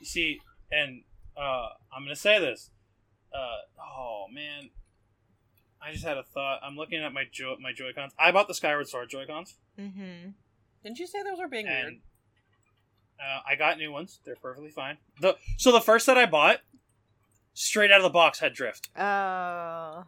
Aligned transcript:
You 0.00 0.06
see, 0.06 0.40
and 0.70 1.02
uh, 1.36 1.68
I'm 1.94 2.02
gonna 2.04 2.16
say 2.16 2.38
this. 2.38 2.70
Uh, 3.34 3.82
oh 3.82 4.26
man, 4.32 4.70
I 5.82 5.92
just 5.92 6.04
had 6.04 6.16
a 6.16 6.22
thought. 6.22 6.60
I'm 6.62 6.76
looking 6.76 7.02
at 7.02 7.12
my 7.12 7.24
jo- 7.30 7.56
my 7.60 7.72
Joy 7.72 7.92
Cons. 7.94 8.12
I 8.18 8.30
bought 8.32 8.48
the 8.48 8.54
Skyward 8.54 8.88
Sword 8.88 9.10
Joy 9.10 9.26
Cons, 9.26 9.56
Mm-hmm. 9.78 10.30
Didn't 10.84 10.98
you 10.98 11.06
say 11.06 11.22
those 11.22 11.38
were 11.38 11.48
being 11.48 11.66
weird? 11.66 11.94
uh, 13.20 13.40
I 13.48 13.56
got 13.56 13.78
new 13.78 13.90
ones. 13.92 14.20
They're 14.24 14.36
perfectly 14.36 14.70
fine. 14.70 14.98
The 15.20 15.36
so 15.56 15.72
the 15.72 15.80
first 15.80 16.06
that 16.06 16.16
I 16.16 16.26
bought, 16.26 16.58
straight 17.54 17.90
out 17.90 17.98
of 17.98 18.04
the 18.04 18.10
box, 18.10 18.38
had 18.40 18.54
drift. 18.54 18.88
Oh. 18.96 20.04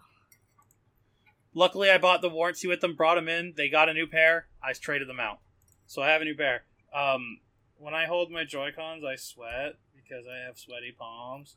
Luckily, 1.53 1.91
I 1.91 1.99
bought 1.99 2.23
the 2.23 2.29
warranty 2.29 2.69
with 2.69 2.81
them, 2.81 2.95
brought 2.95 3.17
them 3.17 3.29
in. 3.29 3.55
They 3.57 3.69
got 3.69 3.89
a 3.89 3.95
new 3.95 4.07
pair. 4.07 4.47
I 4.63 4.73
traded 4.73 5.09
them 5.09 5.19
out, 5.19 5.39
so 5.87 6.01
I 6.01 6.11
have 6.11 6.23
a 6.23 6.25
new 6.25 6.37
pair. 6.37 6.63
Um, 6.95 7.41
when 7.81 7.95
I 7.95 8.07
hold 8.07 8.31
my 8.31 8.45
Joy 8.45 8.71
Cons, 8.77 9.03
I 9.05 9.17
sweat 9.17 9.75
because 9.95 10.27
I 10.27 10.45
have 10.47 10.59
sweaty 10.59 10.95
palms. 10.97 11.57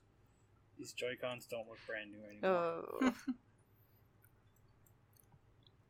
These 0.77 0.93
Joy 0.93 1.13
Cons 1.21 1.45
don't 1.45 1.67
look 1.67 1.77
brand 1.85 2.11
new 2.11 2.23
anymore. 2.27 2.83
Oh. 3.01 3.13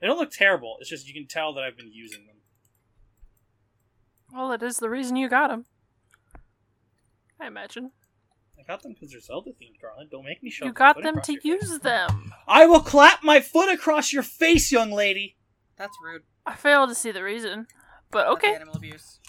They 0.01 0.07
don't 0.07 0.17
look 0.17 0.31
terrible. 0.31 0.75
It's 0.81 0.89
just 0.89 1.07
you 1.07 1.13
can 1.13 1.27
tell 1.27 1.53
that 1.53 1.63
I've 1.63 1.77
been 1.77 1.93
using 1.93 2.25
them. 2.25 2.35
Well, 4.33 4.51
it 4.51 4.61
is 4.61 4.79
the 4.79 4.89
reason 4.89 5.15
you 5.15 5.29
got 5.29 5.47
them. 5.47 5.63
I 7.39 7.47
imagine. 7.47 7.91
I 8.59 8.63
got 8.63 8.83
them 8.83 8.91
because 8.91 9.11
they're 9.11 9.21
Zelda 9.21 9.51
themed, 9.51 9.79
darling. 9.81 10.09
Don't 10.11 10.25
make 10.25 10.43
me 10.43 10.49
show. 10.49 10.65
You 10.65 10.73
got 10.73 10.95
foot 10.95 11.05
them 11.05 11.21
to 11.21 11.31
your 11.41 11.57
face. 11.57 11.69
use 11.69 11.79
them. 11.79 12.33
I 12.49 12.65
will 12.65 12.81
clap 12.81 13.23
my 13.23 13.39
foot 13.39 13.71
across 13.73 14.11
your 14.11 14.23
face, 14.23 14.73
young 14.73 14.91
lady. 14.91 15.37
That's 15.77 15.95
rude. 16.03 16.23
I 16.45 16.55
fail 16.55 16.85
to 16.85 16.95
see 16.95 17.11
the 17.11 17.23
reason, 17.23 17.67
but 18.11 18.25
That's 18.25 18.33
okay. 18.33 18.55
animal 18.55 18.75
abuse. 18.75 19.21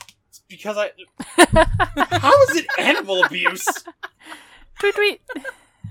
It's 0.49 0.63
because 0.63 0.77
I. 0.77 0.91
How 2.19 2.43
is 2.45 2.57
it 2.57 2.67
animal 2.79 3.25
abuse? 3.25 3.67
tweet 4.79 4.95
tweet. 4.95 5.21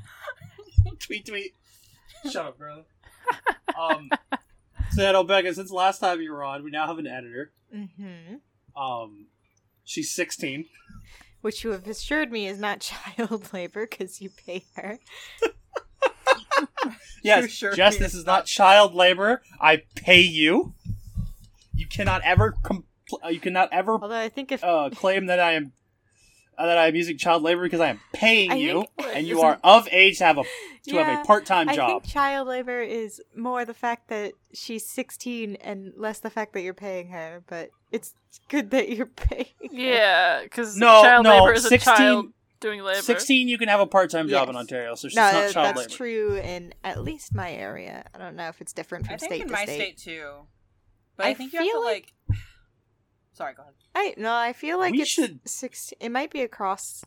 tweet 1.00 1.26
tweet. 1.26 1.56
Shut 2.30 2.46
up, 2.46 2.60
girl. 2.60 2.86
Um. 3.78 4.10
So 4.92 5.02
yeah, 5.02 5.12
no, 5.12 5.24
Becca. 5.24 5.54
Since 5.54 5.72
last 5.72 6.00
time 6.00 6.22
you 6.22 6.32
were 6.32 6.44
on, 6.44 6.64
we 6.64 6.72
now 6.72 6.88
have 6.88 7.00
an 7.00 7.08
editor. 7.08 7.52
mm-hmm. 7.76 8.82
Um, 8.82 9.28
she's 9.84 10.14
sixteen. 10.14 10.66
Which 11.42 11.64
you 11.64 11.72
have 11.72 11.88
assured 11.88 12.32
me 12.32 12.48
is 12.48 12.60
not 12.60 12.80
child 12.80 13.52
labor 13.54 13.86
because 13.90 14.22
you 14.22 14.30
pay 14.30 14.64
her. 14.76 15.00
Yes, 17.24 17.50
sure 17.50 17.74
Jess, 17.74 17.96
he 17.96 18.00
this 18.00 18.14
is 18.14 18.20
is 18.20 18.26
not 18.26 18.46
child 18.46 18.94
labor. 18.94 19.42
I 19.60 19.84
pay 19.96 20.22
you. 20.22 20.74
You 21.74 21.88
cannot 21.88 22.22
ever 22.24 22.54
compl- 22.64 22.84
uh, 22.84 22.93
you 23.30 23.40
cannot 23.40 23.70
ever 23.72 23.94
Although 24.02 24.16
I 24.20 24.30
think 24.30 24.52
if 24.52 24.64
uh, 24.64 24.90
claim 24.94 25.28
that 25.28 25.40
I 25.40 25.54
am 25.54 25.74
uh, 26.58 26.66
that 26.68 26.78
I 26.78 26.88
am 26.88 26.96
using 26.96 27.18
child 27.18 27.42
labor 27.44 27.64
because 27.64 27.80
I 27.80 27.90
am 27.90 28.00
paying 28.14 28.52
I 28.52 28.56
you, 28.56 28.86
think- 28.98 29.16
and 29.16 29.28
you 29.28 29.42
are 29.42 29.60
of 29.64 29.88
age 29.92 30.20
to 30.20 30.26
have 30.26 30.38
a 30.38 30.44
to 30.88 30.96
have 30.98 31.20
a 31.22 31.26
part 31.26 31.46
time 31.46 31.68
job. 31.74 31.80
I 31.90 31.94
think 31.94 32.06
child 32.06 32.48
labor 32.48 32.82
is 32.82 33.22
more 33.36 33.66
the 33.66 33.74
fact 33.74 34.10
that 34.10 34.34
she's 34.54 34.86
16 34.88 35.56
and 35.56 35.94
less 35.98 36.20
the 36.20 36.30
fact 36.30 36.54
that 36.54 36.62
you're 36.62 36.74
paying 36.74 37.08
her, 37.10 37.44
but 37.48 37.70
it's 37.92 38.14
good 38.50 38.70
that 38.72 38.90
you're 38.90 39.06
paying. 39.30 39.46
her. 39.62 39.68
Yeah, 39.72 40.44
because 40.44 40.78
No, 40.78 41.02
child 41.02 41.24
no, 41.24 41.44
labor 41.46 41.54
is 41.54 41.68
16 41.68 41.94
a 41.94 41.98
child 41.98 42.26
doing 42.60 42.82
labor. 42.84 43.02
Sixteen, 43.02 43.48
you 43.48 43.58
can 43.58 43.68
have 43.70 43.80
a 43.80 43.88
part 43.88 44.10
time 44.12 44.28
job 44.30 44.48
in 44.50 44.56
Ontario, 44.56 44.96
so 44.96 45.08
she's 45.08 45.16
No, 45.16 45.24
not 45.24 45.32
child 45.32 45.54
that's 45.54 45.56
labor. 45.58 45.74
That's 45.82 45.96
true 45.96 46.36
in 46.36 46.74
at 46.84 47.02
least 47.04 47.34
my 47.34 47.52
area. 47.52 48.06
I 48.14 48.18
don't 48.20 48.36
know 48.36 48.48
if 48.50 48.62
it's 48.62 48.74
different 48.74 49.06
from 49.08 49.16
I 49.16 49.18
think 49.18 49.32
state 49.32 49.42
in 49.42 49.48
to 49.48 49.54
my 49.54 49.64
state. 49.66 49.76
state 49.76 49.98
too. 49.98 50.32
But 51.18 51.26
I, 51.26 51.30
I 51.30 51.34
think 51.34 51.52
you 51.54 51.60
have 51.60 51.68
to 51.68 51.72
feel 51.72 51.84
like. 51.84 52.12
Sorry, 53.34 53.54
go 53.56 53.64
ahead. 53.64 53.74
I 53.96 54.14
no, 54.18 54.34
I 54.34 54.54
feel 54.54 54.78
like 54.78 54.94
We 54.94 55.02
it's 55.02 55.10
should- 55.12 55.40
16. 55.48 55.98
It 56.00 56.10
might 56.10 56.32
be 56.32 56.42
across 56.42 57.04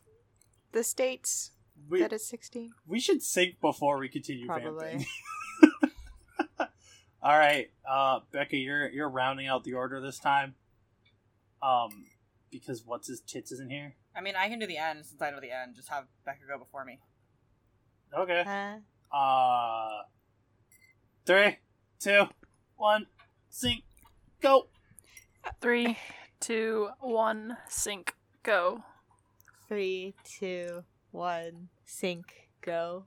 the 0.73 0.83
states 0.83 1.51
We, 1.89 1.99
that 2.01 2.11
it's 2.13 2.27
16. 2.27 2.71
we 2.85 2.99
should 2.99 3.23
sync 3.23 3.59
before 3.61 3.97
we 3.97 4.09
continue 4.09 4.45
Probably. 4.45 5.05
All 7.21 7.37
right, 7.37 7.69
uh, 7.89 8.19
Becca, 8.31 8.55
you're 8.57 8.89
you're 8.89 9.09
rounding 9.09 9.47
out 9.47 9.63
the 9.63 9.73
order 9.73 9.99
this 9.99 10.19
time. 10.19 10.55
Um, 11.61 12.05
because 12.51 12.83
what's 12.85 13.07
his 13.07 13.19
tits 13.21 13.51
isn't 13.51 13.71
here. 13.71 13.95
I 14.15 14.21
mean, 14.21 14.35
I 14.37 14.47
can 14.47 14.59
do 14.59 14.67
the 14.67 14.77
end 14.77 15.05
since 15.05 15.21
I 15.21 15.31
know 15.31 15.39
the 15.41 15.51
end. 15.51 15.75
Just 15.75 15.89
have 15.89 16.05
Becca 16.25 16.39
go 16.47 16.57
before 16.59 16.85
me. 16.85 16.99
Okay. 18.15 18.43
Huh? 18.45 19.15
Uh, 19.15 20.03
three, 21.25 21.57
two, 21.99 22.25
one, 22.75 23.07
sync, 23.49 23.83
go. 24.41 24.67
Three, 25.61 25.97
two, 26.39 26.89
one, 26.99 27.57
sync, 27.67 28.13
go. 28.43 28.83
Three, 29.67 30.15
two, 30.23 30.83
one, 31.11 31.69
sync, 31.85 32.49
go. 32.61 33.05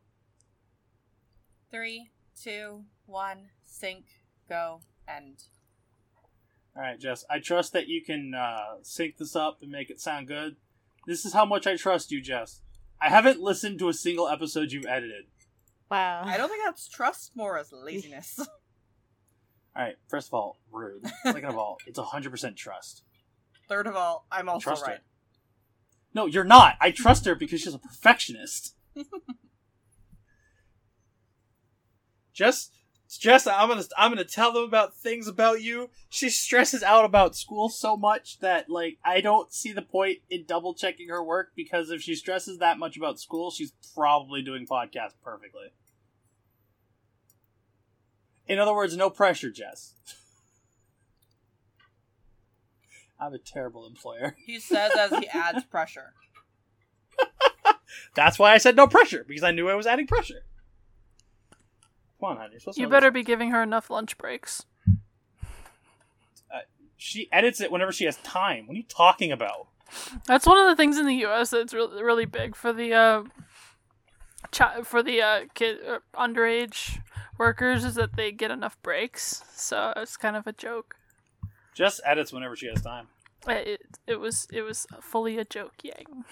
Three, 1.71 2.11
two, 2.41 2.85
one, 3.07 3.51
sync, 3.65 4.05
go, 4.49 4.81
end. 5.09 5.45
All 6.77 6.83
right, 6.83 6.99
Jess. 6.99 7.25
I 7.31 7.39
trust 7.39 7.73
that 7.73 7.89
you 7.89 8.03
can 8.05 8.33
uh, 8.35 8.83
sync 8.83 9.17
this 9.17 9.35
up 9.35 9.59
and 9.63 9.71
make 9.71 9.91
it 9.91 10.01
sound 10.01 10.29
good. 10.29 10.57
This 11.07 11.25
is 11.25 11.33
how 11.33 11.45
much 11.45 11.67
I 11.67 11.77
trust 11.77 12.11
you, 12.13 12.21
Jess. 12.21 12.61
I 13.01 13.09
haven't 13.09 13.41
listened 13.41 13.79
to 13.79 13.89
a 13.89 13.95
single 13.95 14.29
episode 14.29 14.73
you've 14.73 14.87
edited. 14.87 15.25
Wow. 15.91 16.23
I 16.25 16.37
don't 16.37 16.49
think 16.49 16.63
that's 16.65 16.89
trust 16.89 17.33
more 17.35 17.59
as 17.59 17.73
laziness. 17.73 18.39
All 19.77 19.83
right. 19.85 19.97
First 20.09 20.29
of 20.29 20.35
all, 20.35 20.59
rude. 20.73 21.07
Second 21.23 21.45
of 21.45 21.57
all, 21.57 21.79
it's 21.87 21.99
hundred 21.99 22.31
percent 22.31 22.57
trust. 22.57 23.05
Third 23.69 23.87
of 23.87 23.95
all, 23.97 24.27
I'm 24.33 24.49
also 24.49 24.65
Trust 24.65 24.87
right. 24.87 24.97
her. 24.97 25.03
No, 26.13 26.27
you're 26.27 26.43
not. 26.45 26.77
I 26.81 26.91
trust 26.91 27.25
her 27.27 27.37
because 27.37 27.61
she's 27.61 27.75
a 27.75 27.79
perfectionist. 27.79 28.75
Jess, 32.33 32.71
Jess, 33.09 33.47
I'm 33.47 33.69
gonna 33.69 33.85
I'm 33.97 34.11
gonna 34.11 34.25
tell 34.25 34.53
them 34.53 34.65
about 34.65 34.97
things 34.97 35.29
about 35.29 35.63
you. 35.63 35.91
She 36.09 36.31
stresses 36.31 36.83
out 36.83 37.05
about 37.05 37.37
school 37.37 37.69
so 37.69 37.97
much 37.97 38.39
that 38.41 38.71
like 38.71 38.99
I 39.05 39.21
don't 39.21 39.53
see 39.53 39.73
the 39.73 39.83
point 39.83 40.19
in 40.29 40.45
double 40.47 40.75
checking 40.75 41.09
her 41.09 41.23
work 41.23 41.51
because 41.55 41.91
if 41.91 42.03
she 42.03 42.15
stresses 42.15 42.59
that 42.59 42.79
much 42.79 42.97
about 42.97 43.21
school, 43.21 43.51
she's 43.51 43.73
probably 43.95 44.43
doing 44.43 44.67
podcast 44.67 45.15
perfectly. 45.23 45.73
In 48.51 48.59
other 48.59 48.75
words, 48.75 48.97
no 48.97 49.11
pressure, 49.11 49.51
Jess. 49.51 49.95
I'm 53.21 53.33
a 53.33 53.39
terrible 53.39 53.87
employer. 53.87 54.35
He 54.45 54.59
says 54.59 54.93
as 54.99 55.11
he 55.19 55.29
adds 55.29 55.65
pressure. 55.65 56.15
That's 58.17 58.39
why 58.39 58.53
I 58.53 58.59
said 58.59 58.77
no 58.77 58.87
pressure 58.87 59.25
because 59.27 59.45
I 59.45 59.53
knew 59.53 59.69
I 59.69 59.75
was 59.75 59.87
adding 59.87 60.07
pressure. 60.07 60.43
Come 62.19 62.31
on, 62.31 62.37
honey. 62.39 62.51
You're 62.53 62.61
supposed 62.61 62.77
to 62.77 62.81
You 62.83 62.87
know 62.89 62.91
better 62.91 63.11
this. 63.11 63.15
be 63.21 63.25
giving 63.25 63.51
her 63.53 63.63
enough 63.63 63.89
lunch 63.89 64.19
breaks. 64.19 64.65
She 67.03 67.31
edits 67.33 67.63
it 67.63 67.73
whenever 67.73 67.93
she 67.93 68.05
has 68.05 68.17
time. 68.19 68.67
What 68.67 68.75
are 68.75 68.77
you 68.77 68.83
talking 68.87 69.33
about? 69.33 69.69
That's 70.27 70.45
one 70.47 70.59
of 70.59 70.67
the 70.67 70.77
things 70.77 70.99
in 70.99 71.07
the 71.07 71.15
U.S. 71.17 71.49
that's 71.51 71.73
really 71.73 72.03
really 72.03 72.27
big 72.27 72.55
for 72.55 72.75
the 72.75 72.93
uh, 72.93 73.23
chi- 74.53 74.83
for 74.83 75.03
the 75.03 75.23
uh, 75.23 75.41
kid 75.55 75.79
uh, 75.89 76.01
underage 76.15 76.99
workers 77.41 77.85
is 77.85 77.97
that 77.97 78.15
they 78.15 78.31
get 78.31 78.53
enough 78.53 78.81
breaks. 78.83 79.43
So 79.57 79.93
it's 79.97 80.17
kind 80.17 80.37
of 80.37 80.47
a 80.47 80.53
joke. 80.53 80.95
Jess 81.75 82.01
edits 82.05 82.33
whenever 82.33 82.55
she 82.55 82.67
has 82.67 82.81
time. 82.83 83.09
It 83.49 83.67
it, 83.67 83.81
it 84.07 84.21
was 84.21 84.47
it 84.53 84.63
was 84.63 84.87
fully 85.01 85.39
a 85.39 85.45
joke, 85.45 85.73
Yang. 85.83 86.25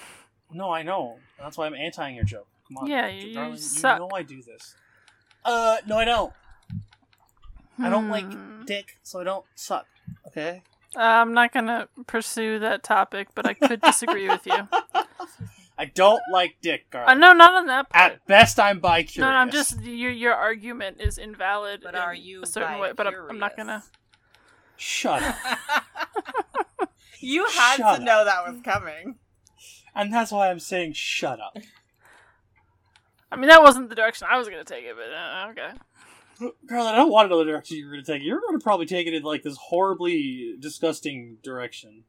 No, 0.53 0.71
I 0.71 0.83
know. 0.83 1.17
That's 1.39 1.57
why 1.59 1.67
I'm 1.67 1.73
antiing 1.75 2.15
your 2.15 2.25
joke. 2.25 2.47
Come 2.69 2.77
on. 2.79 2.87
Yeah, 2.87 3.09
you 3.09 3.35
darling, 3.35 3.57
suck. 3.57 3.99
You 3.99 4.07
know 4.09 4.15
I 4.15 4.23
do 4.23 4.43
this. 4.43 4.75
Uh, 5.45 5.79
no, 5.87 5.97
I 5.99 6.05
don't. 6.05 6.33
I 7.79 7.89
don't 7.89 8.07
Hmm. 8.07 8.11
like 8.11 8.67
dick, 8.67 8.99
so 9.03 9.21
I 9.21 9.25
don't 9.25 9.45
suck. 9.55 9.87
Okay. 10.27 10.63
Uh, 10.97 11.01
I'm 11.01 11.33
not 11.33 11.53
gonna 11.53 11.89
pursue 12.07 12.59
that 12.59 12.83
topic, 12.83 13.29
but 13.35 13.47
I 13.47 13.55
could 13.55 13.81
disagree 13.81 14.29
with 14.29 14.47
you. 14.47 14.69
I 15.81 15.85
don't 15.85 16.21
like 16.33 16.57
dick, 16.61 16.87
Uh, 16.93 16.99
Garland. 17.07 17.21
no, 17.21 17.33
not 17.33 17.55
on 17.55 17.67
that. 17.67 17.89
Part. 17.91 18.13
At 18.13 18.27
best, 18.27 18.59
I'm 18.59 18.81
bi 18.81 19.05
curious. 19.05 19.19
No, 19.19 19.31
no, 19.31 19.37
I'm 19.39 19.51
just 19.51 19.81
your 19.83 20.11
your 20.11 20.35
argument 20.35 21.01
is 21.01 21.19
invalid. 21.19 21.81
But 21.85 21.95
in 21.95 22.01
are 22.01 22.15
you 22.15 22.43
a 22.43 22.47
certain 22.47 22.79
way? 22.81 22.93
But 22.97 23.07
I'm, 23.07 23.15
I'm 23.31 23.39
not 23.39 23.57
gonna. 23.57 23.85
Shut 24.77 25.23
up. 25.23 25.37
you 27.21 27.45
had 27.47 27.77
Shut 27.77 27.99
to 27.99 28.05
know 28.05 28.25
that 28.25 28.47
was 28.47 28.61
coming. 28.63 29.17
and 29.95 30.13
that's 30.13 30.31
why 30.33 30.51
I'm 30.51 30.61
saying 30.61 30.93
shut 30.95 31.41
up. 31.41 31.57
I 33.31 33.37
mean, 33.37 33.49
that 33.49 33.63
wasn't 33.63 33.89
the 33.89 33.95
direction 33.95 34.27
I 34.31 34.39
was 34.39 34.49
gonna 34.49 34.65
take 34.65 34.85
it, 34.85 34.97
but 34.97 35.13
uh, 35.15 35.49
okay. 35.51 35.79
Garland, 36.69 36.95
I 36.95 36.97
don't 36.97 37.11
want 37.11 37.27
to 37.27 37.31
know 37.31 37.39
the 37.41 37.45
direction 37.51 37.77
you're 37.79 37.91
going 37.91 38.05
to 38.05 38.13
take 38.13 38.23
it. 38.23 38.25
You're 38.25 38.41
going 38.41 38.57
to 38.57 38.63
probably 38.63 38.87
take 38.87 39.09
it 39.09 39.13
in 39.15 39.25
like 39.25 39.43
this 39.43 39.57
horribly 39.57 40.55
disgusting 40.61 41.39
direction. 41.43 42.05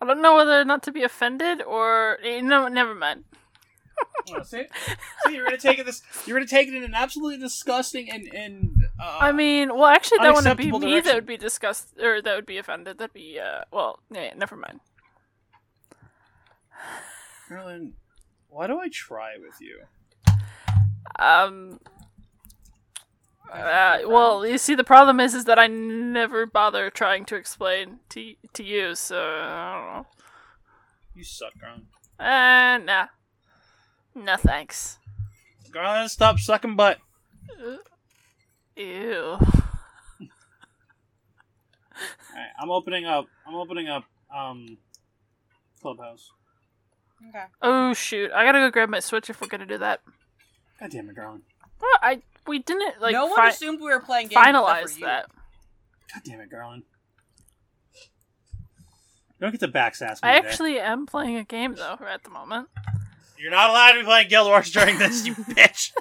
I 0.00 0.06
don't 0.06 0.22
know 0.22 0.36
whether 0.36 0.64
not 0.64 0.82
to 0.84 0.92
be 0.92 1.02
offended 1.02 1.62
or 1.62 2.18
eh, 2.22 2.40
no. 2.40 2.68
Never 2.68 2.94
mind. 2.94 3.24
Oh, 4.30 4.42
see? 4.42 4.64
see, 5.26 5.34
you're 5.34 5.44
going 5.44 5.56
to 5.56 5.62
take 5.62 5.78
it 5.78 5.86
this. 5.86 6.02
You're 6.26 6.38
to 6.38 6.46
take 6.46 6.68
it 6.68 6.74
in 6.74 6.84
an 6.84 6.94
absolutely 6.94 7.38
disgusting 7.38 8.10
and 8.10 8.28
and. 8.34 8.84
Uh, 9.00 9.18
I 9.20 9.32
mean, 9.32 9.74
well, 9.74 9.86
actually, 9.86 10.18
that 10.18 10.34
wouldn't 10.34 10.56
be 10.56 10.64
unacceptable 10.64 10.78
me. 10.80 10.90
direction. 10.90 11.08
That 11.08 11.14
would 11.16 11.26
be 11.26 11.36
disgust 11.36 11.98
or 12.00 12.22
that 12.22 12.36
would 12.36 12.46
be 12.46 12.58
offended. 12.58 12.98
That'd 12.98 13.12
be 13.12 13.40
uh. 13.40 13.62
Well, 13.72 14.00
yeah, 14.10 14.34
never 14.36 14.56
mind. 14.56 14.80
Merlin, 17.50 17.94
why 18.48 18.66
do 18.66 18.78
I 18.78 18.88
try 18.88 19.36
with 19.38 19.60
you? 19.60 19.80
Um. 21.18 21.80
Uh, 23.52 24.00
well, 24.06 24.46
you 24.46 24.58
see, 24.58 24.74
the 24.74 24.84
problem 24.84 25.20
is, 25.20 25.34
is 25.34 25.44
that 25.46 25.58
I 25.58 25.66
never 25.66 26.44
bother 26.46 26.90
trying 26.90 27.24
to 27.26 27.36
explain 27.36 28.00
to 28.10 28.34
to 28.52 28.62
you. 28.62 28.94
So 28.94 29.18
I 29.18 29.72
don't 29.74 29.94
know. 29.94 30.06
You 31.14 31.24
suck, 31.24 31.52
Garland. 31.60 31.86
know. 32.18 32.24
Uh, 32.24 32.78
nah. 32.78 33.06
No 34.14 34.36
thanks. 34.36 34.98
Garland, 35.70 36.10
stop 36.10 36.38
sucking 36.38 36.76
butt. 36.76 36.98
Ew. 38.76 39.38
Alright, 42.30 42.52
I'm 42.60 42.70
opening 42.70 43.04
up. 43.06 43.26
I'm 43.46 43.54
opening 43.54 43.88
up. 43.88 44.04
Um, 44.34 44.78
Clubhouse. 45.80 46.30
Okay. 47.28 47.44
Oh 47.62 47.94
shoot! 47.94 48.30
I 48.32 48.44
gotta 48.44 48.60
go 48.60 48.70
grab 48.70 48.88
my 48.88 49.00
switch 49.00 49.28
if 49.28 49.40
we're 49.40 49.48
gonna 49.48 49.66
do 49.66 49.78
that. 49.78 50.00
God 50.78 50.90
damn 50.90 51.10
it, 51.10 51.16
Garland. 51.16 51.42
Well, 51.80 51.98
I 52.00 52.22
we 52.48 52.58
didn't 52.60 53.00
like 53.00 53.12
no 53.12 53.26
one 53.26 53.36
fi- 53.36 53.48
assumed 53.50 53.80
we 53.80 53.86
were 53.86 54.00
playing 54.00 54.28
games. 54.28 54.40
except 54.40 54.56
finalize 54.56 54.90
for 54.94 54.98
you. 55.00 55.06
that. 55.06 55.26
God 56.14 56.22
damn 56.24 56.40
it, 56.40 56.50
Garland. 56.50 56.82
You 57.94 59.42
don't 59.42 59.50
get 59.52 59.60
to 59.60 59.68
backsass 59.68 60.14
me. 60.22 60.28
I 60.28 60.36
today. 60.36 60.48
actually 60.48 60.80
am 60.80 61.06
playing 61.06 61.36
a 61.36 61.44
game 61.44 61.74
though 61.76 61.98
at 62.08 62.24
the 62.24 62.30
moment. 62.30 62.68
You're 63.38 63.52
not 63.52 63.70
allowed 63.70 63.92
to 63.92 64.00
be 64.00 64.04
playing 64.04 64.28
Guild 64.28 64.48
Wars 64.48 64.70
during 64.72 64.98
this, 64.98 65.24
you 65.24 65.34
bitch. 65.34 65.92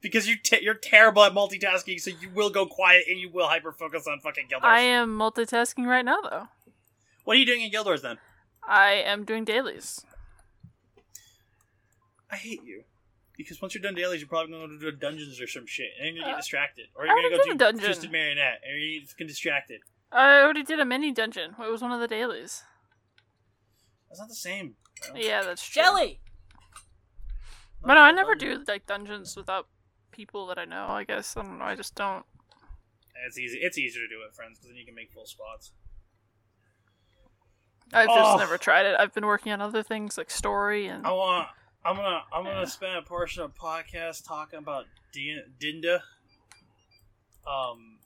because 0.00 0.28
you 0.28 0.36
te- 0.36 0.62
you're 0.62 0.74
terrible 0.74 1.24
at 1.24 1.32
multitasking, 1.32 1.98
so 1.98 2.10
you 2.20 2.30
will 2.32 2.50
go 2.50 2.64
quiet 2.66 3.04
and 3.08 3.18
you 3.18 3.28
will 3.28 3.48
hyper 3.48 3.72
focus 3.72 4.06
on 4.06 4.20
fucking 4.20 4.46
Guild 4.48 4.62
Wars. 4.62 4.72
I 4.72 4.80
am 4.80 5.18
multitasking 5.18 5.86
right 5.86 6.04
now 6.04 6.18
though. 6.22 6.46
What 7.24 7.36
are 7.36 7.40
you 7.40 7.46
doing 7.46 7.62
in 7.62 7.70
Guild 7.72 7.86
Wars 7.86 8.02
then? 8.02 8.18
I 8.62 8.92
am 8.92 9.24
doing 9.24 9.44
dailies. 9.44 10.04
I 12.30 12.36
hate 12.36 12.62
you. 12.64 12.84
Because 13.36 13.60
once 13.60 13.74
you're 13.74 13.82
done 13.82 13.94
dailies, 13.94 14.20
you're 14.20 14.28
probably 14.28 14.52
going 14.52 14.68
to 14.70 14.78
do 14.90 14.96
dungeons 14.96 15.40
or 15.40 15.46
some 15.46 15.66
shit, 15.66 15.90
and 16.00 16.14
you're 16.16 16.22
gonna 16.24 16.32
Uh, 16.32 16.36
get 16.36 16.40
distracted, 16.42 16.86
or 16.94 17.04
you're 17.04 17.14
gonna 17.14 17.26
already 17.28 17.36
go 17.36 17.42
did 17.42 17.48
do 17.50 17.54
a 17.54 17.58
dungeon. 17.70 17.84
Twisted 17.84 18.10
Marionette, 18.12 18.60
and 18.64 18.80
you're 18.80 19.00
gonna 19.00 19.08
fucking 19.08 19.26
distracted. 19.26 19.80
I 20.10 20.40
already 20.40 20.62
did 20.62 20.80
a 20.80 20.84
mini 20.86 21.12
dungeon. 21.12 21.54
It 21.60 21.70
was 21.70 21.82
one 21.82 21.92
of 21.92 22.00
the 22.00 22.08
dailies. 22.08 22.62
That's 24.08 24.20
not 24.20 24.28
the 24.28 24.34
same. 24.34 24.76
bro. 25.10 25.20
Yeah, 25.20 25.42
that's 25.42 25.66
true. 25.68 25.82
Jelly. 25.82 26.20
But 27.82 27.94
no, 27.94 28.00
I 28.00 28.12
never 28.12 28.34
dungeon. 28.34 28.64
do 28.64 28.72
like 28.72 28.86
dungeons 28.86 29.36
without 29.36 29.68
people 30.12 30.46
that 30.46 30.58
I 30.58 30.64
know. 30.64 30.86
I 30.88 31.04
guess 31.04 31.36
I 31.36 31.42
don't 31.42 31.58
know. 31.58 31.64
I 31.64 31.74
just 31.74 31.94
don't. 31.94 32.24
It's 33.26 33.38
easy. 33.38 33.58
It's 33.58 33.76
easier 33.76 34.02
to 34.02 34.08
do 34.08 34.20
with 34.24 34.34
friends 34.34 34.58
because 34.58 34.68
then 34.70 34.76
you 34.76 34.86
can 34.86 34.94
make 34.94 35.12
full 35.12 35.26
squads. 35.26 35.72
I've 37.92 38.08
just 38.08 38.34
Oh. 38.34 38.36
never 38.38 38.58
tried 38.58 38.86
it. 38.86 38.96
I've 38.98 39.12
been 39.14 39.26
working 39.26 39.52
on 39.52 39.60
other 39.60 39.82
things 39.82 40.16
like 40.18 40.30
story 40.30 40.86
and 40.86 41.06
I 41.06 41.10
want. 41.12 41.48
I'm 41.86 41.96
gonna. 41.96 42.22
I'm 42.32 42.44
gonna 42.44 42.60
Yeah. 42.60 42.64
spend 42.66 42.96
a 42.96 43.02
portion 43.02 43.42
of 43.42 43.54
podcast 43.54 44.26
talking 44.26 44.58
about 44.58 44.86
D- 45.12 45.40
Dinda. 45.60 46.00
Um, 47.46 47.98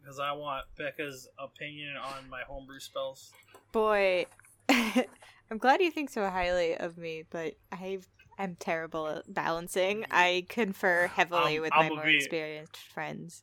because 0.00 0.20
I 0.20 0.32
want 0.32 0.66
Becca's 0.78 1.28
opinion 1.38 1.96
on 1.96 2.28
my 2.28 2.42
homebrew 2.46 2.78
spells. 2.78 3.32
Boy, 3.72 4.26
I'm 4.68 5.58
glad 5.58 5.80
you 5.80 5.90
think 5.90 6.10
so 6.10 6.28
highly 6.28 6.76
of 6.76 6.96
me, 6.98 7.24
but 7.28 7.54
I 7.72 7.98
am 8.38 8.56
terrible 8.56 9.08
at 9.08 9.32
balancing. 9.32 10.04
I 10.10 10.46
confer 10.48 11.06
heavily 11.08 11.56
Um, 11.56 11.62
with 11.62 11.72
I'm 11.74 11.88
my 11.88 11.94
more 11.96 12.04
be- 12.04 12.16
experienced 12.16 12.76
friends. 12.76 13.42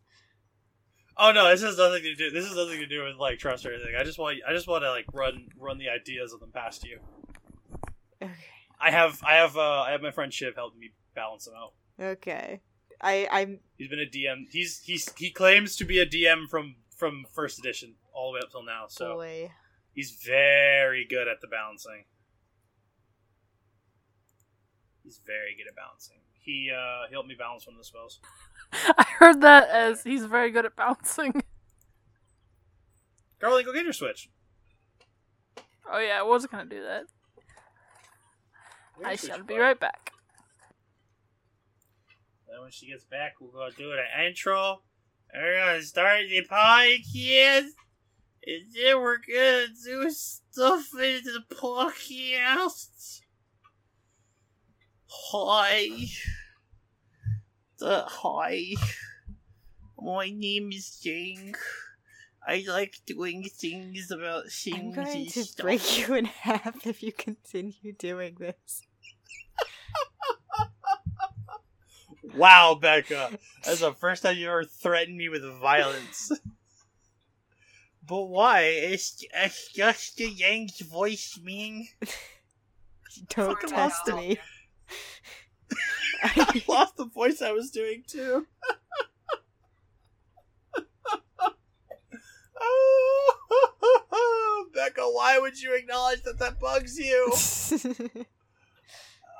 Oh 1.17 1.31
no, 1.33 1.49
this 1.49 1.61
has 1.61 1.77
nothing 1.77 2.03
to 2.03 2.15
do. 2.15 2.31
This 2.31 2.47
has 2.47 2.55
nothing 2.55 2.79
to 2.79 2.87
do 2.87 3.03
with 3.03 3.15
like 3.17 3.39
trust 3.39 3.65
or 3.65 3.73
anything. 3.73 3.95
I 3.99 4.03
just 4.03 4.17
want. 4.17 4.37
I 4.47 4.53
just 4.53 4.67
want 4.67 4.83
to 4.83 4.89
like 4.91 5.05
run 5.13 5.49
run 5.57 5.77
the 5.79 5.89
ideas 5.89 6.31
of 6.31 6.39
them 6.39 6.51
past 6.53 6.85
you. 6.85 6.99
Okay. 8.23 8.31
I 8.81 8.91
have. 8.91 9.21
I 9.23 9.35
have. 9.35 9.55
Uh, 9.57 9.81
I 9.81 9.91
have 9.91 10.01
my 10.01 10.11
friend 10.11 10.33
Shiv 10.33 10.55
helping 10.55 10.79
me 10.79 10.91
balance 11.15 11.45
them 11.45 11.53
out. 11.57 11.73
Okay. 11.99 12.61
I 13.01 13.27
I'm 13.31 13.59
He's 13.77 13.89
been 13.89 13.99
a 13.99 14.05
DM. 14.05 14.45
He's 14.51 14.81
he's 14.83 15.11
he 15.17 15.31
claims 15.31 15.75
to 15.77 15.85
be 15.85 15.99
a 15.99 16.05
DM 16.05 16.47
from 16.49 16.75
from 16.95 17.25
first 17.33 17.59
edition 17.59 17.95
all 18.13 18.31
the 18.31 18.35
way 18.35 18.41
up 18.43 18.51
till 18.51 18.63
now. 18.63 18.85
So 18.87 19.15
boy. 19.15 19.51
he's 19.93 20.11
very 20.11 21.05
good 21.09 21.27
at 21.27 21.41
the 21.41 21.47
balancing. 21.47 22.05
He's 25.03 25.19
very 25.25 25.55
good 25.57 25.67
at 25.67 25.75
balancing. 25.75 26.17
He 26.39 26.71
uh 26.71 27.07
he 27.07 27.13
helped 27.13 27.27
me 27.27 27.35
balance 27.37 27.65
one 27.65 27.75
of 27.75 27.79
the 27.79 27.85
spells. 27.85 28.19
I 28.73 29.05
heard 29.17 29.41
that 29.41 29.69
as 29.69 30.03
he's 30.03 30.25
very 30.25 30.51
good 30.51 30.65
at 30.65 30.75
bouncing. 30.75 31.43
Garland, 33.39 33.65
go 33.65 33.73
get 33.73 33.83
your 33.83 33.93
switch. 33.93 34.29
Oh 35.91 35.99
yeah, 35.99 36.19
I 36.19 36.23
was 36.23 36.45
gonna 36.45 36.65
do 36.65 36.83
that. 36.83 37.05
Go 39.01 39.05
get 39.05 39.07
I 39.07 39.11
your 39.11 39.17
switch, 39.17 39.31
shall 39.31 39.43
be 39.43 39.57
right 39.57 39.79
back. 39.79 40.11
Then 42.49 42.61
when 42.61 42.71
she 42.71 42.87
gets 42.87 43.03
back, 43.05 43.33
we'll 43.39 43.51
go 43.51 43.69
do 43.75 43.91
an 43.93 44.25
intro. 44.27 44.81
And 45.33 45.41
we're 45.43 45.57
gonna 45.59 45.81
start 45.81 46.21
the 46.29 46.45
podcast. 46.45 47.69
And 48.45 48.63
then 48.75 49.01
we're 49.01 49.17
gonna 49.17 49.67
do 49.83 50.09
stuff 50.11 50.87
in 50.95 51.21
the 51.23 51.43
podcast. 51.49 53.21
Hi. 55.07 55.89
Uh, 57.81 58.03
hi. 58.07 58.73
My 59.99 60.29
name 60.29 60.71
is 60.71 60.99
Jing. 60.99 61.55
I 62.47 62.63
like 62.67 62.95
doing 63.05 63.43
things 63.43 64.09
about 64.11 64.49
things 64.49 64.77
I'm 64.79 64.91
going 64.91 65.17
and 65.17 65.29
to 65.29 65.43
stuff. 65.43 65.63
break 65.63 65.99
you 66.07 66.15
in 66.15 66.25
half 66.43 66.85
if 66.87 67.03
you 67.03 67.11
continue 67.11 67.93
doing 67.97 68.35
this. 68.39 68.81
Wow, 72.35 72.77
Becca. 72.79 73.37
That's 73.63 73.81
the 73.81 73.93
first 73.93 74.23
time 74.23 74.37
you 74.37 74.47
ever 74.47 74.63
threatened 74.63 75.17
me 75.17 75.29
with 75.29 75.43
violence. 75.59 76.31
but 78.07 78.23
why? 78.23 78.61
It's, 78.61 79.23
is 79.43 79.69
just 79.73 80.17
the 80.17 80.29
Yang's 80.29 80.79
voice 80.81 81.39
mean? 81.43 81.87
Don't 83.29 83.53
Fucking 83.53 83.69
test 83.69 84.07
me. 84.07 84.39
I 86.23 86.63
lost 86.67 86.97
the 86.97 87.05
voice 87.05 87.41
I 87.41 87.51
was 87.51 87.71
doing 87.71 88.03
too. 88.07 88.45
oh, 92.59 94.65
Becca, 94.73 95.01
why 95.01 95.39
would 95.39 95.61
you 95.61 95.75
acknowledge 95.75 96.21
that 96.23 96.39
that 96.39 96.59
bugs 96.59 96.97
you? 96.97 97.33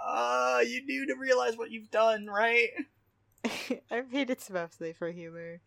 Uh, 0.04 0.62
you 0.66 0.86
need 0.86 1.08
to 1.08 1.16
realize 1.16 1.58
what 1.58 1.72
you've 1.72 1.92
done, 1.92 2.26
right? 2.26 2.70
I 3.92 4.04
made 4.12 4.30
it 4.30 4.48
mostly 4.52 4.94
for 4.94 5.12
humor. 5.12 5.62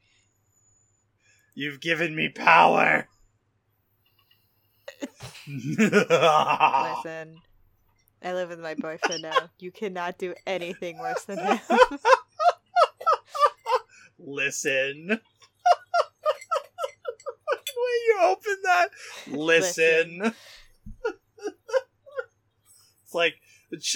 You've 1.55 1.81
given 1.81 2.17
me 2.17 2.29
power. 2.29 3.09
Listen, 5.49 7.41
I 8.23 8.33
live 8.33 8.49
with 8.49 8.61
my 8.61 8.75
boyfriend 8.75 9.23
now. 9.23 9.51
You 9.59 9.71
cannot 9.71 10.19
do 10.19 10.35
anything 10.47 10.99
worse 10.99 11.25
than 11.25 11.39
him. 11.39 11.61
Listen. 14.19 15.21
way 17.85 17.99
you 18.07 18.19
open 18.23 18.57
that. 18.65 18.89
Listen. 19.29 20.35
it's 23.05 23.15
like 23.15 23.37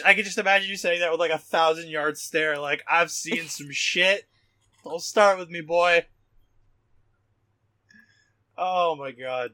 I 0.04 0.14
can 0.14 0.24
just 0.24 0.38
imagine 0.38 0.68
you 0.68 0.76
saying 0.76 1.00
that 1.00 1.10
with 1.10 1.20
like 1.20 1.30
a 1.30 1.38
thousand 1.38 1.88
yard 1.88 2.18
stare. 2.18 2.58
Like 2.58 2.82
I've 2.88 3.10
seen 3.10 3.44
some 3.48 3.70
shit. 3.70 4.26
Don't 4.84 5.00
start 5.00 5.38
with 5.38 5.50
me, 5.50 5.60
boy. 5.60 6.06
Oh 8.56 8.96
my 8.96 9.12
god. 9.12 9.52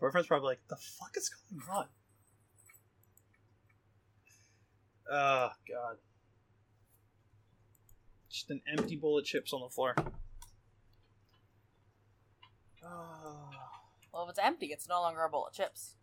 Boyfriend's 0.00 0.28
probably 0.28 0.46
like, 0.46 0.60
the 0.68 0.76
fuck 0.76 1.16
is 1.16 1.28
going 1.28 1.62
on? 1.76 1.86
Oh 5.10 5.50
god. 5.68 5.96
Just 8.30 8.50
an 8.50 8.60
empty 8.70 8.94
bowl 8.94 9.18
of 9.18 9.24
chips 9.24 9.52
on 9.52 9.62
the 9.62 9.68
floor. 9.68 9.94
Oh. 12.84 13.50
Well, 14.10 14.24
if 14.24 14.30
it's 14.30 14.38
empty, 14.42 14.66
it's 14.68 14.88
no 14.88 15.00
longer 15.02 15.22
a 15.22 15.28
bowl 15.28 15.46
of 15.46 15.52
chips. 15.52 15.94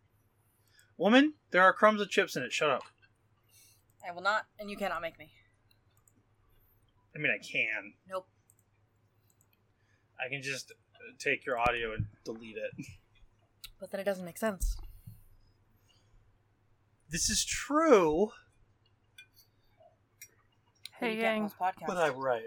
Woman, 0.98 1.34
there 1.50 1.62
are 1.62 1.72
crumbs 1.72 2.00
of 2.00 2.10
chips 2.10 2.36
in 2.36 2.42
it. 2.42 2.52
Shut 2.52 2.70
up. 2.70 2.82
I 4.06 4.12
will 4.12 4.22
not, 4.22 4.46
and 4.58 4.70
you 4.70 4.76
cannot 4.76 5.02
make 5.02 5.18
me. 5.18 5.30
I 7.14 7.18
mean, 7.18 7.32
I 7.32 7.38
can. 7.38 7.94
Nope. 8.08 8.26
I 10.18 10.28
can 10.30 10.42
just 10.42 10.70
uh, 10.70 11.12
take 11.18 11.44
your 11.44 11.58
audio 11.58 11.92
and 11.92 12.06
delete 12.24 12.56
it. 12.56 12.86
But 13.80 13.90
then 13.90 14.00
it 14.00 14.04
doesn't 14.04 14.24
make 14.24 14.38
sense. 14.38 14.76
This 17.10 17.28
is 17.28 17.44
true, 17.44 18.32
Hey 20.98 21.14
You 21.14 21.20
can't 21.20 21.52
Yang, 21.60 21.76
but 21.86 21.98
I'm 21.98 22.16
right. 22.16 22.42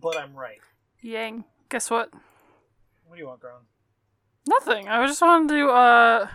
But 0.00 0.16
I'm 0.16 0.34
right. 0.34 0.60
Yang, 1.02 1.44
guess 1.68 1.90
what? 1.90 2.12
What 3.06 3.16
do 3.16 3.20
you 3.20 3.26
want, 3.26 3.40
Gron? 3.40 3.64
Nothing. 4.48 4.88
I 4.88 5.06
just 5.06 5.20
wanted 5.20 5.48
to 5.54 5.68
uh 5.68 6.28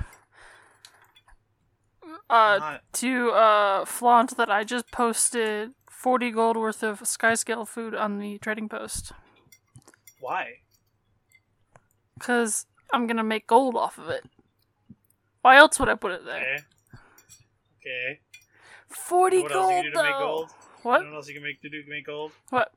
uh 2.29 2.57
Not- 2.59 2.81
to 2.93 3.29
uh 3.31 3.85
flaunt 3.85 4.37
that 4.37 4.49
I 4.49 4.63
just 4.63 4.91
posted 4.91 5.71
40 5.89 6.31
gold 6.31 6.57
worth 6.57 6.83
of 6.83 7.01
skyscale 7.01 7.67
food 7.67 7.93
on 7.95 8.19
the 8.19 8.37
trading 8.39 8.67
post 8.69 9.11
why? 10.19 10.59
cuz 12.19 12.65
I'm 12.93 13.07
going 13.07 13.17
to 13.17 13.23
make 13.23 13.47
gold 13.47 13.75
off 13.77 13.97
of 13.97 14.09
it. 14.09 14.25
Why 15.41 15.55
else 15.55 15.79
would 15.79 15.87
I 15.89 15.95
put 15.95 16.11
it 16.11 16.25
there? 16.25 16.35
Okay. 16.35 16.57
Okay. 17.79 18.19
40 18.89 19.41
what 19.43 19.51
gold 19.53 19.61
else 19.63 19.71
you 19.71 19.75
can 19.75 19.83
do 19.83 19.91
to 19.91 19.97
though. 19.97 20.03
make 20.03 20.19
gold? 20.19 20.49
What? 20.83 20.99
You 20.99 21.05
know 21.05 21.11
what 21.11 21.17
else 21.17 21.27
you 21.29 21.33
can 21.35 21.43
make 21.43 21.61
to 21.61 21.69
do 21.69 21.83
to 21.83 21.89
make 21.89 22.05
gold? 22.05 22.31
What? 22.49 22.73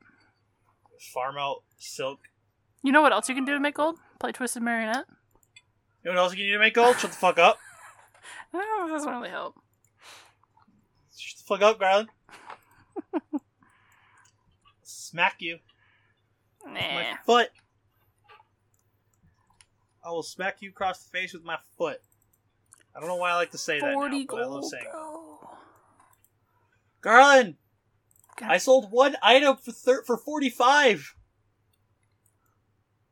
Farm 1.13 1.35
out 1.37 1.63
silk. 1.77 2.19
You 2.81 2.91
know 2.91 3.01
what 3.01 3.11
else 3.11 3.27
you 3.29 3.35
can 3.35 3.45
do 3.45 3.53
to 3.53 3.59
make 3.59 3.75
gold? 3.75 3.99
Play 4.19 4.31
Twisted 4.31 4.63
Marionette? 4.63 5.05
You 6.05 6.11
know 6.11 6.17
what 6.17 6.23
else 6.25 6.33
you 6.33 6.37
can 6.37 6.45
do 6.45 6.53
to 6.53 6.59
make 6.59 6.75
gold? 6.75 6.99
Shut 6.99 7.09
the 7.09 7.17
fuck 7.17 7.39
up. 7.39 7.57
Oh, 8.53 8.85
that 8.87 8.93
doesn't 8.93 9.11
really 9.11 9.29
help. 9.29 9.55
Shut 11.17 11.39
the 11.39 11.43
fuck 11.45 11.61
up, 11.63 11.79
Garland. 11.79 12.09
Smack 14.83 15.37
you. 15.39 15.57
with 16.63 16.73
My 16.73 17.17
foot. 17.25 17.49
I 20.05 20.11
will 20.11 20.21
smack 20.21 20.57
you 20.61 20.69
across 20.69 21.03
the 21.03 21.09
face 21.09 21.33
with 21.33 21.43
my 21.43 21.57
foot. 21.75 21.99
I 22.95 22.99
don't 22.99 23.09
know 23.09 23.15
why 23.15 23.31
I 23.31 23.35
like 23.35 23.51
to 23.51 23.57
say 23.57 23.79
that 23.79 23.91
now, 23.91 24.25
but 24.27 24.41
I 24.41 24.45
love 24.45 24.63
saying 24.65 24.83
it. 24.85 25.47
Garland, 27.01 27.55
God, 28.37 28.51
I 28.51 28.57
sold 28.57 28.91
one 28.91 29.15
item 29.23 29.57
for 29.57 29.71
thir- 29.71 30.03
for 30.03 30.17
forty 30.17 30.51
five. 30.51 31.15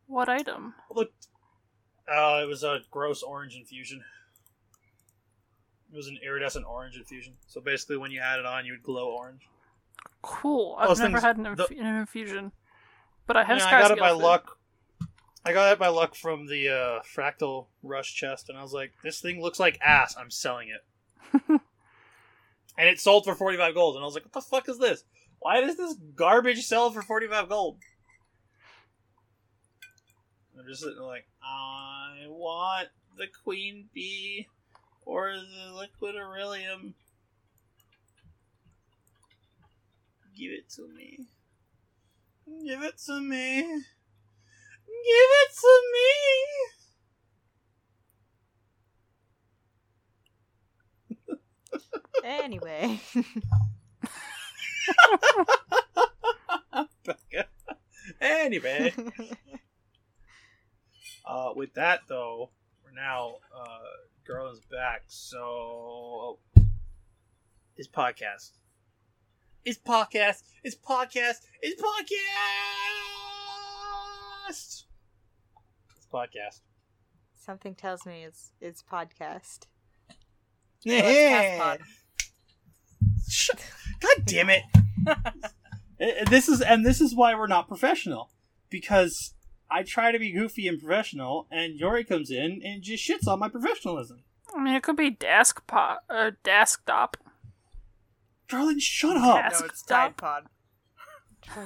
what 0.06 0.30
item? 0.30 0.76
Look, 0.92 1.12
oh, 2.10 2.42
it 2.44 2.48
was 2.48 2.64
a 2.64 2.80
gross 2.92 3.24
orange 3.24 3.56
infusion. 3.56 4.04
It 5.92 5.96
was 5.96 6.08
an 6.08 6.18
iridescent 6.26 6.66
orange 6.66 6.98
infusion. 6.98 7.34
So 7.48 7.62
basically, 7.62 7.98
when 7.98 8.12
you 8.12 8.20
had 8.20 8.40
it 8.40 8.46
on, 8.46 8.66
you 8.66 8.74
would 8.74 8.84
glow 8.84 9.10
orange. 9.12 9.48
Cool. 10.22 10.76
I've 10.80 10.88
Those 10.90 11.00
never 11.00 11.12
things- 11.14 11.24
had 11.24 11.38
an, 11.38 11.46
inf- 11.46 11.58
the- 11.68 11.78
an 11.78 11.96
infusion. 11.98 12.52
But 13.28 13.38
I 13.38 13.44
have 13.44 13.58
Yeah, 13.60 13.68
I 13.68 13.82
got 13.82 13.92
it 13.92 14.00
by 14.00 14.12
luck. 14.12 14.58
I 15.46 15.54
got 15.54 15.72
it 15.74 15.80
by 15.80 15.90
luck 15.90 16.16
from 16.16 16.48
the 16.48 16.70
uh, 16.70 17.00
fractal 17.16 17.68
rush 17.84 18.14
chest, 18.16 18.48
and 18.50 18.58
I 18.58 18.62
was 18.62 18.74
like, 18.74 18.94
"This 19.04 19.20
thing 19.22 19.42
looks 19.42 19.60
like 19.60 19.78
ass. 19.82 20.16
I'm 20.18 20.32
selling 20.32 20.70
it." 20.70 21.32
and 22.78 22.90
it 22.90 23.00
sold 23.00 23.26
for 23.26 23.36
45 23.36 23.74
gold, 23.74 23.96
and 23.96 24.04
I 24.04 24.06
was 24.06 24.14
like, 24.14 24.24
"What 24.24 24.34
the 24.34 24.42
fuck 24.42 24.68
is 24.70 24.78
this? 24.80 25.04
Why 25.40 25.60
does 25.62 25.76
this 25.78 25.96
garbage 26.16 26.66
sell 26.66 26.92
for 26.92 27.02
45 27.02 27.50
gold?" 27.50 27.78
I'm 30.58 30.66
just 30.68 30.82
sitting 30.82 30.98
there 30.98 31.06
like, 31.08 31.26
I 31.54 32.26
want 32.28 32.90
the 33.18 33.28
queen 33.44 33.90
bee 33.94 34.48
or 35.06 35.34
the 35.34 35.74
liquid 35.74 36.16
Aurillium. 36.16 36.94
Give 40.36 40.52
it 40.52 40.70
to 40.72 40.88
me. 40.88 41.20
Give 42.66 42.82
it 42.84 42.98
to 43.06 43.22
me. 43.22 43.62
Give 43.62 43.84
it 45.42 45.52
to 45.62 45.82
me. 45.94 46.04
anyway. 52.24 53.00
anyway, 58.22 58.94
uh, 61.26 61.52
with 61.56 61.74
that 61.76 62.02
though, 62.08 62.50
we're 62.84 62.92
now 62.92 63.36
uh, 63.56 63.80
Garland's 64.28 64.62
back. 64.72 65.04
So, 65.08 66.40
his 67.76 67.88
podcast. 67.88 68.52
His 69.64 69.78
podcast. 69.78 70.44
His 70.64 70.76
podcast. 70.76 71.42
His 71.62 71.76
podcast. 71.76 72.46
His 75.96 76.08
podcast. 76.12 76.62
something 77.36 77.74
tells 77.76 78.06
me 78.06 78.24
it's 78.24 78.52
it's 78.62 78.84
podcast. 78.84 79.68
Let's 80.86 81.08
cast 81.08 81.60
pod. 81.60 81.80
Shut- 83.28 83.72
God 84.00 84.26
damn 84.26 84.50
it! 84.50 84.64
This 86.30 86.50
is 86.50 86.60
and 86.60 86.86
this 86.86 87.00
is 87.00 87.16
why 87.16 87.34
we're 87.34 87.48
not 87.48 87.70
professional 87.70 88.30
because 88.70 89.34
I 89.74 89.82
try 89.82 90.12
to 90.12 90.20
be 90.20 90.32
goofy 90.32 90.68
and 90.68 90.80
professional, 90.80 91.48
and 91.50 91.74
Yori 91.74 92.04
comes 92.04 92.30
in 92.30 92.62
and 92.64 92.84
just 92.84 93.10
shits 93.10 93.28
on 93.28 93.40
my 93.40 93.50
professionalism. 93.50 94.22
I 94.56 94.62
mean, 94.62 94.76
it 94.76 94.84
could 94.84 94.96
be 94.96 95.10
desk 95.10 95.66
pot 95.66 96.04
or 96.12 96.28
uh, 96.28 96.32
desktop. 96.44 97.18
Darling, 98.48 98.78
shut 98.78 99.18
up! 99.18 99.36
Yes. 99.36 99.60
No, 99.60 99.66
it's 99.66 99.82
Tide 99.82 100.16
Pod. 100.16 100.44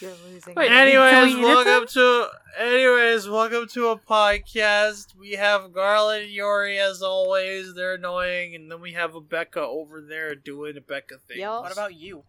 You're 0.00 0.12
losing. 0.28 0.54
Wait, 0.54 0.70
me. 0.70 0.76
Anyways, 0.76 1.10
Can 1.10 1.24
we 1.24 1.32
eat 1.32 1.38
it 1.38 1.44
welcome 1.44 1.88
to 1.88 2.28
anyways, 2.58 3.26
welcome 3.26 3.66
to 3.68 3.88
a 3.88 3.98
podcast. 3.98 5.16
We 5.18 5.32
have 5.32 5.72
Garland 5.72 6.24
and 6.24 6.32
Yori 6.32 6.78
as 6.78 7.00
always. 7.00 7.74
They're 7.74 7.94
annoying, 7.94 8.54
and 8.54 8.70
then 8.70 8.82
we 8.82 8.92
have 8.92 9.14
a 9.14 9.22
Becca 9.22 9.62
over 9.62 10.02
there 10.02 10.34
doing 10.34 10.76
a 10.76 10.82
Becca 10.82 11.16
thing. 11.26 11.40
Yo. 11.40 11.62
What 11.62 11.72
about 11.72 11.94
you? 11.94 12.24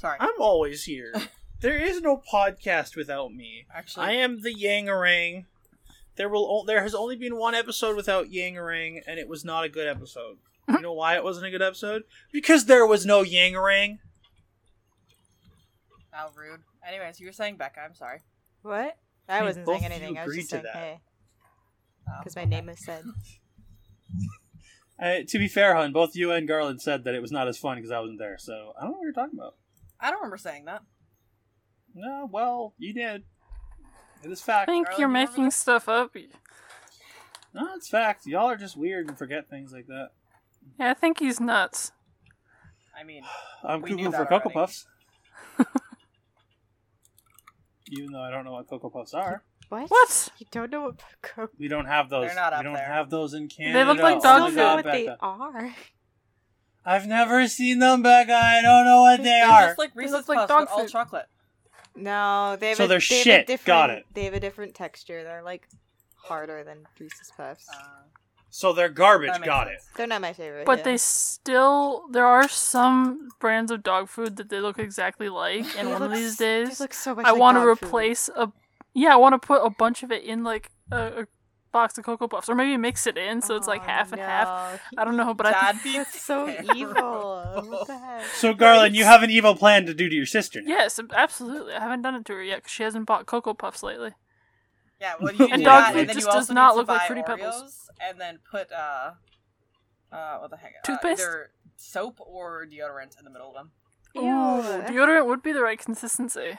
Sorry. 0.00 0.16
I'm 0.18 0.40
always 0.40 0.84
here. 0.84 1.12
there 1.60 1.76
is 1.78 2.00
no 2.00 2.22
podcast 2.32 2.96
without 2.96 3.34
me. 3.34 3.66
Actually, 3.74 4.06
I 4.06 4.12
am 4.12 4.40
the 4.40 4.54
Yangarang. 4.54 5.44
There 6.16 6.30
will 6.30 6.46
o- 6.50 6.64
there 6.64 6.82
has 6.82 6.94
only 6.94 7.16
been 7.16 7.36
one 7.36 7.54
episode 7.54 7.96
without 7.96 8.30
Yangarang, 8.30 9.02
and 9.06 9.18
it 9.18 9.28
was 9.28 9.44
not 9.44 9.64
a 9.64 9.68
good 9.68 9.86
episode. 9.86 10.38
You 10.68 10.80
know 10.80 10.94
why 10.94 11.16
it 11.16 11.22
wasn't 11.24 11.46
a 11.46 11.50
good 11.50 11.60
episode? 11.60 12.04
Because 12.32 12.64
there 12.64 12.86
was 12.86 13.04
no 13.04 13.22
Yangarang. 13.22 13.98
how 16.10 16.30
rude. 16.34 16.60
Anyways, 16.86 17.20
you 17.20 17.26
were 17.26 17.32
saying 17.32 17.56
Becca. 17.56 17.80
I'm 17.80 17.94
sorry. 17.94 18.20
What? 18.62 18.96
I 19.28 19.40
We 19.40 19.46
wasn't 19.48 19.66
both 19.66 19.80
saying 19.80 19.92
anything. 19.92 20.16
I 20.18 20.24
was 20.24 20.34
just 20.34 20.48
to 20.50 20.56
saying 20.56 20.64
that. 20.64 20.74
hey 20.76 21.00
Oh, 22.08 22.12
because 22.20 22.34
my 22.36 22.42
okay. 22.42 22.50
name 22.50 22.68
is 22.70 22.82
said. 22.84 23.04
Uh, 25.02 25.20
to 25.26 25.38
be 25.38 25.48
fair, 25.48 25.74
hon, 25.74 25.92
both 25.94 26.14
you 26.14 26.30
and 26.30 26.46
Garland 26.46 26.82
said 26.82 27.04
that 27.04 27.14
it 27.14 27.22
was 27.22 27.32
not 27.32 27.48
as 27.48 27.56
fun 27.56 27.76
because 27.78 27.90
I 27.90 28.00
wasn't 28.00 28.18
there. 28.18 28.36
So 28.38 28.74
I 28.78 28.82
don't 28.82 28.90
know 28.90 28.98
what 28.98 29.04
you're 29.04 29.12
talking 29.14 29.38
about. 29.38 29.54
I 30.00 30.10
don't 30.10 30.18
remember 30.20 30.36
saying 30.38 30.64
that. 30.66 30.82
No, 31.94 32.28
well, 32.30 32.74
you 32.78 32.92
did. 32.94 33.24
It 34.22 34.30
is 34.30 34.40
fact. 34.40 34.68
I 34.68 34.72
think 34.72 34.86
Garland, 34.86 35.00
you're 35.00 35.08
you 35.08 35.12
making 35.26 35.44
that? 35.44 35.52
stuff 35.52 35.88
up. 35.88 36.14
No, 37.52 37.74
it's 37.74 37.88
fact. 37.88 38.26
Y'all 38.26 38.46
are 38.48 38.56
just 38.56 38.76
weird 38.76 39.08
and 39.08 39.18
forget 39.18 39.48
things 39.50 39.72
like 39.72 39.86
that. 39.88 40.10
Yeah, 40.78 40.90
I 40.90 40.94
think 40.94 41.18
he's 41.18 41.40
nuts. 41.40 41.90
I 42.98 43.02
mean, 43.04 43.22
I'm 43.64 43.82
We 43.82 43.92
knew 43.92 44.04
cuckoo 44.10 44.16
for 44.16 44.24
that 44.30 44.42
Cocoa. 44.42 44.50
Puffs. 44.50 44.86
Even 47.90 48.12
though 48.12 48.22
I 48.22 48.30
don't 48.30 48.44
know 48.44 48.52
what 48.52 48.68
Cocoa 48.68 48.90
Puffs 48.90 49.14
are. 49.14 49.42
What? 49.68 49.88
What? 49.90 50.28
You 50.38 50.46
don't 50.50 50.70
know 50.70 50.82
what 50.82 51.00
cocoa? 51.22 51.50
We 51.58 51.68
don't 51.68 51.86
have 51.86 52.08
those. 52.08 52.26
They're 52.26 52.34
not 52.34 52.52
up 52.52 52.60
we 52.60 52.64
don't 52.64 52.74
there. 52.74 52.84
have 52.86 53.08
those 53.10 53.34
in 53.34 53.48
Canada. 53.48 53.78
They 53.78 53.84
look 53.84 53.98
like 54.02 54.16
Oh 54.16 54.20
dog 54.20 54.40
my 54.40 54.46
I 54.46 54.50
food. 54.50 54.56
don't 54.56 54.56
know 54.56 54.74
what 54.76 54.84
they 54.84 55.06
Becca. 55.06 55.16
are. 55.20 55.74
I've 56.84 57.06
never 57.06 57.46
seen 57.48 57.78
them, 57.78 58.02
Becca. 58.02 58.32
I 58.34 58.62
don't 58.62 58.84
know 58.84 59.02
what 59.02 59.18
they 59.18 59.24
they're 59.24 59.48
are. 59.48 59.66
just 59.68 59.78
like 59.78 59.92
They 59.94 60.00
Reese's 60.02 60.12
look 60.12 60.28
like 60.28 60.38
Puffs, 60.38 60.48
dog 60.48 60.66
but 60.68 60.72
all 60.74 60.80
food. 60.80 60.90
chocolate. 60.90 61.26
No, 61.96 62.56
they 62.58 62.68
have 62.68 62.76
So 62.78 62.84
a, 62.84 62.88
they're 62.88 62.98
they 63.00 63.18
have 63.18 63.20
a 63.20 63.24
shit. 63.24 63.46
different, 63.46 63.66
Got 63.66 63.90
it. 63.90 64.04
They 64.14 64.24
have 64.24 64.34
a 64.34 64.40
different 64.40 64.74
texture. 64.74 65.22
They're 65.22 65.42
like 65.42 65.68
harder 66.16 66.64
than 66.64 66.86
Reese's 66.98 67.32
Puffs. 67.36 67.68
Uh, 67.68 67.76
So 68.48 68.72
they're 68.72 68.88
garbage. 68.88 69.30
Got 69.44 69.68
sense. 69.68 69.84
They're 69.96 70.06
not 70.06 70.20
my 70.22 70.32
favorite. 70.32 70.66
But 70.66 70.78
yeah. 70.78 70.84
they 70.84 70.96
still 70.96 72.04
there 72.10 72.26
are 72.26 72.48
some 72.48 73.28
brands 73.40 73.70
of 73.70 73.82
dog 73.82 74.08
food 74.08 74.36
that 74.36 74.48
they 74.48 74.60
look 74.60 74.78
exactly 74.78 75.28
like, 75.28 75.66
and 75.76 75.88
They 75.88 75.92
one 75.92 76.02
of 76.02 76.12
these 76.12 76.32
s- 76.32 76.36
they 76.38 76.64
days 76.64 76.80
look 76.80 76.94
so 76.94 77.14
much 77.14 77.26
I 77.26 77.32
like 77.32 77.40
want 77.40 77.56
to 77.56 77.64
dog 77.66 77.78
food. 77.78 77.86
replace 77.86 78.28
a 78.34 78.52
yeah, 78.94 79.12
I 79.12 79.16
want 79.16 79.40
to 79.40 79.46
put 79.46 79.64
a 79.64 79.70
bunch 79.70 80.02
of 80.02 80.10
it 80.10 80.24
in 80.24 80.42
like 80.42 80.70
a, 80.90 81.22
a 81.22 81.26
box 81.72 81.96
of 81.98 82.04
Cocoa 82.04 82.28
Puffs, 82.28 82.48
or 82.48 82.54
maybe 82.54 82.76
mix 82.76 83.06
it 83.06 83.16
in 83.16 83.40
so 83.42 83.56
it's 83.56 83.66
like 83.68 83.82
Oh, 83.82 83.86
half 83.86 84.12
and 84.12 84.20
half. 84.20 84.80
I 84.98 85.04
don't 85.04 85.16
know, 85.16 85.34
but 85.34 85.46
I 85.46 85.52
That'd 85.52 85.82
be 85.82 85.92
That's 85.96 86.20
so 86.20 86.48
evil. 86.74 87.64
What 87.68 87.86
the 87.86 87.98
heck? 87.98 88.24
So, 88.34 88.52
Garland, 88.54 88.96
you 88.96 89.04
have 89.04 89.22
an 89.22 89.30
evil 89.30 89.54
plan 89.54 89.86
to 89.86 89.94
do 89.94 90.08
to 90.08 90.14
your 90.14 90.26
sister. 90.26 90.60
Now. 90.60 90.68
yes, 90.68 90.98
absolutely. 91.14 91.74
I 91.74 91.80
haven't 91.80 92.02
done 92.02 92.14
it 92.14 92.24
to 92.26 92.32
her 92.34 92.42
yet 92.42 92.56
because 92.58 92.72
she 92.72 92.82
hasn't 92.82 93.06
bought 93.06 93.26
Cocoa 93.26 93.54
Puffs 93.54 93.82
lately. 93.82 94.10
Yeah, 95.00 95.14
well, 95.20 95.32
you 95.34 95.46
And 95.52 95.60
do 95.60 95.64
dog 95.64 95.84
that, 95.84 95.92
food 95.94 96.00
and 96.10 96.12
just 96.12 96.30
does 96.30 96.50
not 96.50 96.76
look 96.76 96.88
like 96.88 97.00
buy 97.00 97.06
Fruity 97.06 97.22
Oreos, 97.22 97.26
Pebbles. 97.38 97.90
and 98.06 98.20
then 98.20 98.38
put 98.50 98.70
uh, 98.72 99.12
uh, 100.12 100.38
what 100.38 100.50
the 100.50 100.56
heck? 100.56 100.74
Uh, 100.82 100.86
Toothpaste? 100.86 101.20
either 101.22 101.50
soap 101.76 102.18
or 102.20 102.66
deodorant 102.66 103.18
in 103.18 103.24
the 103.24 103.30
middle 103.30 103.48
of 103.48 103.54
them. 103.54 103.70
Ew. 104.14 104.22
Ooh, 104.22 104.82
deodorant 104.92 105.26
would 105.26 105.42
be 105.42 105.52
the 105.52 105.62
right 105.62 105.78
consistency. 105.78 106.58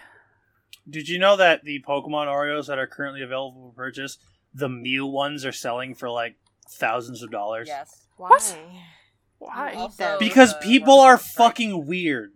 Did 0.90 1.08
you 1.10 1.20
know 1.20 1.36
that 1.38 1.64
the 1.64 1.84
Pokemon 1.88 2.26
Oreos 2.28 2.66
that 2.68 2.80
are 2.80 2.88
currently 2.88 3.22
available 3.22 3.70
for 3.70 3.76
purchase, 3.84 4.18
the 4.54 4.70
Mew 4.70 5.06
ones 5.06 5.46
are 5.46 5.52
selling 5.52 5.96
for 5.96 6.10
like 6.10 6.36
thousands 6.70 7.24
of 7.24 7.32
dollars? 7.32 7.68
Yes. 7.68 8.08
Why? 8.18 8.30
What? 8.30 8.58
Why? 9.40 9.74
Also- 9.74 10.18
Because 10.20 10.54
Uh, 10.54 10.60
people 10.60 11.00
are 11.00 11.16
is 11.16 11.22
it? 11.22 11.26
Sorry. 11.26 11.50
fucking 11.50 11.86
weird. 11.88 12.34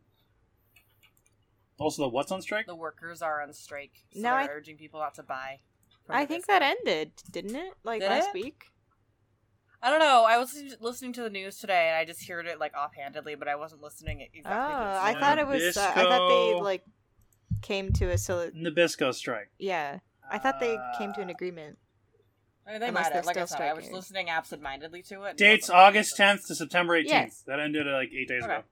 Also, 1.77 2.03
the 2.03 2.09
what's 2.09 2.31
on 2.31 2.41
strike? 2.41 2.65
The 2.67 2.75
workers 2.75 3.21
are 3.21 3.41
on 3.41 3.51
strike. 3.53 3.91
So 4.13 4.19
No, 4.21 4.29
they're 4.29 4.39
I- 4.39 4.47
urging 4.47 4.77
people 4.77 4.99
not 4.99 5.13
to 5.15 5.23
buy. 5.23 5.59
I 6.07 6.25
think 6.25 6.45
that 6.45 6.61
ended, 6.61 7.11
didn't 7.31 7.55
it? 7.55 7.73
Like 7.83 8.01
Did 8.01 8.09
last 8.11 8.29
it? 8.29 8.33
week. 8.35 8.65
I 9.81 9.89
don't 9.89 9.99
know. 9.99 10.23
I 10.23 10.37
was 10.37 10.53
listening- 10.53 10.77
listening 10.79 11.13
to 11.13 11.21
the 11.23 11.29
news 11.29 11.59
today, 11.59 11.89
and 11.89 11.97
I 11.97 12.05
just 12.05 12.27
heard 12.27 12.47
it 12.47 12.59
like 12.59 12.73
offhandedly, 12.75 13.35
but 13.35 13.47
I 13.47 13.55
wasn't 13.55 13.81
listening 13.81 14.19
Oh, 14.21 14.25
exactly. 14.33 14.41
to 14.41 14.47
the 14.47 14.53
I 14.55 15.09
story. 15.11 15.21
thought 15.21 15.39
it 15.39 15.47
was. 15.47 15.77
Uh, 15.77 15.91
I 15.95 16.03
thought 16.03 16.27
they 16.29 16.53
like 16.61 16.83
came 17.61 17.91
to 17.93 18.09
a 18.11 18.17
soli- 18.17 18.51
Nabisco 18.51 19.13
strike. 19.13 19.49
Yeah, 19.59 19.99
I 20.29 20.37
thought 20.39 20.59
they 20.59 20.77
came 20.97 21.11
to 21.13 21.21
an 21.21 21.29
Uh, 21.29 21.33
agreement. 21.33 21.77
I 22.67 22.71
mean, 22.71 22.79
they 22.81 22.87
Unless 22.87 23.03
might 23.05 23.13
have. 23.13 23.25
Like 23.25 23.37
I 23.37 23.45
said, 23.45 23.61
I 23.61 23.73
was 23.73 23.83
striking. 23.83 23.95
listening 23.95 24.29
absentmindedly 24.29 25.03
to 25.03 25.23
it. 25.23 25.37
Dates 25.37 25.69
August 25.69 26.17
10th 26.17 26.47
to 26.47 26.55
September 26.55 26.99
18th. 26.99 27.05
Yes. 27.09 27.43
That 27.45 27.59
ended 27.59 27.87
uh, 27.87 27.91
like 27.93 28.09
eight 28.11 28.27
days 28.27 28.43
Okay. 28.43 28.53
ago. 28.55 28.63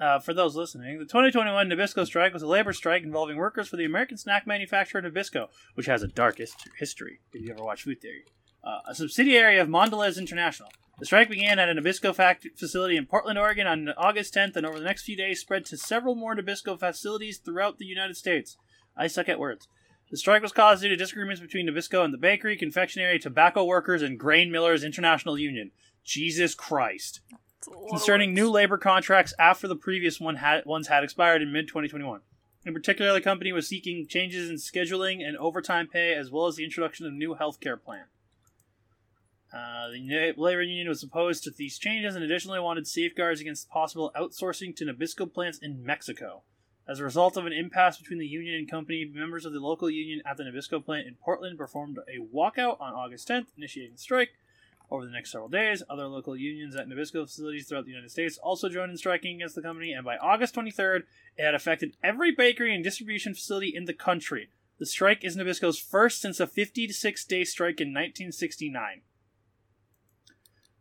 Uh, 0.00 0.18
for 0.20 0.32
those 0.32 0.54
listening, 0.54 0.98
the 0.98 1.04
2021 1.04 1.68
Nabisco 1.68 2.06
strike 2.06 2.32
was 2.32 2.42
a 2.42 2.46
labor 2.46 2.72
strike 2.72 3.02
involving 3.02 3.36
workers 3.36 3.68
for 3.68 3.76
the 3.76 3.84
American 3.84 4.16
snack 4.16 4.46
manufacturer 4.46 5.02
Nabisco, 5.02 5.48
which 5.74 5.86
has 5.86 6.02
a 6.04 6.06
dark 6.08 6.38
hist- 6.38 6.68
history. 6.78 7.18
If 7.32 7.42
you 7.44 7.52
ever 7.52 7.64
watch 7.64 7.82
Food 7.82 8.00
Theory, 8.00 8.24
uh, 8.62 8.78
a 8.86 8.94
subsidiary 8.94 9.58
of 9.58 9.68
Mondelez 9.68 10.16
International. 10.16 10.68
The 11.00 11.06
strike 11.06 11.28
began 11.28 11.58
at 11.58 11.68
a 11.68 11.74
Nabisco 11.74 12.14
fact- 12.14 12.46
facility 12.56 12.96
in 12.96 13.06
Portland, 13.06 13.38
Oregon, 13.40 13.66
on 13.66 13.88
August 13.96 14.34
10th, 14.34 14.54
and 14.56 14.64
over 14.64 14.78
the 14.78 14.84
next 14.84 15.02
few 15.02 15.16
days 15.16 15.40
spread 15.40 15.64
to 15.66 15.76
several 15.76 16.14
more 16.14 16.34
Nabisco 16.36 16.78
facilities 16.78 17.38
throughout 17.38 17.78
the 17.78 17.84
United 17.86 18.16
States. 18.16 18.56
I 18.96 19.08
suck 19.08 19.28
at 19.28 19.38
words. 19.40 19.66
The 20.10 20.16
strike 20.16 20.42
was 20.42 20.52
caused 20.52 20.82
due 20.82 20.88
to 20.88 20.96
disagreements 20.96 21.40
between 21.40 21.68
Nabisco 21.68 22.04
and 22.04 22.14
the 22.14 22.18
bakery, 22.18 22.56
confectionery, 22.56 23.18
tobacco 23.18 23.64
workers, 23.64 24.02
and 24.02 24.18
grain 24.18 24.50
millers 24.50 24.82
international 24.82 25.38
union. 25.38 25.70
Jesus 26.04 26.54
Christ 26.54 27.20
concerning 27.88 28.34
new 28.34 28.50
labor 28.50 28.78
contracts 28.78 29.34
after 29.38 29.68
the 29.68 29.76
previous 29.76 30.20
one 30.20 30.36
had, 30.36 30.64
ones 30.64 30.88
had 30.88 31.04
expired 31.04 31.42
in 31.42 31.52
mid 31.52 31.68
2021. 31.68 32.20
In 32.64 32.74
particular, 32.74 33.12
the 33.12 33.20
company 33.20 33.52
was 33.52 33.68
seeking 33.68 34.06
changes 34.06 34.50
in 34.50 34.56
scheduling 34.56 35.26
and 35.26 35.36
overtime 35.36 35.86
pay, 35.86 36.14
as 36.14 36.30
well 36.30 36.46
as 36.46 36.56
the 36.56 36.64
introduction 36.64 37.06
of 37.06 37.12
a 37.12 37.16
new 37.16 37.34
health 37.34 37.60
care 37.60 37.76
plan. 37.76 38.04
Uh, 39.52 39.88
the 39.88 40.34
labor 40.36 40.62
union 40.62 40.88
was 40.88 41.02
opposed 41.02 41.42
to 41.44 41.50
these 41.50 41.78
changes 41.78 42.14
and 42.14 42.22
additionally 42.22 42.60
wanted 42.60 42.86
safeguards 42.86 43.40
against 43.40 43.70
possible 43.70 44.12
outsourcing 44.14 44.76
to 44.76 44.84
Nabisco 44.84 45.32
plants 45.32 45.58
in 45.58 45.82
Mexico. 45.82 46.42
As 46.88 47.00
a 47.00 47.04
result 47.04 47.36
of 47.36 47.44
an 47.44 47.52
impasse 47.52 47.98
between 47.98 48.18
the 48.18 48.26
union 48.26 48.54
and 48.54 48.70
company, 48.70 49.04
members 49.04 49.44
of 49.44 49.52
the 49.52 49.60
local 49.60 49.90
union 49.90 50.22
at 50.24 50.38
the 50.38 50.44
Nabisco 50.44 50.82
plant 50.82 51.06
in 51.06 51.16
Portland 51.16 51.58
performed 51.58 51.98
a 52.08 52.18
walkout 52.34 52.80
on 52.80 52.94
August 52.94 53.28
10th, 53.28 53.48
initiating 53.58 53.92
the 53.92 53.98
strike. 53.98 54.30
Over 54.90 55.04
the 55.04 55.12
next 55.12 55.32
several 55.32 55.50
days, 55.50 55.82
other 55.90 56.06
local 56.06 56.34
unions 56.34 56.74
at 56.74 56.88
Nabisco 56.88 57.26
facilities 57.26 57.68
throughout 57.68 57.84
the 57.84 57.90
United 57.90 58.10
States 58.10 58.38
also 58.38 58.70
joined 58.70 58.90
in 58.90 58.96
striking 58.96 59.36
against 59.36 59.54
the 59.54 59.60
company, 59.60 59.92
and 59.92 60.02
by 60.02 60.16
August 60.16 60.54
23rd, 60.54 61.02
it 61.36 61.44
had 61.44 61.54
affected 61.54 61.94
every 62.02 62.30
bakery 62.30 62.74
and 62.74 62.82
distribution 62.82 63.34
facility 63.34 63.70
in 63.76 63.84
the 63.84 63.92
country. 63.92 64.48
The 64.78 64.86
strike 64.86 65.24
is 65.24 65.36
Nabisco's 65.36 65.78
first 65.78 66.22
since 66.22 66.40
a 66.40 66.46
56 66.46 67.22
day 67.26 67.44
strike 67.44 67.82
in 67.82 67.88
1969. 67.88 69.02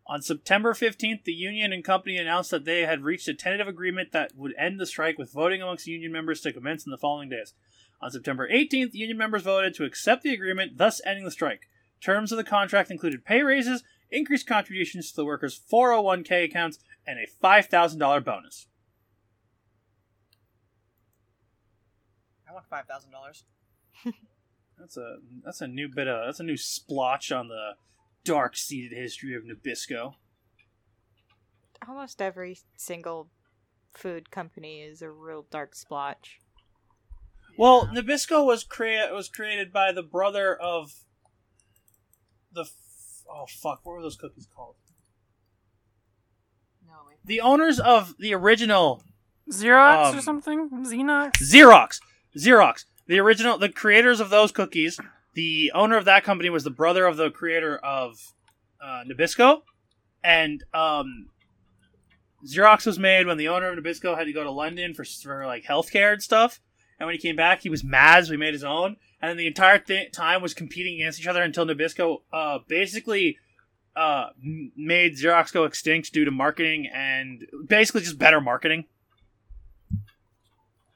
On 0.09 0.21
September 0.21 0.73
15th, 0.73 1.25
the 1.25 1.33
union 1.33 1.73
and 1.73 1.83
company 1.83 2.17
announced 2.17 2.49
that 2.51 2.63
they 2.63 2.85
had 2.85 3.03
reached 3.03 3.27
a 3.27 3.33
tentative 3.33 3.67
agreement 3.67 4.13
that 4.13 4.31
would 4.35 4.53
end 4.57 4.79
the 4.79 4.85
strike 4.85 5.17
with 5.17 5.33
voting 5.33 5.61
amongst 5.61 5.85
union 5.85 6.13
members 6.13 6.39
to 6.41 6.53
commence 6.53 6.85
in 6.85 6.91
the 6.91 6.97
following 6.97 7.27
days. 7.27 7.53
On 8.01 8.09
September 8.09 8.47
18th, 8.49 8.93
union 8.93 9.17
members 9.17 9.41
voted 9.43 9.73
to 9.75 9.83
accept 9.83 10.23
the 10.23 10.33
agreement, 10.33 10.77
thus 10.77 11.01
ending 11.05 11.25
the 11.25 11.31
strike. 11.31 11.67
Terms 12.01 12.31
of 12.31 12.37
the 12.37 12.43
contract 12.45 12.89
included 12.89 13.25
pay 13.25 13.41
raises, 13.41 13.83
increased 14.09 14.47
contributions 14.47 15.09
to 15.09 15.15
the 15.17 15.25
workers' 15.25 15.59
401k 15.71 16.45
accounts, 16.45 16.79
and 17.05 17.19
a 17.19 17.27
$5,000 17.45 18.23
bonus. 18.23 18.67
I 22.49 22.53
want 22.53 22.65
five 22.69 22.85
thousand 22.87 23.11
dollars. 23.11 23.43
That's 24.79 24.95
a 24.95 25.17
that's 25.43 25.61
a 25.61 25.67
new 25.67 25.89
bit 25.89 26.07
of 26.07 26.27
that's 26.27 26.39
a 26.39 26.43
new 26.43 26.55
splotch 26.55 27.31
on 27.31 27.47
the 27.47 27.71
dark-seated 28.27 28.95
history 28.95 29.35
of 29.35 29.43
Nabisco. 29.43 30.13
Almost 31.87 32.21
every 32.21 32.57
single 32.75 33.29
food 33.93 34.29
company 34.31 34.81
is 34.81 35.01
a 35.01 35.09
real 35.09 35.45
dark 35.49 35.75
splotch. 35.75 36.39
Well, 37.57 37.87
Nabisco 37.87 38.45
was 38.45 38.63
crea- 38.63 39.11
was 39.11 39.29
created 39.29 39.73
by 39.73 39.91
the 39.91 40.03
brother 40.03 40.55
of 40.55 40.91
the 42.51 42.61
f- 42.61 43.23
oh 43.29 43.45
fuck, 43.47 43.79
what 43.83 43.93
were 43.93 44.01
those 44.01 44.15
cookies 44.15 44.47
called? 44.55 44.75
No, 46.85 46.93
wait. 47.07 47.17
The 47.25 47.41
owners 47.41 47.79
of 47.79 48.15
the 48.19 48.33
original 48.33 49.03
Xerox 49.51 50.11
um, 50.11 50.17
or 50.17 50.21
something? 50.21 50.69
Xerox? 50.85 51.31
Xerox. 51.41 51.99
Xerox. 52.37 52.85
The 53.07 53.19
original, 53.19 53.57
the 53.57 53.69
creators 53.69 54.19
of 54.19 54.29
those 54.29 54.51
cookies, 54.51 54.99
the 55.37 55.71
owner 55.75 55.97
of 55.97 56.05
that 56.05 56.23
company 56.23 56.49
was 56.49 56.63
the 56.63 56.71
brother 56.71 57.05
of 57.05 57.15
the 57.15 57.29
creator 57.29 57.77
of 57.77 58.33
uh, 58.83 59.03
Nabisco, 59.07 59.61
and 60.23 60.63
um, 60.73 61.29
Xerox 62.43 62.87
was 62.87 62.97
made 62.97 63.27
when 63.27 63.37
the 63.37 63.47
owner 63.47 63.71
of 63.71 63.77
Nabisco 63.77 64.17
had 64.17 64.23
to 64.23 64.33
go 64.33 64.43
to 64.43 64.49
London 64.49 64.95
for, 64.95 65.05
for 65.05 65.45
like 65.45 65.63
healthcare 65.63 66.11
and 66.11 66.23
stuff. 66.23 66.59
And 66.99 67.05
when 67.05 67.13
he 67.13 67.21
came 67.21 67.35
back, 67.35 67.61
he 67.61 67.69
was 67.69 67.83
mad, 67.83 68.25
so 68.25 68.31
he 68.31 68.37
made 68.37 68.55
his 68.55 68.63
own. 68.63 68.95
And 69.21 69.29
then 69.29 69.37
the 69.37 69.45
entire 69.45 69.77
th- 69.77 70.11
time 70.11 70.41
was 70.41 70.55
competing 70.55 70.95
against 70.95 71.19
each 71.19 71.27
other 71.27 71.43
until 71.43 71.67
Nabisco 71.67 72.21
uh, 72.33 72.57
basically 72.67 73.37
uh, 73.95 74.29
made 74.41 75.17
Xerox 75.19 75.53
go 75.53 75.65
extinct 75.65 76.13
due 76.13 76.25
to 76.25 76.31
marketing 76.31 76.89
and 76.91 77.45
basically 77.67 78.01
just 78.01 78.17
better 78.17 78.41
marketing. 78.41 78.85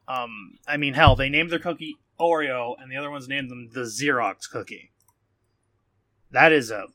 Um, 0.08 0.58
I 0.68 0.78
mean, 0.78 0.96
hell, 0.96 1.16
they 1.16 1.30
named 1.30 1.52
their 1.52 1.60
cookie 1.60 2.00
Oreo, 2.22 2.76
and 2.80 2.92
the 2.92 2.96
other 2.98 3.10
ones 3.10 3.28
named 3.28 3.50
them 3.50 3.70
the 3.74 3.82
Xerox 3.82 4.50
cookie. 4.50 4.92
That 6.30 6.52
is 6.52 6.70
a 6.72 6.86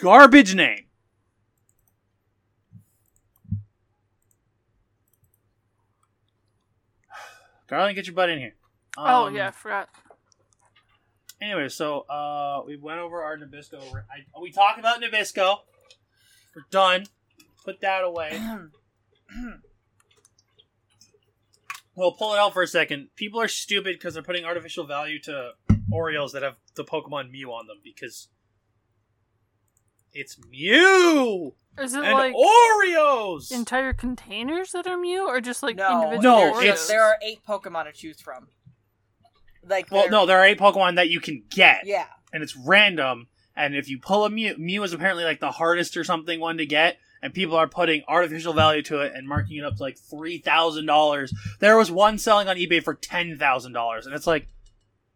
garbage 0.00 0.54
name. 0.54 0.86
Darling, 7.68 7.94
get 7.94 8.06
your 8.06 8.14
butt 8.14 8.30
in 8.30 8.38
here. 8.38 8.54
oh, 8.96 9.26
Um, 9.26 9.34
yeah, 9.34 9.48
I 9.48 9.50
forgot. 9.50 9.88
Anyway, 11.40 11.68
so 11.68 12.00
uh, 12.08 12.62
we 12.66 12.76
went 12.76 12.98
over 12.98 13.22
our 13.22 13.36
Nabisco. 13.36 13.80
I, 13.80 14.40
we 14.40 14.50
talked 14.50 14.78
about 14.78 15.00
Nabisco. 15.00 15.58
We're 16.54 16.62
done. 16.70 17.06
Put 17.64 17.80
that 17.82 18.02
away. 18.02 18.40
Well, 21.98 22.12
pull 22.12 22.32
it 22.32 22.38
out 22.38 22.52
for 22.52 22.62
a 22.62 22.66
second. 22.68 23.08
People 23.16 23.40
are 23.40 23.48
stupid 23.48 23.96
because 23.98 24.14
they're 24.14 24.22
putting 24.22 24.44
artificial 24.44 24.86
value 24.86 25.18
to 25.22 25.50
Oreos 25.92 26.30
that 26.32 26.44
have 26.44 26.54
the 26.76 26.84
Pokemon 26.84 27.30
Mew 27.32 27.48
on 27.50 27.66
them 27.66 27.78
because 27.82 28.28
it's 30.12 30.38
Mew 30.48 31.54
Is 31.76 31.94
it 31.94 32.04
and 32.04 32.12
like 32.12 32.34
Oreos. 32.34 33.50
entire 33.50 33.92
containers 33.92 34.70
that 34.72 34.86
are 34.86 34.96
Mew, 34.96 35.26
or 35.28 35.40
just 35.40 35.62
like 35.62 35.74
no, 35.74 36.04
individual 36.04 36.22
No, 36.22 36.38
there- 36.38 36.52
Oreos? 36.54 36.62
it's- 36.62 36.86
there 36.88 37.02
are 37.02 37.18
eight 37.20 37.40
Pokemon 37.44 37.86
to 37.86 37.92
choose 37.92 38.20
from. 38.20 38.46
Like, 39.66 39.90
well, 39.90 40.08
no, 40.08 40.24
there 40.24 40.38
are 40.38 40.46
eight 40.46 40.58
Pokemon 40.58 40.94
that 40.96 41.10
you 41.10 41.20
can 41.20 41.44
get, 41.50 41.84
yeah, 41.84 42.06
and 42.32 42.42
it's 42.44 42.56
random. 42.56 43.26
And 43.56 43.74
if 43.74 43.88
you 43.88 43.98
pull 43.98 44.24
a 44.24 44.30
Mew, 44.30 44.54
Mew 44.56 44.84
is 44.84 44.92
apparently 44.92 45.24
like 45.24 45.40
the 45.40 45.50
hardest 45.50 45.96
or 45.96 46.04
something 46.04 46.38
one 46.38 46.58
to 46.58 46.64
get, 46.66 46.98
and 47.22 47.34
people 47.34 47.56
are 47.56 47.68
putting 47.68 48.02
artificial 48.08 48.52
value 48.52 48.82
to 48.82 49.00
it 49.00 49.12
and 49.14 49.26
marking 49.28 49.56
it 49.58 49.64
up 49.64 49.76
to 49.76 49.82
like 49.82 49.98
three 49.98 50.38
thousand 50.38 50.86
dollars. 50.86 51.32
There 51.60 51.76
was 51.76 51.90
one 51.90 52.18
selling 52.18 52.48
on 52.48 52.56
eBay 52.56 52.82
for 52.82 52.94
ten 52.94 53.36
thousand 53.38 53.72
dollars, 53.72 54.06
and 54.06 54.14
it's 54.14 54.26
like, 54.26 54.48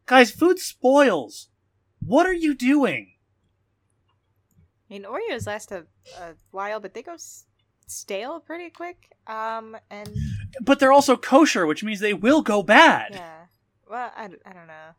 guys, 0.07 0.31
food 0.31 0.59
spoils. 0.59 1.49
What 2.05 2.27
are 2.27 2.33
you 2.35 2.55
doing? 2.55 3.13
I 4.91 4.95
mean, 4.95 5.05
Oreos 5.05 5.47
last 5.47 5.71
a, 5.73 5.87
a 6.19 6.35
while, 6.51 6.81
but 6.81 6.93
they 6.95 7.03
go 7.03 7.15
s- 7.15 7.45
stale 7.87 8.41
pretty 8.41 8.69
quick. 8.71 9.09
Um, 9.27 9.77
and 9.91 10.11
But 10.61 10.81
they're 10.81 10.93
also 10.93 11.17
kosher, 11.17 11.65
which 11.67 11.85
means 11.85 12.01
they 12.01 12.13
will 12.13 12.43
go 12.43 12.63
bad. 12.63 13.13
yeah, 13.15 13.45
well, 13.89 14.11
I, 14.17 14.25
I 14.25 14.53
don't 14.53 14.67
know. 14.67 14.91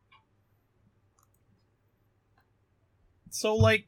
So 3.30 3.56
like, 3.56 3.86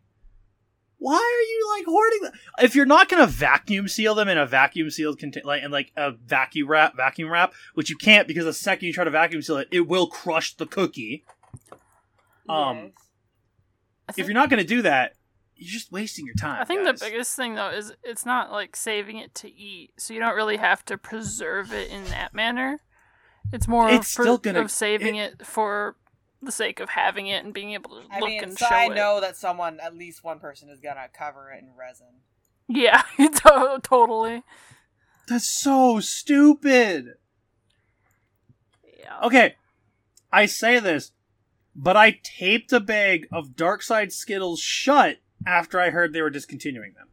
why 1.06 1.14
are 1.16 1.42
you 1.52 1.76
like 1.78 1.86
hoarding 1.86 2.22
them? 2.24 2.32
If 2.60 2.74
you're 2.76 2.88
not 2.88 3.10
gonna 3.10 3.28
vacuum 3.28 3.88
seal 3.88 4.16
them 4.16 4.28
in 4.28 4.40
a 4.40 4.46
vacuum 4.48 4.90
sealed 4.90 5.20
contain 5.20 5.44
like 5.46 5.62
and 5.62 5.72
like 5.72 5.92
a 5.96 6.12
vacuum 6.14 6.68
wrap, 6.68 6.96
vacuum 6.98 7.30
wrap, 7.32 7.54
which 7.76 7.90
you 7.92 7.96
can't 7.96 8.28
because 8.28 8.46
the 8.46 8.54
second 8.54 8.88
you 8.88 8.94
try 8.94 9.04
to 9.04 9.12
vacuum 9.12 9.42
seal 9.44 9.58
it, 9.58 9.68
it 9.72 9.82
will 9.88 10.08
crush 10.08 10.56
the 10.56 10.66
cookie. 10.66 11.24
Um, 12.50 12.78
Yes. 12.78 12.92
If 14.10 14.16
think, 14.16 14.28
you're 14.28 14.34
not 14.36 14.50
gonna 14.50 14.64
do 14.64 14.82
that, 14.84 15.14
you're 15.56 15.72
just 15.72 15.92
wasting 15.92 16.26
your 16.26 16.36
time. 16.36 16.62
I 16.62 16.66
think 16.66 16.84
guys. 16.86 17.00
the 17.00 17.06
biggest 17.06 17.36
thing 17.36 17.56
though 17.56 17.70
is 17.70 17.94
it's 18.04 18.26
not 18.26 18.52
like 18.52 18.76
saving 18.76 19.18
it 19.18 19.34
to 19.36 19.52
eat, 19.52 19.92
so 19.98 20.14
you 20.14 20.20
don't 20.20 20.36
really 20.36 20.58
have 20.58 20.84
to 20.86 20.98
preserve 20.98 21.72
it 21.74 21.90
in 21.90 22.04
that 22.06 22.34
manner. 22.34 22.82
It's 23.52 23.68
more 23.68 23.90
It's 23.90 24.12
of, 24.12 24.16
pre- 24.16 24.26
still 24.26 24.38
gonna- 24.38 24.62
of 24.62 24.72
saving 24.72 25.16
it, 25.16 25.46
for 25.46 25.96
the 26.46 26.52
sake 26.52 26.80
of 26.80 26.90
having 26.90 27.28
it 27.28 27.44
and 27.44 27.54
being 27.54 27.74
able 27.74 27.90
to 27.92 28.08
I 28.12 28.20
look 28.20 28.30
mean, 28.30 28.44
and 28.44 28.58
so 28.58 28.66
show 28.68 28.76
I 28.76 28.86
it. 28.86 28.96
know 28.96 29.20
that 29.22 29.36
someone, 29.38 29.80
at 29.80 29.96
least 29.96 30.24
one 30.24 30.40
person, 30.40 30.70
is 30.70 30.80
gonna 30.80 31.08
cover 31.14 31.52
it 31.52 31.62
in 31.64 31.70
resin. 31.78 32.22
Yeah, 32.68 33.04
to- 33.18 33.80
totally. 33.84 34.44
That's 35.28 35.50
so 35.50 36.00
stupid. 36.00 37.16
Yeah. 39.00 39.20
Okay, 39.24 39.56
I 40.32 40.46
say 40.46 40.80
this, 40.80 41.12
but 41.76 41.98
I 41.98 42.20
taped 42.24 42.72
a 42.74 42.80
bag 42.80 43.28
of 43.32 43.56
Dark 43.56 43.82
Side 43.82 44.12
Skittles 44.14 44.60
shut 44.60 45.18
after 45.46 45.80
I 45.80 45.90
heard 45.90 46.14
they 46.14 46.22
were 46.22 46.30
discontinuing 46.30 46.94
them. 46.94 47.08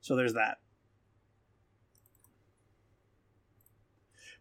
So 0.00 0.16
there's 0.16 0.34
that. 0.34 0.58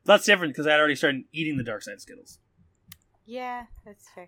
That's 0.10 0.26
different 0.26 0.56
because 0.56 0.66
I 0.66 0.72
had 0.72 0.80
already 0.80 0.96
started 0.96 1.26
eating 1.32 1.58
the 1.58 1.64
Dark 1.64 1.84
Side 1.84 2.02
Skittles. 2.02 2.40
Yeah, 3.28 3.66
that's 3.86 4.06
fair. 4.16 4.28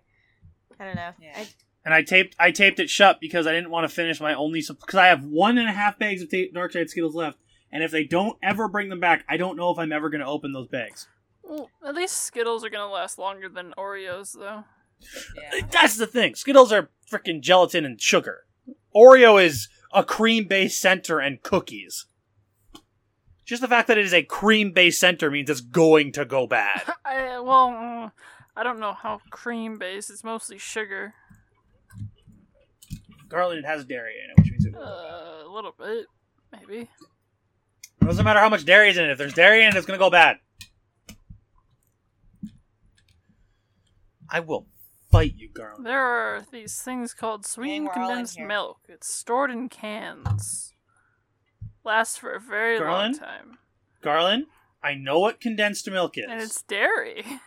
I 0.78 0.84
don't 0.84 0.94
know. 0.94 1.10
Yeah. 1.20 1.32
I, 1.34 1.48
and 1.84 1.92
I 1.92 2.04
taped 2.04 2.36
I 2.38 2.52
taped 2.52 2.78
it 2.78 2.88
shut 2.88 3.18
because 3.20 3.48
I 3.48 3.52
didn't 3.52 3.70
want 3.70 3.88
to 3.88 3.92
finish 3.92 4.20
my 4.20 4.32
only 4.32 4.60
because 4.60 4.94
I 4.94 5.08
have 5.08 5.24
one 5.24 5.58
and 5.58 5.68
a 5.68 5.72
half 5.72 5.98
bags 5.98 6.22
of 6.22 6.30
ta- 6.30 6.52
Dark 6.54 6.70
Side 6.70 6.88
Skittles 6.88 7.16
left, 7.16 7.38
and 7.72 7.82
if 7.82 7.90
they 7.90 8.04
don't 8.04 8.38
ever 8.44 8.68
bring 8.68 8.90
them 8.90 9.00
back, 9.00 9.24
I 9.28 9.36
don't 9.36 9.56
know 9.56 9.72
if 9.72 9.78
I'm 9.78 9.90
ever 9.90 10.08
going 10.08 10.20
to 10.20 10.26
open 10.26 10.52
those 10.52 10.68
bags. 10.68 11.08
Well, 11.42 11.68
at 11.84 11.96
least 11.96 12.18
Skittles 12.18 12.64
are 12.64 12.70
gonna 12.70 12.86
last 12.86 13.18
longer 13.18 13.48
than 13.48 13.74
Oreos, 13.76 14.38
though. 14.38 14.62
Yeah. 15.36 15.66
That's 15.68 15.96
the 15.96 16.06
thing. 16.06 16.36
Skittles 16.36 16.70
are 16.70 16.90
freaking 17.10 17.40
gelatin 17.40 17.84
and 17.84 18.00
sugar. 18.00 18.44
Oreo 18.94 19.44
is 19.44 19.68
a 19.92 20.04
cream 20.04 20.44
based 20.44 20.80
center 20.80 21.18
and 21.18 21.42
cookies. 21.42 22.06
Just 23.44 23.60
the 23.60 23.68
fact 23.68 23.88
that 23.88 23.98
it 23.98 24.04
is 24.04 24.14
a 24.14 24.22
cream 24.22 24.72
based 24.72 25.00
center 25.00 25.30
means 25.30 25.50
it's 25.50 25.60
going 25.60 26.12
to 26.12 26.24
go 26.24 26.46
bad. 26.46 26.82
I 27.04 27.40
well, 27.40 27.68
uh, 27.68 28.10
I 28.56 28.62
don't 28.62 28.78
know 28.80 28.92
how 28.92 29.20
cream 29.30 29.78
based. 29.78 30.10
It's 30.10 30.24
mostly 30.24 30.58
sugar. 30.58 31.14
Garland 33.28 33.60
it 33.60 33.66
has 33.66 33.84
dairy 33.84 34.14
in 34.22 34.30
it, 34.30 34.38
which 34.38 34.50
means 34.50 34.64
it 34.66 34.74
will. 34.74 34.82
Uh, 34.82 35.46
a 35.46 35.50
little 35.52 35.74
bit, 35.76 36.06
maybe. 36.52 36.90
It 38.00 38.04
doesn't 38.04 38.24
matter 38.24 38.40
how 38.40 38.48
much 38.48 38.64
dairy 38.64 38.90
is 38.90 38.98
in 38.98 39.04
it. 39.04 39.10
If 39.10 39.18
there's 39.18 39.34
dairy 39.34 39.62
in 39.62 39.68
it, 39.68 39.76
it's 39.76 39.86
going 39.86 39.98
to 39.98 40.04
go 40.04 40.10
bad. 40.10 40.38
I 44.28 44.40
will 44.40 44.66
fight 45.10 45.34
you, 45.36 45.50
Garland. 45.52 45.84
There 45.86 46.00
are 46.00 46.44
these 46.50 46.80
things 46.80 47.14
called 47.14 47.46
sweetened 47.46 47.86
we're 47.86 47.92
all 47.92 48.02
in 48.02 48.08
condensed 48.08 48.40
milk. 48.40 48.78
It's 48.88 49.12
stored 49.12 49.50
in 49.50 49.68
cans. 49.68 50.71
Lasts 51.84 52.16
for 52.16 52.32
a 52.32 52.40
very 52.40 52.78
Garland? 52.78 53.18
long 53.20 53.28
time. 53.28 53.58
Garland, 54.02 54.46
I 54.82 54.94
know 54.94 55.20
what 55.20 55.40
condensed 55.40 55.88
milk 55.90 56.18
is. 56.18 56.24
And 56.28 56.40
it's 56.42 56.62
dairy. 56.62 57.24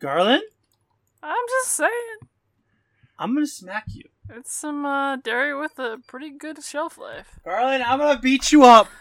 Garland, 0.00 0.42
I'm 1.22 1.44
just 1.62 1.74
saying. 1.74 1.90
I'm 3.18 3.34
going 3.34 3.46
to 3.46 3.50
smack 3.50 3.84
you. 3.94 4.02
It's 4.30 4.52
some 4.54 4.84
uh, 4.84 5.16
dairy 5.16 5.58
with 5.58 5.78
a 5.78 5.98
pretty 6.06 6.30
good 6.30 6.62
shelf 6.62 6.98
life. 6.98 7.38
Garland, 7.44 7.82
I'm 7.82 7.98
going 7.98 8.16
to 8.16 8.22
beat 8.22 8.52
you 8.52 8.64
up. 8.64 8.88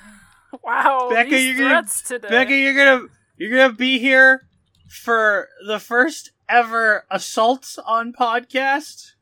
Wow, 0.64 1.08
Becca, 1.10 1.32
these 1.32 1.58
you're 1.58 1.68
gonna- 1.68 1.82
threats 1.82 2.02
today. 2.04 2.30
Becca, 2.30 2.56
you're 2.56 2.76
gonna 2.76 3.08
you're 3.38 3.50
gonna 3.58 3.74
be 3.74 3.98
here 3.98 4.46
for 4.88 5.50
the 5.66 5.80
first 5.80 6.30
ever 6.48 7.08
assault 7.10 7.76
on 7.88 8.14
podcast. 8.14 9.14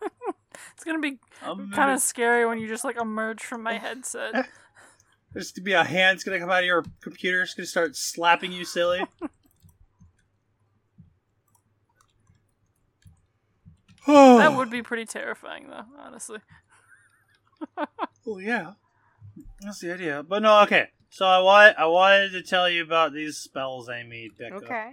It's 0.74 0.84
gonna 0.84 1.00
be 1.00 1.18
kind 1.72 1.90
of 1.90 2.00
scary 2.00 2.46
when 2.46 2.58
you 2.58 2.68
just 2.68 2.84
like 2.84 2.96
emerge 3.00 3.42
from 3.42 3.62
my 3.62 3.74
headset. 3.78 4.34
There's 5.32 5.52
gonna 5.52 5.64
be 5.64 5.72
a 5.72 5.84
hand's 5.84 6.24
gonna 6.24 6.38
come 6.38 6.50
out 6.50 6.60
of 6.60 6.66
your 6.66 6.84
computer. 7.00 7.42
It's 7.42 7.54
gonna 7.54 7.66
start 7.66 7.96
slapping 7.96 8.52
you 8.52 8.64
silly. 8.64 9.02
that 14.06 14.54
would 14.56 14.70
be 14.70 14.82
pretty 14.82 15.04
terrifying, 15.04 15.68
though. 15.68 15.84
Honestly. 15.98 16.38
Oh 18.26 18.38
yeah, 18.38 18.72
that's 19.60 19.80
the 19.80 19.92
idea. 19.94 20.22
But 20.22 20.42
no, 20.42 20.60
okay. 20.62 20.88
So 21.08 21.24
I 21.26 21.40
want 21.40 21.76
I 21.78 21.86
wanted 21.86 22.32
to 22.32 22.42
tell 22.42 22.68
you 22.68 22.82
about 22.82 23.12
these 23.12 23.38
spells 23.38 23.88
I 23.88 24.02
made, 24.02 24.36
Becca. 24.38 24.56
okay. 24.56 24.90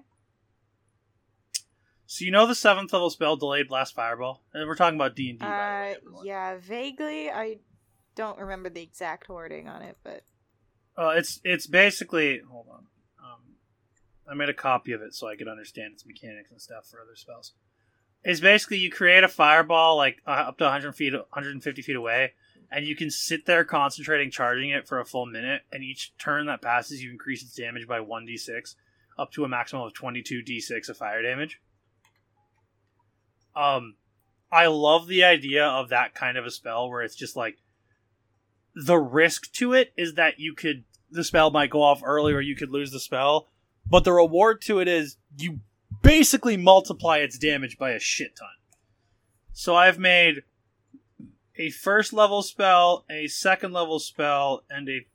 So 2.08 2.24
you 2.24 2.32
know 2.32 2.48
the 2.48 2.56
seventh 2.56 2.93
level 2.93 3.10
spell, 3.10 3.36
delayed 3.36 3.67
blast 3.67 3.93
fireball, 3.93 4.41
and 4.54 4.65
we're 4.67 4.76
talking 4.76 4.98
about 4.98 5.15
D 5.15 5.30
and 5.32 5.39
D. 5.39 5.46
Uh, 5.46 5.93
yeah, 6.24 6.56
vaguely. 6.58 7.30
I 7.30 7.58
don't 8.15 8.39
remember 8.39 8.70
the 8.70 8.82
exact 8.82 9.28
wording 9.30 9.67
on 9.67 9.82
it, 9.82 9.98
but 10.04 10.24
Uh, 10.98 11.10
it's 11.10 11.41
it's 11.43 11.67
basically 11.67 12.39
hold 12.50 12.67
on. 12.72 12.86
Um, 13.22 13.41
I 14.30 14.34
made 14.36 14.48
a 14.50 14.54
copy 14.54 14.93
of 14.93 15.02
it 15.02 15.13
so 15.13 15.28
I 15.28 15.36
could 15.36 15.50
understand 15.50 15.93
its 15.93 16.06
mechanics 16.06 16.50
and 16.50 16.62
stuff 16.62 16.88
for 16.88 17.02
other 17.02 17.15
spells. 17.15 17.54
It's 18.24 18.39
basically 18.39 18.78
you 18.78 18.89
create 18.89 19.24
a 19.26 19.28
fireball 19.28 19.98
like 19.98 20.22
uh, 20.26 20.32
up 20.32 20.58
to 20.60 20.63
100 20.63 20.93
feet, 20.96 21.13
150 21.13 21.82
feet 21.82 21.96
away, 21.96 22.34
and 22.72 22.86
you 22.86 22.96
can 22.96 23.12
sit 23.12 23.46
there 23.46 23.63
concentrating, 23.65 24.32
charging 24.32 24.70
it 24.70 24.88
for 24.88 25.00
a 25.00 25.06
full 25.06 25.26
minute. 25.26 25.63
And 25.74 25.84
each 25.84 26.13
turn 26.17 26.46
that 26.48 26.62
passes, 26.62 27.04
you 27.04 27.12
increase 27.12 27.43
its 27.43 27.54
damage 27.54 27.86
by 27.88 28.00
1d6, 28.00 28.76
up 29.20 29.32
to 29.34 29.43
a 29.43 29.50
maximum 29.50 29.84
of 29.84 29.93
22d6 29.93 30.89
of 30.89 30.98
fire 30.98 31.22
damage. 31.22 31.60
Um, 33.58 33.96
I 34.52 34.67
love 34.67 35.08
the 35.08 35.24
idea 35.24 35.65
of 35.65 35.89
that 35.89 36.13
kind 36.13 36.38
of 36.38 36.46
a 36.46 36.52
spell 36.52 36.89
where 36.89 37.02
it's 37.02 37.15
just 37.15 37.36
like 37.36 37.58
the 38.76 38.98
risk 38.98 39.52
to 39.54 39.74
it 39.74 39.91
is 39.98 40.13
that 40.13 40.39
you 40.39 40.54
could 40.54 40.84
the 41.10 41.24
spell 41.24 41.50
might 41.50 41.70
go 41.72 41.82
off 41.82 42.02
early 42.04 42.34
or 42.34 42.41
you 42.41 42.56
could 42.56 42.70
lose 42.70 42.91
the 42.91 43.00
spell 43.00 43.48
but 43.89 44.04
the 44.04 44.12
reward 44.12 44.62
to 44.62 44.80
it 44.80 44.88
is 44.88 45.17
you 45.38 45.62
basically 46.02 46.58
multiply 46.58 47.17
its 47.17 47.38
damage 47.38 47.78
by 47.78 47.91
a 47.91 48.00
shit 48.00 48.36
ton. 48.36 48.50
So 49.52 49.76
i've 49.76 49.98
made 49.98 50.43
a 51.56 51.72
first 51.72 52.13
level 52.13 52.43
spell 52.43 53.06
a 53.10 53.28
second 53.28 53.74
level 53.74 54.00
spell 54.00 54.63
and 54.70 54.88
a 54.88 55.08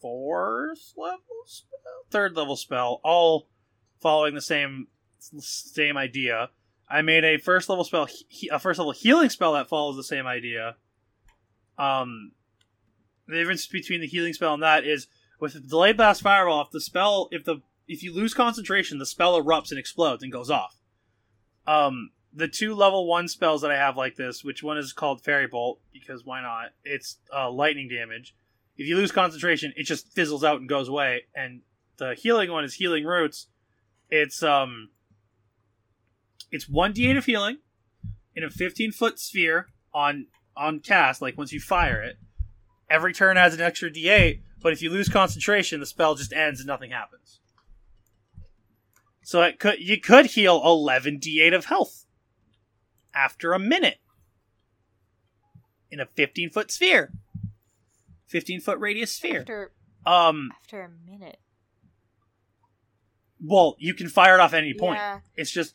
fourth 0.00 0.92
level 0.96 1.20
spell? 1.46 1.78
Third 2.10 2.36
level 2.36 2.56
spell 2.56 3.00
all 3.02 3.48
following 4.00 4.34
the 4.34 4.42
same 4.42 4.88
same 5.18 5.96
idea 5.96 6.50
i 6.92 7.02
made 7.02 7.24
a 7.24 7.38
first 7.38 7.68
level 7.68 7.84
spell 7.84 8.06
a 8.50 8.58
first 8.58 8.78
level 8.78 8.92
healing 8.92 9.30
spell 9.30 9.54
that 9.54 9.68
follows 9.68 9.96
the 9.96 10.04
same 10.04 10.26
idea. 10.26 10.76
Um 11.78 12.32
the 13.26 13.38
difference 13.38 13.66
between 13.66 14.00
the 14.00 14.06
healing 14.06 14.34
spell 14.34 14.54
and 14.54 14.62
that 14.62 14.84
is 14.84 15.06
with 15.40 15.68
delayed 15.68 15.96
blast 15.96 16.22
fireball 16.22 16.60
if 16.62 16.70
the 16.70 16.80
spell 16.80 17.28
if 17.32 17.44
the 17.44 17.62
if 17.88 18.02
you 18.02 18.14
lose 18.14 18.34
concentration 18.34 18.98
the 18.98 19.06
spell 19.06 19.42
erupts 19.42 19.70
and 19.70 19.78
explodes 19.78 20.22
and 20.22 20.30
goes 20.30 20.50
off. 20.50 20.76
Um 21.66 22.10
the 22.34 22.48
two 22.48 22.74
level 22.74 23.06
one 23.06 23.28
spells 23.28 23.60
that 23.62 23.70
i 23.70 23.76
have 23.76 23.96
like 23.96 24.16
this 24.16 24.42
which 24.42 24.62
one 24.62 24.78
is 24.78 24.92
called 24.92 25.22
fairy 25.22 25.46
bolt 25.46 25.80
because 25.92 26.24
why 26.24 26.42
not? 26.42 26.70
It's 26.84 27.18
uh, 27.34 27.50
lightning 27.50 27.88
damage. 27.88 28.34
If 28.76 28.86
you 28.86 28.96
lose 28.96 29.12
concentration 29.12 29.72
it 29.76 29.84
just 29.84 30.12
fizzles 30.12 30.44
out 30.44 30.60
and 30.60 30.68
goes 30.68 30.88
away 30.88 31.22
and 31.34 31.62
the 31.96 32.14
healing 32.14 32.50
one 32.50 32.64
is 32.64 32.74
healing 32.74 33.04
roots. 33.04 33.46
It's 34.10 34.42
um 34.42 34.90
it's 36.52 36.66
1d8 36.66 37.18
of 37.18 37.24
healing 37.24 37.58
in 38.36 38.44
a 38.44 38.50
15 38.50 38.92
foot 38.92 39.18
sphere 39.18 39.66
on 39.92 40.26
on 40.56 40.78
cast 40.80 41.20
like 41.22 41.36
once 41.36 41.52
you 41.52 41.58
fire 41.58 42.02
it. 42.02 42.18
Every 42.88 43.12
turn 43.12 43.36
has 43.36 43.54
an 43.54 43.60
extra 43.60 43.90
d8 43.90 44.40
but 44.62 44.72
if 44.72 44.80
you 44.82 44.90
lose 44.90 45.08
concentration 45.08 45.80
the 45.80 45.86
spell 45.86 46.14
just 46.14 46.32
ends 46.32 46.60
and 46.60 46.66
nothing 46.66 46.90
happens. 46.90 47.40
So 49.22 49.42
it 49.42 49.58
could 49.58 49.80
you 49.80 50.00
could 50.00 50.26
heal 50.26 50.60
11 50.64 51.18
d8 51.18 51.54
of 51.54 51.64
health 51.64 52.04
after 53.14 53.52
a 53.52 53.58
minute 53.58 53.98
in 55.90 56.00
a 56.00 56.06
15 56.06 56.50
foot 56.50 56.70
sphere. 56.70 57.12
15 58.26 58.60
foot 58.60 58.78
radius 58.78 59.12
sphere. 59.12 59.40
After 59.40 59.72
um 60.04 60.50
after 60.62 60.82
a 60.82 60.90
minute. 61.10 61.38
well 63.40 63.76
you 63.78 63.94
can 63.94 64.08
fire 64.08 64.34
it 64.34 64.40
off 64.40 64.52
at 64.52 64.58
any 64.62 64.74
point. 64.74 64.98
Yeah. 64.98 65.20
it's 65.36 65.50
just 65.50 65.74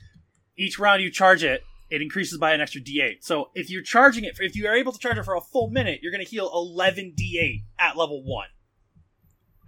each 0.58 0.80
round 0.80 1.02
you 1.02 1.12
charge 1.12 1.44
it 1.44 1.64
it 1.90 2.02
increases 2.02 2.38
by 2.38 2.54
an 2.54 2.62
extra 2.62 2.82
d8 2.82 3.18
so 3.22 3.50
if 3.56 3.70
you're 3.70 3.82
charging 3.82 4.24
it 4.24 4.38
if 4.40 4.56
you 4.56 4.68
are 4.68 4.76
able 4.76 4.92
to 4.92 5.00
charge 5.00 5.18
it 5.18 5.24
for 5.24 5.36
a 5.36 5.42
full 5.42 5.70
minute 5.70 6.00
you're 6.02 6.12
going 6.12 6.24
to 6.24 6.30
heal 6.30 6.50
11 6.54 7.14
d8 7.18 7.64
at 7.80 7.98
level 7.98 8.24
1 8.24 8.48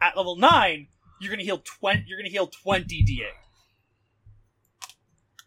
at 0.02 0.18
level 0.18 0.36
9 0.36 0.88
you're 1.22 1.30
going 1.30 1.40
to 1.40 1.46
heal 1.46 1.62
20 1.64 2.04
you're 2.08 2.18
going 2.18 2.26
to 2.26 2.32
heal 2.32 2.48
20 2.48 3.04
d8 3.04 3.40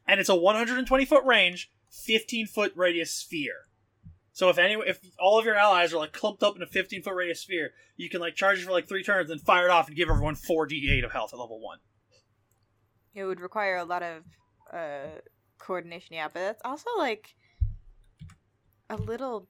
and 0.07 0.21
it's 0.21 0.29
a 0.29 0.37
120 0.37 1.05
foot 1.05 1.25
range 1.25 1.71
15 1.93 2.47
foot 2.47 2.73
radius 2.75 3.13
sphere. 3.13 3.67
So 4.33 4.49
if 4.49 4.59
any 4.59 4.75
if 4.75 4.99
all 5.19 5.39
of 5.39 5.45
your 5.45 5.57
allies 5.57 5.93
are 5.93 5.99
like 5.99 6.13
clumped 6.13 6.43
up 6.43 6.57
in 6.57 6.63
a 6.63 6.67
15 6.67 7.03
foot 7.03 7.15
radius 7.15 7.41
sphere 7.41 7.73
you 7.97 8.09
can 8.09 8.21
like 8.21 8.35
charge 8.35 8.61
it 8.61 8.65
for 8.65 8.73
like 8.73 8.89
three 8.89 9.03
turns 9.03 9.29
then 9.29 9.39
fire 9.39 9.67
it 9.67 9.71
off 9.71 9.89
and 9.89 9.97
give 9.97 10.09
everyone 10.09 10.35
4 10.35 10.67
d8 10.67 11.05
of 11.05 11.13
health 11.13 11.35
at 11.35 11.39
level 11.39 11.61
1 11.61 11.79
It 13.15 13.25
would 13.25 13.41
require 13.41 13.77
a 13.77 13.85
lot 13.85 14.03
of 14.03 14.23
uh 14.73 15.21
coordination, 15.59 16.15
yeah, 16.17 16.29
but 16.29 16.41
that's 16.41 16.63
also 16.65 16.91
like 16.99 17.35
a 18.91 18.97
little 18.97 19.49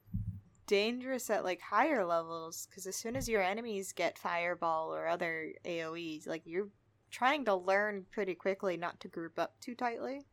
dangerous 0.66 1.28
at 1.30 1.44
like 1.44 1.60
higher 1.60 2.04
levels 2.04 2.66
because 2.70 2.86
as 2.86 2.96
soon 2.96 3.16
as 3.16 3.28
your 3.28 3.42
enemies 3.42 3.92
get 3.92 4.18
fireball 4.18 4.94
or 4.94 5.06
other 5.08 5.52
AoEs, 5.64 6.26
like 6.26 6.42
you're 6.46 6.68
trying 7.10 7.44
to 7.44 7.54
learn 7.54 8.06
pretty 8.10 8.34
quickly 8.34 8.76
not 8.76 9.00
to 9.00 9.08
group 9.08 9.38
up 9.38 9.58
too 9.60 9.74
tightly. 9.74 10.26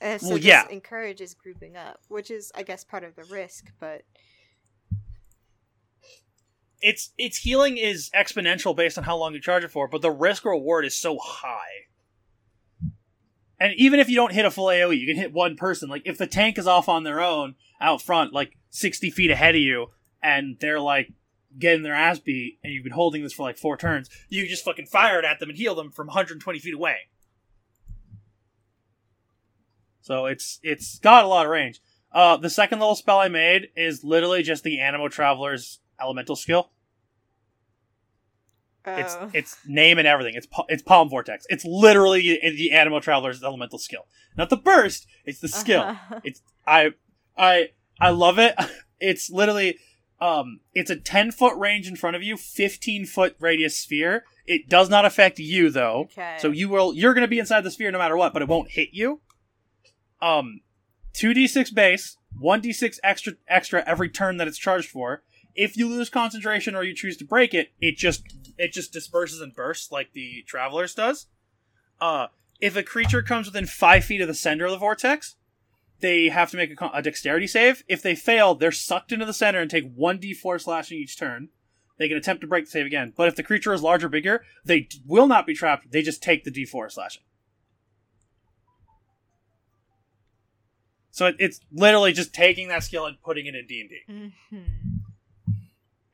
Uh, 0.00 0.18
so 0.18 0.34
Well, 0.34 0.38
yeah. 0.38 0.66
encourages 0.68 1.34
grouping 1.34 1.76
up, 1.76 2.00
which 2.08 2.30
is, 2.30 2.52
I 2.54 2.62
guess, 2.62 2.84
part 2.84 3.02
of 3.04 3.16
the 3.16 3.24
risk. 3.24 3.72
But 3.80 4.04
its 6.80 7.10
its 7.18 7.38
healing 7.38 7.76
is 7.76 8.10
exponential 8.10 8.74
based 8.74 8.98
on 8.98 9.04
how 9.04 9.16
long 9.16 9.34
you 9.34 9.40
charge 9.40 9.64
it 9.64 9.70
for, 9.70 9.88
but 9.88 10.02
the 10.02 10.10
risk 10.10 10.44
reward 10.44 10.84
is 10.84 10.96
so 10.96 11.18
high. 11.20 11.87
And 13.60 13.72
even 13.76 13.98
if 13.98 14.08
you 14.08 14.16
don't 14.16 14.32
hit 14.32 14.44
a 14.44 14.50
full 14.50 14.66
AoE, 14.66 14.98
you 14.98 15.06
can 15.06 15.16
hit 15.16 15.32
one 15.32 15.56
person. 15.56 15.88
Like 15.88 16.02
if 16.04 16.18
the 16.18 16.26
tank 16.26 16.58
is 16.58 16.66
off 16.66 16.88
on 16.88 17.04
their 17.04 17.20
own 17.20 17.56
out 17.80 18.02
front, 18.02 18.32
like 18.32 18.56
sixty 18.70 19.10
feet 19.10 19.30
ahead 19.30 19.54
of 19.54 19.60
you, 19.60 19.88
and 20.22 20.56
they're 20.60 20.80
like 20.80 21.12
getting 21.58 21.82
their 21.82 21.94
ass 21.94 22.18
beat, 22.18 22.58
and 22.62 22.72
you've 22.72 22.84
been 22.84 22.92
holding 22.92 23.22
this 23.22 23.32
for 23.32 23.42
like 23.42 23.56
four 23.56 23.76
turns, 23.76 24.08
you 24.28 24.46
just 24.46 24.64
fucking 24.64 24.86
fire 24.86 25.18
it 25.18 25.24
at 25.24 25.40
them 25.40 25.48
and 25.48 25.58
heal 25.58 25.74
them 25.74 25.90
from 25.90 26.06
120 26.06 26.58
feet 26.58 26.74
away. 26.74 26.96
So 30.00 30.26
it's 30.26 30.60
it's 30.62 30.98
got 30.98 31.24
a 31.24 31.28
lot 31.28 31.46
of 31.46 31.52
range. 31.52 31.80
Uh, 32.12 32.36
the 32.36 32.50
second 32.50 32.78
little 32.78 32.94
spell 32.94 33.18
I 33.18 33.28
made 33.28 33.68
is 33.76 34.02
literally 34.02 34.42
just 34.42 34.64
the 34.64 34.78
Anemo 34.78 35.10
Traveler's 35.10 35.80
elemental 36.00 36.36
skill. 36.36 36.70
It's 38.96 39.16
oh. 39.18 39.30
it's 39.32 39.56
name 39.66 39.98
and 39.98 40.06
everything. 40.06 40.34
It's 40.34 40.46
it's 40.68 40.82
Palm 40.82 41.08
Vortex. 41.08 41.46
It's 41.48 41.64
literally 41.64 42.38
the 42.42 42.70
Anemo 42.72 43.00
Traveler's 43.02 43.42
elemental 43.42 43.78
skill, 43.78 44.06
not 44.36 44.50
the 44.50 44.56
burst. 44.56 45.06
It's 45.24 45.40
the 45.40 45.48
skill. 45.48 45.82
Uh-huh. 45.82 46.20
It's 46.24 46.42
I 46.66 46.92
I 47.36 47.70
I 48.00 48.10
love 48.10 48.38
it. 48.38 48.54
It's 49.00 49.30
literally 49.30 49.78
um 50.20 50.58
it's 50.74 50.90
a 50.90 50.96
10 50.96 51.30
foot 51.30 51.56
range 51.56 51.86
in 51.86 51.94
front 51.94 52.16
of 52.16 52.22
you, 52.24 52.36
15 52.36 53.06
foot 53.06 53.36
radius 53.38 53.78
sphere. 53.78 54.24
It 54.44 54.68
does 54.68 54.90
not 54.90 55.04
affect 55.04 55.38
you 55.38 55.70
though. 55.70 56.08
okay. 56.10 56.34
So 56.40 56.50
you 56.50 56.68
will 56.68 56.92
you're 56.92 57.14
going 57.14 57.22
to 57.22 57.28
be 57.28 57.38
inside 57.38 57.60
the 57.60 57.70
sphere 57.70 57.92
no 57.92 57.98
matter 57.98 58.16
what, 58.16 58.32
but 58.32 58.42
it 58.42 58.48
won't 58.48 58.72
hit 58.72 58.88
you. 58.90 59.20
Um 60.20 60.62
2d6 61.14 61.72
base, 61.72 62.16
1d6 62.42 62.98
extra 63.04 63.34
extra 63.46 63.84
every 63.86 64.08
turn 64.08 64.36
that 64.38 64.48
it's 64.48 64.58
charged 64.58 64.88
for. 64.88 65.22
If 65.58 65.76
you 65.76 65.88
lose 65.88 66.08
concentration 66.08 66.76
or 66.76 66.84
you 66.84 66.94
choose 66.94 67.16
to 67.16 67.24
break 67.24 67.52
it, 67.52 67.72
it 67.80 67.96
just 67.96 68.22
it 68.56 68.72
just 68.72 68.92
disperses 68.92 69.40
and 69.40 69.52
bursts 69.52 69.90
like 69.90 70.12
the 70.12 70.44
travelers 70.46 70.94
does. 70.94 71.26
Uh 72.00 72.28
if 72.60 72.76
a 72.76 72.82
creature 72.84 73.22
comes 73.22 73.46
within 73.46 73.66
5 73.66 74.04
feet 74.04 74.20
of 74.20 74.28
the 74.28 74.34
center 74.34 74.64
of 74.66 74.70
the 74.70 74.78
vortex, 74.78 75.34
they 76.00 76.28
have 76.28 76.50
to 76.52 76.56
make 76.56 76.80
a, 76.80 76.90
a 76.94 77.02
dexterity 77.02 77.48
save. 77.48 77.82
If 77.88 78.02
they 78.02 78.14
fail, 78.14 78.54
they're 78.54 78.70
sucked 78.72 79.10
into 79.12 79.24
the 79.26 79.32
center 79.32 79.60
and 79.60 79.68
take 79.70 79.96
1d4 79.96 80.60
slashing 80.60 80.98
each 80.98 81.18
turn. 81.18 81.48
They 81.98 82.06
can 82.08 82.16
attempt 82.16 82.40
to 82.42 82.46
break 82.46 82.66
the 82.66 82.70
save 82.70 82.86
again. 82.86 83.12
But 83.16 83.26
if 83.26 83.34
the 83.34 83.42
creature 83.42 83.72
is 83.72 83.82
large 83.82 84.04
or 84.04 84.08
bigger, 84.08 84.44
they 84.64 84.80
d- 84.80 85.02
will 85.04 85.26
not 85.26 85.44
be 85.46 85.54
trapped. 85.54 85.90
They 85.90 86.02
just 86.02 86.22
take 86.22 86.44
the 86.44 86.52
d4 86.52 86.90
slashing. 86.92 87.22
So 91.10 91.26
it, 91.26 91.36
it's 91.40 91.60
literally 91.72 92.12
just 92.12 92.32
taking 92.32 92.68
that 92.68 92.84
skill 92.84 93.06
and 93.06 93.20
putting 93.22 93.46
it 93.46 93.56
in 93.56 93.66
D&D. 93.66 94.00
Mhm. 94.52 94.97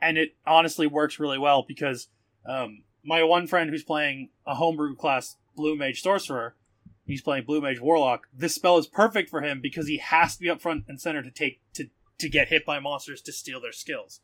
And 0.04 0.18
it 0.18 0.36
honestly 0.46 0.86
works 0.86 1.18
really 1.18 1.38
well 1.38 1.64
because 1.66 2.08
um, 2.46 2.82
my 3.02 3.22
one 3.22 3.46
friend 3.46 3.70
who's 3.70 3.82
playing 3.82 4.28
a 4.46 4.54
homebrew 4.54 4.96
class 4.96 5.36
Blue 5.56 5.76
Mage 5.76 6.02
Sorcerer, 6.02 6.56
he's 7.06 7.22
playing 7.22 7.44
Blue 7.44 7.60
Mage 7.60 7.80
Warlock. 7.80 8.26
This 8.36 8.54
spell 8.54 8.76
is 8.76 8.86
perfect 8.86 9.30
for 9.30 9.40
him 9.40 9.60
because 9.62 9.88
he 9.88 9.98
has 9.98 10.34
to 10.34 10.40
be 10.42 10.50
up 10.50 10.60
front 10.60 10.84
and 10.88 11.00
center 11.00 11.22
to 11.22 11.30
take 11.30 11.60
to 11.74 11.88
to 12.18 12.28
get 12.28 12.48
hit 12.48 12.66
by 12.66 12.78
monsters 12.78 13.22
to 13.22 13.32
steal 13.32 13.60
their 13.60 13.72
skills. 13.72 14.20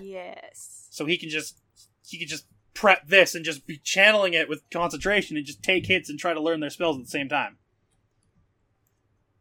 Yes. 0.00 0.88
So 0.90 1.06
he 1.06 1.16
can 1.16 1.28
just 1.28 1.60
he 2.06 2.18
can 2.18 2.28
just 2.28 2.46
prep 2.74 3.06
this 3.06 3.34
and 3.34 3.44
just 3.44 3.66
be 3.66 3.78
channeling 3.78 4.34
it 4.34 4.48
with 4.48 4.68
concentration 4.70 5.36
and 5.36 5.46
just 5.46 5.62
take 5.62 5.86
hits 5.86 6.10
and 6.10 6.18
try 6.18 6.34
to 6.34 6.40
learn 6.40 6.60
their 6.60 6.70
spells 6.70 6.96
at 6.96 7.04
the 7.04 7.10
same 7.10 7.28
time. 7.28 7.58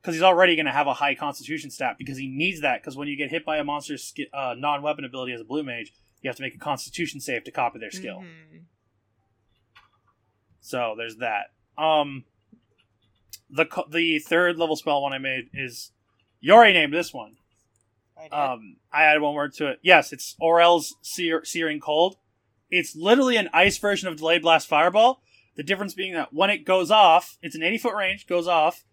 Because 0.02 0.16
he's 0.16 0.24
already 0.24 0.56
going 0.56 0.66
to 0.66 0.72
have 0.72 0.88
a 0.88 0.96
high 0.96 1.14
Constitution 1.14 1.70
stat 1.70 1.96
because 2.00 2.18
he 2.18 2.28
needs 2.28 2.62
that. 2.62 2.82
Because 2.82 2.98
when 2.98 3.08
you 3.08 3.16
get 3.16 3.30
hit 3.30 3.46
by 3.46 3.58
a 3.58 3.64
monster's 3.64 4.14
uh, 4.34 4.56
non-weapon 4.58 5.06
ability 5.06 5.32
as 5.34 5.42
a 5.42 5.44
blue 5.44 5.62
mage, 5.64 5.94
you 6.22 6.30
have 6.30 6.36
to 6.38 6.42
make 6.42 6.56
a 6.56 6.60
Constitution 6.60 7.20
save 7.20 7.44
to 7.44 7.52
copy 7.52 7.78
their 7.80 7.92
skill. 7.92 8.20
Mhm. 8.22 8.62
So 10.60 10.96
there's 10.98 11.18
that. 11.18 11.52
Um, 11.78 12.26
the 13.50 13.66
co- 13.66 13.88
the 13.90 14.20
third 14.20 14.58
level 14.58 14.76
spell 14.76 15.02
one 15.02 15.14
I 15.14 15.18
made 15.18 15.50
is 15.54 15.92
yori 16.40 16.74
named 16.74 16.94
this 16.94 17.14
one. 17.14 17.38
I. 18.18 18.28
Um, 18.54 18.78
I 18.94 19.04
added 19.04 19.22
one 19.22 19.34
word 19.34 19.54
to 19.56 19.68
it. 19.68 19.80
Yes, 19.82 20.14
it's 20.14 20.36
Orel's 20.40 20.96
Sear- 21.02 21.44
Searing 21.46 21.80
Cold. 21.80 22.18
It's 22.70 22.96
literally 22.96 23.36
an 23.38 23.50
ice 23.54 23.78
version 23.78 24.08
of 24.08 24.18
Delayed 24.18 24.44
Blast 24.44 24.68
Fireball. 24.68 25.22
The 25.56 25.64
difference 25.64 25.94
being 25.94 26.14
that 26.14 26.34
when 26.34 26.50
it 26.50 26.60
goes 26.66 26.90
off, 26.92 27.38
it's 27.42 27.56
an 27.56 27.64
80 27.64 27.78
foot 27.80 27.96
range, 27.96 28.28
goes 28.28 28.48
off. 28.48 28.84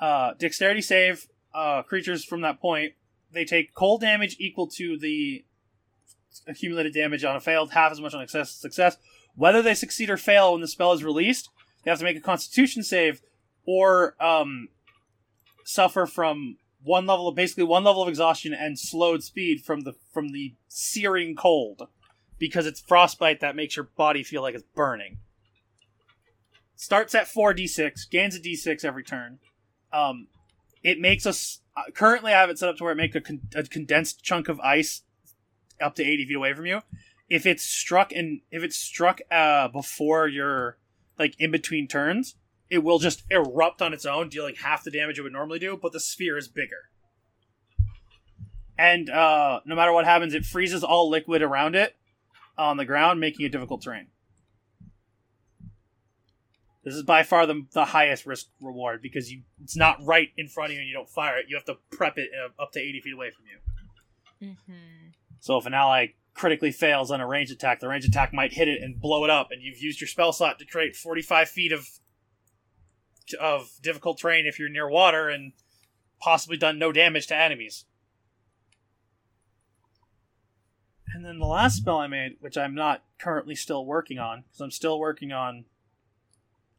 Uh, 0.00 0.34
dexterity 0.34 0.80
save 0.80 1.26
uh, 1.54 1.82
creatures 1.82 2.24
from 2.24 2.40
that 2.42 2.60
point. 2.60 2.92
They 3.32 3.44
take 3.44 3.74
cold 3.74 4.00
damage 4.00 4.36
equal 4.38 4.66
to 4.68 4.98
the 4.98 5.44
accumulated 6.46 6.92
damage 6.92 7.24
on 7.24 7.36
a 7.36 7.40
failed, 7.40 7.72
half 7.72 7.92
as 7.92 8.00
much 8.00 8.14
on 8.14 8.20
success. 8.22 8.50
success. 8.50 8.96
Whether 9.36 9.62
they 9.62 9.74
succeed 9.74 10.10
or 10.10 10.16
fail 10.16 10.52
when 10.52 10.60
the 10.60 10.68
spell 10.68 10.92
is 10.92 11.04
released, 11.04 11.48
they 11.82 11.90
have 11.90 11.98
to 11.98 12.04
make 12.04 12.16
a 12.16 12.20
Constitution 12.20 12.82
save 12.82 13.22
or 13.66 14.14
um, 14.22 14.68
suffer 15.64 16.06
from 16.06 16.56
one 16.82 17.06
level 17.06 17.26
of 17.26 17.34
basically 17.34 17.64
one 17.64 17.84
level 17.84 18.02
of 18.02 18.08
exhaustion 18.08 18.52
and 18.52 18.78
slowed 18.78 19.22
speed 19.22 19.62
from 19.64 19.80
the 19.80 19.94
from 20.12 20.28
the 20.28 20.54
searing 20.68 21.34
cold 21.34 21.88
because 22.38 22.66
it's 22.66 22.80
frostbite 22.80 23.40
that 23.40 23.56
makes 23.56 23.76
your 23.76 23.88
body 23.96 24.22
feel 24.22 24.42
like 24.42 24.54
it's 24.54 24.64
burning. 24.74 25.18
Starts 26.76 27.14
at 27.14 27.26
4d6, 27.26 28.10
gains 28.10 28.36
a 28.36 28.40
d6 28.40 28.84
every 28.84 29.04
turn. 29.04 29.38
Um, 29.94 30.26
it 30.82 30.98
makes 31.00 31.24
us 31.24 31.60
uh, 31.76 31.90
currently 31.94 32.32
I 32.32 32.40
have 32.40 32.50
it 32.50 32.58
set 32.58 32.68
up 32.68 32.76
to 32.76 32.84
where 32.84 32.92
it 32.92 32.96
makes 32.96 33.16
a, 33.16 33.20
con- 33.20 33.48
a 33.54 33.62
condensed 33.62 34.22
chunk 34.22 34.48
of 34.48 34.60
ice 34.60 35.02
up 35.80 35.94
to 35.96 36.04
80 36.04 36.26
feet 36.26 36.36
away 36.36 36.52
from 36.52 36.66
you. 36.66 36.80
If 37.28 37.46
it's 37.46 37.64
struck 37.64 38.12
and 38.12 38.40
if 38.50 38.62
it's 38.62 38.76
struck 38.76 39.20
uh, 39.30 39.68
before 39.68 40.28
you're 40.28 40.78
like 41.18 41.34
in 41.38 41.50
between 41.50 41.88
turns, 41.88 42.36
it 42.70 42.82
will 42.82 42.98
just 42.98 43.22
erupt 43.30 43.82
on 43.82 43.92
its 43.92 44.04
own, 44.04 44.28
dealing 44.28 44.56
half 44.56 44.84
the 44.84 44.90
damage 44.90 45.18
it 45.18 45.22
would 45.22 45.32
normally 45.32 45.58
do, 45.58 45.78
but 45.80 45.92
the 45.92 46.00
sphere 46.00 46.36
is 46.36 46.48
bigger. 46.48 46.90
And 48.76 49.08
uh, 49.08 49.60
no 49.64 49.76
matter 49.76 49.92
what 49.92 50.04
happens, 50.04 50.34
it 50.34 50.44
freezes 50.44 50.82
all 50.82 51.08
liquid 51.08 51.42
around 51.42 51.76
it 51.76 51.94
on 52.58 52.76
the 52.76 52.84
ground, 52.84 53.20
making 53.20 53.46
it 53.46 53.52
difficult 53.52 53.82
terrain. 53.82 54.08
This 56.84 56.94
is 56.94 57.02
by 57.02 57.22
far 57.22 57.46
the, 57.46 57.64
the 57.72 57.86
highest 57.86 58.26
risk 58.26 58.46
reward 58.60 59.00
because 59.00 59.32
you 59.32 59.42
it's 59.62 59.76
not 59.76 60.04
right 60.04 60.28
in 60.36 60.48
front 60.48 60.70
of 60.70 60.74
you 60.74 60.80
and 60.80 60.88
you 60.88 60.94
don't 60.94 61.08
fire 61.08 61.38
it. 61.38 61.46
You 61.48 61.56
have 61.56 61.64
to 61.64 61.76
prep 61.90 62.18
it 62.18 62.28
uh, 62.34 62.62
up 62.62 62.72
to 62.72 62.80
80 62.80 63.00
feet 63.00 63.14
away 63.14 63.30
from 63.30 63.46
you. 63.46 64.56
Mhm. 64.68 65.12
So 65.40 65.56
if 65.56 65.64
an 65.66 65.72
ally 65.74 66.08
critically 66.34 66.72
fails 66.72 67.10
on 67.10 67.20
a 67.20 67.26
range 67.26 67.50
attack, 67.50 67.80
the 67.80 67.88
range 67.88 68.04
attack 68.04 68.34
might 68.34 68.52
hit 68.52 68.68
it 68.68 68.82
and 68.82 69.00
blow 69.00 69.24
it 69.24 69.30
up, 69.30 69.48
and 69.50 69.62
you've 69.62 69.78
used 69.78 70.00
your 70.00 70.08
spell 70.08 70.32
slot 70.32 70.58
to 70.58 70.66
create 70.66 70.94
45 70.96 71.48
feet 71.48 71.72
of 71.72 71.88
of 73.40 73.70
difficult 73.82 74.18
terrain 74.18 74.44
if 74.44 74.58
you're 74.58 74.68
near 74.68 74.88
water, 74.88 75.30
and 75.30 75.52
possibly 76.20 76.58
done 76.58 76.78
no 76.78 76.92
damage 76.92 77.26
to 77.28 77.36
enemies. 77.36 77.86
And 81.14 81.24
then 81.24 81.38
the 81.38 81.46
last 81.46 81.76
spell 81.76 81.98
I 81.98 82.06
made, 82.08 82.36
which 82.40 82.58
I'm 82.58 82.74
not 82.74 83.04
currently 83.18 83.54
still 83.54 83.86
working 83.86 84.18
on, 84.18 84.42
because 84.42 84.60
I'm 84.60 84.70
still 84.70 84.98
working 84.98 85.32
on. 85.32 85.64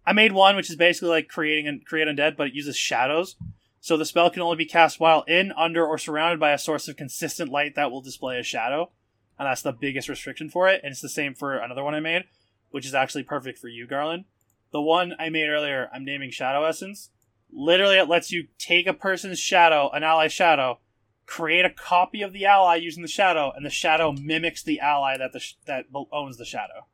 I 0.05 0.13
made 0.13 0.31
one 0.31 0.55
which 0.55 0.69
is 0.69 0.75
basically 0.75 1.09
like 1.09 1.27
creating 1.27 1.67
and 1.67 1.85
create 1.85 2.07
undead, 2.07 2.37
but 2.37 2.47
it 2.47 2.53
uses 2.53 2.77
shadows. 2.77 3.35
So 3.79 3.97
the 3.97 4.05
spell 4.05 4.29
can 4.29 4.41
only 4.41 4.57
be 4.57 4.65
cast 4.65 4.99
while 4.99 5.23
in, 5.27 5.51
under, 5.51 5.85
or 5.85 5.97
surrounded 5.97 6.39
by 6.39 6.51
a 6.51 6.57
source 6.57 6.87
of 6.87 6.97
consistent 6.97 7.51
light 7.51 7.75
that 7.75 7.91
will 7.91 8.01
display 8.01 8.39
a 8.39 8.43
shadow. 8.43 8.91
And 9.37 9.47
that's 9.47 9.61
the 9.61 9.71
biggest 9.71 10.09
restriction 10.09 10.49
for 10.49 10.67
it. 10.67 10.81
And 10.83 10.91
it's 10.91 11.01
the 11.01 11.09
same 11.09 11.35
for 11.35 11.57
another 11.57 11.83
one 11.83 11.93
I 11.93 11.99
made, 11.99 12.23
which 12.71 12.85
is 12.85 12.95
actually 12.95 13.23
perfect 13.23 13.59
for 13.59 13.67
you, 13.67 13.85
Garland. 13.85 14.25
The 14.71 14.81
one 14.81 15.13
I 15.19 15.29
made 15.29 15.49
earlier, 15.49 15.89
I'm 15.93 16.03
naming 16.03 16.31
Shadow 16.31 16.65
Essence. 16.65 17.09
Literally, 17.51 17.97
it 17.97 18.09
lets 18.09 18.31
you 18.31 18.47
take 18.57 18.87
a 18.87 18.93
person's 18.93 19.39
shadow, 19.39 19.89
an 19.91 20.03
ally's 20.03 20.33
shadow, 20.33 20.79
create 21.25 21.65
a 21.65 21.69
copy 21.69 22.21
of 22.21 22.33
the 22.33 22.45
ally 22.45 22.75
using 22.75 23.01
the 23.01 23.07
shadow, 23.07 23.51
and 23.55 23.65
the 23.65 23.69
shadow 23.69 24.11
mimics 24.11 24.63
the 24.63 24.79
ally 24.79 25.17
that 25.17 25.31
the 25.31 25.39
sh- 25.39 25.55
that 25.65 25.85
owns 26.11 26.37
the 26.37 26.45
shadow. 26.45 26.87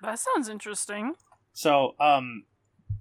That 0.00 0.18
sounds 0.18 0.48
interesting. 0.48 1.14
So, 1.52 1.94
um, 2.00 2.44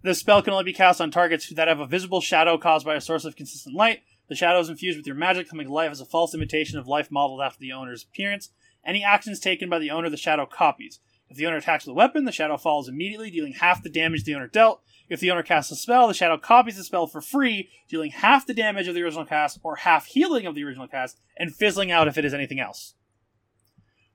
this 0.04 0.20
spell 0.20 0.42
can 0.42 0.54
only 0.54 0.66
be 0.66 0.74
cast 0.74 1.00
on 1.00 1.12
targets 1.12 1.50
that 1.54 1.68
have 1.68 1.80
a 1.80 1.86
visible 1.86 2.22
shadow 2.22 2.58
caused 2.58 2.86
by 2.86 2.96
a 2.96 3.02
source 3.02 3.24
of 3.24 3.36
consistent 3.36 3.76
light. 3.76 4.02
The 4.30 4.36
shadow 4.36 4.60
is 4.60 4.70
infused 4.70 4.98
with 4.98 5.06
your 5.06 5.16
magic, 5.16 5.50
coming 5.50 5.68
to 5.68 5.74
life 5.74 5.92
as 5.92 6.02
a 6.02 6.06
false 6.06 6.34
imitation 6.34 6.80
of 6.80 6.88
life 6.88 7.12
modeled 7.12 7.42
after 7.42 7.60
the 7.60 7.72
owner's 7.72 8.04
appearance. 8.04 8.50
Any 8.86 9.04
actions 9.04 9.40
taken 9.40 9.70
by 9.70 9.78
the 9.78 9.92
owner, 9.92 10.10
the 10.10 10.18
shadow 10.18 10.46
copies. 10.46 11.00
If 11.30 11.38
the 11.38 11.46
owner 11.46 11.58
attacks 11.58 11.86
with 11.86 11.92
a 11.92 11.96
weapon, 11.96 12.26
the 12.26 12.32
shadow 12.32 12.58
falls 12.58 12.90
immediately, 12.90 13.30
dealing 13.30 13.54
half 13.54 13.84
the 13.84 13.90
damage 13.90 14.24
the 14.24 14.36
owner 14.36 14.48
dealt. 14.48 14.82
If 15.08 15.20
the 15.20 15.32
owner 15.32 15.44
casts 15.44 15.72
a 15.72 15.76
spell, 15.76 16.08
the 16.08 16.14
shadow 16.14 16.38
copies 16.38 16.78
the 16.78 16.84
spell 16.84 17.08
for 17.08 17.22
free, 17.22 17.70
dealing 17.88 18.12
half 18.12 18.48
the 18.48 18.54
damage 18.54 18.88
of 18.88 18.96
the 18.96 19.02
original 19.02 19.26
cast 19.26 19.60
or 19.64 19.78
half 19.78 20.08
healing 20.08 20.46
of 20.46 20.56
the 20.56 20.64
original 20.64 20.88
cast, 20.88 21.20
and 21.38 21.56
fizzling 21.56 21.92
out 21.92 22.08
if 22.08 22.18
it 22.18 22.26
is 22.26 22.34
anything 22.34 22.60
else. 22.60 22.96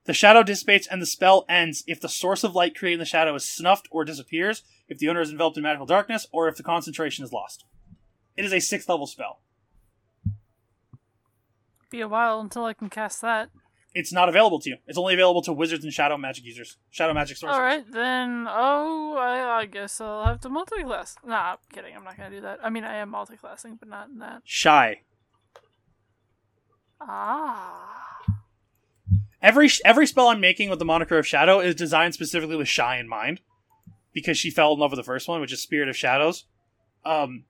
The 0.07 0.13
shadow 0.13 0.41
dissipates 0.41 0.87
and 0.87 1.01
the 1.01 1.05
spell 1.05 1.45
ends 1.49 1.83
if 1.85 1.99
the 1.99 2.07
source 2.07 2.45
of 2.45 2.55
light 2.55 2.77
creating 2.77 2.99
the 2.99 3.05
shadow 3.05 3.35
is 3.35 3.43
snuffed 3.43 3.89
or 3.91 4.05
disappears, 4.05 4.63
if 4.87 4.97
the 4.97 5.09
owner 5.09 5.19
is 5.19 5.29
enveloped 5.29 5.57
in 5.57 5.63
magical 5.63 5.85
darkness, 5.85 6.27
or 6.31 6.47
if 6.47 6.55
the 6.55 6.63
concentration 6.63 7.25
is 7.25 7.33
lost. 7.33 7.65
It 8.37 8.45
is 8.45 8.53
a 8.53 8.61
sixth 8.61 8.87
level 8.87 9.05
spell. 9.05 9.41
Be 11.91 11.99
a 11.99 12.07
while 12.07 12.39
until 12.39 12.63
I 12.63 12.73
can 12.73 12.89
cast 12.89 13.21
that. 13.21 13.49
It's 13.93 14.13
not 14.13 14.29
available 14.29 14.59
to 14.61 14.69
you. 14.69 14.77
It's 14.87 14.97
only 14.97 15.13
available 15.13 15.41
to 15.41 15.51
wizards 15.51 15.83
and 15.83 15.91
shadow 15.91 16.17
magic 16.17 16.45
users. 16.45 16.77
Shadow 16.89 17.13
magic 17.13 17.35
sorcerers. 17.35 17.57
All 17.57 17.61
right, 17.61 17.91
then. 17.91 18.47
Oh, 18.49 19.17
I, 19.17 19.59
I 19.59 19.65
guess 19.65 19.99
I'll 19.99 20.23
have 20.23 20.39
to 20.41 20.49
multiclass. 20.49 21.15
Nah, 21.25 21.51
I'm 21.51 21.57
kidding. 21.73 21.93
I'm 21.95 22.05
not 22.05 22.15
gonna 22.15 22.29
do 22.29 22.41
that. 22.41 22.59
I 22.63 22.69
mean, 22.69 22.85
I 22.85 22.95
am 22.97 23.11
multiclassing, 23.11 23.77
but 23.77 23.89
not 23.89 24.07
in 24.07 24.19
that. 24.19 24.41
Shy. 24.45 25.01
Ah. 27.01 28.06
Every 29.47 29.69
every 29.85 30.05
spell 30.05 30.27
I'm 30.27 30.41
making 30.41 30.69
with 30.69 30.77
the 30.77 30.83
moniker 30.83 31.17
of 31.17 31.25
Shadow 31.25 31.61
is 31.61 31.73
designed 31.73 32.13
specifically 32.13 32.57
with 32.57 32.67
Shy 32.67 32.97
in 32.97 33.07
mind, 33.07 33.39
because 34.11 34.37
she 34.37 34.51
fell 34.51 34.73
in 34.73 34.79
love 34.79 34.91
with 34.91 34.97
the 34.97 35.05
first 35.05 35.29
one, 35.29 35.39
which 35.39 35.53
is 35.53 35.61
Spirit 35.61 35.87
of 35.87 35.95
Shadows. 35.95 36.47
Um, 37.05 37.45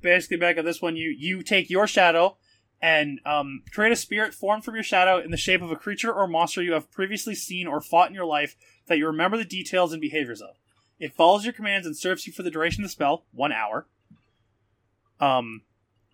basically, 0.00 0.36
back 0.36 0.58
on 0.58 0.64
this 0.64 0.80
one, 0.80 0.94
you 0.94 1.08
you 1.10 1.42
take 1.42 1.68
your 1.68 1.88
shadow 1.88 2.36
and 2.80 3.18
um, 3.26 3.64
create 3.72 3.90
a 3.90 3.96
spirit 3.96 4.32
formed 4.32 4.64
from 4.64 4.76
your 4.76 4.84
shadow 4.84 5.18
in 5.18 5.32
the 5.32 5.36
shape 5.36 5.60
of 5.60 5.72
a 5.72 5.76
creature 5.76 6.12
or 6.12 6.28
monster 6.28 6.62
you 6.62 6.72
have 6.72 6.88
previously 6.92 7.34
seen 7.34 7.66
or 7.66 7.80
fought 7.80 8.08
in 8.08 8.14
your 8.14 8.26
life 8.26 8.54
that 8.86 8.98
you 8.98 9.06
remember 9.08 9.36
the 9.36 9.44
details 9.44 9.92
and 9.92 10.00
behaviors 10.00 10.40
of. 10.40 10.54
It 11.00 11.14
follows 11.16 11.44
your 11.44 11.52
commands 11.52 11.84
and 11.84 11.96
serves 11.96 12.28
you 12.28 12.32
for 12.32 12.44
the 12.44 12.50
duration 12.52 12.84
of 12.84 12.90
the 12.90 12.92
spell, 12.92 13.24
one 13.32 13.50
hour. 13.50 13.88
Um, 15.18 15.62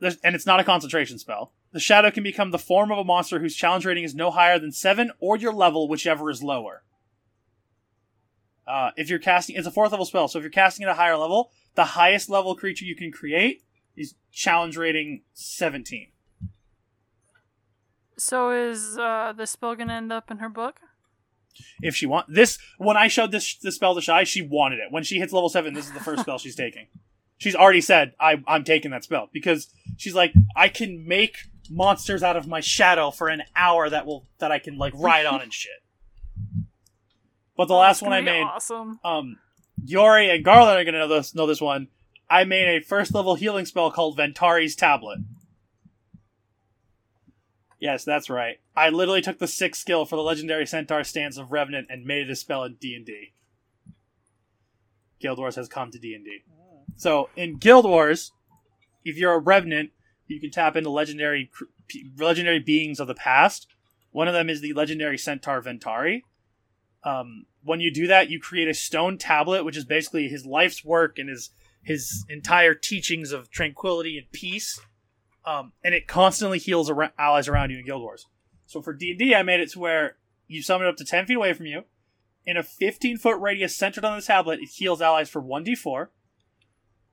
and 0.01 0.35
it's 0.35 0.46
not 0.46 0.61
a 0.61 0.64
concentration 0.64 1.18
spell. 1.18 1.53
The 1.72 1.81
shadow 1.81 2.11
can 2.11 2.22
become 2.22 2.50
the 2.50 2.59
form 2.59 2.90
of 2.90 2.98
a 2.98 3.05
monster 3.05 3.38
whose 3.38 3.57
challenge 3.57 3.85
rating 3.85 4.05
is 4.05 4.14
no 4.14 4.31
higher 4.31 4.59
than 4.59 4.72
seven, 4.72 5.11
or 5.20 5.37
your 5.37 5.52
level, 5.52 5.88
whichever 5.88 6.31
is 6.31 6.42
lower. 6.42 6.83
Uh, 8.66 8.90
if 8.96 9.09
you're 9.09 9.18
casting, 9.18 9.57
it's 9.57 9.66
a 9.66 9.70
fourth 9.70 9.92
level 9.92 10.07
spell, 10.07 10.26
so 10.26 10.38
if 10.38 10.42
you're 10.42 10.50
casting 10.50 10.85
at 10.85 10.90
a 10.90 10.94
higher 10.94 11.16
level, 11.16 11.52
the 11.74 11.85
highest 11.85 12.29
level 12.29 12.57
creature 12.57 12.85
you 12.85 12.96
can 12.96 13.12
create 13.12 13.62
is 13.96 14.14
challenge 14.33 14.76
rating 14.76 15.22
17. 15.35 16.09
So 18.18 18.50
is 18.50 18.98
uh, 18.98 19.35
the 19.37 19.46
spell 19.46 19.74
gonna 19.74 19.94
end 19.94 20.12
up 20.12 20.31
in 20.31 20.38
her 20.38 20.48
book? 20.48 20.81
If 21.81 21.94
she 21.94 22.07
want 22.07 22.26
this, 22.33 22.59
when 22.79 22.96
I 22.96 23.09
showed 23.09 23.31
this 23.31 23.57
this 23.57 23.76
spell 23.76 23.94
to 23.94 24.00
Shy, 24.00 24.24
she 24.24 24.42
wanted 24.42 24.79
it. 24.79 24.90
When 24.90 25.05
she 25.05 25.18
hits 25.18 25.33
level 25.33 25.48
seven, 25.48 25.74
this 25.74 25.87
is 25.87 25.92
the 25.92 26.00
first 26.00 26.22
spell 26.22 26.38
she's 26.38 26.57
taking. 26.57 26.88
She's 27.38 27.55
already 27.55 27.81
said, 27.81 28.14
I, 28.20 28.42
"I'm 28.46 28.64
taking 28.64 28.90
that 28.90 29.05
spell" 29.05 29.31
because 29.33 29.68
she's 29.96 30.14
like, 30.14 30.33
I 30.55 30.68
can 30.68 31.07
make 31.07 31.37
monsters 31.70 32.22
out 32.22 32.37
of 32.37 32.46
my 32.46 32.61
shadow 32.61 33.11
for 33.11 33.29
an 33.29 33.42
hour 33.55 33.88
that 33.90 34.07
will 34.07 34.26
that 34.38 34.50
I 34.52 34.59
can 34.59 34.79
like 34.79 34.92
ride 34.96 35.26
on 35.26 35.40
and 35.42 35.52
shit. 35.52 35.72
But 37.57 37.68
the 37.68 37.74
Oh, 37.74 37.79
last 37.79 38.02
one 38.02 38.12
I 38.12 38.20
made, 38.20 38.42
Awesome. 38.42 39.00
um, 39.05 39.38
Yori 39.85 40.29
and 40.31 40.44
Garland 40.44 40.79
are 40.79 40.85
gonna 40.85 40.98
know 41.07 41.09
this 41.09 41.35
know 41.35 41.46
this 41.46 41.61
one. 41.61 41.88
I 42.29 42.44
made 42.44 42.68
a 42.68 42.81
first 42.85 43.14
level 43.14 43.35
healing 43.37 43.66
spell 43.66 43.90
called 43.90 44.16
Ventari's 44.16 44.74
Tablet. 44.76 45.20
Yes, 47.79 48.05
that's 48.05 48.31
right. 48.31 48.59
I 48.74 48.88
literally 48.88 49.20
took 49.20 49.38
the 49.38 49.46
sixth 49.46 49.81
skill 49.81 50.07
for 50.07 50.16
the 50.16 50.22
legendary 50.22 50.66
centaur 50.66 51.05
stance 51.05 51.37
of 51.37 51.52
Revenant 51.52 51.88
and 51.90 52.05
made 52.05 52.22
it 52.26 52.31
a 52.31 52.37
spell 52.37 52.64
in 52.64 52.74
D 52.74 52.94
and 52.94 53.05
D. 53.05 53.33
Guild 55.20 55.38
Wars 55.38 55.57
has 55.57 55.68
come 55.68 55.90
to 55.90 55.98
D 55.98 56.14
and 56.14 56.24
D. 56.24 56.38
So 56.96 57.29
in 57.37 57.57
Guild 57.59 57.85
Wars, 57.85 58.33
if 59.05 59.16
you're 59.16 59.35
a 59.35 59.38
Revenant, 59.38 59.90
you 60.26 60.40
can 60.40 60.50
tap 60.50 60.76
into 60.76 60.90
legendary 60.90 61.50
legendary 62.18 62.58
beings 62.60 63.00
of 63.00 63.06
the 63.06 63.14
past. 63.14 63.66
One 64.10 64.28
of 64.28 64.34
them 64.34 64.48
is 64.48 64.60
the 64.60 64.72
legendary 64.72 65.18
centaur 65.18 65.60
Ventari. 65.62 66.22
Um, 67.04 67.46
when 67.62 67.80
you 67.80 67.92
do 67.92 68.06
that, 68.06 68.30
you 68.30 68.40
create 68.40 68.68
a 68.68 68.74
stone 68.74 69.18
tablet, 69.18 69.64
which 69.64 69.76
is 69.76 69.84
basically 69.84 70.28
his 70.28 70.46
life's 70.46 70.84
work 70.84 71.18
and 71.18 71.28
his 71.28 71.50
his 71.82 72.24
entire 72.28 72.74
teachings 72.74 73.30
of 73.30 73.50
tranquility 73.50 74.18
and 74.18 74.30
peace. 74.32 74.80
Um, 75.44 75.72
and 75.84 75.94
it 75.94 76.08
constantly 76.08 76.58
heals 76.58 76.90
allies 77.16 77.46
around 77.46 77.70
you 77.70 77.78
in 77.78 77.84
Guild 77.84 78.02
Wars. 78.02 78.26
So 78.66 78.82
for 78.82 78.92
D 78.92 79.10
and 79.10 79.18
D, 79.18 79.34
I 79.34 79.42
made 79.42 79.60
it 79.60 79.70
to 79.72 79.78
where 79.78 80.16
you 80.48 80.62
summon 80.62 80.88
it 80.88 80.90
up 80.90 80.96
to 80.96 81.04
ten 81.04 81.26
feet 81.26 81.36
away 81.36 81.52
from 81.52 81.66
you, 81.66 81.84
in 82.44 82.56
a 82.56 82.64
fifteen 82.64 83.16
foot 83.16 83.38
radius 83.38 83.76
centered 83.76 84.04
on 84.04 84.16
the 84.18 84.24
tablet. 84.24 84.58
It 84.60 84.70
heals 84.70 85.00
allies 85.00 85.30
for 85.30 85.40
one 85.40 85.62
d 85.62 85.76
four. 85.76 86.10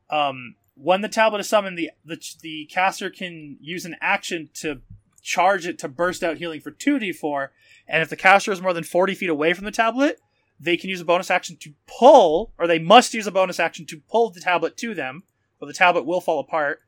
Um, 0.10 0.56
when 0.76 1.02
the 1.02 1.10
tablet 1.10 1.40
is 1.40 1.50
summoned, 1.50 1.78
the, 1.78 1.92
the 2.04 2.20
the 2.42 2.66
caster 2.72 3.10
can 3.10 3.58
use 3.62 3.86
an 3.86 3.96
action 4.02 4.50
to 4.56 4.82
charge 5.22 5.66
it 5.66 5.80
to 5.80 5.88
burst 5.88 6.24
out 6.24 6.38
healing 6.38 6.62
for 6.62 6.72
two 6.72 7.00
d 7.00 7.12
four. 7.12 7.52
And 7.88 8.02
if 8.02 8.10
the 8.10 8.16
caster 8.16 8.52
is 8.52 8.62
more 8.62 8.74
than 8.74 8.84
forty 8.84 9.16
feet 9.16 9.30
away 9.30 9.54
from 9.54 9.66
the 9.66 9.72
tablet, 9.72 10.20
they 10.60 10.78
can 10.78 10.90
use 10.90 11.02
a 11.02 11.06
bonus 11.06 11.30
action 11.30 11.58
to 11.62 11.74
pull, 11.88 12.54
or 12.58 12.68
they 12.68 12.80
must 12.80 13.14
use 13.14 13.28
a 13.28 13.32
bonus 13.32 13.60
action 13.60 13.86
to 13.88 14.02
pull 14.10 14.30
the 14.30 14.40
tablet 14.40 14.78
to 14.78 14.94
them, 14.94 15.24
or 15.60 15.68
the 15.68 15.74
tablet 15.74 16.06
will 16.06 16.22
fall 16.22 16.40
apart. 16.40 16.82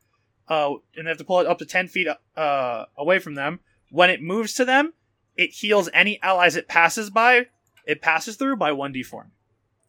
Uh, 0.48 0.74
and 0.96 1.06
they 1.06 1.10
have 1.10 1.18
to 1.18 1.24
pull 1.24 1.40
it 1.40 1.46
up 1.46 1.58
to 1.58 1.66
10 1.66 1.88
feet 1.88 2.06
uh, 2.36 2.84
away 2.96 3.18
from 3.18 3.34
them. 3.34 3.58
When 3.90 4.10
it 4.10 4.22
moves 4.22 4.54
to 4.54 4.64
them, 4.64 4.92
it 5.36 5.50
heals 5.50 5.90
any 5.92 6.22
allies 6.22 6.54
it 6.54 6.68
passes 6.68 7.10
by, 7.10 7.46
it 7.84 8.00
passes 8.00 8.36
through 8.36 8.56
by 8.56 8.70
1d4. 8.70 9.26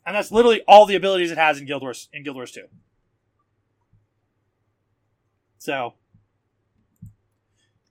And 0.05 0.15
that's 0.15 0.31
literally 0.31 0.61
all 0.67 0.87
the 0.87 0.95
abilities 0.95 1.31
it 1.31 1.37
has 1.37 1.59
in 1.59 1.67
Guild 1.67 1.83
Wars, 1.83 2.09
in 2.11 2.23
Guild 2.23 2.35
Wars 2.35 2.51
2. 2.51 2.63
So, 5.57 5.93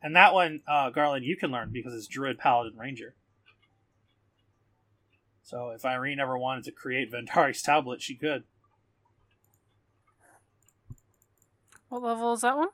and 0.03 0.15
that 0.15 0.35
one, 0.35 0.61
uh, 0.69 0.91
Garland, 0.91 1.25
you 1.25 1.37
can 1.37 1.51
learn 1.51 1.71
because 1.73 1.95
it's 1.95 2.07
Druid, 2.07 2.39
Paladin, 2.39 2.79
Ranger. 2.79 3.15
So 5.43 5.71
if 5.71 5.85
Irene 5.85 6.19
ever 6.19 6.37
wanted 6.37 6.65
to 6.65 6.73
create 6.73 7.11
Ventari's 7.13 7.63
tablet, 7.63 8.03
she 8.03 8.17
could. 8.17 8.45
What 11.89 12.03
level 12.03 12.33
is 12.33 12.41
that 12.41 12.57
one? 12.57 12.69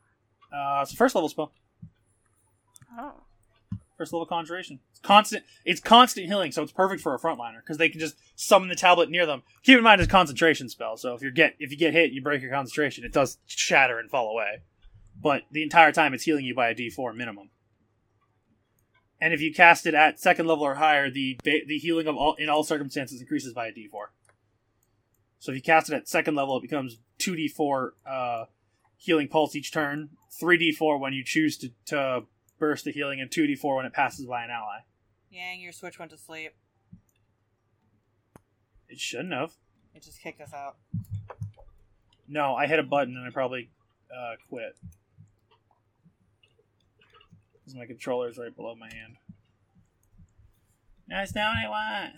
Uh, 0.52 0.80
it's 0.82 0.92
a 0.92 0.96
first 0.96 1.14
level 1.14 1.28
spell. 1.28 1.52
Oh. 2.98 3.12
First 3.98 4.12
level 4.12 4.26
conjuration. 4.26 4.80
It's 4.90 5.00
constant. 5.00 5.44
It's 5.64 5.80
constant 5.80 6.26
healing, 6.26 6.50
so 6.50 6.62
it's 6.62 6.72
perfect 6.72 7.02
for 7.02 7.14
a 7.14 7.18
frontliner 7.18 7.60
because 7.60 7.76
they 7.76 7.88
can 7.88 8.00
just 8.00 8.16
summon 8.36 8.68
the 8.68 8.74
tablet 8.74 9.10
near 9.10 9.26
them. 9.26 9.42
Keep 9.62 9.78
in 9.78 9.84
mind, 9.84 10.00
it's 10.00 10.08
a 10.08 10.10
concentration 10.10 10.68
spell, 10.68 10.96
so 10.96 11.14
if 11.14 11.22
you 11.22 11.30
get 11.30 11.54
if 11.58 11.70
you 11.70 11.76
get 11.76 11.92
hit, 11.92 12.12
you 12.12 12.22
break 12.22 12.42
your 12.42 12.50
concentration. 12.50 13.04
It 13.04 13.12
does 13.12 13.38
shatter 13.46 13.98
and 13.98 14.10
fall 14.10 14.30
away, 14.30 14.62
but 15.22 15.42
the 15.50 15.62
entire 15.62 15.92
time 15.92 16.12
it's 16.12 16.24
healing 16.24 16.44
you 16.44 16.54
by 16.54 16.68
a 16.68 16.74
D4 16.74 17.14
minimum. 17.14 17.50
And 19.20 19.32
if 19.32 19.40
you 19.40 19.54
cast 19.54 19.86
it 19.86 19.94
at 19.94 20.18
second 20.18 20.46
level 20.46 20.64
or 20.64 20.74
higher, 20.74 21.08
the 21.08 21.38
the 21.44 21.78
healing 21.78 22.08
of 22.08 22.16
all 22.16 22.34
in 22.34 22.48
all 22.48 22.64
circumstances 22.64 23.20
increases 23.20 23.54
by 23.54 23.68
a 23.68 23.72
D4. 23.72 24.06
So 25.38 25.52
if 25.52 25.56
you 25.56 25.62
cast 25.62 25.90
it 25.90 25.94
at 25.94 26.08
second 26.08 26.34
level, 26.34 26.56
it 26.56 26.62
becomes 26.62 26.98
two 27.18 27.34
D4 27.34 27.90
uh, 28.04 28.44
healing 28.96 29.28
pulse 29.28 29.54
each 29.54 29.72
turn, 29.72 30.10
three 30.30 30.58
D4 30.58 30.98
when 30.98 31.12
you 31.12 31.24
choose 31.24 31.56
to, 31.58 31.70
to 31.86 32.24
burst 32.58 32.84
the 32.84 32.92
healing, 32.92 33.20
and 33.20 33.30
two 33.30 33.46
D4 33.46 33.76
when 33.76 33.86
it 33.86 33.92
passes 33.92 34.26
by 34.26 34.44
an 34.44 34.50
ally. 34.50 34.78
Yang, 35.30 35.60
your 35.60 35.72
switch 35.72 35.98
went 35.98 36.10
to 36.10 36.18
sleep. 36.18 36.52
It 38.88 39.00
shouldn't 39.00 39.32
have. 39.32 39.52
It 39.94 40.02
just 40.02 40.20
kicked 40.20 40.40
us 40.40 40.52
out. 40.52 40.76
No, 42.28 42.54
I 42.54 42.66
hit 42.66 42.78
a 42.78 42.82
button 42.82 43.16
and 43.16 43.26
I 43.26 43.30
probably 43.30 43.70
uh, 44.10 44.34
quit. 44.48 44.76
Because 47.72 47.80
my 47.80 47.86
controller 47.86 48.28
is 48.28 48.36
right 48.36 48.54
below 48.54 48.74
my 48.74 48.92
hand. 48.92 49.16
That's 51.08 51.34
not 51.34 51.54
what 51.54 51.64
I 51.64 51.68
want. 51.68 52.14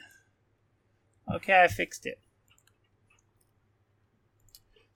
Okay, 1.36 1.62
I 1.62 1.68
fixed 1.68 2.06
it. 2.06 2.18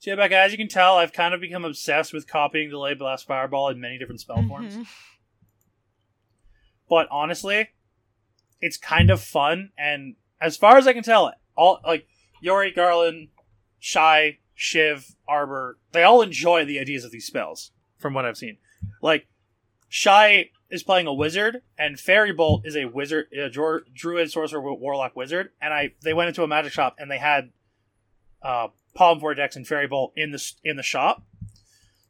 So, 0.01 0.11
yeah, 0.11 0.17
Becca, 0.17 0.37
as 0.37 0.51
you 0.51 0.59
can 0.59 0.67
tell, 0.69 0.97
I've 0.97 1.13
kind 1.13 1.33
of 1.33 1.41
become 1.41 1.65
obsessed 1.65 2.13
with 2.13 2.27
copying 2.27 2.71
Delay 2.71 2.95
Blast 2.95 3.27
Fireball 3.27 3.69
in 3.69 3.81
many 3.81 3.99
different 3.99 4.21
spell 4.21 4.43
forms. 4.47 4.77
Mhm. 4.77 4.87
but 6.89 7.07
honestly, 7.11 7.69
it's 8.63 8.79
kind 8.79 9.11
of 9.11 9.21
fun. 9.21 9.71
And 9.77 10.17
as 10.41 10.57
far 10.57 10.79
as 10.79 10.87
I 10.89 10.93
can 10.95 11.03
tell, 11.05 11.35
all 11.55 11.81
like 11.87 12.09
Yori, 12.41 12.73
Garland, 12.73 13.29
Shy, 13.79 14.39
Shiv, 14.55 15.15
Arbor, 15.29 15.79
they 15.93 16.03
all 16.03 16.23
enjoy 16.23 16.65
the 16.65 16.81
ideas 16.81 17.05
of 17.05 17.11
these 17.11 17.27
spells. 17.27 17.73
From 17.99 18.15
what 18.15 18.25
I've 18.25 18.39
seen, 18.39 18.59
like 19.03 19.27
Shy 19.89 20.51
is 20.71 20.83
playing 20.83 21.07
a 21.07 21.15
wizard, 21.15 21.63
and 21.79 21.99
Fairy 21.99 22.33
Bolt 22.33 22.67
is 22.67 22.77
a 22.77 22.85
wizard, 22.85 23.27
a 23.33 23.49
druid, 23.49 24.31
sorcerer, 24.31 24.75
warlock, 24.75 25.17
wizard. 25.17 25.51
And 25.61 25.73
I 25.73 25.95
they 26.03 26.15
went 26.15 26.29
into 26.29 26.43
a 26.43 26.49
magic 26.49 26.73
shop 26.73 26.97
and 26.99 27.11
they 27.11 27.19
had 27.19 27.51
uh, 28.43 28.69
Palm 28.95 29.19
Vortex 29.19 29.57
and 29.57 29.67
Fairy 29.67 29.87
Bolt 29.87 30.13
in 30.15 30.31
the 30.33 30.53
in 30.63 30.77
the 30.77 30.83
shop. 30.83 31.25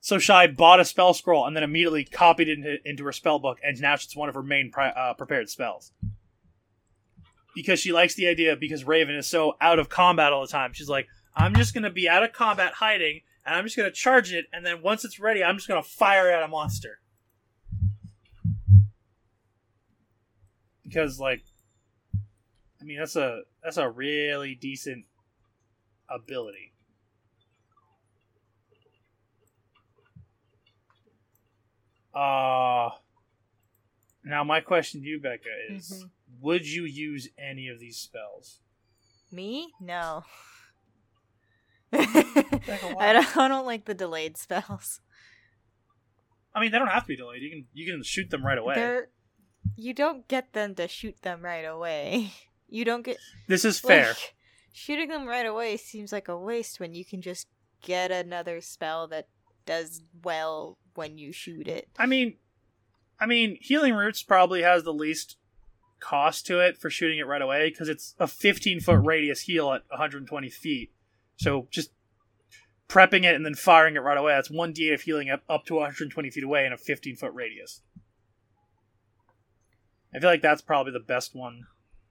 So 0.01 0.19
Shy 0.19 0.47
bought 0.47 0.81
a 0.81 0.85
spell 0.85 1.13
scroll 1.13 1.47
and 1.47 1.57
then 1.57 1.63
immediately 1.63 2.05
copied 2.05 2.49
it 2.49 2.59
into, 2.59 2.77
into 2.85 3.05
her 3.05 3.13
spell 3.13 3.39
book, 3.39 3.59
and 3.65 3.81
now 3.81 3.95
it's 3.95 4.17
one 4.17 4.29
of 4.29 4.35
her 4.35 4.43
main 4.43 4.71
pri- 4.71 4.91
uh, 4.91 5.15
prepared 5.15 5.49
spells. 5.49 5.93
Because 7.55 7.81
she 7.81 7.93
likes 7.93 8.15
the 8.15 8.29
idea, 8.29 8.55
because 8.55 8.85
Raven 8.85 9.17
is 9.17 9.27
so 9.27 9.57
out 9.61 9.81
of 9.81 9.89
combat 9.89 10.33
all 10.33 10.43
the 10.43 10.47
time. 10.47 10.73
She's 10.73 10.89
like, 10.89 11.09
I'm 11.35 11.55
just 11.55 11.75
to 11.75 11.91
be 11.91 12.09
out 12.09 12.23
of 12.23 12.33
combat 12.33 12.75
hiding, 12.75 13.23
and 13.45 13.57
I'm 13.57 13.65
just 13.65 13.75
to 13.77 13.91
charge 13.91 14.33
it, 14.33 14.47
and 14.53 14.65
then 14.65 14.83
once 14.83 15.05
it's 15.05 15.19
ready, 15.19 15.43
I'm 15.43 15.57
just 15.57 15.67
to 15.83 15.83
fire 15.83 16.31
at 16.31 16.45
a 16.45 16.49
monster. 16.49 17.01
Because, 20.89 21.21
like, 21.21 21.43
I 22.81 22.85
mean, 22.85 22.99
that's 22.99 23.17
a 23.17 23.43
that's 23.63 23.77
a 23.77 23.89
really 23.89 24.55
decent 24.55 25.05
ability. 26.09 26.73
Uh 32.15 32.91
now 34.25 34.45
my 34.45 34.61
question 34.61 35.01
to 35.03 35.07
you, 35.07 35.21
Becca, 35.21 35.45
is 35.71 35.91
Mhm. 36.05 36.11
would 36.41 36.67
you 36.67 36.85
use 36.85 37.29
any 37.39 37.69
of 37.69 37.79
these 37.79 37.99
spells? 37.99 38.61
Me? 39.31 39.73
No. 39.81 40.25
I 41.93 43.13
don't, 43.13 43.37
I 43.37 43.49
don't 43.49 43.67
like 43.67 43.85
the 43.87 43.95
delayed 43.95 44.37
spells. 44.37 45.01
I 46.55 46.61
mean, 46.61 46.73
they 46.73 46.79
don't 46.79 46.89
have 46.89 47.05
to 47.05 47.09
be 47.09 47.17
delayed. 47.17 47.43
You 47.43 47.51
can 47.51 47.67
you 47.73 47.91
can 47.91 48.03
shoot 48.03 48.31
them 48.31 48.45
right 48.45 48.59
away. 48.59 48.75
They're 48.75 49.09
you 49.79 49.95
don't 49.95 50.27
get 50.27 50.53
them 50.53 50.75
to 50.75 50.89
shoot 50.89 51.23
them 51.23 51.41
right 51.43 51.65
away. 51.65 52.33
You 52.71 52.85
don't 52.85 53.03
get 53.03 53.17
This 53.47 53.65
is 53.65 53.81
fair. 53.81 54.09
like, 54.09 54.35
shooting 54.75 55.09
them 55.09 55.27
right 55.27 55.47
away 55.47 55.79
seems 55.79 56.13
like 56.13 56.29
a 56.29 56.37
waste 56.37 56.79
when 56.79 56.93
you 56.93 57.03
can 57.03 57.23
just 57.23 57.47
get 57.81 58.11
another 58.11 58.61
spell 58.61 59.09
that 59.09 59.27
does 59.65 60.03
well 60.23 60.77
when 60.93 61.17
you 61.17 61.33
shoot 61.33 61.67
it. 61.67 61.89
I 61.99 62.05
mean, 62.05 62.35
I 63.19 63.25
mean, 63.25 63.57
healing 63.63 63.95
roots 63.95 64.23
probably 64.23 64.61
has 64.61 64.83
the 64.83 64.93
least 64.93 65.39
cost 65.99 66.45
to 66.49 66.61
it 66.61 66.77
for 66.77 66.91
shooting 66.91 67.19
it 67.19 67.27
right 67.27 67.41
away 67.41 67.71
because 67.71 67.89
it's 67.89 68.15
a 68.19 68.27
15 68.27 68.81
foot 68.81 69.03
radius 69.03 69.41
heal 69.41 69.73
at 69.73 69.85
120 69.89 70.51
feet. 70.51 70.93
So 71.37 71.69
just 71.71 71.91
prepping 72.87 73.25
it 73.25 73.35
and 73.35 73.47
then 73.47 73.55
firing 73.55 73.97
it 73.97 74.01
right 74.01 74.19
away. 74.19 74.33
That's 74.35 74.51
one 74.51 74.75
d8 74.75 74.93
of 74.93 75.01
healing 75.01 75.31
up 75.31 75.43
up 75.49 75.65
to 75.67 75.75
120 75.77 76.31
feet 76.31 76.45
away 76.45 76.67
in 76.67 76.73
a 76.75 76.77
15 76.77 77.17
foot 77.17 77.33
radius. 77.33 77.81
I 80.15 80.19
feel 80.21 80.31
like 80.31 80.43
that's 80.43 80.63
probably 80.63 80.93
the 80.93 81.01
best 81.01 81.35
one 81.35 81.67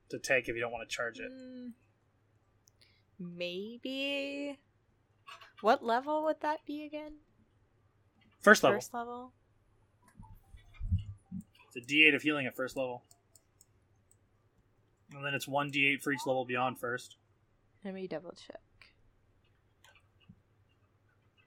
to 0.09 0.19
take 0.19 0.47
if 0.47 0.55
you 0.55 0.61
don't 0.61 0.71
want 0.71 0.87
to 0.87 0.95
charge 0.95 1.19
it. 1.19 1.31
Mm, 1.31 1.71
maybe. 3.19 4.59
What 5.61 5.83
level 5.83 6.23
would 6.25 6.41
that 6.41 6.65
be 6.65 6.85
again? 6.85 7.13
First 8.39 8.63
level. 8.63 8.77
First 8.77 8.93
level. 8.93 9.33
It's 11.67 11.75
a 11.75 11.93
d8 11.93 12.15
of 12.15 12.21
healing 12.21 12.45
at 12.45 12.55
first 12.55 12.77
level. 12.77 13.03
And 15.13 15.25
then 15.25 15.33
it's 15.33 15.47
1d8 15.47 16.01
for 16.01 16.11
each 16.11 16.25
level 16.25 16.45
beyond 16.45 16.79
first. 16.79 17.15
Let 17.83 17.93
me 17.93 18.07
double 18.07 18.33
check. 18.33 18.61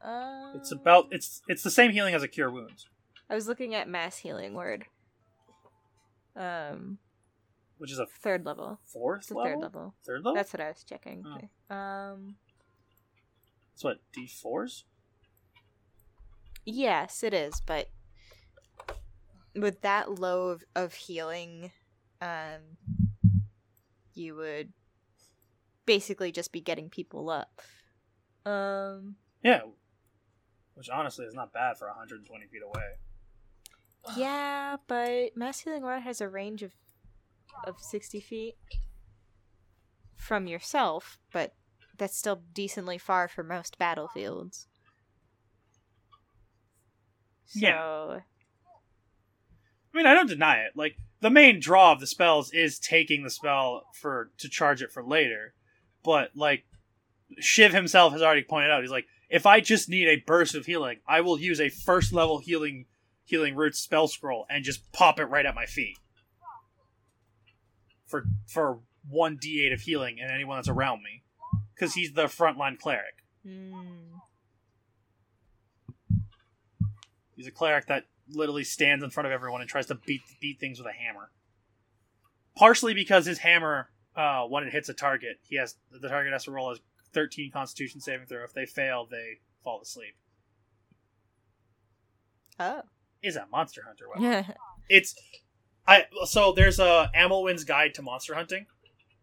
Um, 0.02 0.52
It's 0.56 0.72
about 0.72 1.08
it's 1.10 1.42
it's 1.46 1.62
the 1.62 1.70
same 1.70 1.92
healing 1.92 2.14
as 2.14 2.22
a 2.22 2.28
cure 2.28 2.50
wounds, 2.50 2.88
I 3.28 3.34
was 3.34 3.46
looking 3.46 3.74
at 3.74 3.86
mass 3.86 4.16
healing 4.18 4.54
word. 4.54 4.86
Um, 6.42 6.98
which 7.78 7.90
is 7.92 7.98
a 7.98 8.06
third 8.06 8.44
level. 8.46 8.78
fourth 8.84 9.22
It's 9.22 9.30
level. 9.30 9.44
third 9.52 9.60
level. 9.60 9.94
Third 10.06 10.24
level. 10.24 10.34
That's 10.34 10.52
what 10.52 10.60
I 10.60 10.68
was 10.68 10.84
checking. 10.84 11.24
Oh. 11.70 11.74
Um, 11.74 12.36
That's 13.72 13.84
what 13.84 13.98
D 14.12 14.26
fours. 14.26 14.84
yes, 16.64 17.22
it 17.22 17.34
is, 17.34 17.60
but 17.64 17.88
with 19.54 19.80
that 19.82 20.18
low 20.18 20.48
of, 20.48 20.64
of 20.76 20.94
healing, 20.94 21.72
um, 22.20 22.76
you 24.14 24.34
would 24.36 24.72
basically 25.86 26.30
just 26.32 26.52
be 26.52 26.60
getting 26.60 26.88
people 26.90 27.30
up. 27.30 27.60
Um, 28.46 29.16
Yeah, 29.42 29.60
which 30.74 30.88
honestly 30.90 31.24
is 31.26 31.34
not 31.34 31.52
bad 31.52 31.76
for 31.78 31.88
120 31.88 32.46
feet 32.46 32.62
away. 32.62 32.92
Yeah, 34.16 34.76
but 34.86 35.36
mass 35.36 35.60
healing 35.60 35.82
word 35.82 36.00
has 36.00 36.20
a 36.20 36.28
range 36.28 36.62
of 36.62 36.72
of 37.66 37.76
sixty 37.80 38.20
feet 38.20 38.54
from 40.16 40.46
yourself, 40.46 41.18
but 41.32 41.54
that's 41.98 42.16
still 42.16 42.42
decently 42.54 42.98
far 42.98 43.28
for 43.28 43.42
most 43.42 43.78
battlefields. 43.78 44.66
So, 47.46 47.60
Yeah. 47.60 48.20
I 49.92 49.96
mean, 49.96 50.06
I 50.06 50.14
don't 50.14 50.28
deny 50.28 50.58
it. 50.58 50.72
Like 50.76 50.96
the 51.20 51.30
main 51.30 51.60
draw 51.60 51.92
of 51.92 52.00
the 52.00 52.06
spells 52.06 52.52
is 52.52 52.78
taking 52.78 53.24
the 53.24 53.30
spell 53.30 53.82
for 53.92 54.30
to 54.38 54.48
charge 54.48 54.82
it 54.82 54.92
for 54.92 55.04
later, 55.04 55.54
but 56.04 56.30
like 56.36 56.64
Shiv 57.38 57.72
himself 57.72 58.12
has 58.12 58.22
already 58.22 58.44
pointed 58.44 58.70
out, 58.70 58.82
he's 58.82 58.90
like, 58.90 59.06
if 59.28 59.46
I 59.46 59.60
just 59.60 59.88
need 59.88 60.08
a 60.08 60.22
burst 60.26 60.54
of 60.54 60.66
healing, 60.66 61.00
I 61.06 61.20
will 61.20 61.38
use 61.38 61.60
a 61.60 61.68
first 61.68 62.12
level 62.12 62.38
healing 62.38 62.86
healing 63.30 63.54
roots 63.54 63.78
spell 63.78 64.08
scroll 64.08 64.44
and 64.50 64.64
just 64.64 64.90
pop 64.92 65.20
it 65.20 65.24
right 65.26 65.46
at 65.46 65.54
my 65.54 65.64
feet 65.64 65.96
for 68.06 68.24
for 68.46 68.80
one 69.08 69.38
d8 69.38 69.72
of 69.72 69.80
healing 69.80 70.18
and 70.20 70.30
anyone 70.30 70.58
that's 70.58 70.68
around 70.68 71.02
me, 71.02 71.22
because 71.74 71.94
he's 71.94 72.12
the 72.12 72.24
frontline 72.24 72.76
cleric. 72.76 73.22
hmm. 73.46 73.72
He's 77.36 77.46
a 77.46 77.52
cleric 77.52 77.86
that 77.86 78.04
literally 78.28 78.64
stands 78.64 79.02
in 79.02 79.10
front 79.10 79.26
of 79.26 79.32
everyone 79.32 79.62
and 79.62 79.70
tries 79.70 79.86
to 79.86 79.94
beat 79.94 80.22
beat 80.40 80.58
things 80.58 80.78
with 80.78 80.88
a 80.88 80.92
hammer. 80.92 81.30
Partially 82.56 82.92
because 82.92 83.24
his 83.24 83.38
hammer, 83.38 83.90
uh, 84.16 84.42
when 84.42 84.64
it 84.64 84.72
hits 84.72 84.88
a 84.88 84.94
target, 84.94 85.38
he 85.48 85.56
has 85.56 85.76
the 85.90 86.08
target 86.08 86.32
has 86.32 86.44
to 86.44 86.50
roll 86.50 86.72
a 86.72 86.76
13 87.14 87.50
Constitution 87.52 88.00
saving 88.00 88.26
throw. 88.26 88.42
If 88.42 88.52
they 88.52 88.66
fail, 88.66 89.06
they 89.08 89.38
fall 89.62 89.80
asleep. 89.80 90.16
oh, 92.58 92.82
Is 93.22 93.36
a 93.36 93.46
monster 93.50 93.82
hunter 93.86 94.08
weapon? 94.08 94.22
It's 94.88 95.14
I 95.86 96.06
so 96.24 96.52
there's 96.52 96.80
a 96.80 97.10
Amellwind's 97.16 97.64
Guide 97.64 97.94
to 97.94 98.02
Monster 98.02 98.34
Hunting, 98.34 98.66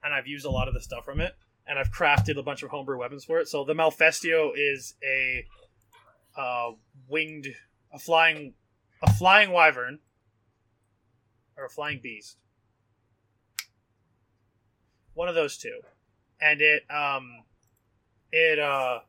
and 0.03 0.13
I've 0.13 0.27
used 0.27 0.45
a 0.45 0.49
lot 0.49 0.67
of 0.69 0.73
the 0.73 0.81
stuff 0.81 1.03
from 1.03 1.19
it, 1.19 1.35
and 1.67 1.77
I've 1.77 1.91
crafted 1.91 2.37
a 2.37 2.43
bunch 2.43 2.63
of 2.63 2.69
homebrew 2.69 2.97
weapons 2.97 3.25
for 3.25 3.39
it. 3.39 3.47
So 3.47 3.65
the 3.65 3.73
Malfestio 3.73 4.51
is 4.55 4.95
a 5.03 5.45
uh, 6.37 6.71
winged, 7.09 7.47
a 7.93 7.99
flying, 7.99 8.53
a 9.01 9.11
flying 9.13 9.51
wyvern, 9.51 9.99
or 11.57 11.65
a 11.65 11.69
flying 11.69 11.99
beast. 12.01 12.37
One 15.13 15.27
of 15.27 15.35
those 15.35 15.57
two, 15.57 15.81
and 16.39 16.61
it 16.61 16.83
um, 16.89 17.43
it 18.31 18.59
uh, 18.59 18.99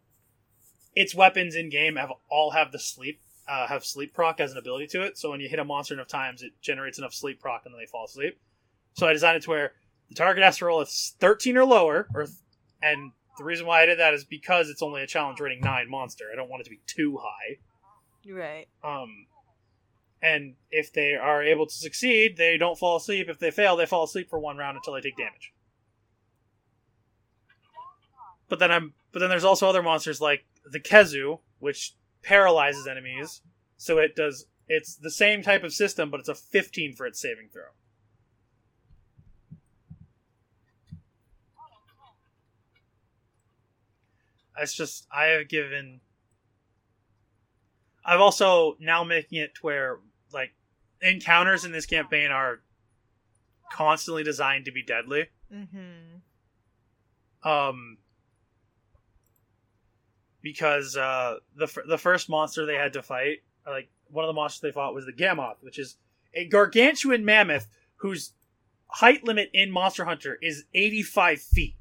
its 0.95 1.15
weapons 1.15 1.55
in 1.55 1.69
game 1.69 1.97
have 1.97 2.13
all 2.31 2.53
have 2.53 2.73
the 2.73 2.79
sleep 2.79 3.21
uh, 3.49 3.67
have 3.67 3.85
sleep 3.85 4.13
proc 4.13 4.41
as 4.41 4.53
an 4.53 4.59
ability 4.59 4.87
to 4.89 5.03
it. 5.03 5.17
So 5.19 5.31
when 5.31 5.41
you 5.41 5.49
hit 5.49 5.59
a 5.59 5.65
monster 5.65 5.95
enough 5.95 6.09
times, 6.09 6.43
it 6.43 6.53
generates 6.61 6.99
enough 6.99 7.15
sleep 7.15 7.41
proc, 7.41 7.63
and 7.65 7.75
then 7.75 7.81
they 7.81 7.87
fall 7.87 8.05
asleep. 8.05 8.39
So 8.95 9.07
I 9.07 9.13
designed 9.13 9.39
it 9.39 9.43
to 9.45 9.51
where 9.51 9.73
the 10.09 10.15
target 10.15 10.45
has 10.45 10.59
to 10.59 10.67
roll 10.67 10.81
a 10.81 10.87
13 10.87 11.57
or 11.57 11.65
lower, 11.65 12.09
or 12.15 12.27
and 12.83 13.13
the 13.39 13.45
reason 13.45 13.67
why 13.67 13.83
I 13.83 13.87
did 13.87 13.99
that 13.99 14.15
is 14.15 14.25
because 14.25 14.69
it's 14.69 14.83
only 14.83 15.03
a 15.03 15.07
challenge 15.07 15.41
rating 15.41 15.61
nine 15.61 15.89
monster. 15.89 16.27
I 16.33 16.37
don't 16.37 16.51
want 16.51 16.61
it 16.61 16.65
to 16.65 16.71
be 16.71 16.81
too 16.87 17.19
high. 17.23 17.59
right. 18.29 18.69
Um, 18.85 19.27
and 20.21 20.55
if 20.71 20.93
they 20.93 21.15
are 21.15 21.43
able 21.43 21.67
to 21.67 21.75
succeed, 21.75 22.37
they 22.37 22.57
don't 22.57 22.79
fall 22.79 22.97
asleep. 22.97 23.29
If 23.29 23.39
they 23.39 23.51
fail, 23.51 23.77
they 23.77 23.87
fall 23.87 24.05
asleep 24.05 24.29
for 24.29 24.39
one 24.39 24.57
round 24.57 24.77
until 24.77 24.95
they 24.95 25.01
take 25.01 25.17
damage. 25.17 25.53
But 28.49 28.59
then 28.59 28.73
I'm 28.73 28.95
but 29.13 29.21
then 29.21 29.31
there's 29.31 29.45
also 29.45 29.69
other 29.69 29.83
monsters 29.83 30.21
like 30.21 30.45
the 30.71 30.81
Khezu, 30.81 31.41
which 31.61 31.95
paralyzes 32.23 32.87
enemies. 32.87 33.43
So 33.77 33.99
it 33.99 34.17
does 34.17 34.47
it's 34.69 34.97
the 34.97 35.11
same 35.11 35.43
type 35.43 35.65
of 35.65 35.73
system, 35.73 36.11
but 36.11 36.21
it's 36.21 36.29
a 36.29 36.35
15 36.35 36.95
for 36.95 37.07
its 37.07 37.21
saving 37.21 37.49
throw. 37.53 37.63
It's 44.61 44.75
just 44.75 45.07
I 45.13 45.27
have 45.27 45.49
given 45.49 46.01
I've 48.05 48.21
also 48.21 48.77
now 48.81 49.05
making 49.05 49.39
it 49.39 49.55
to 49.57 49.61
where 49.61 49.99
like 50.33 50.53
encounters 51.03 51.65
in 51.65 51.73
this 51.73 51.87
campaign 51.87 52.31
are 52.31 52.61
constantly 53.73 54.25
designed 54.25 54.65
to 54.65 54.73
be 54.73 54.83
deadly. 54.83 55.27
Mm-hmm. 55.53 56.19
Um, 57.49 57.99
because 60.43 60.97
uh, 60.97 61.37
the 61.57 61.67
fir- 61.67 61.85
the 61.87 61.99
first 61.99 62.29
monster 62.29 62.67
they 62.67 62.75
had 62.75 62.93
to 62.95 63.03
fight, 63.03 63.39
like 63.67 63.89
one 64.11 64.25
of 64.25 64.29
the 64.29 64.35
monsters 64.35 64.61
they 64.61 64.73
fought 64.73 64.95
was 64.95 65.07
the 65.07 65.13
Gammoth, 65.13 65.57
which 65.61 65.79
is 65.79 65.97
a 66.35 66.47
gargantuan 66.47 67.25
mammoth 67.25 67.69
whose 67.97 68.33
height 68.89 69.25
limit 69.25 69.51
in 69.53 69.71
Monster 69.71 70.05
Hunter 70.05 70.39
is 70.41 70.65
85 70.75 71.41
feet. 71.41 71.77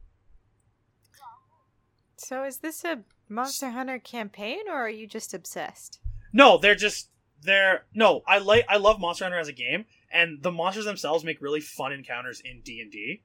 So 2.17 2.43
is 2.43 2.57
this 2.57 2.83
a 2.83 3.03
Monster 3.29 3.69
Hunter 3.69 3.99
campaign, 3.99 4.61
or 4.67 4.75
are 4.75 4.89
you 4.89 5.05
just 5.05 5.33
obsessed? 5.33 5.99
No, 6.33 6.57
they're 6.57 6.75
just 6.75 7.09
they're 7.43 7.85
no. 7.93 8.21
I 8.27 8.39
like 8.39 8.65
I 8.67 8.77
love 8.77 8.99
Monster 8.99 9.25
Hunter 9.25 9.39
as 9.39 9.47
a 9.47 9.53
game, 9.53 9.85
and 10.11 10.41
the 10.41 10.51
monsters 10.51 10.85
themselves 10.85 11.23
make 11.23 11.41
really 11.41 11.61
fun 11.61 11.91
encounters 11.91 12.41
in 12.43 12.61
D 12.61 12.79
and 12.81 12.91
D. 12.91 13.21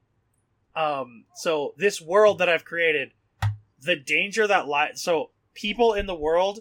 Um, 0.75 1.25
so 1.35 1.73
this 1.77 2.01
world 2.01 2.39
that 2.39 2.49
I've 2.49 2.65
created, 2.65 3.11
the 3.83 3.95
danger 3.95 4.47
that 4.47 4.67
lies 4.67 5.01
so 5.01 5.31
people 5.53 5.93
in 5.93 6.05
the 6.05 6.15
world 6.15 6.59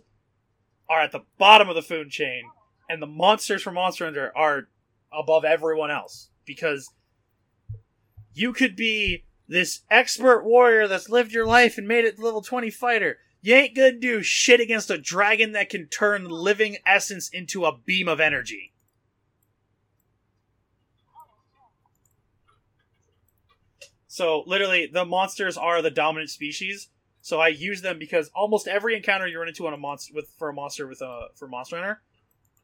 are 0.89 1.01
at 1.01 1.13
the 1.13 1.25
bottom 1.39 1.69
of 1.69 1.75
the 1.75 1.83
food 1.83 2.11
chain, 2.11 2.45
and 2.89 3.01
the 3.01 3.07
monsters 3.07 3.63
from 3.63 3.75
Monster 3.75 4.05
Hunter 4.05 4.33
are 4.37 4.69
above 5.13 5.45
everyone 5.45 5.91
else 5.91 6.31
because 6.45 6.91
you 8.35 8.53
could 8.53 8.77
be 8.77 9.25
this 9.49 9.83
expert 9.91 10.45
warrior 10.45 10.89
that's 10.89 11.09
lived 11.09 11.33
your 11.33 11.47
life 11.47 11.79
and 11.79 11.87
made 11.87 12.05
it 12.05 12.19
level 12.19 12.43
20 12.43 12.71
fighter 12.71 13.19
you 13.43 13.57
ain't 13.57 13.75
gonna 13.75 13.93
do 13.93 14.23
shit 14.23 14.61
against 14.61 14.89
a 14.89 14.97
dragon 14.97 15.53
that 15.53 15.69
can 15.69 15.89
turn 15.89 16.29
living 16.29 16.77
essence 16.87 17.29
into 17.29 17.65
a 17.65 17.77
beam 17.77 18.07
of 18.07 18.21
energy. 18.21 18.73
So 24.07 24.45
literally, 24.47 24.87
the 24.87 25.05
monsters 25.05 25.57
are 25.57 25.83
the 25.83 25.91
dominant 25.91 26.31
species. 26.31 26.89
So 27.23 27.41
I 27.41 27.49
use 27.49 27.83
them 27.83 28.01
because 28.01 28.31
almost 28.35 28.67
every 28.67 28.97
encounter 28.97 29.29
you 29.29 29.39
run 29.39 29.49
into 29.49 29.67
on 29.67 29.73
a 29.73 29.77
monster 29.77 30.13
with 30.13 30.29
for 30.39 30.49
a 30.49 30.53
monster 30.53 30.89
with 30.89 31.01
a 31.01 31.29
for 31.37 31.47
Monster 31.47 31.77
Hunter 31.77 32.03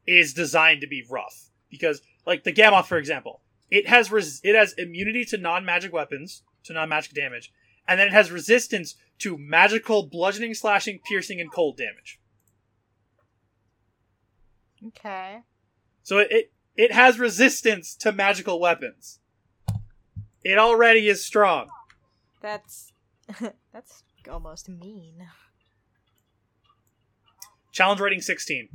is 0.05 0.33
designed 0.33 0.81
to 0.81 0.87
be 0.87 1.03
rough. 1.09 1.49
Because 1.71 2.01
like 2.25 2.43
the 2.43 2.51
Gammoth 2.51 2.85
for 2.85 2.97
example, 2.97 3.41
it 3.71 3.87
has 3.87 4.11
res- 4.11 4.41
it 4.43 4.55
has 4.55 4.73
immunity 4.73 5.23
to 5.25 5.37
non 5.37 5.63
magic 5.63 5.93
weapons 5.93 6.43
to 6.65 6.73
non 6.73 6.89
magic 6.89 7.13
damage, 7.13 7.53
and 7.87 7.97
then 7.97 8.07
it 8.07 8.13
has 8.13 8.31
resistance 8.31 8.95
to 9.19 9.37
magical 9.37 10.03
bludgeoning, 10.03 10.53
slashing, 10.53 10.99
piercing, 11.07 11.39
and 11.39 11.51
cold 11.53 11.77
damage. 11.77 12.19
Okay. 14.87 15.39
So 16.03 16.17
it, 16.17 16.27
it 16.31 16.51
it 16.75 16.91
has 16.91 17.17
resistance 17.17 17.95
to 17.95 18.11
magical 18.11 18.59
weapons. 18.59 19.19
It 20.43 20.57
already 20.57 21.07
is 21.07 21.25
strong. 21.25 21.69
That's 22.41 22.91
that's 23.71 24.03
almost 24.29 24.69
mean. 24.69 25.27
Challenge 27.71 27.99
rating 27.99 28.21
16. 28.21 28.69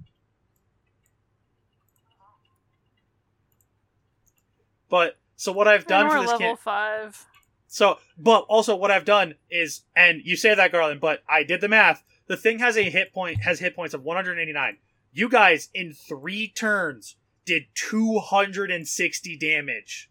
But 4.89 5.17
so 5.37 5.51
what 5.53 5.67
I've 5.67 5.87
done 5.87 6.09
for 6.09 6.21
this 6.21 6.27
level 6.31 6.39
camp, 6.39 6.61
five. 6.61 7.27
so 7.67 7.99
but 8.17 8.45
also 8.49 8.77
what 8.77 8.91
I've 8.91 9.05
done 9.05 9.35
is, 9.51 9.83
and 9.97 10.21
you 10.25 10.37
say 10.37 10.55
that, 10.55 10.71
Garland, 10.71 11.01
but 11.01 11.23
I 11.29 11.43
did 11.43 11.61
the 11.61 11.69
math. 11.69 12.05
The 12.27 12.37
thing 12.37 12.61
has 12.61 12.77
a 12.77 12.89
hit 12.89 13.13
point 13.13 13.43
has 13.43 13.59
hit 13.59 13.75
points 13.75 13.95
of 13.95 14.05
189. 14.05 14.79
You 15.13 15.29
guys 15.29 15.69
in 15.75 15.93
three 15.93 16.49
turns 16.49 17.17
did 17.45 17.65
260 17.75 19.37
damage. 19.37 20.11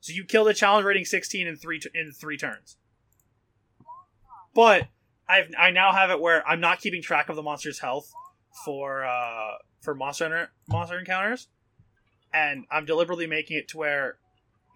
So 0.00 0.12
you 0.12 0.24
killed 0.24 0.48
a 0.48 0.54
challenge 0.54 0.84
rating 0.84 1.04
16 1.04 1.46
in 1.46 1.56
three 1.56 1.80
in 1.94 2.12
three 2.12 2.36
turns. 2.36 2.76
But 4.54 4.88
I've 5.28 5.50
I 5.58 5.70
now 5.70 5.92
have 5.92 6.10
it 6.10 6.20
where 6.20 6.46
I'm 6.46 6.60
not 6.60 6.80
keeping 6.80 7.02
track 7.02 7.28
of 7.28 7.36
the 7.36 7.42
monster's 7.42 7.80
health 7.80 8.12
for 8.64 9.04
uh 9.04 9.52
for 9.80 9.94
monster 9.94 10.50
monster 10.68 10.98
encounters, 10.98 11.48
and 12.32 12.64
I'm 12.70 12.84
deliberately 12.84 13.26
making 13.26 13.58
it 13.58 13.68
to 13.68 13.78
where 13.78 14.16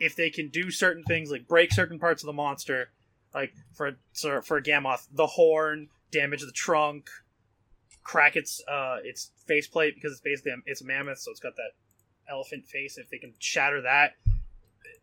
if 0.01 0.17
they 0.17 0.31
can 0.31 0.49
do 0.49 0.71
certain 0.71 1.05
things 1.05 1.31
like 1.31 1.47
break 1.47 1.73
certain 1.73 1.99
parts 1.99 2.23
of 2.23 2.27
the 2.27 2.33
monster, 2.33 2.91
like 3.35 3.53
for 3.73 3.93
for 4.17 4.57
a 4.57 4.63
Gammoth, 4.63 5.07
the 5.13 5.27
horn, 5.27 5.89
damage 6.11 6.41
the 6.41 6.53
trunk, 6.53 7.09
crack 8.03 8.37
its 8.37 8.61
uh 8.69 8.97
its 9.05 9.31
faceplate 9.47 9.95
because 9.95 10.13
it's 10.13 10.21
basically 10.21 10.53
a, 10.53 10.57
it's 10.67 10.83
a 10.83 10.87
mammoth, 10.87 11.21
so 11.21 11.31
it's 11.31 11.41
got 11.41 11.55
that 11.57 11.73
elephant 12.29 12.67
face. 12.67 12.99
If 12.99 13.11
they 13.11 13.19
can 13.19 13.35
shatter 13.39 13.83
that, 13.83 14.15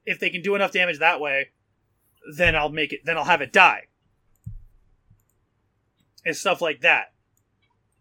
if 0.05 0.19
they 0.19 0.29
can 0.29 0.41
do 0.41 0.55
enough 0.55 0.73
damage 0.73 0.99
that 0.99 1.21
way, 1.21 1.51
then 2.35 2.55
I'll 2.55 2.69
make 2.69 2.91
it. 2.91 3.01
Then 3.05 3.17
I'll 3.17 3.23
have 3.23 3.41
it 3.41 3.53
die 3.53 3.87
and 6.25 6.35
stuff 6.35 6.61
like 6.61 6.81
that. 6.81 7.13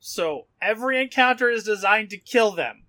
So 0.01 0.47
every 0.61 1.01
encounter 1.01 1.49
is 1.49 1.65
designed 1.65 2.11
to 2.11 2.19
kill 2.19 2.53
them. 2.53 2.85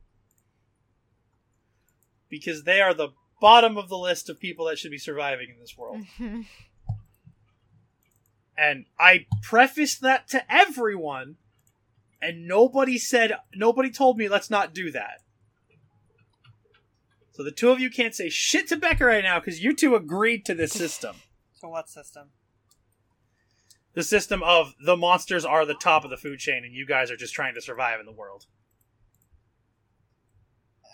Because 2.30 2.64
they 2.64 2.82
are 2.82 2.94
the 2.94 3.10
bottom 3.40 3.78
of 3.78 3.90
the 3.90 3.98
list 3.98 4.30
of 4.30 4.40
people 4.40 4.66
that 4.66 4.80
should 4.80 4.92
be 4.92 4.98
surviving 4.98 5.50
in 5.50 5.60
this 5.60 5.78
world. 5.78 6.00
Mm-hmm. 6.20 6.42
And 8.58 8.86
I 8.98 9.26
prefaced 9.42 10.02
that 10.02 10.30
to 10.30 10.44
everyone, 10.52 11.36
and 12.22 12.48
nobody 12.48 12.98
said, 12.98 13.34
nobody 13.54 13.92
told 13.92 14.18
me 14.18 14.30
let's 14.30 14.50
not 14.50 14.74
do 14.74 14.92
that. 14.92 15.22
So 17.34 17.44
the 17.44 17.52
two 17.52 17.70
of 17.70 17.82
you 17.82 17.90
can't 17.90 18.16
say 18.16 18.30
shit 18.30 18.70
to 18.70 18.78
Becca 18.78 19.04
right 19.04 19.24
now 19.24 19.40
because 19.40 19.62
you 19.62 19.76
two 19.76 19.96
agreed 19.96 20.46
to 20.46 20.54
this 20.54 20.72
system. 20.72 21.18
So 21.54 21.68
what 21.68 21.90
system? 21.90 22.30
The 23.96 24.04
system 24.04 24.44
of 24.44 24.74
the 24.84 24.96
monsters 24.98 25.46
are 25.46 25.66
the 25.66 25.74
top 25.74 26.04
of 26.04 26.10
the 26.10 26.18
food 26.18 26.40
chain 26.40 26.64
and 26.66 26.74
you 26.74 26.86
guys 26.86 27.10
are 27.12 27.16
just 27.18 27.34
trying 27.34 27.56
to 27.56 27.62
survive 27.62 28.00
in 28.00 28.06
the 28.06 28.12
world. 28.12 28.46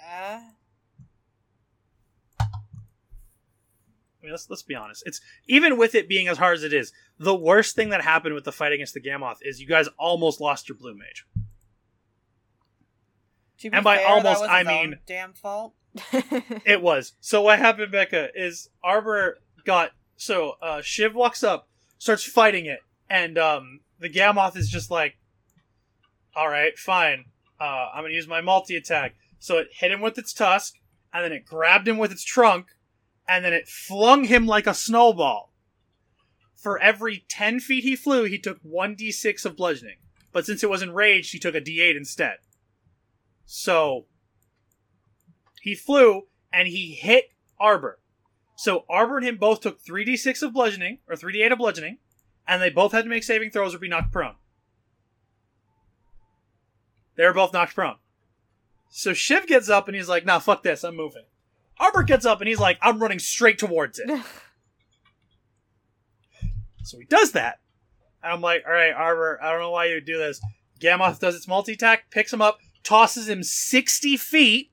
Uh, 0.10 0.40
I 2.40 4.24
mean, 4.24 4.32
let's 4.32 4.50
let's 4.50 4.62
be 4.62 4.76
honest. 4.76 5.04
It's 5.06 5.20
even 5.48 5.78
with 5.78 5.96
it 5.96 6.08
being 6.08 6.28
as 6.28 6.38
hard 6.38 6.58
as 6.58 6.64
it 6.64 6.74
is, 6.74 6.92
the 7.18 7.36
worst 7.36 7.76
thing 7.76 7.90
that 7.90 8.02
happened 8.04 8.36
with 8.36 8.44
the 8.44 8.52
fight 8.52 8.72
against 8.72 8.94
the 8.94 9.02
Gammoth 9.02 9.38
is 9.42 9.60
you 9.60 9.68
guys 9.68 9.88
almost 9.98 10.40
lost 10.40 10.70
your 10.70 10.78
blue 10.78 10.96
mage. 10.96 11.26
to 13.60 13.70
be 13.72 13.76
And 13.76 13.84
by 13.84 13.98
fair, 13.98 14.08
almost, 14.08 14.42
that 14.42 14.48
was 14.48 14.50
I 14.50 14.64
mean- 14.64 15.00
damn 15.08 15.34
fault. 15.34 15.74
It 16.66 16.82
was. 16.82 17.14
So 17.20 17.42
what 17.42 17.60
happened, 17.60 17.92
Becca, 17.92 18.30
is 18.36 18.70
Arbor 18.84 19.40
got 19.66 19.92
so 20.18 20.54
uh 20.62 20.82
Shiv 20.82 21.16
walks 21.16 21.44
up, 21.44 21.68
starts 21.98 22.24
fighting 22.24 22.66
it, 22.68 22.80
and 23.12 23.38
um 23.38 23.82
the 24.00 24.10
Gammoth 24.10 24.56
is 24.56 24.70
just 24.70 24.90
like 24.90 25.18
Alright, 26.36 26.80
fine. 26.80 27.26
Uh 27.60 27.90
I'm 27.94 28.04
gonna 28.04 28.14
use 28.14 28.28
my 28.28 28.42
multi 28.42 28.76
attack. 28.76 29.16
So 29.38 29.58
it 29.58 29.68
hit 29.72 29.92
him 29.92 30.02
with 30.02 30.18
its 30.18 30.34
tusk, 30.34 30.76
and 31.14 31.24
then 31.24 31.34
it 31.34 31.46
grabbed 31.46 31.88
him 31.88 31.98
with 31.98 32.12
its 32.12 32.24
trunk, 32.24 32.68
and 33.28 33.44
then 33.44 33.54
it 33.54 33.68
flung 33.68 34.24
him 34.24 34.48
like 34.48 34.66
a 34.66 34.74
snowball. 34.74 35.52
For 36.56 36.80
every 36.80 37.26
ten 37.28 37.60
feet 37.60 37.84
he 37.84 37.96
flew, 37.96 38.24
he 38.24 38.40
took 38.40 38.60
one 38.64 38.96
D 38.96 39.12
six 39.12 39.46
of 39.46 39.58
bludgeoning. 39.58 39.98
But 40.32 40.46
since 40.46 40.64
it 40.64 40.70
was 40.70 40.82
enraged, 40.82 41.34
he 41.34 41.40
took 41.40 41.56
a 41.56 41.60
D 41.60 41.82
eight 41.82 41.98
instead. 41.98 42.38
So 43.46 44.06
he 45.62 45.76
flew 45.76 46.28
and 46.54 46.68
he 46.68 46.94
hit 46.94 47.26
Arbor. 47.60 48.00
So 48.56 48.86
Arbor 48.88 49.18
and 49.18 49.28
him 49.28 49.38
both 49.38 49.62
took 49.62 49.84
3d6 49.84 50.44
of 50.44 50.54
bludgeoning, 50.54 51.00
or 51.10 51.16
3d8 51.16 51.54
of 51.54 51.58
bludgeoning, 51.58 51.98
and 52.52 52.62
they 52.62 52.70
both 52.70 52.92
had 52.92 53.06
to 53.06 53.10
make 53.10 53.24
saving 53.24 53.50
throws 53.50 53.74
or 53.74 53.80
be 53.80 53.88
knocked 53.88 54.12
prone. 54.12 54.36
They 57.16 57.24
were 57.24 57.32
both 57.32 57.54
knocked 57.54 57.74
prone. 57.74 57.96
So 58.90 59.14
Shiv 59.14 59.48
gets 59.48 59.70
up 59.70 59.88
and 59.88 59.96
he's 59.96 60.10
like, 60.10 60.26
nah, 60.26 60.40
fuck 60.40 60.62
this, 60.62 60.84
I'm 60.84 60.98
moving. 60.98 61.24
Arbor 61.80 62.04
gets 62.04 62.26
up 62.26 62.42
and 62.42 62.50
he's 62.50 62.60
like, 62.60 62.78
I'm 62.82 63.00
running 63.00 63.20
straight 63.20 63.58
towards 63.58 64.00
it. 64.00 64.10
so 66.84 67.00
he 67.00 67.06
does 67.06 67.32
that. 67.32 67.60
And 68.22 68.34
I'm 68.34 68.42
like, 68.42 68.66
alright, 68.66 68.94
Arbor, 68.94 69.40
I 69.42 69.52
don't 69.52 69.62
know 69.62 69.72
why 69.72 69.86
you 69.86 69.96
would 69.96 70.06
do 70.06 70.18
this. 70.18 70.42
Gammoth 70.78 71.22
does 71.22 71.36
its 71.36 71.48
multi 71.48 71.72
attack, 71.72 72.12
picks 72.12 72.34
him 72.34 72.42
up, 72.42 72.60
tosses 72.84 73.30
him 73.30 73.44
60 73.44 74.18
feet, 74.18 74.72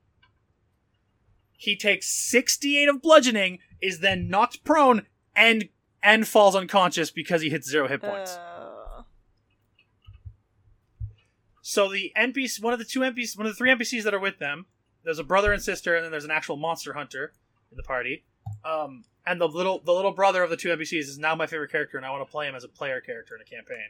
he 1.55 1.77
takes 1.77 2.07
68 2.09 2.89
of 2.89 3.01
bludgeoning, 3.01 3.59
is 3.81 4.01
then 4.01 4.29
knocked 4.29 4.65
prone, 4.65 5.05
and 5.33 5.69
and 6.01 6.27
falls 6.27 6.55
unconscious 6.55 7.11
because 7.11 7.41
he 7.41 7.49
hits 7.49 7.69
zero 7.69 7.87
hit 7.87 8.01
points. 8.01 8.35
Uh, 8.35 9.03
so 11.61 11.87
the 11.87 12.11
NPC, 12.17 12.61
one 12.61 12.73
of 12.73 12.79
the 12.79 12.85
two 12.85 13.01
NPCs, 13.01 13.37
one 13.37 13.45
of 13.45 13.53
the 13.53 13.57
three 13.57 13.69
NPCs 13.69 14.03
that 14.03 14.13
are 14.13 14.19
with 14.19 14.39
them, 14.39 14.65
there's 15.03 15.19
a 15.19 15.23
brother 15.23 15.53
and 15.53 15.61
sister, 15.61 15.95
and 15.95 16.03
then 16.03 16.11
there's 16.11 16.25
an 16.25 16.31
actual 16.31 16.57
monster 16.57 16.93
hunter 16.93 17.33
in 17.71 17.77
the 17.77 17.83
party. 17.83 18.23
Um, 18.65 19.03
and 19.25 19.39
the 19.39 19.47
little 19.47 19.79
the 19.79 19.93
little 19.93 20.11
brother 20.11 20.41
of 20.41 20.49
the 20.49 20.57
two 20.57 20.69
NPCs 20.69 21.01
is 21.01 21.19
now 21.19 21.35
my 21.35 21.45
favorite 21.45 21.71
character, 21.71 21.97
and 21.97 22.05
I 22.05 22.09
want 22.09 22.25
to 22.25 22.31
play 22.31 22.47
him 22.47 22.55
as 22.55 22.63
a 22.63 22.67
player 22.67 22.99
character 22.99 23.35
in 23.35 23.41
a 23.41 23.45
campaign. 23.45 23.89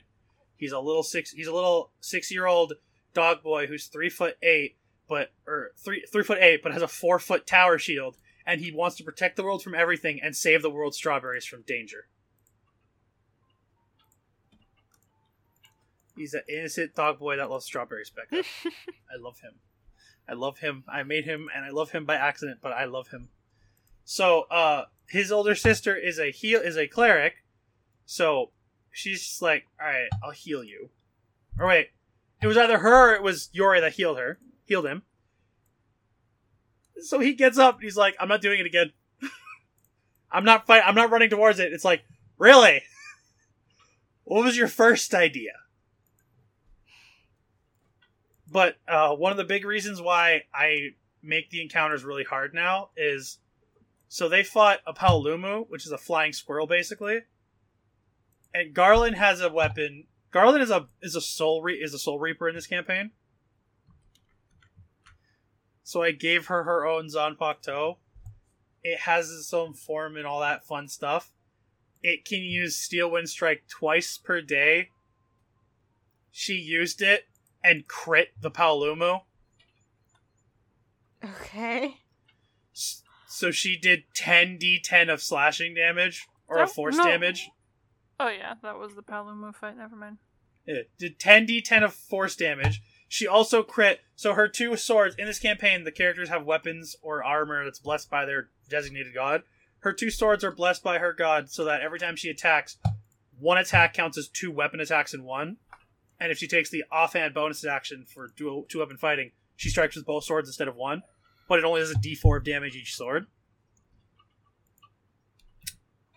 He's 0.58 0.74
a 0.74 0.80
little 0.80 1.04
six 1.04 1.32
he's 1.32 1.48
a 1.48 1.54
little 1.54 1.92
six 2.02 2.32
year 2.32 2.46
old 2.46 2.74
dog 3.14 3.42
boy 3.42 3.68
who's 3.68 3.86
three 3.86 4.10
foot 4.10 4.38
eight, 4.44 4.76
but 5.08 5.32
or 5.48 5.72
three 5.78 6.06
three 6.12 6.24
foot 6.24 6.40
eight, 6.42 6.62
but 6.62 6.74
has 6.74 6.82
a 6.82 6.88
four 6.88 7.20
foot 7.20 7.48
tower 7.48 7.78
shield, 7.78 8.18
and 8.50 8.62
he 8.62 8.72
wants 8.72 8.96
to 8.98 9.04
protect 9.04 9.36
the 9.36 9.44
world 9.44 9.62
from 9.62 9.76
everything 9.76 10.20
and 10.24 10.36
save 10.36 10.64
the 10.64 10.72
world's 10.72 10.98
strawberries 10.98 11.46
from 11.46 11.62
danger. 11.62 12.08
He's 16.18 16.34
an 16.34 16.42
innocent 16.50 16.96
dog 16.96 17.20
boy 17.20 17.38
that 17.38 17.52
loves 17.52 17.66
strawberries, 17.66 18.10
Becca. 18.10 18.44
I 18.66 19.22
love 19.22 19.40
him. 19.42 19.54
I 20.28 20.34
love 20.34 20.58
him. 20.58 20.84
I 20.92 21.04
made 21.04 21.26
him, 21.26 21.48
and 21.56 21.64
I 21.64 21.70
love 21.70 21.92
him 21.92 22.06
by 22.06 22.16
accident, 22.16 22.58
but 22.60 22.72
I 22.72 22.86
love 22.86 23.10
him. 23.10 23.30
So, 24.04 24.42
uh, 24.50 24.86
his 25.08 25.32
older 25.32 25.54
sister 25.54 25.96
is 25.96 26.18
a 26.18 26.32
heal 26.32 26.60
is 26.60 26.76
a 26.76 26.88
cleric, 26.88 27.44
so 28.06 28.52
she's 28.92 29.22
just 29.22 29.42
like, 29.44 29.66
"All 29.80 29.88
right, 29.88 30.10
I'll 30.24 30.32
heal 30.32 30.64
you." 30.64 30.90
Or 31.60 31.68
wait, 31.68 31.92
it 32.42 32.48
was 32.48 32.58
either 32.58 32.80
her 32.80 33.12
or 33.12 33.16
it 33.16 33.22
was 33.22 33.50
Yori 33.54 33.80
that 33.80 33.94
healed 33.94 34.18
her, 34.18 34.40
healed 34.66 34.88
him. 34.88 35.04
So 37.02 37.20
he 37.20 37.34
gets 37.34 37.58
up 37.58 37.76
and 37.76 37.84
he's 37.84 37.98
like, 37.98 38.16
"I'm 38.20 38.28
not 38.28 38.42
doing 38.42 38.60
it 38.60 38.66
again. 38.66 38.92
I'm 40.32 40.46
not 40.46 40.66
fight. 40.68 40.84
I'm 40.86 40.96
not 40.96 41.12
running 41.12 41.30
towards 41.30 41.60
it." 41.60 41.74
It's 41.74 41.86
like, 41.86 42.04
really? 42.38 42.82
what 44.24 44.44
was 44.44 44.58
your 44.58 44.68
first 44.68 45.14
idea? 45.14 45.52
But 48.52 48.78
uh, 48.88 49.16
one 49.16 49.32
of 49.32 49.38
the 49.38 49.44
big 49.44 49.64
reasons 49.66 50.02
why 50.02 50.44
I 50.54 50.90
make 51.22 51.50
the 51.50 51.62
encounters 51.62 52.04
really 52.04 52.24
hard 52.24 52.54
now 52.54 52.90
is 52.98 53.38
so 54.08 54.28
they 54.28 54.44
fought 54.44 54.80
a 54.88 54.94
Paolumu, 54.94 55.66
which 55.70 55.86
is 55.86 55.92
a 55.92 55.98
flying 55.98 56.34
squirrel, 56.34 56.66
basically. 56.66 57.20
and 58.54 58.74
Garland 58.74 59.16
has 59.18 59.42
a 59.42 59.50
weapon. 59.50 60.06
Garland 60.32 60.64
is 60.64 60.72
a 60.72 60.88
is 61.02 61.16
a 61.16 61.22
soul 61.22 61.62
re- 61.62 61.76
is 61.76 61.94
a 61.94 62.00
soul 62.00 62.20
reaper 62.20 62.50
in 62.50 62.56
this 62.56 62.68
campaign. 62.68 63.12
So 65.90 66.04
I 66.04 66.12
gave 66.12 66.46
her 66.46 66.66
her 66.66 66.86
own 66.86 67.08
Zanpakuto. 67.08 67.96
It 68.84 69.00
has 69.00 69.32
its 69.32 69.52
own 69.52 69.74
form 69.74 70.18
and 70.18 70.28
all 70.28 70.40
that 70.42 70.64
fun 70.64 70.88
stuff. 70.88 71.34
It 72.04 72.26
can 72.26 72.44
use 72.44 72.76
Steel 72.76 73.10
Wind 73.10 73.28
Strike 73.28 73.64
twice 73.68 74.16
per 74.20 74.40
day. 74.40 74.90
She 76.30 76.54
used 76.54 77.02
it 77.02 77.24
and 77.64 77.88
crit 77.88 78.34
the 78.40 78.52
Paolumu. 78.52 79.22
Okay. 81.26 81.96
So 82.72 83.50
she 83.50 83.76
did 83.76 84.04
10d10 84.16 85.12
of 85.12 85.24
slashing 85.24 85.74
damage 85.74 86.28
or 86.48 86.60
of 86.60 86.72
force 86.72 86.98
no. 86.98 87.04
damage. 87.04 87.50
Oh 88.20 88.30
yeah, 88.30 88.54
that 88.62 88.78
was 88.78 88.94
the 88.94 89.02
Paolumu 89.02 89.56
fight. 89.56 89.76
Never 89.76 89.96
mind. 89.96 90.20
It 90.68 90.92
did 91.00 91.18
10d10 91.18 91.84
of 91.84 91.96
force 91.96 92.36
damage. 92.36 92.80
She 93.10 93.28
also 93.28 93.64
crit. 93.64 94.02
So 94.16 94.36
her 94.36 94.48
two 94.48 94.78
swords 94.78 95.16
in 95.18 95.26
this 95.26 95.40
campaign, 95.40 95.84
the 95.84 95.92
characters 95.92 96.30
have 96.30 96.46
weapons 96.46 96.96
or 97.02 97.24
armor 97.24 97.66
that's 97.66 97.80
blessed 97.80 98.10
by 98.10 98.24
their 98.24 98.50
designated 98.70 99.16
god. 99.16 99.42
Her 99.80 99.92
two 99.92 100.12
swords 100.12 100.44
are 100.44 100.52
blessed 100.52 100.84
by 100.84 101.00
her 101.00 101.12
god, 101.12 101.50
so 101.50 101.66
that 101.66 101.82
every 101.82 102.00
time 102.00 102.16
she 102.16 102.30
attacks, 102.30 102.78
one 103.38 103.58
attack 103.58 103.94
counts 103.94 104.18
as 104.18 104.28
two 104.28 104.52
weapon 104.52 104.80
attacks 104.80 105.14
in 105.14 105.24
one. 105.24 105.58
And 106.20 106.32
if 106.32 106.38
she 106.38 106.48
takes 106.48 106.70
the 106.70 106.84
offhand 106.92 107.34
bonus 107.34 107.66
action 107.66 108.06
for 108.06 108.30
dual 108.38 108.66
two 108.70 108.80
weapon 108.80 108.98
fighting, 108.98 109.32
she 109.56 109.70
strikes 109.70 109.96
with 109.96 110.06
both 110.06 110.26
swords 110.26 110.48
instead 110.48 110.68
of 110.68 110.76
one. 110.76 111.02
But 111.48 111.60
it 111.60 111.66
only 111.66 111.82
does 111.82 111.92
a 111.92 111.96
d4 111.96 112.38
of 112.38 112.44
damage 112.44 112.76
each 112.76 112.96
sword. 112.96 113.26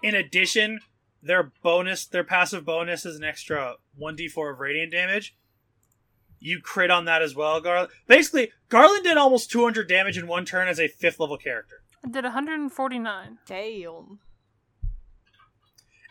In 0.03 0.15
addition, 0.15 0.81
their 1.23 1.53
bonus, 1.63 2.05
their 2.05 2.25
passive 2.25 2.67
bonus 2.67 3.07
is 3.07 3.17
an 3.17 3.25
extra 3.25 3.77
1d4 3.99 4.53
of 4.53 4.61
radiant 4.61 4.93
damage. 4.93 5.35
You 6.45 6.61
crit 6.61 6.91
on 6.91 7.05
that 7.05 7.23
as 7.23 7.37
well, 7.37 7.61
Garland. 7.61 7.93
Basically, 8.09 8.51
Garland 8.69 9.05
did 9.05 9.17
almost 9.17 9.49
200 9.53 9.89
damage 9.89 10.19
in 10.19 10.27
one 10.27 10.45
turn 10.45 10.67
as 10.67 10.81
a 10.81 10.89
fifth 10.89 11.21
level 11.21 11.37
character. 11.39 11.83
I 12.05 12.09
did 12.09 12.25
149, 12.25 13.39
Damn. 13.47 14.19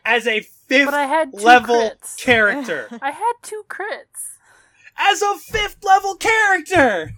As 0.06 0.26
a 0.26 0.40
fifth 0.40 0.86
but 0.86 0.94
I 0.94 1.04
had 1.06 1.34
level 1.34 1.76
crits. 1.82 2.18
character. 2.18 2.88
I 3.02 3.12
had 3.12 3.34
two 3.42 3.64
crits. 3.68 4.38
as 4.98 5.22
a 5.22 5.38
fifth 5.38 5.84
level 5.84 6.16
character! 6.16 7.12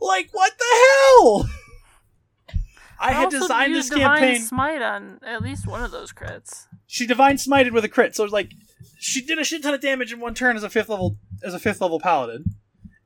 Like, 0.00 0.28
what 0.32 0.52
the 0.58 0.64
hell? 0.74 1.48
I 3.00 3.12
had 3.12 3.26
also 3.26 3.38
designed 3.40 3.74
this 3.74 3.86
used 3.86 3.92
Divine 3.94 4.18
campaign. 4.18 4.40
Smite 4.42 4.82
on 4.82 5.20
at 5.24 5.40
least 5.40 5.66
one 5.66 5.82
of 5.84 5.92
those 5.92 6.12
crits. 6.12 6.66
she 6.86 7.06
divine 7.06 7.36
smited 7.36 7.72
with 7.72 7.84
a 7.84 7.88
crit. 7.88 8.14
So 8.16 8.24
it 8.24 8.26
was 8.26 8.32
like 8.32 8.52
she 9.04 9.20
did 9.20 9.38
a 9.38 9.44
shit 9.44 9.62
ton 9.62 9.74
of 9.74 9.82
damage 9.82 10.14
in 10.14 10.18
one 10.18 10.32
turn 10.32 10.56
as 10.56 10.62
a 10.62 10.70
fifth 10.70 10.88
level 10.88 11.18
as 11.42 11.52
a 11.52 11.58
fifth 11.58 11.82
level 11.82 12.00
paladin. 12.00 12.56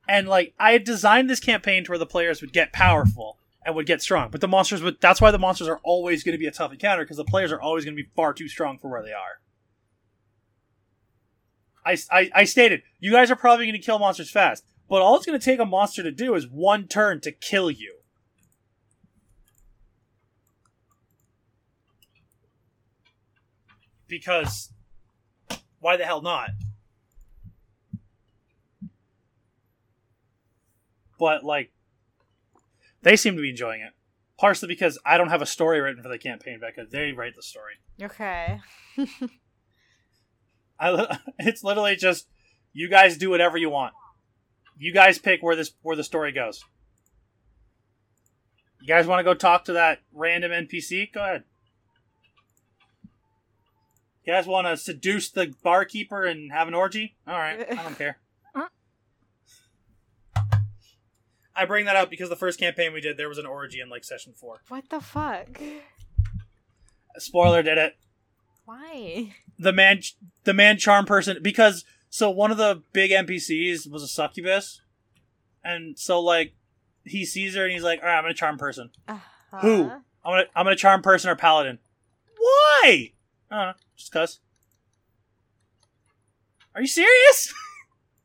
And 0.08 0.28
like 0.28 0.54
I 0.58 0.70
had 0.70 0.84
designed 0.84 1.28
this 1.28 1.40
campaign 1.40 1.84
to 1.84 1.90
where 1.90 1.98
the 1.98 2.06
players 2.06 2.40
would 2.40 2.52
get 2.52 2.72
powerful 2.72 3.36
and 3.66 3.74
would 3.74 3.86
get 3.86 4.00
strong, 4.00 4.30
but 4.30 4.40
the 4.40 4.46
monsters 4.46 4.80
would. 4.80 5.00
That's 5.00 5.20
why 5.20 5.32
the 5.32 5.40
monsters 5.40 5.66
are 5.66 5.80
always 5.82 6.22
going 6.22 6.34
to 6.34 6.38
be 6.38 6.46
a 6.46 6.52
tough 6.52 6.72
encounter 6.72 7.02
because 7.02 7.16
the 7.16 7.24
players 7.24 7.50
are 7.50 7.60
always 7.60 7.84
going 7.84 7.96
to 7.96 8.02
be 8.02 8.08
far 8.14 8.32
too 8.32 8.46
strong 8.46 8.78
for 8.78 8.88
where 8.88 9.02
they 9.02 9.12
are. 9.12 9.40
I, 11.84 11.96
I, 12.12 12.30
I 12.32 12.44
stated 12.44 12.82
you 13.00 13.10
guys 13.10 13.28
are 13.32 13.36
probably 13.36 13.66
going 13.66 13.80
to 13.80 13.84
kill 13.84 13.98
monsters 13.98 14.30
fast, 14.30 14.64
but 14.88 15.02
all 15.02 15.16
it's 15.16 15.26
going 15.26 15.38
to 15.38 15.44
take 15.44 15.58
a 15.58 15.66
monster 15.66 16.04
to 16.04 16.12
do 16.12 16.36
is 16.36 16.46
one 16.46 16.86
turn 16.86 17.20
to 17.22 17.32
kill 17.32 17.72
you. 17.72 17.96
Because 24.06 24.70
why 25.80 25.96
the 25.96 26.04
hell 26.04 26.22
not? 26.22 26.50
But 31.18 31.44
like 31.44 31.72
they 33.02 33.16
seem 33.16 33.36
to 33.36 33.42
be 33.42 33.50
enjoying 33.50 33.80
it. 33.80 33.92
Partially 34.38 34.68
because 34.68 34.98
I 35.04 35.18
don't 35.18 35.30
have 35.30 35.42
a 35.42 35.46
story 35.46 35.80
written 35.80 36.02
for 36.02 36.08
the 36.08 36.18
campaign, 36.18 36.60
Becca. 36.60 36.86
They 36.90 37.10
write 37.10 37.34
the 37.34 37.42
story. 37.42 37.74
Okay. 38.00 38.60
I, 40.80 41.18
it's 41.38 41.64
literally 41.64 41.96
just 41.96 42.28
you 42.72 42.88
guys 42.88 43.16
do 43.16 43.30
whatever 43.30 43.56
you 43.58 43.70
want. 43.70 43.94
You 44.76 44.92
guys 44.94 45.18
pick 45.18 45.42
where 45.42 45.56
this 45.56 45.72
where 45.82 45.96
the 45.96 46.04
story 46.04 46.30
goes. 46.32 46.62
You 48.80 48.86
guys 48.86 49.06
want 49.06 49.18
to 49.18 49.24
go 49.24 49.34
talk 49.34 49.64
to 49.64 49.72
that 49.72 50.00
random 50.12 50.52
NPC? 50.52 51.12
Go 51.12 51.22
ahead. 51.22 51.44
You 54.28 54.34
guys 54.34 54.46
want 54.46 54.66
to 54.66 54.76
seduce 54.76 55.30
the 55.30 55.54
barkeeper 55.62 56.26
and 56.26 56.52
have 56.52 56.68
an 56.68 56.74
orgy? 56.74 57.16
All 57.26 57.32
right, 57.38 57.64
I 57.66 57.82
don't 57.82 57.96
care. 57.98 58.18
I 61.56 61.64
bring 61.64 61.86
that 61.86 61.96
up 61.96 62.10
because 62.10 62.28
the 62.28 62.36
first 62.36 62.60
campaign 62.60 62.92
we 62.92 63.00
did, 63.00 63.16
there 63.16 63.30
was 63.30 63.38
an 63.38 63.46
orgy 63.46 63.80
in 63.80 63.88
like 63.88 64.04
session 64.04 64.34
four. 64.36 64.60
What 64.68 64.90
the 64.90 65.00
fuck? 65.00 65.58
Spoiler 67.16 67.62
did 67.62 67.78
it. 67.78 67.96
Why? 68.66 69.32
the 69.58 69.72
man 69.72 70.02
the 70.44 70.52
man 70.52 70.76
charm 70.76 71.06
person 71.06 71.38
because 71.40 71.86
so 72.10 72.28
one 72.28 72.50
of 72.50 72.58
the 72.58 72.82
big 72.92 73.10
NPCs 73.10 73.90
was 73.90 74.02
a 74.02 74.08
succubus, 74.08 74.82
and 75.64 75.98
so 75.98 76.20
like 76.20 76.52
he 77.02 77.24
sees 77.24 77.54
her 77.54 77.64
and 77.64 77.72
he's 77.72 77.82
like, 77.82 78.00
all 78.02 78.08
right, 78.08 78.18
I'm 78.18 78.24
gonna 78.24 78.34
charm 78.34 78.58
person. 78.58 78.90
Uh-huh. 79.08 79.58
Who? 79.60 79.84
I'm 79.84 80.02
gonna 80.22 80.44
I'm 80.54 80.66
gonna 80.66 80.76
charm 80.76 81.00
person 81.00 81.30
or 81.30 81.34
paladin. 81.34 81.78
Why? 82.36 83.12
I 83.50 83.56
don't 83.56 83.66
know, 83.68 83.74
just 83.96 84.12
cause. 84.12 84.40
Are 86.74 86.80
you 86.80 86.86
serious? 86.86 87.52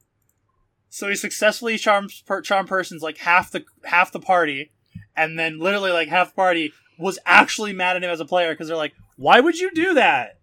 so 0.89 1.09
he 1.09 1.15
successfully 1.15 1.77
charms 1.77 2.21
per, 2.25 2.41
charm 2.41 2.67
persons 2.67 3.01
like 3.01 3.17
half 3.19 3.51
the 3.51 3.63
half 3.85 4.11
the 4.11 4.19
party, 4.19 4.71
and 5.15 5.39
then 5.39 5.59
literally 5.59 5.91
like 5.91 6.09
half 6.09 6.29
the 6.29 6.35
party 6.35 6.73
was 6.97 7.17
actually 7.25 7.73
mad 7.73 7.95
at 7.95 8.03
him 8.03 8.09
as 8.09 8.19
a 8.19 8.25
player 8.25 8.53
because 8.53 8.67
they're 8.67 8.77
like, 8.77 8.93
why 9.17 9.39
would 9.39 9.57
you 9.57 9.71
do 9.71 9.93
that? 9.95 10.39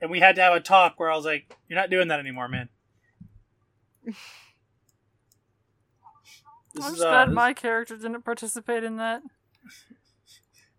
And 0.00 0.10
we 0.10 0.20
had 0.20 0.36
to 0.36 0.42
have 0.42 0.54
a 0.54 0.60
talk 0.60 0.98
where 0.98 1.10
I 1.10 1.16
was 1.16 1.26
like, 1.26 1.54
"You're 1.68 1.78
not 1.78 1.90
doing 1.90 2.08
that 2.08 2.20
anymore, 2.20 2.48
man." 2.48 2.68
I'm 4.06 4.14
is, 6.74 6.84
just 6.84 7.02
uh, 7.02 7.10
glad 7.10 7.28
this- 7.28 7.34
my 7.34 7.52
character 7.52 7.96
didn't 7.96 8.22
participate 8.22 8.82
in 8.84 8.96
that. 8.96 9.22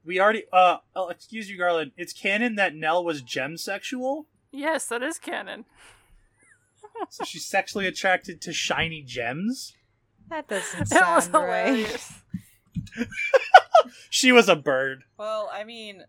We 0.06 0.20
already. 0.20 0.44
Uh, 0.52 0.78
oh, 0.96 1.10
excuse 1.10 1.50
you, 1.50 1.58
Garland. 1.58 1.92
It's 1.98 2.14
canon 2.14 2.56
that 2.56 2.76
Nell 2.76 3.04
was 3.04 3.22
gem 3.22 3.58
sexual 3.58 4.28
Yes, 4.52 4.86
that 4.88 5.02
is 5.02 5.18
canon. 5.18 5.66
so 7.10 7.24
she's 7.24 7.46
sexually 7.46 7.88
attracted 7.88 8.42
to 8.42 8.54
shiny 8.54 9.02
gems. 9.02 9.74
That 10.30 10.48
doesn't 10.48 10.80
It 10.92 10.92
was 10.92 11.26
sound 11.26 11.34
right. 11.34 11.68
hilarious. 11.68 12.14
She 14.10 14.32
was 14.32 14.48
a 14.48 14.56
bird. 14.56 15.04
Well, 15.18 15.50
I 15.52 15.64
mean, 15.64 16.04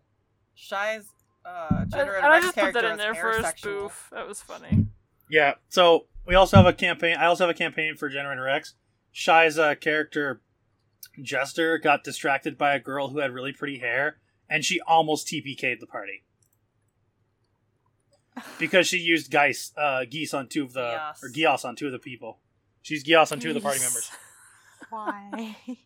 Shy's 0.53 1.05
uh, 1.45 1.67
And, 1.79 1.91
gender 1.91 2.13
and 2.15 2.25
and 2.25 2.33
I 2.33 2.35
Rex 2.35 2.45
just 2.45 2.57
put 2.57 2.73
that 2.73 2.85
in 2.85 2.97
there 2.97 3.15
for 3.15 3.31
a 3.31 3.57
spoof. 3.57 4.09
That 4.11 4.27
was 4.27 4.41
funny. 4.41 4.87
Yeah. 5.29 5.55
So 5.69 6.05
we 6.27 6.35
also 6.35 6.57
have 6.57 6.65
a 6.65 6.73
campaign. 6.73 7.15
I 7.17 7.25
also 7.25 7.47
have 7.47 7.55
a 7.55 7.57
campaign 7.57 7.95
for 7.95 8.09
Generator 8.09 8.43
Rex. 8.43 8.75
Shy's 9.11 9.57
uh, 9.57 9.75
character, 9.75 10.41
Jester, 11.21 11.77
got 11.77 12.03
distracted 12.03 12.57
by 12.57 12.73
a 12.75 12.79
girl 12.79 13.09
who 13.09 13.19
had 13.19 13.31
really 13.31 13.53
pretty 13.53 13.79
hair, 13.79 14.17
and 14.49 14.65
she 14.65 14.79
almost 14.81 15.27
TPK'd 15.27 15.81
the 15.81 15.87
party 15.87 16.23
because 18.59 18.87
she 18.87 18.97
used 18.97 19.31
geese, 19.31 19.71
uh, 19.77 20.05
geese 20.09 20.33
on 20.33 20.47
two 20.47 20.63
of 20.63 20.73
the 20.73 20.99
or 21.21 21.29
geos 21.29 21.65
on 21.65 21.75
two 21.75 21.87
of 21.87 21.91
the 21.91 21.99
people. 21.99 22.39
She's 22.81 23.03
geos 23.03 23.31
on 23.31 23.39
two 23.39 23.49
of 23.49 23.55
the 23.55 23.61
party 23.61 23.79
members 23.79 24.11
Why? 24.89 25.55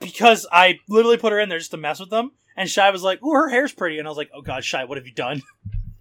because 0.00 0.46
I 0.50 0.80
literally 0.88 1.18
put 1.18 1.32
her 1.32 1.38
in 1.38 1.48
there 1.48 1.58
just 1.58 1.70
to 1.72 1.76
mess 1.76 2.00
with 2.00 2.10
them, 2.10 2.32
and 2.56 2.68
Shy 2.68 2.90
was 2.90 3.02
like, 3.02 3.22
"Ooh, 3.22 3.32
her 3.32 3.48
hair's 3.48 3.72
pretty," 3.72 3.98
and 3.98 4.08
I 4.08 4.10
was 4.10 4.18
like, 4.18 4.30
"Oh 4.34 4.42
God, 4.42 4.64
Shy, 4.64 4.84
what 4.84 4.98
have 4.98 5.06
you 5.06 5.12
done?" 5.12 5.42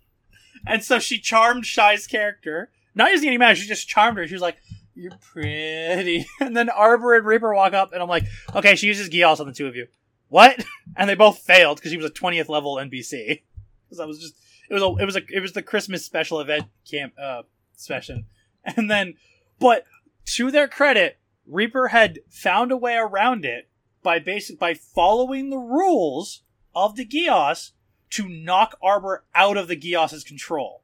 and 0.68 0.84
so 0.84 1.00
she 1.00 1.20
charmed 1.20 1.66
Shy's 1.66 2.08
character. 2.08 2.72
Not 2.96 3.12
using 3.12 3.28
any 3.28 3.38
magic, 3.38 3.62
she 3.62 3.68
just 3.68 3.88
charmed 3.88 4.18
her. 4.18 4.28
She 4.28 4.34
was 4.34 4.42
like, 4.42 4.58
"You're 5.00 5.18
pretty," 5.22 6.28
and 6.39 6.56
then 6.56 6.70
Arbor 6.70 7.16
and 7.16 7.26
Reaper 7.26 7.54
walk 7.54 7.74
up, 7.74 7.93
and 7.93 8.02
I'm 8.02 8.10
like, 8.10 8.26
"Okay, 8.54 8.76
she 8.76 8.88
uses 8.88 9.10
Geos 9.10 9.39
on 9.39 9.47
the 9.47 9.54
two 9.54 9.68
of 9.68 9.76
you." 9.76 9.88
What? 10.28 10.64
And 10.97 11.08
they 11.08 11.16
both 11.16 11.39
failed 11.39 11.78
because 11.78 11.91
she 11.91 11.97
was 11.97 12.08
a 12.08 12.14
20th 12.14 12.50
level 12.50 12.76
NPC. 12.76 13.43
Because 13.86 14.00
I 14.02 14.06
was 14.06 14.20
just, 14.20 14.36
it 14.70 14.74
was 14.74 14.82
a, 14.82 14.88
it 15.02 15.06
was 15.06 15.16
a, 15.16 15.22
it 15.30 15.39
was 15.39 15.54
the 15.54 15.62
Christmas 15.62 16.04
special 16.04 16.41
event 16.41 16.66
camp 16.89 17.14
uh 17.18 17.43
session, 17.78 18.26
and 18.66 18.89
then, 18.89 19.14
but 19.60 19.86
to 20.26 20.52
their 20.52 20.68
credit, 20.68 21.20
Reaper 21.45 21.89
had 21.89 22.20
found 22.28 22.72
a 22.72 22.78
way 22.78 22.95
around 22.95 23.45
it 23.45 23.70
by 24.04 24.20
basic 24.20 24.60
by 24.60 24.74
following 24.74 25.50
the 25.52 25.58
rules 25.58 26.41
of 26.76 26.95
the 26.95 27.06
Geos 27.06 27.74
to 28.12 28.28
knock 28.28 28.78
Arbor 28.82 29.24
out 29.36 29.56
of 29.56 29.68
the 29.68 29.76
Geos's 29.76 30.24
control. 30.24 30.84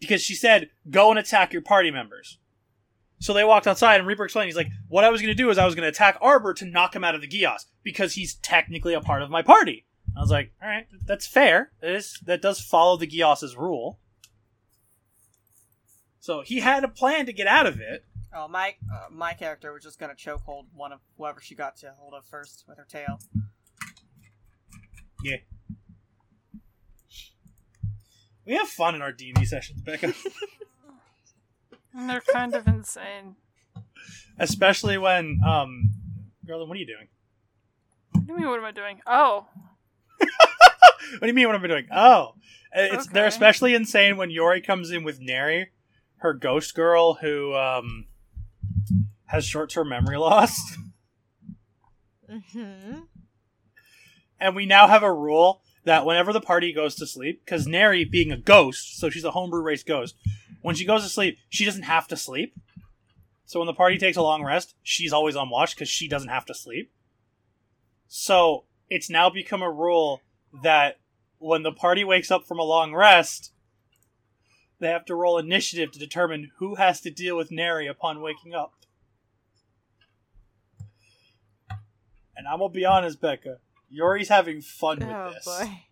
Because 0.00 0.22
she 0.22 0.34
said, 0.34 0.70
"Go 0.90 1.10
and 1.10 1.18
attack 1.18 1.52
your 1.52 1.62
party 1.62 1.90
members." 1.90 2.38
So 3.20 3.32
they 3.32 3.44
walked 3.44 3.66
outside, 3.66 3.98
and 3.98 4.06
Reaper 4.06 4.24
explained, 4.24 4.46
he's 4.46 4.56
like, 4.56 4.70
what 4.88 5.04
I 5.04 5.10
was 5.10 5.20
going 5.20 5.34
to 5.34 5.42
do 5.42 5.50
is 5.50 5.58
I 5.58 5.64
was 5.64 5.74
going 5.74 5.82
to 5.82 5.88
attack 5.88 6.18
Arbor 6.20 6.54
to 6.54 6.64
knock 6.64 6.94
him 6.94 7.02
out 7.02 7.14
of 7.14 7.20
the 7.20 7.28
Gios, 7.28 7.66
because 7.82 8.14
he's 8.14 8.34
technically 8.34 8.94
a 8.94 9.00
part 9.00 9.22
of 9.22 9.30
my 9.30 9.42
party. 9.42 9.86
I 10.16 10.20
was 10.20 10.30
like, 10.30 10.52
all 10.62 10.68
right, 10.68 10.86
that's 11.04 11.26
fair. 11.26 11.72
That, 11.80 11.90
is, 11.90 12.18
that 12.26 12.42
does 12.42 12.60
follow 12.60 12.96
the 12.96 13.06
Gios's 13.06 13.56
rule. 13.56 13.98
So 16.20 16.42
he 16.42 16.60
had 16.60 16.84
a 16.84 16.88
plan 16.88 17.26
to 17.26 17.32
get 17.32 17.46
out 17.46 17.66
of 17.66 17.80
it. 17.80 18.04
Oh, 18.34 18.46
my 18.46 18.74
uh, 18.92 19.06
my 19.10 19.32
character 19.32 19.72
was 19.72 19.82
just 19.82 19.98
gonna 19.98 20.14
chokehold 20.14 20.66
one 20.74 20.92
of 20.92 21.00
whoever 21.16 21.40
she 21.40 21.54
got 21.54 21.78
to 21.78 21.94
hold 21.98 22.12
of 22.12 22.26
first 22.26 22.64
with 22.68 22.76
her 22.76 22.86
tail. 22.86 23.18
Yeah. 25.24 25.36
We 28.44 28.54
have 28.54 28.68
fun 28.68 28.94
in 28.94 29.02
our 29.02 29.12
D&D 29.12 29.44
sessions, 29.44 29.80
Becca. 29.82 30.08
And 31.94 32.08
they're 32.08 32.20
kind 32.32 32.54
of 32.54 32.66
insane. 32.66 33.36
Especially 34.38 34.98
when, 34.98 35.40
um, 35.46 35.90
Garland, 36.46 36.68
what 36.68 36.76
are 36.76 36.80
you 36.80 36.86
doing? 36.86 37.08
What 38.12 38.26
do 38.26 38.32
you 38.32 38.38
mean, 38.38 38.48
what 38.48 38.58
am 38.58 38.64
I 38.64 38.72
doing? 38.72 39.00
Oh. 39.06 39.46
What 41.12 41.20
do 41.22 41.26
you 41.28 41.32
mean? 41.32 41.46
What 41.46 41.56
am 41.56 41.64
I 41.64 41.68
doing? 41.68 41.86
Oh, 41.90 42.34
it's 42.70 43.06
they're 43.06 43.26
especially 43.26 43.74
insane 43.74 44.18
when 44.18 44.28
Yori 44.30 44.60
comes 44.60 44.90
in 44.90 45.02
with 45.04 45.20
Neri, 45.22 45.70
her 46.18 46.34
ghost 46.34 46.74
girl 46.74 47.14
who 47.14 47.54
um 47.54 48.04
has 49.26 49.46
short-term 49.46 49.88
memory 49.88 50.16
loss, 50.18 50.60
Mm-hmm. 52.30 53.00
and 54.38 54.54
we 54.54 54.66
now 54.66 54.86
have 54.86 55.02
a 55.02 55.12
rule 55.12 55.62
that 55.84 56.04
whenever 56.04 56.30
the 56.34 56.42
party 56.42 56.74
goes 56.74 56.94
to 56.96 57.06
sleep, 57.06 57.42
because 57.42 57.66
Neri 57.66 58.04
being 58.04 58.30
a 58.30 58.36
ghost, 58.36 58.98
so 58.98 59.08
she's 59.08 59.24
a 59.24 59.30
homebrew 59.30 59.62
race 59.62 59.82
ghost, 59.82 60.14
when 60.62 60.74
she 60.74 60.84
goes 60.84 61.02
to 61.02 61.08
sleep, 61.08 61.38
she 61.48 61.64
doesn't 61.64 61.82
have 61.82 62.08
to 62.08 62.16
sleep. 62.16 62.54
So 63.44 63.60
when 63.60 63.66
the 63.66 63.72
party 63.74 63.96
takes 63.96 64.16
a 64.16 64.22
long 64.22 64.44
rest, 64.44 64.74
she's 64.82 65.12
always 65.12 65.36
on 65.36 65.48
watch 65.50 65.74
because 65.74 65.88
she 65.88 66.06
doesn't 66.08 66.28
have 66.28 66.44
to 66.46 66.54
sleep. 66.54 66.92
So 68.06 68.64
it's 68.90 69.08
now 69.08 69.30
become 69.30 69.62
a 69.62 69.70
rule 69.70 70.20
that 70.62 70.98
when 71.38 71.62
the 71.62 71.72
party 71.72 72.04
wakes 72.04 72.30
up 72.30 72.46
from 72.46 72.58
a 72.58 72.62
long 72.64 72.94
rest, 72.94 73.52
they 74.80 74.88
have 74.88 75.04
to 75.06 75.14
roll 75.14 75.38
initiative 75.38 75.92
to 75.92 75.98
determine 75.98 76.50
who 76.58 76.74
has 76.76 77.00
to 77.02 77.10
deal 77.10 77.36
with 77.36 77.50
Neri 77.50 77.86
upon 77.86 78.20
waking 78.20 78.54
up. 78.54 78.72
And 82.36 82.46
I'm 82.46 82.58
gonna 82.60 82.72
be 82.72 82.84
honest, 82.84 83.20
Becca, 83.20 83.58
Yori's 83.90 84.28
having 84.28 84.60
fun 84.60 84.98
with 85.00 85.08
Oh 85.10 85.32
this. 85.32 85.44
boy. 85.44 85.82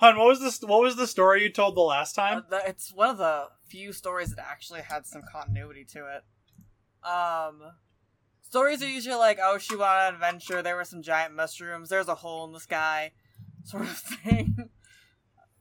Hun, 0.00 0.16
what 0.16 0.26
was 0.28 0.40
this? 0.40 0.60
What 0.60 0.80
was 0.80 0.96
the 0.96 1.06
story 1.06 1.42
you 1.42 1.50
told 1.50 1.74
the 1.76 1.80
last 1.80 2.16
Uh, 2.18 2.22
time? 2.22 2.44
the- 2.48 2.68
it's 2.68 2.92
one 2.92 3.10
of 3.10 3.18
the 3.18 3.48
few 3.66 3.92
stories 3.92 4.34
that 4.34 4.46
actually 4.46 4.80
had 4.82 5.06
some 5.06 5.22
continuity 5.30 5.84
to 5.84 6.06
it. 6.16 6.24
Um, 7.06 7.72
stories 8.42 8.82
are 8.82 8.88
usually 8.88 9.16
like, 9.16 9.38
oh, 9.42 9.58
she 9.58 9.74
went 9.76 9.90
on 9.90 10.08
an 10.08 10.14
adventure, 10.14 10.62
there 10.62 10.76
were 10.76 10.84
some 10.84 11.02
giant 11.02 11.34
mushrooms, 11.34 11.88
there's 11.88 12.08
a 12.08 12.14
hole 12.16 12.44
in 12.46 12.52
the 12.52 12.60
sky, 12.60 13.12
sort 13.64 13.82
of 13.84 13.98
thing. 13.98 14.70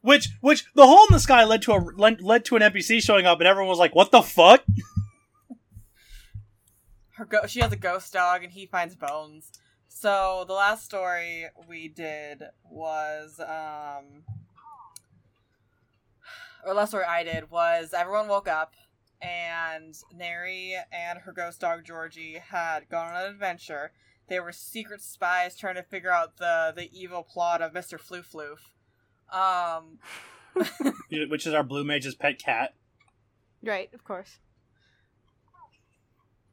Which, 0.02 0.30
which 0.42 0.66
the 0.76 0.86
hole 0.86 1.06
in 1.10 1.14
the 1.14 1.20
sky 1.20 1.44
led 1.44 1.62
to 1.64 1.74
a 1.74 1.80
led, 1.96 2.22
led 2.22 2.46
to 2.46 2.56
an 2.56 2.62
NPC 2.62 3.02
showing 3.04 3.26
up, 3.26 3.40
and 3.40 3.48
everyone 3.48 3.70
was 3.70 3.80
like, 3.80 3.94
"What 3.96 4.12
the 4.12 4.22
fuck?" 4.22 4.64
Her 7.16 7.26
go- 7.26 7.48
she 7.48 7.60
has 7.62 7.72
a 7.72 7.76
ghost 7.78 8.14
dog, 8.14 8.44
and 8.44 8.54
he 8.54 8.66
finds 8.68 8.96
bones. 8.96 9.52
So 10.00 10.46
the 10.48 10.54
last 10.54 10.86
story 10.86 11.48
we 11.68 11.88
did 11.88 12.44
was, 12.70 13.40
um, 13.40 14.26
or 16.64 16.76
last 16.76 16.90
story 16.90 17.06
I 17.06 17.24
did 17.24 17.50
was 17.50 17.96
everyone 17.98 18.28
woke 18.28 18.48
up 18.48 18.76
and 19.24 19.96
Neri 20.14 20.76
and 20.92 21.18
her 21.18 21.32
ghost 21.32 21.62
dog 21.62 21.84
Georgie 21.84 22.40
had 22.50 22.88
gone 22.90 23.12
on 23.12 23.24
an 23.24 23.32
adventure. 23.32 23.92
They 24.28 24.40
were 24.40 24.52
secret 24.52 25.02
spies 25.02 25.58
trying 25.58 25.76
to 25.76 25.84
figure 25.84 26.12
out 26.12 26.38
the 26.38 26.74
the 26.76 26.92
evil 26.96 27.24
plot 27.24 27.64
of 27.64 27.74
Mister 27.74 27.98
Floof 27.98 28.32
Floof. 28.32 28.60
Um, 29.36 29.98
Which 31.28 31.48
is 31.48 31.56
our 31.56 31.64
blue 31.64 31.84
mage's 31.84 32.14
pet 32.14 32.38
cat. 32.38 32.76
Right, 33.64 33.92
of 33.96 34.04
course. 34.04 34.38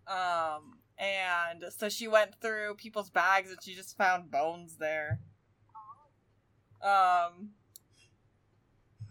um, 0.09 0.79
and 0.99 1.65
so 1.77 1.89
she 1.89 2.09
went 2.09 2.41
through 2.41 2.75
people's 2.77 3.11
bags 3.11 3.51
and 3.51 3.59
she 3.63 3.75
just 3.75 3.97
found 3.97 4.31
bones 4.31 4.77
there. 4.79 5.21
Um 6.83 7.51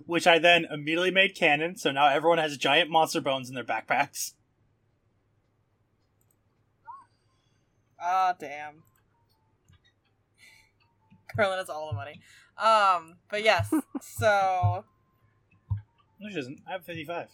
which 0.06 0.28
I 0.28 0.38
then 0.40 0.66
immediately 0.70 1.12
made 1.12 1.36
canon, 1.36 1.76
so 1.78 1.92
now 1.92 2.08
everyone 2.08 2.38
has 2.38 2.58
giant 2.58 2.90
monster 2.90 3.22
bones 3.22 3.50
in 3.50 3.56
their 3.56 3.64
backpacks. 3.64 4.34
Ah, 8.06 8.34
oh, 8.34 8.38
damn. 8.38 8.84
Garland 11.38 11.60
has 11.60 11.70
all 11.70 11.90
the 11.90 11.96
money. 11.96 12.20
Um, 12.58 13.16
but 13.30 13.44
yes, 13.44 13.74
so. 14.02 14.84
No, 16.20 16.30
she 16.30 16.36
doesn't. 16.36 16.60
I 16.68 16.74
have 16.74 16.86
55. 16.86 17.30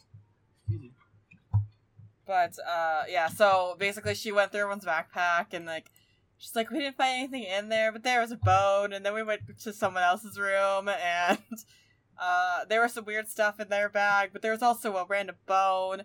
But 2.29 2.59
uh 2.59 3.05
yeah, 3.09 3.27
so 3.27 3.75
basically 3.79 4.13
she 4.13 4.31
went 4.31 4.51
through 4.51 4.61
everyone's 4.61 4.85
backpack 4.85 5.47
and 5.51 5.65
like 5.65 5.89
she's 6.37 6.55
like, 6.55 6.69
We 6.69 6.77
didn't 6.77 6.95
find 6.95 7.17
anything 7.17 7.41
in 7.41 7.69
there, 7.69 7.91
but 7.91 8.03
there 8.03 8.21
was 8.21 8.31
a 8.31 8.35
bone 8.35 8.93
and 8.93 9.03
then 9.03 9.15
we 9.15 9.23
went 9.23 9.41
to 9.61 9.73
someone 9.73 10.03
else's 10.03 10.37
room 10.37 10.87
and 11.03 11.39
uh 12.21 12.65
there 12.69 12.81
was 12.81 12.93
some 12.93 13.05
weird 13.05 13.27
stuff 13.27 13.59
in 13.59 13.69
their 13.69 13.89
bag, 13.89 14.29
but 14.31 14.43
there 14.43 14.51
was 14.51 14.61
also 14.61 14.95
a 14.95 15.07
random 15.09 15.37
bone. 15.47 16.03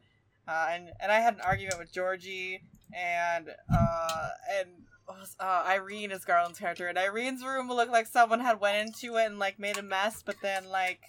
Uh 0.48 0.68
and, 0.70 0.88
and 0.98 1.12
I 1.12 1.20
had 1.20 1.34
an 1.34 1.42
argument 1.42 1.78
with 1.78 1.92
Georgie 1.92 2.62
and 2.94 3.50
uh 3.70 4.28
and 4.58 4.68
uh, 5.38 5.64
Irene 5.66 6.10
is 6.10 6.24
Garland's 6.24 6.58
character, 6.58 6.86
and 6.86 6.98
Irene's 6.98 7.44
room 7.44 7.68
looked 7.68 7.92
like 7.92 8.06
someone 8.06 8.40
had 8.40 8.58
went 8.58 8.88
into 8.88 9.18
it 9.18 9.26
and 9.26 9.38
like 9.38 9.58
made 9.58 9.76
a 9.76 9.82
mess, 9.82 10.22
but 10.24 10.36
then 10.40 10.70
like, 10.70 11.00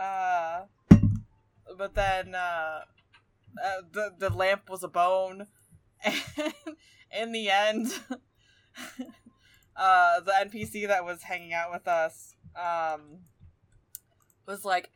uh, 0.00 0.60
but 1.76 1.96
then 1.96 2.36
uh, 2.36 2.82
uh, 3.62 3.82
the 3.90 4.12
the 4.18 4.30
lamp 4.30 4.68
was 4.68 4.82
a 4.82 4.88
bone, 4.88 5.46
and 6.04 6.22
in 7.16 7.32
the 7.32 7.50
end, 7.50 7.92
uh, 9.76 10.20
the 10.20 10.32
NPC 10.32 10.86
that 10.88 11.04
was 11.04 11.22
hanging 11.22 11.52
out 11.52 11.72
with 11.72 11.88
us, 11.88 12.34
um, 12.56 13.20
was 14.46 14.64
like, 14.64 14.90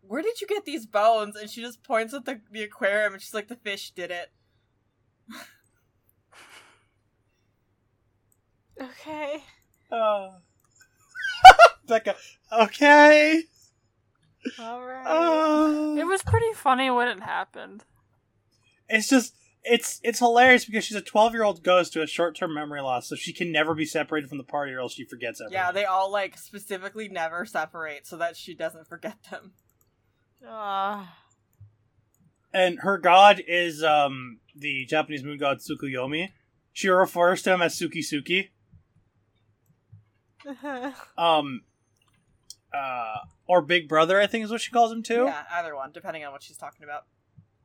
"Where 0.00 0.22
did 0.22 0.40
you 0.40 0.46
get 0.46 0.64
these 0.64 0.86
bones?" 0.86 1.36
And 1.36 1.50
she 1.50 1.60
just 1.60 1.82
points 1.82 2.14
at 2.14 2.24
the 2.24 2.40
the 2.50 2.62
aquarium, 2.62 3.14
and 3.14 3.22
she's 3.22 3.34
like, 3.34 3.48
"The 3.48 3.56
fish 3.56 3.90
did 3.90 4.10
it." 4.10 4.30
Okay. 8.80 9.42
Oh. 9.90 10.34
Becca. 11.88 12.14
Okay. 12.52 13.42
All 14.58 14.82
right. 14.84 15.04
Oh. 15.06 15.96
It 15.96 16.04
was 16.06 16.22
pretty 16.22 16.52
funny 16.54 16.90
when 16.90 17.08
it 17.08 17.20
happened. 17.20 17.84
It's 18.88 19.08
just 19.08 19.34
it's 19.64 20.00
it's 20.02 20.18
hilarious 20.18 20.64
because 20.64 20.84
she's 20.84 20.96
a 20.96 21.02
twelve 21.02 21.32
year 21.32 21.42
old 21.42 21.62
ghost 21.62 21.94
who 21.94 22.00
has 22.00 22.10
short 22.10 22.36
term 22.36 22.54
memory 22.54 22.80
loss, 22.80 23.08
so 23.08 23.16
she 23.16 23.32
can 23.32 23.52
never 23.52 23.74
be 23.74 23.84
separated 23.84 24.28
from 24.28 24.38
the 24.38 24.44
party 24.44 24.72
or 24.72 24.80
else 24.80 24.94
she 24.94 25.04
forgets 25.04 25.40
everything. 25.40 25.54
Yeah, 25.54 25.72
they 25.72 25.84
all 25.84 26.10
like 26.10 26.38
specifically 26.38 27.08
never 27.08 27.44
separate 27.44 28.06
so 28.06 28.16
that 28.16 28.36
she 28.36 28.54
doesn't 28.54 28.88
forget 28.88 29.16
them. 29.30 29.52
Ah. 30.46 31.16
and 32.54 32.78
her 32.80 32.96
god 32.96 33.42
is 33.48 33.82
um 33.82 34.38
the 34.54 34.86
Japanese 34.86 35.24
moon 35.24 35.36
god 35.38 35.58
Tsukuyomi. 35.58 36.28
She 36.72 36.88
refers 36.88 37.42
to 37.42 37.54
him 37.54 37.62
as 37.62 37.78
Suki 37.78 37.98
Suki. 38.04 38.50
Um 41.18 41.62
uh 42.72 43.16
or 43.46 43.62
Big 43.62 43.88
Brother, 43.88 44.20
I 44.20 44.26
think 44.26 44.44
is 44.44 44.50
what 44.50 44.60
she 44.60 44.70
calls 44.70 44.92
him 44.92 45.02
too. 45.02 45.24
Yeah, 45.24 45.42
either 45.52 45.74
one, 45.74 45.90
depending 45.92 46.24
on 46.24 46.32
what 46.32 46.42
she's 46.42 46.56
talking 46.56 46.84
about. 46.84 47.04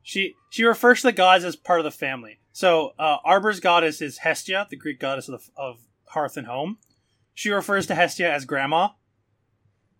She 0.04 0.36
she 0.50 0.64
refers 0.64 1.00
to 1.00 1.08
the 1.08 1.12
gods 1.12 1.44
as 1.44 1.56
part 1.56 1.80
of 1.80 1.84
the 1.84 1.90
family. 1.90 2.38
So 2.52 2.92
uh, 2.98 3.16
Arbor's 3.24 3.58
goddess 3.58 4.00
is 4.02 4.18
Hestia, 4.18 4.68
the 4.70 4.76
Greek 4.76 5.00
goddess 5.00 5.28
of, 5.28 5.40
the, 5.40 5.60
of 5.60 5.80
hearth 6.08 6.36
and 6.36 6.46
home. 6.46 6.76
She 7.32 7.50
refers 7.50 7.86
to 7.86 7.94
Hestia 7.96 8.30
as 8.30 8.44
grandma 8.44 8.90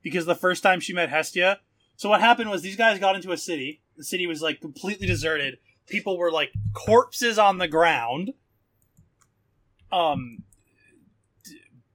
because 0.02 0.26
the 0.26 0.34
first 0.36 0.62
time 0.62 0.78
she 0.78 0.92
met 0.92 1.08
Hestia. 1.08 1.58
So 1.96 2.10
what 2.10 2.20
happened 2.20 2.50
was 2.50 2.60
these 2.60 2.76
guys 2.76 3.00
got 3.00 3.16
into 3.16 3.32
a 3.32 3.38
city. 3.38 3.80
The 3.96 4.04
city 4.04 4.26
was 4.26 4.42
like 4.42 4.60
completely 4.60 5.06
deserted. 5.06 5.58
People 5.88 6.18
were 6.18 6.30
like 6.30 6.52
corpses 6.74 7.38
on 7.38 7.56
the 7.56 7.66
ground. 7.66 8.34
Um, 9.90 10.44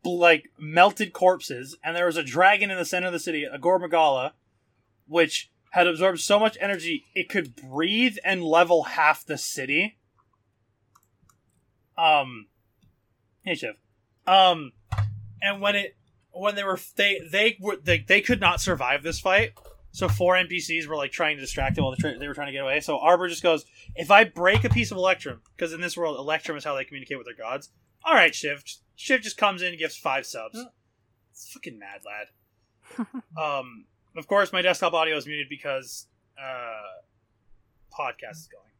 like 0.03 0.49
melted 0.57 1.13
corpses, 1.13 1.77
and 1.83 1.95
there 1.95 2.05
was 2.05 2.17
a 2.17 2.23
dragon 2.23 2.71
in 2.71 2.77
the 2.77 2.85
center 2.85 3.07
of 3.07 3.13
the 3.13 3.19
city, 3.19 3.43
a 3.43 3.59
Gore 3.59 3.77
Magala, 3.77 4.33
which 5.05 5.51
had 5.71 5.87
absorbed 5.87 6.19
so 6.19 6.39
much 6.39 6.57
energy 6.59 7.05
it 7.13 7.29
could 7.29 7.55
breathe 7.55 8.17
and 8.23 8.43
level 8.43 8.83
half 8.83 9.25
the 9.25 9.37
city. 9.37 9.97
Um, 11.97 12.47
hey 13.43 13.55
Shiv. 13.55 13.75
Um, 14.25 14.73
and 15.41 15.61
when 15.61 15.75
it 15.75 15.95
when 16.31 16.55
they 16.55 16.63
were 16.63 16.79
they 16.95 17.19
they 17.31 17.57
were 17.59 17.77
they, 17.77 17.99
they 17.99 18.21
could 18.21 18.39
not 18.39 18.61
survive 18.61 19.03
this 19.03 19.19
fight, 19.19 19.53
So 19.91 20.07
four 20.07 20.35
NPCs 20.35 20.87
were 20.87 20.95
like 20.95 21.11
trying 21.11 21.37
to 21.37 21.41
distract 21.41 21.75
them 21.75 21.85
while 21.85 21.95
they 21.95 22.17
they 22.17 22.27
were 22.27 22.33
trying 22.33 22.47
to 22.47 22.53
get 22.53 22.63
away. 22.63 22.79
So 22.79 22.99
Arbor 22.99 23.27
just 23.27 23.43
goes, 23.43 23.65
"If 23.95 24.11
I 24.11 24.23
break 24.23 24.63
a 24.63 24.69
piece 24.69 24.91
of 24.91 24.97
Electrum, 24.97 25.41
because 25.55 25.73
in 25.73 25.81
this 25.81 25.97
world, 25.97 26.17
Electrum 26.17 26.57
is 26.57 26.63
how 26.63 26.75
they 26.75 26.85
communicate 26.85 27.17
with 27.17 27.25
their 27.25 27.35
gods. 27.35 27.69
All 28.05 28.13
right, 28.13 28.33
Shiv. 28.33 28.63
Shiv 28.95 29.21
just 29.21 29.37
comes 29.37 29.61
in 29.61 29.69
and 29.69 29.77
gives 29.77 29.97
five 29.97 30.25
subs. 30.25 30.63
It's 31.31 31.51
fucking 31.51 31.79
mad, 31.79 32.01
lad. 32.05 33.07
um, 33.37 33.85
of 34.15 34.27
course, 34.27 34.51
my 34.51 34.61
desktop 34.61 34.93
audio 34.93 35.15
is 35.17 35.25
muted 35.25 35.47
because 35.49 36.07
uh, 36.37 37.01
podcast 37.97 38.37
is 38.37 38.49
going, 38.51 38.73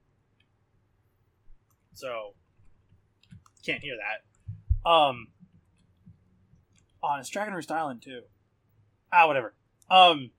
so 1.93 2.33
can't 3.65 3.83
hear 3.83 3.95
that. 3.97 4.89
Um, 4.89 5.27
on 7.03 7.19
it's 7.19 7.29
Dragon 7.29 7.53
Roost 7.53 7.71
Island 7.71 8.01
too. 8.01 8.21
Ah, 9.11 9.27
whatever. 9.27 9.53
Um, 9.89 10.31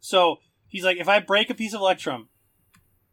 so 0.00 0.38
he's 0.68 0.84
like, 0.84 0.98
if 0.98 1.08
I 1.08 1.20
break 1.20 1.50
a 1.50 1.54
piece 1.54 1.74
of 1.74 1.80
Electrum, 1.80 2.28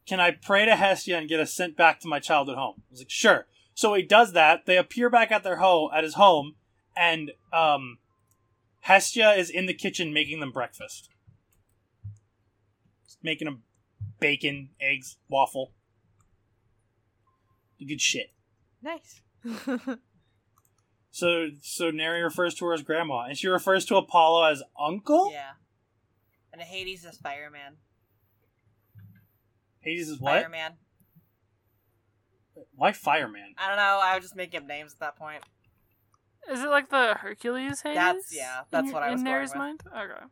can 0.08 0.20
I 0.20 0.32
pray 0.32 0.66
to 0.66 0.76
Hestia 0.76 1.18
and 1.18 1.30
get 1.30 1.40
us 1.40 1.54
sent 1.54 1.78
back 1.78 2.00
to 2.02 2.08
my 2.08 2.20
childhood 2.20 2.58
home? 2.58 2.76
I 2.78 2.92
was 2.92 3.00
like, 3.00 3.10
sure. 3.10 3.48
So 3.74 3.94
he 3.94 4.02
does 4.02 4.34
that. 4.34 4.66
They 4.66 4.78
appear 4.78 5.10
back 5.10 5.32
at 5.32 5.44
their 5.44 5.58
home 5.58 5.92
at 5.96 6.04
his 6.04 6.16
home, 6.16 6.56
and 6.98 7.32
um, 7.54 8.00
Hestia 8.82 9.32
is 9.34 9.50
in 9.50 9.66
the 9.66 9.74
kitchen 9.74 10.14
making 10.14 10.40
them 10.40 10.52
breakfast, 10.52 11.10
Just 13.06 13.20
making 13.24 13.46
them 13.46 13.64
bacon, 14.20 14.70
eggs, 14.82 15.18
waffle. 15.28 15.74
Good 17.86 18.02
shit. 18.02 18.32
Nice. 18.82 19.22
So, 21.12 21.48
so 21.62 21.92
Neri 21.92 22.22
refers 22.22 22.54
to 22.56 22.66
her 22.66 22.74
as 22.74 22.82
grandma, 22.82 23.24
and 23.24 23.38
she 23.38 23.48
refers 23.48 23.84
to 23.86 23.98
Apollo 23.98 24.52
as 24.52 24.64
uncle. 24.80 25.32
Yeah. 25.34 25.52
And 26.54 26.62
Hades 26.62 27.04
is 27.04 27.18
fireman. 27.18 27.78
Hades 29.82 30.10
is 30.10 30.20
what? 30.20 30.44
Fireman. 30.44 30.74
Why 32.76 32.92
fireman? 32.92 33.56
I 33.58 33.68
don't 33.68 33.78
know. 33.78 34.00
I 34.02 34.16
was 34.16 34.24
just 34.24 34.36
making 34.36 34.62
up 34.62 34.68
names 34.68 34.94
at 34.94 35.00
that 35.00 35.16
point. 35.18 35.44
Is 36.52 36.62
it 36.64 36.70
like 36.70 36.90
the 36.90 37.16
Hercules 37.20 37.82
Hades? 37.82 37.96
That's- 37.96 38.36
yeah, 38.36 38.62
that's 38.72 38.88
in, 38.88 38.94
what 38.94 39.04
I 39.04 39.12
was 39.12 39.20
in 39.22 39.26
going 39.26 39.34
Neri's 39.36 39.50
with. 39.52 39.58
mind. 39.58 39.82
Okay. 39.96 40.26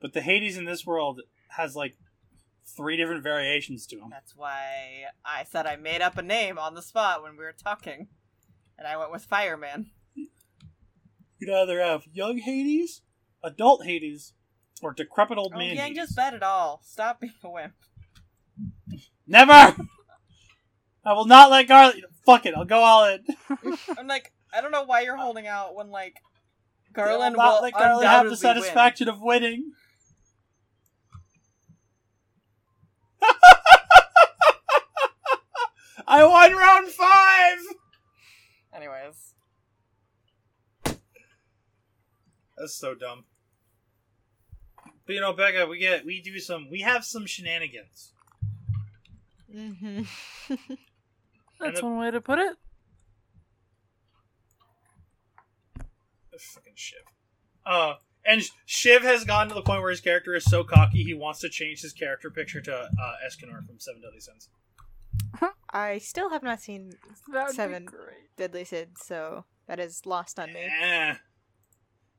But 0.00 0.12
the 0.12 0.20
Hades 0.20 0.56
in 0.56 0.64
this 0.64 0.86
world 0.86 1.20
has 1.50 1.74
like 1.74 1.96
three 2.76 2.96
different 2.96 3.22
variations 3.22 3.86
to 3.88 3.96
him. 3.96 4.08
That's 4.10 4.36
why 4.36 5.04
I 5.24 5.44
said 5.44 5.66
I 5.66 5.76
made 5.76 6.00
up 6.02 6.16
a 6.18 6.22
name 6.22 6.58
on 6.58 6.74
the 6.74 6.82
spot 6.82 7.22
when 7.22 7.32
we 7.32 7.38
were 7.44 7.54
talking. 7.64 8.08
And 8.78 8.86
I 8.86 8.96
went 8.96 9.10
with 9.10 9.24
fireman. 9.24 9.90
You'd 11.38 11.50
either 11.52 11.80
have 11.80 12.02
young 12.12 12.38
Hades, 12.38 13.02
adult 13.42 13.84
Hades, 13.84 14.34
or 14.82 14.92
decrepit 14.92 15.38
old 15.38 15.52
Oh, 15.54 15.58
man. 15.58 15.74
Yang 15.74 15.78
Hades. 15.78 15.96
just 15.96 16.16
bet 16.16 16.34
it 16.34 16.42
all. 16.44 16.80
Stop 16.84 17.20
being 17.20 17.32
a 17.42 17.50
wimp. 17.50 17.72
Never. 19.26 19.52
I 21.04 21.12
will 21.12 21.26
not 21.26 21.50
let 21.50 21.66
Garland. 21.66 22.04
Fuck 22.28 22.44
it. 22.44 22.52
I'll 22.54 22.66
go 22.66 22.80
all 22.80 23.06
in. 23.06 23.24
I'm 23.96 24.06
like, 24.06 24.34
I 24.52 24.60
don't 24.60 24.70
know 24.70 24.82
why 24.82 25.00
you're 25.00 25.16
holding 25.16 25.46
out 25.46 25.74
when 25.74 25.88
like 25.88 26.16
I 26.94 27.00
will 27.00 27.06
Garland 27.06 27.36
not 27.38 27.54
will 27.54 27.62
let 27.62 27.72
Garland 27.72 28.06
have 28.06 28.26
the 28.26 28.34
undoubtedly 28.34 28.36
satisfaction 28.36 29.08
of 29.08 29.22
winning. 29.22 29.72
I 36.06 36.22
won 36.22 36.54
round 36.54 36.88
five. 36.88 37.58
Anyways, 38.74 39.32
That's 42.58 42.74
so 42.74 42.94
dumb. 42.94 43.24
But 45.06 45.14
you 45.14 45.22
know, 45.22 45.32
Becca, 45.32 45.66
we 45.66 45.78
get 45.78 46.04
we 46.04 46.20
do 46.20 46.38
some 46.40 46.68
we 46.70 46.82
have 46.82 47.06
some 47.06 47.24
shenanigans. 47.24 48.12
hmm 49.50 50.02
That's 51.60 51.80
the- 51.80 51.86
one 51.86 51.98
way 51.98 52.10
to 52.10 52.20
put 52.20 52.38
it. 52.38 52.56
Fucking 56.38 56.74
Shiv. 56.76 57.00
Uh, 57.66 57.94
and 58.24 58.42
Shiv 58.64 59.02
has 59.02 59.24
gotten 59.24 59.48
to 59.48 59.54
the 59.54 59.62
point 59.62 59.80
where 59.80 59.90
his 59.90 60.00
character 60.00 60.34
is 60.34 60.44
so 60.44 60.62
cocky 60.62 61.02
he 61.02 61.12
wants 61.14 61.40
to 61.40 61.48
change 61.48 61.80
his 61.82 61.92
character 61.92 62.30
picture 62.30 62.60
to 62.60 62.72
uh, 62.76 63.14
Escanor 63.26 63.66
from 63.66 63.78
Seven 63.80 64.00
Deadly 64.02 64.20
Sins. 64.20 64.48
I 65.72 65.98
still 65.98 66.30
have 66.30 66.44
not 66.44 66.60
seen 66.60 66.92
That'd 67.32 67.56
Seven. 67.56 67.88
Deadly 68.36 68.64
Sins, 68.64 69.00
so 69.04 69.44
that 69.66 69.80
is 69.80 70.06
lost 70.06 70.38
on 70.38 70.52
me. 70.52 70.60
Eh. 70.60 71.14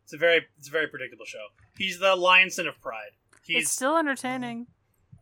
It's 0.04 0.14
a 0.14 0.18
very 0.18 0.46
it's 0.58 0.68
a 0.68 0.72
very 0.72 0.88
predictable 0.88 1.26
show. 1.26 1.46
He's 1.78 2.00
the 2.00 2.16
Lion's 2.16 2.56
Sin 2.56 2.68
of 2.68 2.80
Pride. 2.82 3.12
He's 3.46 3.64
It's 3.64 3.72
still 3.72 3.96
entertaining. 3.98 4.68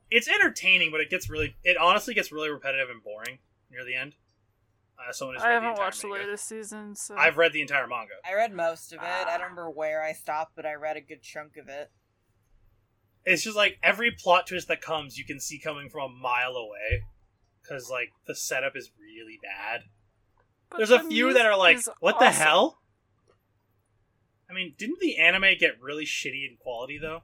it's 0.09 0.27
entertaining, 0.27 0.89
but 0.91 1.01
it 1.01 1.09
gets 1.11 1.29
really 1.29 1.55
it 1.63 1.77
honestly 1.77 2.13
gets 2.15 2.31
really 2.31 2.49
repetitive 2.49 2.89
and 2.89 3.03
boring 3.03 3.37
near 3.69 3.83
the 3.85 3.95
end. 3.95 4.15
Uh, 4.99 5.11
someone 5.11 5.35
has 5.35 5.43
I 5.43 5.49
read 5.49 5.53
haven't 5.55 5.67
the 5.67 5.71
entire 5.73 5.85
watched 5.85 6.01
the 6.01 6.07
manga. 6.07 6.23
latest 6.25 6.47
season, 6.47 6.95
so 6.95 7.15
I've 7.15 7.37
read 7.37 7.53
the 7.53 7.61
entire 7.61 7.87
manga. 7.87 8.13
I 8.25 8.33
read 8.33 8.51
most 8.53 8.91
of 8.93 8.99
it. 9.01 9.05
I 9.05 9.21
Ah. 9.21 9.25
don't 9.25 9.41
remember 9.41 9.69
where 9.69 10.03
I 10.03 10.13
stopped, 10.13 10.53
but 10.55 10.65
I 10.65 10.73
read 10.73 10.97
a 10.97 11.01
good 11.01 11.21
chunk 11.21 11.55
of 11.57 11.67
it. 11.69 11.91
It's 13.23 13.43
just 13.43 13.55
like 13.57 13.77
every 13.83 14.09
plot 14.11 14.47
twist 14.47 14.67
that 14.69 14.81
comes, 14.81 15.17
you 15.17 15.25
can 15.25 15.39
see 15.39 15.59
coming 15.59 15.89
from 15.89 16.11
a 16.11 16.13
mile 16.13 16.53
away, 16.55 17.03
because 17.61 17.89
like 17.91 18.09
the 18.25 18.33
setup 18.35 18.75
is 18.75 18.89
really 18.99 19.37
bad. 19.43 19.81
But 20.69 20.77
There's 20.77 20.91
a 20.91 20.97
the 20.97 21.09
few 21.09 21.33
that 21.33 21.45
are 21.45 21.57
like, 21.57 21.75
music 21.75 21.93
is 21.93 21.97
"What 21.99 22.19
the 22.19 22.31
hell?" 22.31 22.79
I 24.49 24.53
mean, 24.53 24.73
didn't 24.77 24.99
the 24.99 25.17
anime 25.17 25.57
get 25.59 25.79
really 25.81 26.05
shitty 26.05 26.49
in 26.49 26.57
quality 26.59 26.97
though? 26.97 27.21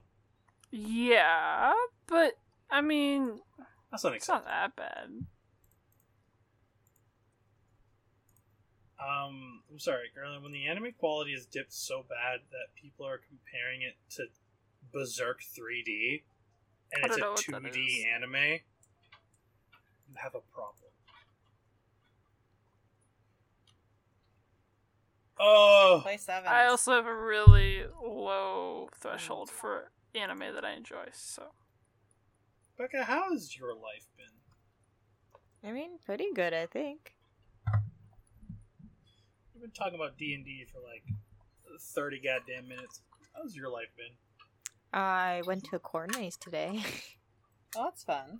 Yeah, 0.70 1.72
but 2.06 2.34
I 2.70 2.82
mean, 2.82 3.40
That's 3.90 4.04
not 4.04 4.14
it's 4.14 4.28
not 4.28 4.44
that 4.44 4.76
bad. 4.76 5.08
Um, 9.04 9.60
I'm 9.70 9.78
sorry, 9.78 10.06
Garland. 10.14 10.42
When 10.42 10.52
the 10.52 10.66
anime 10.66 10.92
quality 10.98 11.32
is 11.32 11.44
dipped 11.46 11.72
so 11.72 12.04
bad 12.08 12.40
that 12.50 12.80
people 12.80 13.06
are 13.06 13.20
comparing 13.28 13.82
it 13.82 13.96
to 14.16 14.26
Berserk 14.92 15.40
3D, 15.42 16.22
and 16.92 17.04
it's 17.04 17.16
a 17.16 17.20
2D 17.20 18.06
anime, 18.14 18.60
you 20.08 20.14
have 20.16 20.34
a 20.34 20.40
problem. 20.52 20.90
Oh, 25.38 26.00
Play 26.02 26.16
seven. 26.16 26.48
I 26.48 26.66
also 26.66 26.92
have 26.92 27.06
a 27.06 27.14
really 27.14 27.82
low 28.02 28.88
threshold 28.98 29.50
for 29.50 29.90
anime 30.14 30.54
that 30.54 30.64
I 30.64 30.72
enjoy. 30.72 31.06
So 31.12 31.48
Becca, 32.78 33.04
how 33.04 33.32
has 33.32 33.56
your 33.58 33.74
life 33.74 34.06
been? 34.16 35.68
I 35.68 35.72
mean, 35.72 35.98
pretty 36.04 36.28
good, 36.34 36.54
I 36.54 36.66
think. 36.66 37.13
We've 39.64 39.72
been 39.72 39.82
talking 39.82 39.98
about 39.98 40.18
D 40.18 40.34
and 40.34 40.44
D 40.44 40.66
for 40.70 40.78
like 40.80 41.04
thirty 41.80 42.20
goddamn 42.22 42.68
minutes. 42.68 43.00
How's 43.34 43.56
your 43.56 43.70
life 43.70 43.88
been? 43.96 44.12
I 44.92 45.40
went 45.46 45.64
to 45.70 45.76
a 45.76 45.78
corn 45.78 46.10
maze 46.14 46.36
today. 46.36 46.82
Oh, 47.76 47.86
that's 47.86 48.04
fun. 48.04 48.38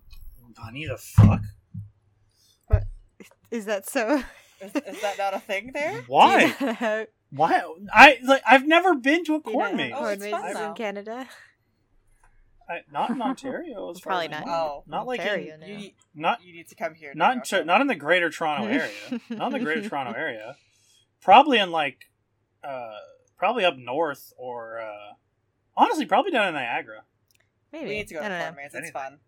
Bunny 0.57 0.87
the 0.87 0.97
fuck? 0.97 1.41
is 3.51 3.65
that 3.65 3.89
so? 3.89 4.23
Is, 4.61 4.77
is 4.77 5.03
that 5.03 5.19
not 5.19 5.35
a 5.35 5.41
thing 5.41 5.73
there? 5.75 6.03
Why? 6.07 6.55
Do 6.61 7.07
Why? 7.37 7.63
I 7.93 8.19
like 8.23 8.43
I've 8.49 8.69
never 8.69 8.95
been 8.95 9.25
to 9.25 9.35
a 9.37 9.41
do 9.41 9.51
you 9.51 9.57
know 9.57 9.65
corn 9.65 9.77
maze. 9.77 9.93
Oh, 9.93 9.99
corn 10.01 10.13
it's 10.13 10.23
mazes 10.23 10.53
fun, 10.53 10.69
in. 10.69 10.75
Canada? 10.75 11.27
I, 12.69 12.81
not 12.93 13.11
in 13.11 13.21
Ontario. 13.23 13.91
As 13.91 14.01
Probably 14.01 14.29
not. 14.29 14.47
Oh. 14.47 14.85
not 14.87 15.07
like 15.07 15.19
Ontario 15.21 15.55
in, 15.55 15.61
now. 15.61 15.67
You 15.67 15.77
need, 15.79 15.95
not 16.15 16.45
you 16.45 16.53
need 16.53 16.69
to 16.69 16.75
come 16.77 16.95
here. 16.95 17.13
not 17.17 17.33
in, 17.33 17.39
Dakota. 17.39 17.57
Tur- 17.57 17.65
not 17.65 17.81
in 17.81 17.87
the 17.89 17.97
Greater 17.97 18.31
Toronto 18.31 18.69
area. 18.69 19.21
not 19.31 19.47
in 19.47 19.59
the 19.59 19.65
Greater 19.65 19.89
Toronto 19.89 20.13
area. 20.13 20.55
Probably 21.25 21.59
in 21.59 21.71
like, 21.73 22.11
uh, 22.63 22.93
probably 23.39 23.65
up 23.65 23.77
north 23.77 24.33
or 24.37 24.79
uh, 24.81 25.15
honestly, 25.77 26.07
probably 26.07 26.31
down 26.31 26.49
in 26.49 26.55
Niagara. 26.55 27.03
Maybe. 27.73 27.87
We 27.89 27.95
need 27.97 28.09
to 28.09 28.15
go 28.15 28.21
I 28.21 28.23
to 28.25 28.29
don't 28.29 28.39
know. 28.39 28.45
corn 28.45 28.57
maze. 28.57 28.67
It's 28.67 28.75
Anything. 28.77 28.93
fun. 28.93 29.19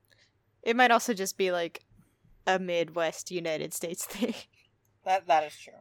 It 0.62 0.76
might 0.76 0.90
also 0.90 1.14
just 1.14 1.36
be 1.38 1.50
like 1.50 1.82
a 2.46 2.58
Midwest 2.58 3.30
United 3.30 3.72
States 3.74 4.04
thing. 4.04 4.34
That 5.04 5.28
that 5.28 5.44
is 5.44 5.56
true. 5.56 5.72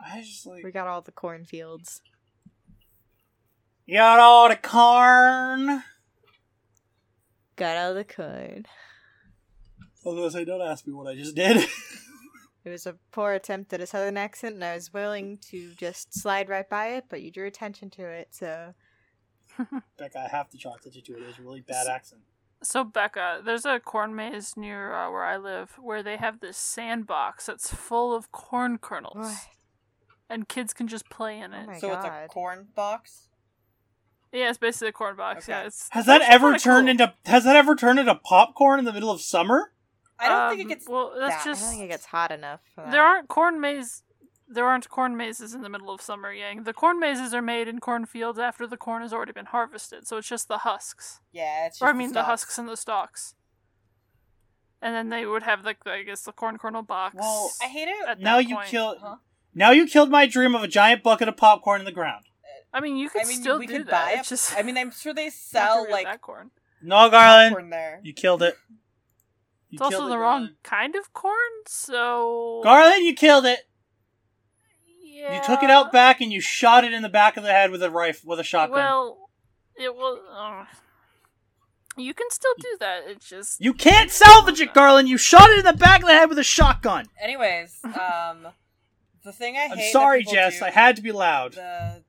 I 0.00 0.20
just 0.20 0.46
like 0.46 0.62
we 0.62 0.70
got 0.70 0.86
all 0.86 1.00
the 1.02 1.10
cornfields. 1.10 2.00
you 3.84 3.96
got 3.98 4.20
all 4.20 4.48
the 4.48 4.54
corn. 4.54 5.82
Got 7.56 7.76
all 7.78 7.94
the 7.94 8.04
corn. 8.04 8.64
I 9.80 10.08
was 10.08 10.14
gonna 10.16 10.30
say, 10.30 10.44
don't 10.44 10.62
ask 10.62 10.86
me 10.86 10.92
what 10.92 11.08
I 11.08 11.16
just 11.16 11.34
did. 11.34 11.66
It 12.64 12.70
was 12.70 12.86
a 12.86 12.94
poor 13.10 13.32
attempt 13.32 13.72
at 13.72 13.80
a 13.80 13.86
southern 13.86 14.16
accent, 14.16 14.54
and 14.54 14.64
I 14.64 14.74
was 14.74 14.92
willing 14.92 15.38
to 15.50 15.72
just 15.74 16.14
slide 16.14 16.48
right 16.48 16.68
by 16.68 16.88
it, 16.88 17.06
but 17.08 17.20
you 17.22 17.30
drew 17.30 17.46
attention 17.46 17.90
to 17.90 18.02
it, 18.04 18.28
so. 18.30 18.74
Becca, 19.98 20.18
I 20.20 20.28
have 20.28 20.48
to 20.50 20.56
draw 20.56 20.74
attention 20.74 21.02
to 21.02 21.12
it. 21.16 21.22
It 21.22 21.26
was 21.26 21.38
a 21.38 21.42
really 21.42 21.60
bad 21.60 21.86
accent. 21.88 22.22
So 22.62 22.84
Becca, 22.84 23.42
there's 23.44 23.64
a 23.66 23.80
corn 23.80 24.14
maze 24.14 24.56
near 24.56 24.92
uh, 24.92 25.10
where 25.10 25.24
I 25.24 25.36
live 25.36 25.72
where 25.80 26.02
they 26.04 26.16
have 26.16 26.38
this 26.40 26.56
sandbox 26.56 27.46
that's 27.46 27.74
full 27.74 28.14
of 28.14 28.30
corn 28.32 28.78
kernels. 28.78 29.16
What? 29.16 29.36
and 30.30 30.48
kids 30.48 30.72
can 30.72 30.88
just 30.88 31.10
play 31.10 31.38
in 31.40 31.52
Oh 31.52 31.58
it. 31.60 31.66
my 31.66 31.78
so 31.78 31.92
it's 31.92 32.04
a 32.06 32.26
corn 32.30 32.68
box. 32.74 33.28
yeah, 34.32 34.48
it's 34.48 34.56
basically 34.58 34.88
a 34.88 34.92
corn 34.92 35.14
box. 35.16 35.44
Okay. 35.46 35.52
Yeah, 35.58 35.66
it's 35.66 35.88
Has 35.90 36.06
that 36.06 36.22
ever 36.22 36.56
turned 36.56 36.86
cool. 36.86 36.90
into 36.92 37.12
Has 37.26 37.44
that 37.44 37.56
ever 37.56 37.74
turned 37.74 37.98
into 37.98 38.14
popcorn 38.14 38.78
in 38.78 38.84
the 38.86 38.92
middle 38.92 39.10
of 39.10 39.20
summer? 39.20 39.72
I 40.22 40.28
don't 40.28 40.50
think 40.50 40.60
Um, 40.64 40.70
it 40.70 40.74
gets. 40.74 40.88
Well, 40.88 41.12
that's 41.18 41.44
that. 41.44 41.50
I 41.50 41.54
don't 41.60 41.70
think 41.70 41.82
it 41.82 41.88
gets 41.88 42.06
hot 42.06 42.30
enough. 42.30 42.60
There 42.76 43.02
aren't 43.02 43.28
corn 43.28 43.60
maze. 43.60 44.02
There 44.48 44.66
aren't 44.66 44.88
corn 44.90 45.16
mazes 45.16 45.54
in 45.54 45.62
the 45.62 45.68
middle 45.70 45.90
of 45.90 46.02
summer, 46.02 46.30
Yang. 46.32 46.64
The 46.64 46.74
corn 46.74 47.00
mazes 47.00 47.32
are 47.32 47.40
made 47.40 47.68
in 47.68 47.80
cornfields 47.80 48.38
after 48.38 48.66
the 48.66 48.76
corn 48.76 49.00
has 49.02 49.12
already 49.12 49.32
been 49.32 49.46
harvested, 49.46 50.06
so 50.06 50.18
it's 50.18 50.28
just 50.28 50.46
the 50.48 50.58
husks. 50.58 51.20
yeah, 51.32 51.66
it's 51.66 51.78
just 51.78 51.82
or 51.82 51.88
I 51.88 51.92
mean, 51.94 52.08
the, 52.08 52.14
stalks. 52.22 52.28
husks 52.42 52.58
and 52.58 52.68
the 52.68 52.76
stalks. 52.76 53.34
And 54.82 54.94
then 54.94 55.08
they 55.10 55.24
would 55.26 55.44
have 55.44 55.64
like 55.64 55.84
the, 55.84 55.92
I 55.92 56.02
guess 56.02 56.22
the 56.22 56.32
corn 56.32 56.58
kernel 56.58 56.82
box. 56.82 57.14
Well, 57.18 57.50
I 57.62 57.66
hate 57.66 57.88
it. 57.88 58.08
at 58.08 58.20
Now 58.20 58.36
that 58.38 58.48
you 58.48 58.56
point. 58.56 58.68
kill. 58.68 58.96
Huh? 59.00 59.16
Now 59.54 59.70
you 59.70 59.86
killed 59.86 60.10
my 60.10 60.26
dream 60.26 60.54
of 60.54 60.62
a 60.62 60.68
giant 60.68 61.02
bucket 61.02 61.28
of 61.28 61.36
popcorn 61.36 61.80
in 61.80 61.84
the 61.84 61.92
ground. 61.92 62.24
I 62.74 62.80
mean, 62.80 62.96
you 62.96 63.08
could 63.08 63.22
I 63.22 63.28
mean, 63.28 63.40
still 63.40 63.58
we 63.58 63.66
do 63.66 63.78
could 63.78 63.86
that. 63.88 64.06
buy 64.06 64.20
it. 64.20 64.24
just 64.26 64.56
I 64.56 64.62
mean, 64.62 64.76
I'm 64.76 64.90
sure 64.90 65.14
they 65.14 65.30
sell 65.30 65.86
like 65.90 66.20
corn. 66.20 66.50
No, 66.82 67.08
Garland, 67.08 67.52
popcorn 67.52 67.70
there. 67.70 68.00
you 68.02 68.12
killed 68.12 68.42
it. 68.42 68.56
You 69.72 69.76
It's 69.76 69.82
also 69.82 69.96
killed 70.00 70.10
the 70.12 70.18
wrong 70.18 70.40
Garland. 70.40 70.56
kind 70.62 70.94
of 70.96 71.12
corn, 71.14 71.34
so 71.66 72.60
Garland, 72.62 73.04
you 73.06 73.14
killed 73.14 73.46
it. 73.46 73.60
yeah. 75.02 75.36
You 75.36 75.42
took 75.42 75.62
it 75.62 75.70
out 75.70 75.90
back 75.92 76.20
and 76.20 76.30
you 76.32 76.40
shot 76.42 76.84
it 76.84 76.92
in 76.92 77.02
the 77.02 77.08
back 77.08 77.36
of 77.38 77.42
the 77.42 77.50
head 77.50 77.70
with 77.70 77.82
a 77.82 77.90
rifle 77.90 78.28
with 78.28 78.38
a 78.38 78.44
shotgun. 78.44 78.78
Well, 78.78 79.30
it 79.76 79.94
was. 79.96 80.18
Uh, 80.30 80.64
you 81.96 82.12
can 82.12 82.26
still 82.30 82.52
do 82.58 82.76
that. 82.80 83.04
It's 83.06 83.26
just 83.28 83.60
you 83.62 83.72
can't 83.72 84.10
salvage 84.10 84.60
it, 84.60 84.74
Garland. 84.74 85.08
You 85.08 85.16
shot 85.16 85.48
it 85.50 85.58
in 85.60 85.64
the 85.64 85.72
back 85.72 86.02
of 86.02 86.06
the 86.08 86.14
head 86.14 86.28
with 86.28 86.38
a 86.38 86.44
shotgun. 86.44 87.06
Anyways, 87.20 87.78
um, 87.84 88.48
the 89.24 89.32
thing 89.32 89.56
I 89.56 89.68
hate. 89.68 89.72
I'm 89.86 89.92
sorry, 89.92 90.20
people 90.20 90.34
Jess. 90.34 90.58
do- 90.58 90.66
I 90.66 90.70
had 90.70 90.96
to 90.96 91.02
be 91.02 91.12
loud. 91.12 91.54
The 91.54 92.04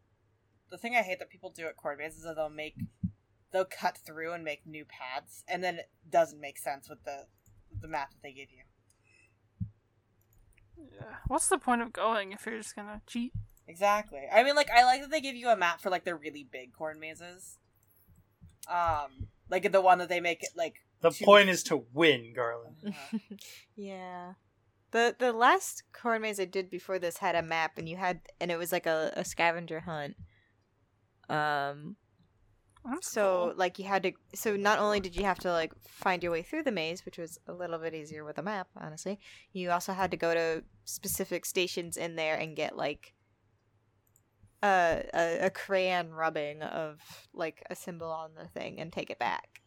the 0.69 0.77
thing 0.77 0.95
I 0.97 1.01
hate 1.01 1.19
that 1.19 1.29
people 1.29 1.49
do 1.49 1.65
at 1.67 1.77
corn 1.77 1.97
mazes 1.97 2.19
is 2.19 2.23
that 2.25 2.35
they'll 2.35 2.49
make 2.49 2.75
they'll 3.53 3.63
cut 3.65 3.97
through 4.05 4.33
and 4.33 4.43
make 4.43 4.65
new 4.65 4.83
paths, 4.85 5.43
and 5.47 5.63
then 5.63 5.75
it 5.75 5.89
doesn't 6.09 6.41
make 6.41 6.57
sense 6.57 6.89
with 6.89 7.03
the 7.05 7.25
the 7.81 7.87
map 7.87 8.11
that 8.11 8.21
they 8.23 8.31
give 8.33 8.49
you. 8.51 9.67
yeah. 10.77 11.15
What's 11.27 11.47
the 11.49 11.57
point 11.57 11.81
of 11.81 11.93
going 11.93 12.31
if 12.31 12.45
you're 12.45 12.57
just 12.57 12.75
gonna 12.75 13.01
cheat? 13.07 13.33
Exactly. 13.67 14.21
I 14.31 14.43
mean, 14.43 14.55
like 14.55 14.69
I 14.69 14.83
like 14.83 15.01
that 15.01 15.11
they 15.11 15.21
give 15.21 15.35
you 15.35 15.49
a 15.49 15.55
map 15.55 15.81
for 15.81 15.89
like 15.89 16.03
the 16.05 16.15
really 16.15 16.47
big 16.49 16.73
corn 16.73 16.99
mazes. 16.99 17.57
Um, 18.69 19.27
like 19.49 19.71
the 19.71 19.81
one 19.81 19.97
that 19.99 20.09
they 20.09 20.19
make 20.19 20.43
it 20.43 20.49
like. 20.55 20.75
The 21.01 21.11
two- 21.11 21.25
point 21.25 21.49
is 21.49 21.63
to 21.63 21.85
win, 21.93 22.33
Garland. 22.35 22.77
Uh, 23.13 23.17
Yeah. 23.75 24.33
The 24.91 25.15
the 25.17 25.33
last 25.33 25.83
corn 25.91 26.21
maze 26.21 26.39
I 26.39 26.45
did 26.45 26.69
before 26.69 26.99
this 26.99 27.17
had 27.17 27.35
a 27.35 27.41
map 27.41 27.77
and 27.79 27.89
you 27.89 27.97
had 27.97 28.21
and 28.39 28.51
it 28.51 28.57
was 28.59 28.71
like 28.71 28.85
a, 28.85 29.11
a 29.17 29.25
scavenger 29.25 29.79
hunt. 29.81 30.15
Um 31.29 31.95
Oh, 32.85 32.91
that's 32.91 33.09
so 33.11 33.47
cool. 33.47 33.53
like 33.57 33.79
you 33.79 33.85
had 33.85 34.03
to 34.03 34.11
so 34.35 34.55
not 34.57 34.77
only 34.79 34.99
did 34.99 35.15
you 35.15 35.23
have 35.23 35.39
to 35.39 35.51
like 35.51 35.71
find 35.87 36.21
your 36.21 36.31
way 36.31 36.41
through 36.41 36.63
the 36.63 36.71
maze, 36.71 37.05
which 37.05 37.17
was 37.17 37.39
a 37.47 37.53
little 37.53 37.79
bit 37.79 37.93
easier 37.93 38.23
with 38.25 38.37
a 38.37 38.41
map, 38.43 38.67
honestly, 38.75 39.19
you 39.53 39.71
also 39.71 39.93
had 39.93 40.11
to 40.11 40.17
go 40.17 40.33
to 40.33 40.63
specific 40.83 41.45
stations 41.45 41.95
in 41.97 42.15
there 42.15 42.35
and 42.35 42.55
get 42.57 42.75
like 42.75 43.13
a 44.61 45.03
a, 45.13 45.45
a 45.45 45.49
crayon 45.49 46.11
rubbing 46.11 46.61
of 46.61 46.99
like 47.33 47.63
a 47.69 47.75
symbol 47.75 48.09
on 48.11 48.31
the 48.35 48.47
thing 48.47 48.79
and 48.79 48.91
take 48.91 49.09
it 49.09 49.19
back. 49.19 49.61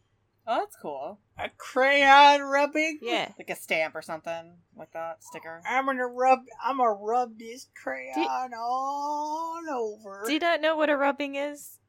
oh, 0.47 0.59
that's 0.59 0.75
cool. 0.81 1.19
A 1.37 1.49
crayon 1.57 2.41
rubbing. 2.41 2.99
Yeah. 3.01 3.31
Like 3.37 3.49
a 3.49 3.55
stamp 3.55 3.95
or 3.95 4.01
something 4.01 4.57
like 4.75 4.91
that 4.93 5.23
sticker. 5.23 5.61
I'm 5.69 5.85
gonna 5.85 6.07
rub. 6.07 6.39
I'm 6.63 6.77
gonna 6.77 6.91
rub 6.93 7.37
this 7.37 7.67
crayon 7.81 8.51
all 8.57 9.59
over. 9.71 10.23
Do 10.25 10.33
you 10.33 10.39
not 10.39 10.61
know 10.61 10.75
what 10.75 10.89
a 10.89 10.97
rubbing 10.97 11.35
is? 11.35 11.79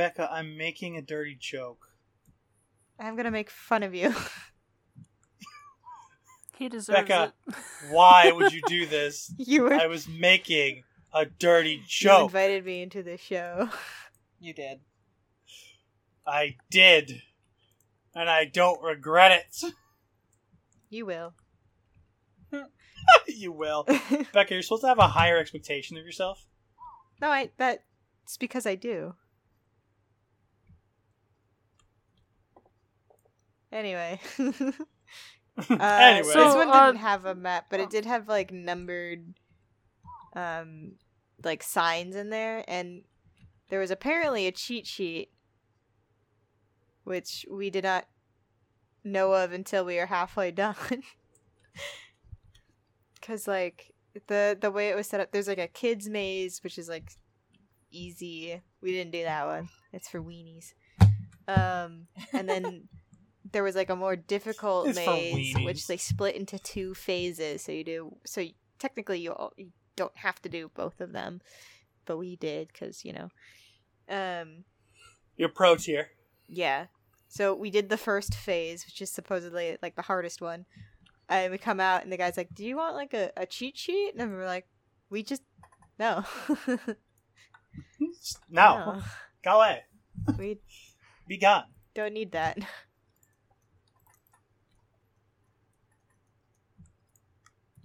Becca, 0.00 0.32
I'm 0.32 0.56
making 0.56 0.96
a 0.96 1.02
dirty 1.02 1.36
joke. 1.38 1.88
I'm 2.98 3.16
gonna 3.16 3.30
make 3.30 3.50
fun 3.50 3.82
of 3.82 3.94
you. 3.94 4.14
he 6.56 6.70
deserves 6.70 7.00
it. 7.00 7.08
Becca. 7.08 7.34
it. 7.48 7.54
Why 7.90 8.32
would 8.32 8.50
you 8.50 8.62
do 8.66 8.86
this? 8.86 9.30
you 9.36 9.64
were 9.64 9.74
I 9.74 9.88
was 9.88 10.08
making 10.08 10.84
a 11.12 11.26
dirty 11.26 11.82
joke. 11.86 12.18
You 12.18 12.24
invited 12.24 12.64
me 12.64 12.80
into 12.80 13.02
the 13.02 13.18
show. 13.18 13.68
You 14.38 14.54
did. 14.54 14.80
I 16.26 16.56
did, 16.70 17.20
and 18.14 18.30
I 18.30 18.46
don't 18.46 18.82
regret 18.82 19.32
it. 19.32 19.74
You 20.88 21.04
will. 21.04 21.34
you 23.26 23.52
will, 23.52 23.84
Becca. 24.32 24.54
You're 24.54 24.62
supposed 24.62 24.80
to 24.80 24.88
have 24.88 24.98
a 24.98 25.08
higher 25.08 25.36
expectation 25.36 25.98
of 25.98 26.06
yourself. 26.06 26.46
no, 27.20 27.28
I 27.28 27.50
that's 27.58 28.38
because 28.38 28.64
I 28.64 28.76
do. 28.76 29.14
Anyway. 33.72 34.20
Uh, 35.68 35.76
anyway, 35.80 36.32
this 36.32 36.54
one 36.54 36.68
uh, 36.68 36.86
didn't 36.86 37.00
have 37.00 37.26
a 37.26 37.34
map, 37.34 37.66
but 37.68 37.80
it 37.80 37.90
did 37.90 38.06
have 38.06 38.28
like 38.28 38.50
numbered, 38.50 39.34
um, 40.34 40.92
like 41.44 41.62
signs 41.62 42.16
in 42.16 42.30
there, 42.30 42.64
and 42.66 43.02
there 43.68 43.80
was 43.80 43.90
apparently 43.90 44.46
a 44.46 44.52
cheat 44.52 44.86
sheet, 44.86 45.30
which 47.04 47.44
we 47.50 47.68
did 47.68 47.84
not 47.84 48.06
know 49.04 49.32
of 49.34 49.52
until 49.52 49.84
we 49.84 49.96
were 49.96 50.06
halfway 50.06 50.50
done. 50.52 50.74
Cause 53.20 53.46
like 53.46 53.92
the 54.28 54.56
the 54.58 54.70
way 54.70 54.88
it 54.88 54.96
was 54.96 55.08
set 55.08 55.20
up, 55.20 55.30
there's 55.30 55.48
like 55.48 55.58
a 55.58 55.68
kids 55.68 56.08
maze, 56.08 56.62
which 56.62 56.78
is 56.78 56.88
like 56.88 57.12
easy. 57.90 58.62
We 58.80 58.92
didn't 58.92 59.12
do 59.12 59.24
that 59.24 59.46
one. 59.46 59.68
It's 59.92 60.08
for 60.08 60.22
weenies. 60.22 60.72
Um, 61.46 62.06
and 62.32 62.48
then 62.48 62.88
there 63.52 63.62
was 63.62 63.74
like 63.74 63.90
a 63.90 63.96
more 63.96 64.16
difficult 64.16 64.88
It's 64.88 64.96
maze, 64.96 65.54
which 65.64 65.86
they 65.86 65.96
split 65.96 66.36
into 66.36 66.58
two 66.58 66.94
phases. 66.94 67.62
So 67.62 67.72
you 67.72 67.84
do 67.84 68.16
so 68.24 68.40
you, 68.40 68.52
technically 68.78 69.20
you, 69.20 69.32
all, 69.32 69.52
you 69.56 69.70
don't 69.96 70.16
have 70.16 70.40
to 70.42 70.48
do 70.48 70.70
both 70.74 71.00
of 71.00 71.12
them, 71.12 71.40
but 72.06 72.16
we 72.16 72.36
did 72.36 72.68
because 72.68 73.04
you 73.04 73.12
know. 73.12 73.28
Um, 74.08 74.64
you're 75.36 75.48
pro 75.48 75.76
tier. 75.76 76.08
yeah. 76.48 76.86
So 77.28 77.54
we 77.54 77.70
did 77.70 77.88
the 77.88 77.96
first 77.96 78.34
phase, 78.34 78.84
which 78.84 79.00
is 79.00 79.08
supposedly 79.10 79.76
like 79.82 79.94
the 79.94 80.02
hardest 80.02 80.40
one. 80.40 80.66
And 81.28 81.52
we 81.52 81.58
come 81.58 81.78
out, 81.78 82.02
and 82.02 82.10
the 82.12 82.16
guy's 82.16 82.36
like, 82.36 82.52
"Do 82.52 82.64
you 82.64 82.76
want 82.76 82.96
like 82.96 83.14
a, 83.14 83.30
a 83.36 83.46
cheat 83.46 83.78
sheet?" 83.78 84.14
And 84.18 84.32
we're 84.32 84.46
like, 84.46 84.66
"We 85.10 85.22
just 85.22 85.42
no, 85.96 86.24
No, 88.50 89.00
go 89.44 89.56
away. 89.58 89.80
no. 90.26 90.34
we 90.38 90.58
Be 91.28 91.38
gone. 91.38 91.64
don't 91.94 92.12
need 92.14 92.32
that." 92.32 92.58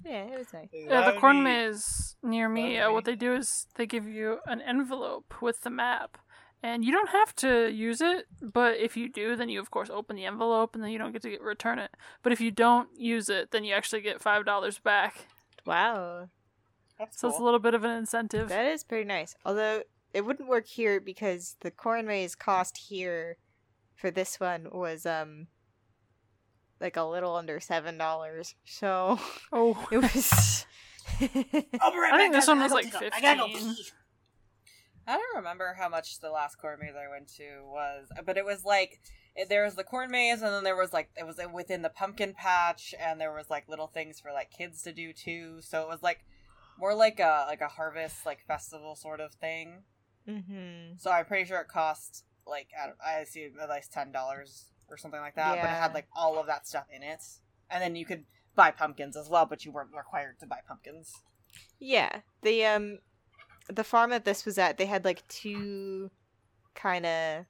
Yeah, 0.06 0.24
it 0.26 0.38
was 0.38 0.54
nice. 0.54 0.70
Yeah, 0.72 1.12
the 1.12 1.20
corn 1.20 1.44
maze 1.44 2.16
near 2.24 2.48
me, 2.48 2.78
uh, 2.80 2.92
what 2.92 3.06
they 3.06 3.16
do 3.16 3.34
is 3.34 3.68
they 3.76 3.86
give 3.86 4.08
you 4.08 4.40
an 4.46 4.62
envelope 4.62 5.42
with 5.42 5.62
the 5.62 5.70
map. 5.70 6.18
And 6.64 6.84
you 6.84 6.92
don't 6.92 7.10
have 7.10 7.36
to 7.38 7.70
use 7.72 8.02
it, 8.02 8.26
but 8.42 8.78
if 8.78 8.98
you 8.98 9.08
do, 9.08 9.36
then 9.36 9.50
you 9.50 9.60
of 9.60 9.70
course 9.70 9.90
open 9.92 10.16
the 10.16 10.26
envelope 10.26 10.74
and 10.74 10.84
then 10.84 10.90
you 10.92 10.98
don't 10.98 11.12
get 11.12 11.22
to 11.22 11.30
get, 11.30 11.42
return 11.42 11.78
it. 11.78 11.92
But 12.24 12.32
if 12.32 12.42
you 12.42 12.50
don't 12.50 12.90
use 12.98 13.30
it, 13.30 13.52
then 13.52 13.64
you 13.64 13.76
actually 13.76 14.02
get 14.02 14.20
$5 14.20 14.82
back. 14.84 15.28
Wow, 15.66 16.30
That's 16.98 17.20
So 17.20 17.28
it's 17.30 17.38
a 17.40 17.44
little 17.44 17.60
bit 17.60 17.74
of 17.76 17.84
an 17.84 17.92
incentive. 17.92 18.50
that 18.50 18.66
is 18.66 18.84
pretty 18.84 19.06
nice. 19.06 19.36
Although 19.46 19.84
it 20.14 20.26
wouldn't 20.26 20.48
work 20.50 20.66
here 20.68 21.00
because 21.00 21.56
the 21.60 21.70
corn 21.72 22.08
maze 22.08 22.36
cost 22.36 22.78
here 22.90 23.38
for 23.96 24.10
this 24.10 24.40
one 24.40 24.68
was 24.72 25.06
um 25.06 25.48
like 26.80 26.98
a 26.98 27.04
little 27.04 27.36
under 27.36 27.60
seven 27.60 27.98
dollars. 27.98 28.56
So 28.66 29.20
Oh, 29.52 29.88
it 29.92 29.98
was. 29.98 30.66
I'll 31.22 31.28
be 31.92 31.98
right 32.00 32.14
I 32.14 32.18
think 32.18 32.34
this 32.34 32.48
one 32.48 32.60
was 32.60 32.72
like 32.72 32.92
take 32.92 33.14
a- 33.14 33.16
I 33.16 33.22
gotta 33.22 33.40
go 33.42 33.48
15. 33.48 33.76
pee. 33.76 33.84
I 35.08 35.18
don't 35.18 35.36
remember 35.38 35.76
how 35.78 35.88
much 35.88 36.20
the 36.20 36.32
last 36.32 36.56
corn 36.56 36.80
maze 36.82 36.96
I 36.96 37.10
went 37.10 37.28
to 37.38 37.62
was, 37.64 38.08
but 38.26 38.38
it 38.38 38.46
was 38.46 38.66
like 38.66 39.00
there 39.50 39.64
was 39.64 39.76
the 39.76 39.84
corn 39.84 40.10
maze, 40.10 40.42
and 40.42 40.52
then 40.52 40.64
there 40.64 40.76
was 40.76 40.94
like 40.94 41.10
it 41.16 41.28
was 41.28 41.40
within 41.54 41.84
the 41.84 41.90
pumpkin 41.90 42.34
patch, 42.34 42.96
and 43.00 43.22
there 43.22 43.34
was 43.34 43.50
like 43.50 43.70
little 43.70 43.88
things 43.88 44.20
for 44.20 44.32
like 44.32 44.50
kids 44.50 44.82
to 44.84 44.92
do 44.94 45.14
too. 45.14 45.58
So 45.62 45.82
it 45.84 45.88
was 45.88 46.02
like 46.02 46.26
more 46.80 46.96
like 46.96 47.20
a 47.20 47.46
like 47.48 47.62
a 47.62 47.68
harvest 47.68 48.26
like 48.26 48.40
festival 48.48 48.96
sort 48.96 49.20
of 49.20 49.34
thing. 49.36 49.84
mm-hmm. 50.28 50.96
So 50.98 51.12
I'm 51.12 51.26
pretty 51.26 51.46
sure 51.46 51.60
it 51.62 51.68
cost 51.68 52.24
like 52.48 52.70
I, 52.82 52.88
don't, 52.88 52.98
I 53.06 53.24
see 53.26 53.50
at 53.62 53.70
least 53.70 53.92
ten 53.94 54.12
dollars 54.12 54.72
or 54.90 54.98
something 54.98 55.20
like 55.20 55.36
that. 55.36 55.56
But 55.62 55.66
it 55.66 55.82
had 55.82 55.94
like 55.94 56.08
all 56.16 56.40
of 56.40 56.48
that 56.48 56.68
stuff 56.68 56.86
in 56.94 57.04
it, 57.04 57.22
and 57.70 57.82
then 57.82 57.96
you 57.96 58.06
could 58.06 58.26
buy 58.56 58.72
pumpkins 58.72 59.18
as 59.18 59.30
well, 59.30 59.46
but 59.46 59.66
you 59.66 59.72
weren't 59.72 59.96
required 59.96 60.40
to 60.40 60.46
buy 60.46 60.60
pumpkins. 60.68 61.14
Yeah, 61.80 62.22
the 62.42 62.66
um, 62.66 63.00
the 63.70 63.84
farm 63.84 64.12
that 64.12 64.26
this 64.26 64.46
was 64.46 64.58
at, 64.58 64.78
they 64.78 64.86
had 64.86 65.06
like 65.06 65.28
two 65.28 66.12
kind 66.74 67.06
of 67.06 67.46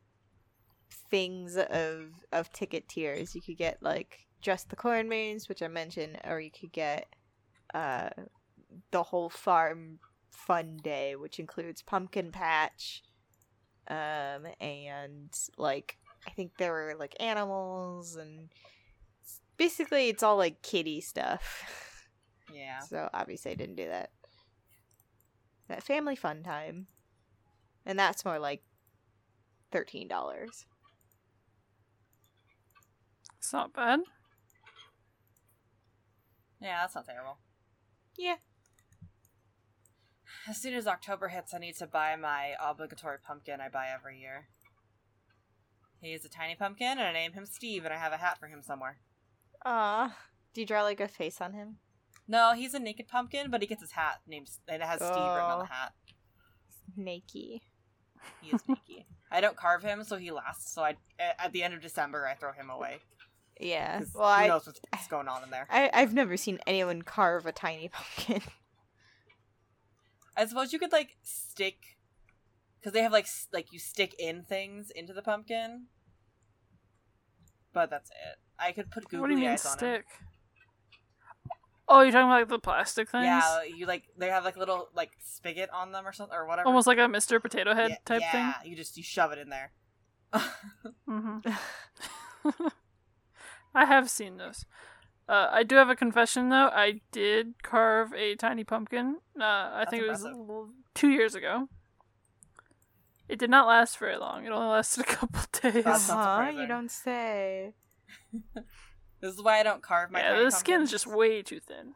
things 1.09 1.57
of 1.57 2.07
of 2.31 2.51
ticket 2.51 2.87
tiers. 2.87 3.35
You 3.35 3.41
could 3.41 3.57
get 3.57 3.81
like 3.81 4.25
just 4.41 4.69
the 4.69 4.75
corn 4.75 5.09
maze, 5.09 5.49
which 5.49 5.61
I 5.61 5.67
mentioned, 5.67 6.19
or 6.25 6.39
you 6.39 6.51
could 6.51 6.71
get 6.71 7.07
uh 7.73 8.09
the 8.91 9.03
whole 9.03 9.29
farm 9.29 9.99
fun 10.31 10.77
day, 10.83 11.15
which 11.15 11.39
includes 11.39 11.81
pumpkin 11.81 12.31
patch, 12.31 13.03
um, 13.87 14.45
and 14.59 15.33
like 15.57 15.97
I 16.27 16.31
think 16.31 16.57
there 16.57 16.71
were 16.71 16.95
like 16.97 17.15
animals 17.19 18.15
and 18.15 18.49
basically 19.57 20.09
it's 20.09 20.23
all 20.23 20.37
like 20.37 20.61
kitty 20.61 21.01
stuff. 21.01 21.71
Yeah. 22.53 22.79
So 22.79 23.09
obviously 23.13 23.51
I 23.51 23.55
didn't 23.55 23.75
do 23.75 23.87
that. 23.87 24.11
That 25.67 25.83
family 25.83 26.15
fun 26.15 26.43
time. 26.43 26.87
And 27.85 27.97
that's 27.99 28.23
more 28.23 28.39
like 28.39 28.61
thirteen 29.71 30.07
dollars. 30.07 30.65
It's 33.37 33.51
not 33.51 33.73
bad. 33.73 34.01
Yeah, 36.61 36.81
that's 36.81 36.95
not 36.95 37.05
terrible. 37.05 37.37
Yeah. 38.17 38.35
As 40.47 40.57
soon 40.57 40.75
as 40.75 40.87
October 40.87 41.27
hits, 41.27 41.53
I 41.53 41.57
need 41.57 41.75
to 41.77 41.87
buy 41.87 42.15
my 42.15 42.53
obligatory 42.63 43.17
pumpkin 43.19 43.59
I 43.59 43.69
buy 43.69 43.87
every 43.93 44.19
year. 44.19 44.47
He 46.05 46.13
is 46.13 46.23
a 46.23 46.29
tiny 46.29 46.53
pumpkin, 46.55 46.87
and 46.99 47.01
I 47.01 47.11
name 47.11 47.33
him 47.33 47.47
Steve, 47.47 47.83
and 47.83 47.91
I 47.93 47.97
have 47.97 48.13
a 48.13 48.17
hat 48.17 48.37
for 48.39 48.47
him 48.47 48.61
somewhere. 48.61 48.97
Ah. 49.65 50.15
Do 50.53 50.61
you 50.61 50.67
draw 50.67 50.83
like 50.83 50.99
a 50.99 51.07
face 51.07 51.41
on 51.41 51.53
him? 51.53 51.77
No, 52.27 52.53
he's 52.53 52.75
a 52.75 52.79
naked 52.79 53.07
pumpkin, 53.07 53.49
but 53.49 53.61
he 53.61 53.67
gets 53.67 53.81
his 53.81 53.91
hat 53.91 54.21
named, 54.27 54.49
and 54.67 54.83
it 54.83 54.85
has 54.85 54.97
Steve 54.99 55.09
written 55.09 55.19
on 55.25 55.59
the 55.59 55.65
Oh. 55.65 55.67
hat. 55.67 55.93
Nakey. 56.97 57.61
He 58.41 58.51
is 58.53 58.61
naked. 58.67 59.05
I 59.31 59.41
don't 59.41 59.57
carve 59.57 59.81
him, 59.81 60.03
so 60.03 60.17
he 60.17 60.29
lasts. 60.31 60.73
So 60.73 60.83
I, 60.83 60.95
at 61.19 61.51
the 61.51 61.63
end 61.63 61.73
of 61.73 61.81
December, 61.81 62.27
I 62.27 62.35
throw 62.35 62.53
him 62.53 62.69
away. 62.69 62.97
Yeah. 63.59 64.01
Well, 64.13 64.23
who 64.37 64.43
I, 64.43 64.47
knows 64.47 64.67
what's 64.67 65.07
going 65.07 65.27
on 65.27 65.43
in 65.43 65.49
there? 65.49 65.65
I 65.71 65.89
I've 65.91 66.13
never 66.13 66.37
seen 66.37 66.59
anyone 66.67 67.01
carve 67.01 67.45
a 67.47 67.51
tiny 67.51 67.89
pumpkin. 67.89 68.41
I 70.37 70.45
suppose 70.45 70.71
you 70.71 70.79
could 70.79 70.91
like 70.91 71.17
stick, 71.23 71.97
because 72.79 72.93
they 72.93 73.01
have 73.01 73.11
like 73.11 73.25
s- 73.25 73.47
like 73.53 73.71
you 73.73 73.79
stick 73.79 74.13
in 74.19 74.43
things 74.43 74.91
into 74.91 75.13
the 75.13 75.21
pumpkin. 75.23 75.87
But 77.75 77.89
that's 77.89 78.09
it. 78.09 78.39
I 78.57 78.71
could 78.71 78.89
put 78.89 79.03
googly 79.03 79.19
what 79.19 79.27
do 79.27 79.33
you 79.33 79.41
mean 79.41 79.49
eyes 79.49 79.65
on 79.65 79.73
him. 79.73 79.77
stick? 79.77 80.05
Oh, 81.87 82.01
you're 82.01 82.11
talking 82.13 82.27
about 82.27 82.39
like 82.39 82.47
the 82.47 82.57
plastic 82.57 83.09
things? 83.09 83.25
Yeah, 83.25 83.63
you 83.63 83.85
like 83.85 84.05
they 84.17 84.29
have 84.29 84.45
like 84.45 84.55
little 84.57 84.87
like 84.95 85.11
spigot 85.23 85.69
on 85.71 85.91
them 85.91 86.07
or 86.07 86.13
something 86.13 86.35
or 86.35 86.47
whatever. 86.47 86.67
Almost 86.67 86.87
like 86.87 86.97
a 86.97 87.01
Mr. 87.01 87.39
Potato 87.39 87.75
Head 87.75 87.91
yeah, 87.91 87.97
type 88.05 88.21
yeah, 88.21 88.53
you 88.63 88.75
just 88.77 88.95
you 88.97 89.03
shove 89.03 89.33
it 89.33 89.39
in 89.39 89.49
there. 89.49 89.73
thing. 90.33 90.41
hmm 91.05 91.37
I 93.75 93.85
have 93.85 94.09
seen 94.09 94.37
those. 94.37 94.65
Uh, 95.27 95.49
I 95.51 95.63
do 95.63 95.75
have 95.75 95.89
a 95.89 95.95
confession 95.95 96.49
though. 96.49 96.69
I 96.71 97.01
did 97.11 97.61
carve 97.61 98.13
a 98.13 98.35
tiny 98.35 98.63
pumpkin. 98.63 99.17
Uh, 99.39 99.43
I 99.43 99.79
That's 99.79 99.89
think 99.91 100.03
it 100.03 100.09
was 100.09 100.23
impressive. 100.23 100.49
l- 100.49 100.69
two 100.93 101.09
years 101.09 101.35
ago. 101.35 101.67
It 103.27 103.39
did 103.39 103.49
not 103.49 103.67
last 103.67 103.97
very 103.97 104.17
long. 104.17 104.45
It 104.45 104.51
only 104.51 104.67
lasted 104.67 105.01
a 105.01 105.07
couple 105.15 105.41
days. 105.61 105.83
That's 105.83 106.07
not 106.07 106.17
huh? 106.17 106.35
surprising. 106.35 106.61
You 106.61 106.67
don't 106.67 106.91
say. 106.91 107.73
this 109.21 109.33
is 109.33 109.41
why 109.41 109.59
I 109.59 109.63
don't 109.63 109.81
carve 109.81 110.11
my. 110.11 110.19
yeah, 110.19 110.31
tiny 110.33 110.43
the 110.45 110.51
skin's 110.51 110.63
pumpkins. 110.65 110.91
just 110.91 111.07
way 111.07 111.41
too 111.41 111.59
thin. 111.59 111.93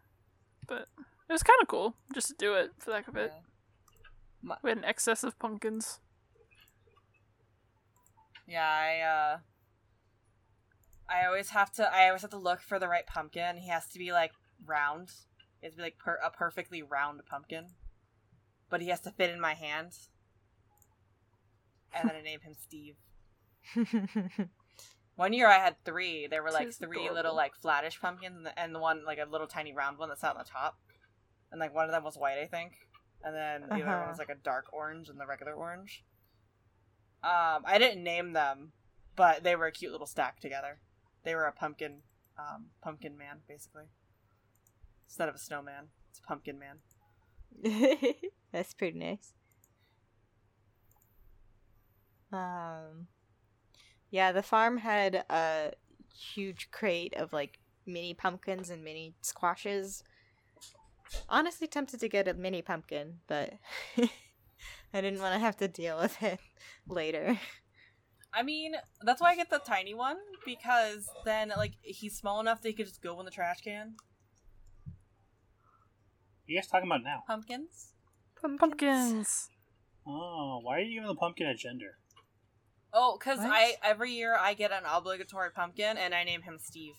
But 0.68 0.88
it 1.30 1.34
was 1.34 1.44
kind 1.44 1.60
of 1.62 1.68
cool 1.68 1.96
just 2.14 2.28
to 2.30 2.36
do 2.38 2.54
it 2.56 2.72
for 2.80 2.92
the 2.92 2.98
heck 2.98 3.08
of 3.08 3.16
it. 3.18 3.32
Yeah. 4.44 4.56
We 4.64 4.70
had 4.70 4.78
an 4.78 4.86
excess 4.86 5.24
of 5.24 5.38
pumpkins. 5.38 6.00
Yeah, 8.48 8.68
I 8.68 9.00
uh 9.02 9.38
I 11.10 11.26
always 11.26 11.50
have 11.50 11.72
to 11.74 11.94
I 11.94 12.08
always 12.08 12.22
have 12.22 12.32
to 12.32 12.38
look 12.38 12.62
for 12.62 12.80
the 12.80 12.88
right 12.88 13.06
pumpkin. 13.06 13.58
He 13.58 13.70
has 13.70 13.86
to 13.88 14.00
be 14.00 14.12
like 14.12 14.32
round. 14.66 15.10
He 15.60 15.68
has 15.68 15.74
to 15.74 15.78
be 15.78 15.84
like 15.84 15.98
per- 15.98 16.20
a 16.24 16.32
perfectly 16.32 16.82
round 16.82 17.22
pumpkin. 17.30 17.68
But 18.70 18.82
he 18.82 18.90
has 18.90 19.02
to 19.02 19.12
fit 19.12 19.30
in 19.30 19.40
my 19.42 19.54
hand. 19.56 19.94
And 21.94 22.10
then 22.10 22.16
I 22.16 22.22
named 22.22 22.44
him 22.44 22.56
Steve. 22.56 22.96
One 25.16 25.34
year 25.34 25.48
I 25.48 25.56
had 25.60 25.76
three. 25.84 26.28
There 26.28 26.42
were 26.44 26.52
like 26.52 26.72
three 26.72 26.98
adorable. 27.00 27.16
little 27.16 27.36
like 27.36 27.54
flattish 27.56 28.00
pumpkins 28.00 28.38
and 28.38 28.46
the, 28.46 28.58
and 28.58 28.74
the 28.74 28.80
one 28.80 29.04
like 29.06 29.20
a 29.20 29.30
little 29.30 29.48
tiny 29.48 29.74
round 29.74 29.98
one 29.98 30.08
that 30.10 30.20
sat 30.20 30.32
on 30.32 30.38
the 30.38 30.50
top. 30.50 30.78
And 31.52 31.60
like 31.60 31.74
one 31.76 31.86
of 31.86 31.92
them 31.92 32.04
was 32.04 32.16
white, 32.16 32.38
I 32.38 32.46
think. 32.46 32.74
And 33.24 33.36
then 33.36 33.62
the 33.68 33.76
other 33.76 33.84
one 33.86 33.94
Uh-huh. 33.96 34.10
was 34.12 34.18
like 34.20 34.30
a 34.30 34.36
dark 34.36 34.68
orange 34.72 35.10
and 35.10 35.20
the 35.20 35.26
regular 35.26 35.54
orange. 35.54 36.06
Um, 37.22 37.64
I 37.66 37.78
didn't 37.78 38.02
name 38.04 38.32
them, 38.32 38.72
but 39.18 39.44
they 39.44 39.58
were 39.58 39.66
a 39.66 39.72
cute 39.74 39.92
little 39.92 40.08
stack 40.08 40.40
together. 40.40 40.80
They 41.24 41.36
were 41.36 41.44
a 41.46 41.52
pumpkin, 41.52 42.04
um, 42.38 42.68
pumpkin 42.82 43.18
man 43.18 43.40
basically. 43.46 43.86
Instead 45.08 45.28
of 45.28 45.36
a 45.36 45.40
snowman, 45.40 45.88
it's 46.10 46.20
a 46.20 46.24
pumpkin 46.28 46.58
man. 46.60 46.78
That's 48.54 48.74
pretty 48.74 48.98
nice. 48.98 49.34
Um, 52.32 53.08
yeah, 54.12 54.32
the 54.32 54.44
farm 54.44 54.78
had 54.78 55.24
a 55.30 55.74
huge 56.14 56.70
crate 56.72 57.14
of 57.16 57.34
like 57.34 57.60
mini 57.86 58.14
pumpkins 58.14 58.70
and 58.70 58.84
mini 58.84 59.16
squashes. 59.22 60.04
Honestly, 61.28 61.68
tempted 61.68 62.00
to 62.00 62.10
get 62.10 62.28
a 62.28 62.34
mini 62.34 62.62
pumpkin, 62.62 63.20
but 63.28 63.54
I 64.94 65.02
didn't 65.02 65.22
want 65.22 65.34
to 65.34 65.40
have 65.40 65.58
to 65.58 65.68
deal 65.68 65.98
with 65.98 66.22
it 66.22 66.40
later. 66.88 67.40
I 68.32 68.44
mean, 68.44 68.74
that's 69.02 69.22
why 69.22 69.32
I 69.32 69.36
get 69.36 69.50
the 69.50 69.60
tiny 69.60 69.94
one 69.96 70.18
because 70.46 71.10
then 71.26 71.52
like 71.58 71.74
he's 71.82 72.16
small 72.16 72.40
enough 72.40 72.62
that 72.62 72.70
he 72.70 72.74
could 72.74 72.86
just 72.86 73.02
go 73.02 73.20
in 73.20 73.26
the 73.26 73.32
trash 73.32 73.62
can. 73.62 73.96
you 76.46 76.58
guys 76.58 76.68
talking 76.68 76.88
about 76.88 77.04
now? 77.04 77.24
Pumpkins. 77.28 77.94
Pumpkins. 78.60 79.50
Oh, 80.08 80.60
why 80.64 80.78
are 80.78 80.80
you 80.82 80.96
giving 80.96 81.08
the 81.08 81.16
pumpkin 81.16 81.48
a 81.48 81.56
gender? 81.56 81.98
Oh, 82.94 83.18
because 83.18 83.40
I 83.42 83.76
every 83.84 84.12
year 84.12 84.36
I 84.40 84.54
get 84.54 84.72
an 84.72 84.84
obligatory 84.90 85.52
pumpkin 85.52 85.98
and 85.98 86.14
I 86.16 86.24
name 86.24 86.42
him 86.42 86.58
Steve. 86.60 86.94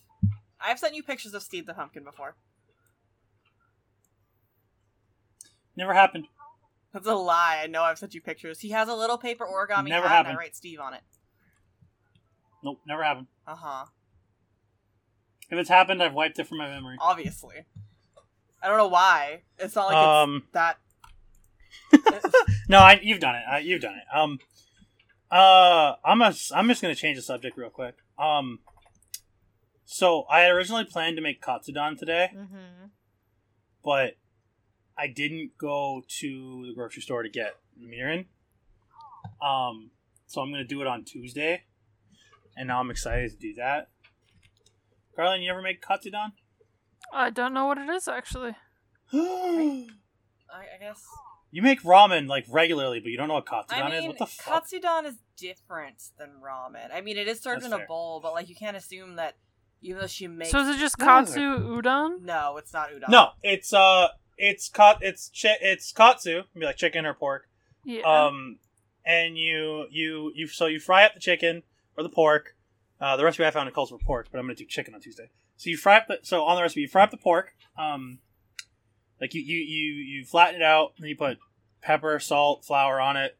I've 0.61 0.79
sent 0.79 0.95
you 0.95 1.03
pictures 1.03 1.35
of 1.35 1.43
Steve 1.43 1.67
the 1.67 1.75
pumpkin 1.75 2.05
before. 2.05 2.37
Never 5.77 5.95
happened. 5.95 6.27
That's 6.93 7.07
a 7.07 7.15
lie. 7.15 7.61
I 7.63 7.67
know 7.67 7.83
I've 7.83 7.99
sent 7.99 8.15
you 8.15 8.21
pictures. 8.21 8.61
He 8.61 8.71
has 8.71 8.89
a 8.89 8.95
little 8.95 9.17
paper 9.17 9.47
origami 9.47 9.89
Never 9.89 10.09
hat 10.09 10.19
and 10.19 10.27
happened. 10.27 10.37
I 10.37 10.41
write 10.41 10.57
Steve 10.57 10.81
on 10.81 10.95
it. 10.95 11.03
Nope, 12.63 12.81
never 12.87 13.03
happened. 13.03 13.29
Uh 13.47 13.55
huh. 13.57 13.85
If 15.51 15.59
it's 15.59 15.69
happened, 15.69 16.03
I've 16.03 16.15
wiped 16.15 16.39
it 16.39 16.47
from 16.47 16.59
my 16.59 16.69
memory. 16.69 16.97
Obviously. 17.01 17.65
I 18.63 18.69
don't 18.69 18.77
know 18.77 18.89
why. 18.89 19.43
It's 19.59 19.75
not 19.75 19.87
like 19.87 19.97
Um, 19.97 20.43
it's 20.45 20.53
that. 20.53 20.79
no, 22.69 22.79
I, 22.79 23.01
you've 23.03 23.21
done 23.21 23.37
it. 23.37 23.43
I, 23.51 23.59
you've 23.61 23.81
done 23.81 23.95
it. 23.95 24.17
Um, 24.17 24.39
uh, 25.31 25.95
I'm 26.05 26.21
a, 26.23 26.35
I'm 26.55 26.69
just 26.69 26.83
gonna 26.83 26.95
change 26.95 27.17
the 27.17 27.23
subject 27.23 27.57
real 27.57 27.71
quick. 27.71 27.97
Um, 28.19 28.61
so 29.85 30.25
I 30.31 30.41
had 30.41 30.51
originally 30.53 30.85
planned 30.85 31.17
to 31.17 31.23
make 31.23 31.43
katsudon 31.43 31.99
today, 31.99 32.31
Mm-hmm. 32.37 32.87
but 33.85 34.15
I 34.99 35.07
didn't 35.09 35.53
go 35.59 36.03
to 36.21 36.65
the 36.69 36.75
grocery 36.75 37.03
store 37.03 37.23
to 37.23 37.29
get 37.29 37.55
mirin. 37.81 38.27
Um, 39.43 39.91
so 40.27 40.41
I'm 40.41 40.51
gonna 40.51 40.65
do 40.65 40.81
it 40.81 40.87
on 40.87 41.05
Tuesday, 41.05 41.63
and 42.57 42.69
now 42.69 42.81
I'm 42.81 42.91
excited 42.91 43.31
to 43.33 43.37
do 43.37 43.55
that. 43.55 43.89
Garland, 45.17 45.43
you 45.43 45.51
ever 45.51 45.63
make 45.63 45.83
katsudon? 45.83 46.33
I 47.13 47.31
don't 47.31 47.53
know 47.55 47.67
what 47.67 47.79
it 47.79 47.89
is 47.89 48.07
actually. 48.09 48.55
I, 49.13 49.87
I 50.53 50.79
guess. 50.81 51.03
Make 51.63 51.83
ramen 51.83 52.29
like 52.29 52.45
regularly, 52.49 53.01
but 53.01 53.09
you 53.11 53.17
don't 53.17 53.29
know 53.29 53.35
what 53.35 53.47
katsudon 53.47 53.83
I 53.83 53.87
is. 53.97 54.01
mean, 54.01 54.09
What 54.09 54.19
the 54.19 54.27
fuck? 54.27 54.65
katsudon 54.69 55.05
is 55.07 55.17
different 55.37 56.03
than 56.19 56.31
ramen. 56.45 56.95
I 56.95 57.01
mean, 57.01 57.17
it 57.17 57.27
is 57.29 57.41
served 57.41 57.63
That's 57.63 57.75
in 57.75 57.81
a 57.81 57.87
bowl, 57.87 58.21
but 58.21 58.33
like 58.33 58.49
you 58.49 58.55
can't 58.55 58.77
assume 58.77 59.17
that 59.17 59.37
even 59.83 60.01
though 60.01 60.07
she 60.07 60.27
makes. 60.29 60.51
So 60.51 60.61
is 60.61 60.77
it 60.77 60.79
just 60.79 60.99
What 60.99 61.25
is 61.25 61.31
it? 61.31 61.41
katsu 61.41 61.59
udon? 61.69 62.23
No, 62.23 62.57
it's 62.59 62.73
not 62.73 62.91
udon. 62.91 63.09
No, 63.09 63.31
it's 63.43 63.73
uh, 63.73 64.09
it's 64.37 64.69
kat, 64.69 64.99
it's 65.01 65.31
chi- 65.31 65.59
it's 65.61 65.93
katsu, 65.93 66.43
be 66.55 66.65
like 66.67 66.77
chicken 66.77 67.05
or 67.07 67.15
pork. 67.15 67.49
Yeah. 67.85 68.03
Um, 68.03 68.59
and 69.05 69.37
you 69.39 69.87
you 69.91 70.33
you 70.35 70.47
so 70.47 70.67
you 70.67 70.79
fry 70.79 71.05
up 71.05 71.15
the 71.15 71.21
chicken 71.21 71.63
or 71.97 72.03
the 72.03 72.09
pork. 72.11 72.55
Uh, 73.01 73.17
the 73.17 73.25
recipe 73.25 73.47
I 73.47 73.51
found 73.51 73.67
it 73.69 73.75
calls 73.75 73.89
for 73.91 73.99
pork, 73.99 74.29
but 74.31 74.39
I'm 74.39 74.45
gonna 74.45 74.55
do 74.55 74.67
chicken 74.67 74.95
on 74.95 75.01
Tuesday. 75.01 75.31
So 75.57 75.71
you 75.71 75.77
fry 75.77 75.97
up 75.97 76.07
the 76.09 76.19
so 76.23 76.45
on 76.45 76.57
the 76.57 76.63
recipe 76.63 76.83
you 76.83 76.89
fry 76.89 77.03
up 77.05 77.11
the 77.11 77.17
pork. 77.17 77.55
Um, 77.79 78.19
like 79.21 79.35
you 79.35 79.43
you 79.43 79.59
you 79.59 79.93
you 79.93 80.25
flatten 80.25 80.61
it 80.61 80.65
out, 80.65 80.93
and 80.99 81.09
you 81.09 81.17
put 81.17 81.39
pepper, 81.83 82.19
salt, 82.19 82.65
flour 82.65 83.01
on 83.01 83.17
it, 83.17 83.37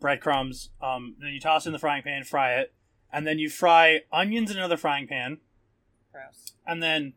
breadcrumbs. 0.00 0.70
Um, 0.80 1.16
then 1.20 1.30
you 1.30 1.40
toss 1.40 1.66
it 1.66 1.70
in 1.70 1.72
the 1.72 1.78
frying 1.78 2.02
pan, 2.02 2.24
fry 2.24 2.54
it, 2.54 2.72
and 3.12 3.26
then 3.26 3.38
you 3.38 3.50
fry 3.50 4.00
onions 4.12 4.50
in 4.50 4.56
another 4.56 4.76
frying 4.76 5.06
pan. 5.06 5.38
Gross. 6.12 6.52
And 6.66 6.82
then 6.82 7.14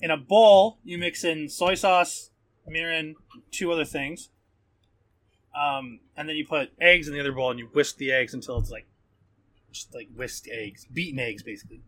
in 0.00 0.10
a 0.10 0.16
bowl, 0.16 0.78
you 0.84 0.98
mix 0.98 1.24
in 1.24 1.48
soy 1.48 1.74
sauce, 1.74 2.30
mirin, 2.68 3.14
two 3.50 3.72
other 3.72 3.84
things. 3.84 4.30
Um, 5.54 6.00
and 6.16 6.28
then 6.28 6.36
you 6.36 6.46
put 6.46 6.72
eggs 6.80 7.08
in 7.08 7.14
the 7.14 7.20
other 7.20 7.32
bowl 7.32 7.50
and 7.50 7.58
you 7.58 7.66
whisk 7.66 7.96
the 7.96 8.10
eggs 8.10 8.32
until 8.32 8.58
it's 8.58 8.70
like 8.70 8.86
just 9.70 9.94
like 9.94 10.08
whisked 10.14 10.48
eggs, 10.50 10.86
beaten 10.92 11.18
eggs 11.18 11.42
basically. 11.42 11.82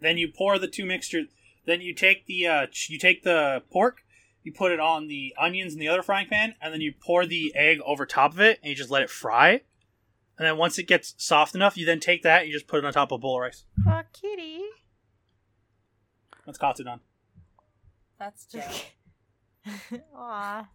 Then 0.00 0.18
you 0.18 0.28
pour 0.28 0.58
the 0.58 0.68
two 0.68 0.84
mixtures. 0.84 1.28
Then 1.66 1.80
you 1.80 1.94
take 1.94 2.26
the 2.26 2.46
uh, 2.46 2.66
you 2.88 2.98
take 2.98 3.22
the 3.22 3.62
pork 3.70 4.02
you 4.42 4.52
put 4.52 4.72
it 4.72 4.80
on 4.80 5.06
the 5.08 5.34
onions 5.38 5.74
in 5.74 5.80
the 5.80 5.88
other 5.88 6.02
frying 6.02 6.28
pan, 6.28 6.54
and 6.60 6.72
then 6.72 6.80
you 6.80 6.92
pour 6.98 7.26
the 7.26 7.52
egg 7.54 7.78
over 7.84 8.06
top 8.06 8.32
of 8.32 8.40
it, 8.40 8.58
and 8.62 8.70
you 8.70 8.76
just 8.76 8.90
let 8.90 9.02
it 9.02 9.10
fry. 9.10 9.62
And 10.38 10.46
then 10.46 10.56
once 10.56 10.78
it 10.78 10.84
gets 10.84 11.14
soft 11.18 11.54
enough, 11.54 11.76
you 11.76 11.84
then 11.84 12.00
take 12.00 12.22
that 12.22 12.40
and 12.40 12.48
you 12.48 12.54
just 12.54 12.66
put 12.66 12.78
it 12.78 12.84
on 12.86 12.92
top 12.94 13.12
of 13.12 13.16
a 13.16 13.18
bowl 13.18 13.36
of 13.36 13.42
rice. 13.42 13.64
Oh, 13.86 14.00
kitty. 14.10 14.62
That's 16.46 16.56
katsu 16.56 16.84
don. 16.84 17.00
That's 18.18 18.46
Joe. 18.46 18.62
Aw. 20.16 20.66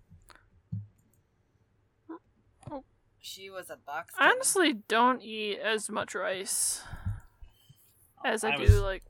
she 3.19 3.49
was 3.49 3.71
a 3.71 3.77
box. 3.77 4.13
I 4.19 4.29
honestly 4.29 4.73
don't 4.87 5.23
eat 5.23 5.57
as 5.57 5.89
much 5.89 6.13
rice 6.13 6.83
as 8.23 8.43
I, 8.43 8.51
I 8.51 8.57
do 8.57 8.63
was- 8.63 8.81
like 8.81 9.03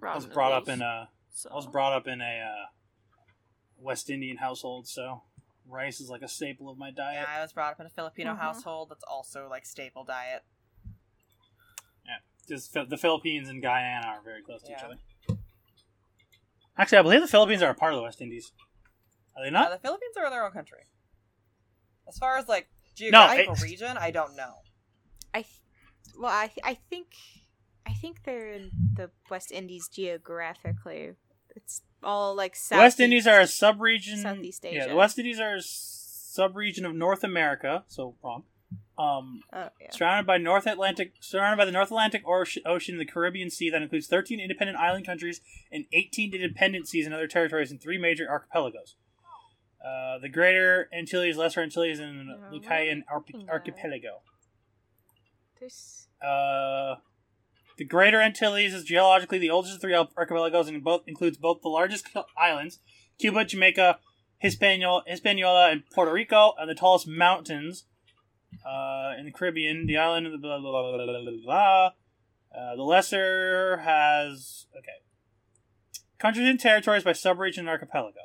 ramen. 0.00 0.12
I 0.12 0.14
was 0.14 0.26
brought 0.26 0.52
up 0.52 0.68
in 0.70 0.80
a 0.80 1.10
so. 1.34 1.50
I 1.50 1.54
was 1.54 1.66
brought 1.66 1.92
up 1.92 2.06
in 2.06 2.20
a 2.22 2.24
uh, 2.24 2.66
West 3.82 4.08
Indian 4.10 4.36
household, 4.36 4.86
so 4.88 5.22
rice 5.68 6.00
is 6.00 6.08
like 6.08 6.22
a 6.22 6.28
staple 6.28 6.68
of 6.70 6.78
my 6.78 6.90
diet. 6.90 7.26
Yeah, 7.28 7.38
I 7.38 7.42
was 7.42 7.52
brought 7.52 7.72
up 7.72 7.80
in 7.80 7.86
a 7.86 7.90
Filipino 7.90 8.34
Mhm. 8.34 8.38
household. 8.38 8.88
That's 8.90 9.04
also 9.04 9.48
like 9.48 9.64
staple 9.66 10.04
diet. 10.04 10.44
Yeah, 12.06 12.18
Just 12.48 12.72
Phil- 12.72 12.86
the 12.86 12.96
Philippines 12.96 13.48
and 13.48 13.62
Guyana 13.62 14.06
are 14.06 14.20
very 14.22 14.42
close 14.42 14.62
to 14.62 14.72
each 14.72 14.82
other. 14.82 14.98
Actually, 16.76 16.98
I 16.98 17.02
believe 17.02 17.20
the 17.20 17.28
Philippines 17.28 17.62
are 17.62 17.70
a 17.70 17.74
part 17.74 17.92
of 17.92 17.98
the 17.98 18.02
West 18.02 18.20
Indies. 18.20 18.52
Are 19.36 19.42
they 19.42 19.48
Uh, 19.48 19.52
not? 19.52 19.70
the 19.70 19.78
Philippines 19.78 20.16
are 20.16 20.30
their 20.30 20.44
own 20.44 20.52
country. 20.52 20.84
As 22.08 22.18
far 22.18 22.36
as 22.38 22.48
like 22.48 22.64
it- 22.64 22.94
geographical 22.96 23.54
region, 23.56 23.96
I 23.98 24.10
don't 24.10 24.34
know. 24.36 24.62
I, 25.34 25.42
th- 25.42 25.60
well, 26.18 26.30
I, 26.32 26.48
th- 26.48 26.60
I 26.64 26.74
think, 26.74 27.14
I 27.86 27.94
think 27.94 28.24
they're 28.24 28.50
in 28.52 28.70
the 28.94 29.10
West 29.30 29.50
Indies 29.52 29.88
geographically. 29.88 31.14
It's 31.54 31.82
all 32.04 32.34
like 32.34 32.56
south. 32.56 32.78
West 32.78 33.00
Indies 33.00 33.26
are 33.26 33.40
a 33.40 33.46
sub-region. 33.46 34.18
Southeast 34.22 34.64
Yeah, 34.68 34.88
the 34.88 34.94
West 34.94 35.18
Indies 35.18 35.40
are 35.40 35.56
a 35.56 35.62
sub-region 35.62 36.84
of 36.84 36.94
North 36.94 37.22
America. 37.24 37.84
So 37.88 38.14
wrong. 38.22 38.44
Um, 38.98 39.40
Oh, 39.52 39.68
yeah. 39.80 39.90
surrounded 39.90 40.26
by 40.26 40.38
North 40.38 40.66
Atlantic, 40.66 41.14
surrounded 41.20 41.56
by 41.56 41.64
the 41.64 41.72
North 41.72 41.88
Atlantic 41.88 42.22
Ocean, 42.26 42.98
the 42.98 43.04
Caribbean 43.06 43.50
Sea 43.50 43.70
that 43.70 43.82
includes 43.82 44.06
13 44.06 44.38
independent 44.40 44.78
island 44.78 45.06
countries 45.06 45.40
and 45.70 45.86
18 45.92 46.30
dependencies 46.30 47.04
and 47.06 47.14
other 47.14 47.26
territories 47.26 47.72
in 47.72 47.78
three 47.78 47.98
major 47.98 48.28
archipelagos. 48.28 48.96
Uh, 49.84 50.18
the 50.18 50.28
Greater 50.28 50.88
Antilles, 50.92 51.36
Lesser 51.36 51.60
Antilles, 51.62 51.98
and 51.98 52.28
Lucayan 52.52 52.90
am 52.92 53.04
I 53.08 53.14
arch- 53.14 53.24
looking 53.32 53.48
at? 53.48 53.52
Archipelago. 53.52 54.20
There's 55.58 56.06
Uh, 56.22 56.96
the 57.78 57.84
Greater 57.84 58.20
Antilles 58.20 58.74
is 58.74 58.84
geologically 58.84 59.38
the 59.38 59.50
oldest 59.50 59.74
of 59.74 59.80
the 59.80 59.86
three 59.86 60.06
archipelagos 60.16 60.68
and 60.68 60.82
both 60.82 61.02
includes 61.06 61.38
both 61.38 61.62
the 61.62 61.68
largest 61.68 62.08
islands, 62.36 62.78
Cuba, 63.18 63.44
Jamaica, 63.44 63.98
Hispaniola, 64.38 65.04
Hispaniola, 65.06 65.70
and 65.70 65.82
Puerto 65.94 66.12
Rico, 66.12 66.52
and 66.58 66.68
the 66.68 66.74
tallest 66.74 67.06
mountains 67.06 67.84
uh, 68.66 69.12
in 69.18 69.24
the 69.24 69.32
Caribbean. 69.32 69.86
The 69.86 69.96
island 69.96 70.26
of 70.26 70.32
the 70.32 70.38
blah 70.38 70.58
blah 70.58 70.70
blah 70.70 71.06
blah 71.06 71.20
blah 71.20 71.32
blah. 71.44 71.86
Uh, 72.54 72.76
the 72.76 72.82
lesser 72.82 73.78
has 73.78 74.66
okay 74.76 75.02
countries 76.18 76.48
and 76.48 76.60
territories 76.60 77.02
by 77.02 77.12
subregion 77.12 77.58
and 77.58 77.68
archipelago. 77.68 78.20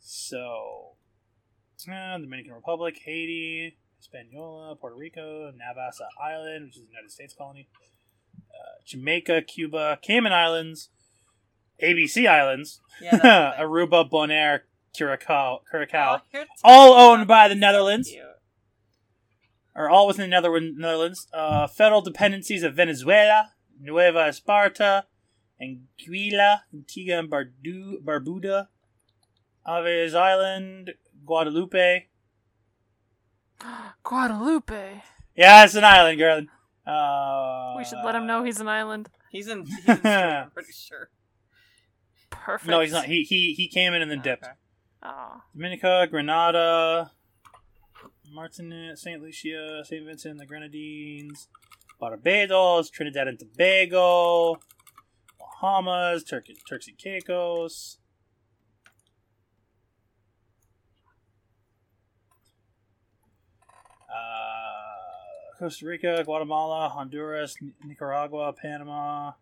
So, 0.00 0.96
uh, 1.88 2.18
Dominican 2.18 2.54
Republic, 2.54 2.98
Haiti, 3.04 3.76
Hispaniola, 3.98 4.76
Puerto 4.76 4.96
Rico, 4.96 5.52
Navassa 5.52 6.06
Island, 6.20 6.66
which 6.66 6.76
is 6.76 6.82
a 6.82 6.86
United 6.86 7.10
States 7.10 7.34
colony, 7.36 7.68
Jamaica, 8.88 9.42
Cuba, 9.42 9.98
Cayman 10.02 10.32
Islands, 10.32 10.88
ABC 11.82 12.26
Islands, 12.28 12.80
Yeah, 13.00 13.10
that's 13.12 13.22
the 13.22 13.62
thing. 13.62 13.66
Aruba, 13.68 14.10
Bonaire, 14.10 14.60
Curacao, 14.96 15.60
Curacao, 15.70 16.22
Oh, 16.34 16.44
all 16.64 16.94
owned 17.12 17.28
by 17.28 17.48
the 17.48 17.54
Netherlands, 17.54 18.08
Cute. 18.10 18.24
or 19.74 19.88
all 19.90 20.06
within 20.06 20.28
the 20.30 20.40
Nether- 20.40 20.60
Netherlands. 20.74 21.28
Uh, 21.32 21.66
federal 21.66 22.00
dependencies 22.00 22.62
of 22.62 22.74
Venezuela, 22.74 23.52
Nueva 23.80 24.20
Esparta, 24.28 25.04
Anguilla, 25.62 26.60
Antigua 26.72 27.18
and 27.18 27.30
Bardu- 27.30 28.02
Barbuda, 28.04 28.68
Aves 29.66 30.14
Island, 30.14 30.94
Guadalupe. 31.26 32.06
Guadalupe. 34.02 35.02
Yeah, 35.36 35.64
it's 35.64 35.74
an 35.74 35.84
island, 35.84 36.18
girl. 36.18 36.42
Uh, 36.88 37.74
We 37.76 37.84
should 37.84 37.98
let 38.04 38.14
him 38.14 38.26
know 38.26 38.42
he's 38.44 38.60
an 38.60 38.68
island. 38.68 39.08
He's 39.30 39.46
in. 39.48 39.66
He's 39.86 39.88
in 39.88 40.00
I'm 40.06 40.50
pretty 40.50 40.72
sure. 40.72 41.10
Perfect. 42.30 42.68
No, 42.70 42.80
he's 42.80 42.92
not. 42.92 43.04
He 43.06 43.22
he 43.24 43.52
he 43.54 43.68
came 43.68 43.92
in 43.94 44.00
and 44.02 44.10
then 44.10 44.20
dipped. 44.22 44.44
Okay. 44.44 44.52
Oh. 45.02 45.42
Dominica, 45.54 46.06
Grenada, 46.10 47.10
Martinet, 48.32 48.98
Saint 48.98 49.22
Lucia, 49.22 49.82
Saint 49.84 50.06
Vincent, 50.06 50.38
the 50.38 50.46
Grenadines, 50.46 51.48
Barbados, 52.00 52.90
Trinidad 52.90 53.28
and 53.28 53.38
Tobago, 53.38 54.58
Bahamas, 55.38 56.24
Turk- 56.24 56.46
Turks 56.68 56.88
and 56.88 56.96
Caicos. 56.98 57.98
Costa 65.58 65.86
Rica, 65.86 66.22
Guatemala, 66.24 66.88
Honduras, 66.88 67.56
Nicaragua, 67.84 68.52
Panama, 68.52 69.32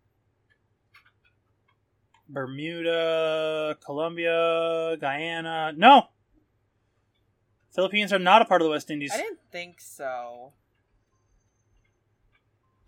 Bermuda, 2.29 3.77
Colombia, 3.85 4.97
Guyana. 4.99 5.73
No! 5.77 6.09
Philippines 7.75 8.15
are 8.15 8.19
not 8.19 8.41
a 8.41 8.47
part 8.47 8.63
of 8.63 8.65
the 8.67 8.71
West 8.71 8.91
Indies. 8.91 9.13
I 9.13 9.19
didn't 9.19 9.41
think 9.53 9.81
so. 9.81 10.55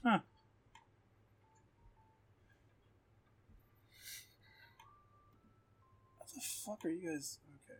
Huh. 0.03 0.21
What 6.17 6.29
the 6.35 6.41
fuck 6.41 6.85
are 6.87 6.89
you 6.89 7.11
guys? 7.11 7.39
Okay. 7.69 7.79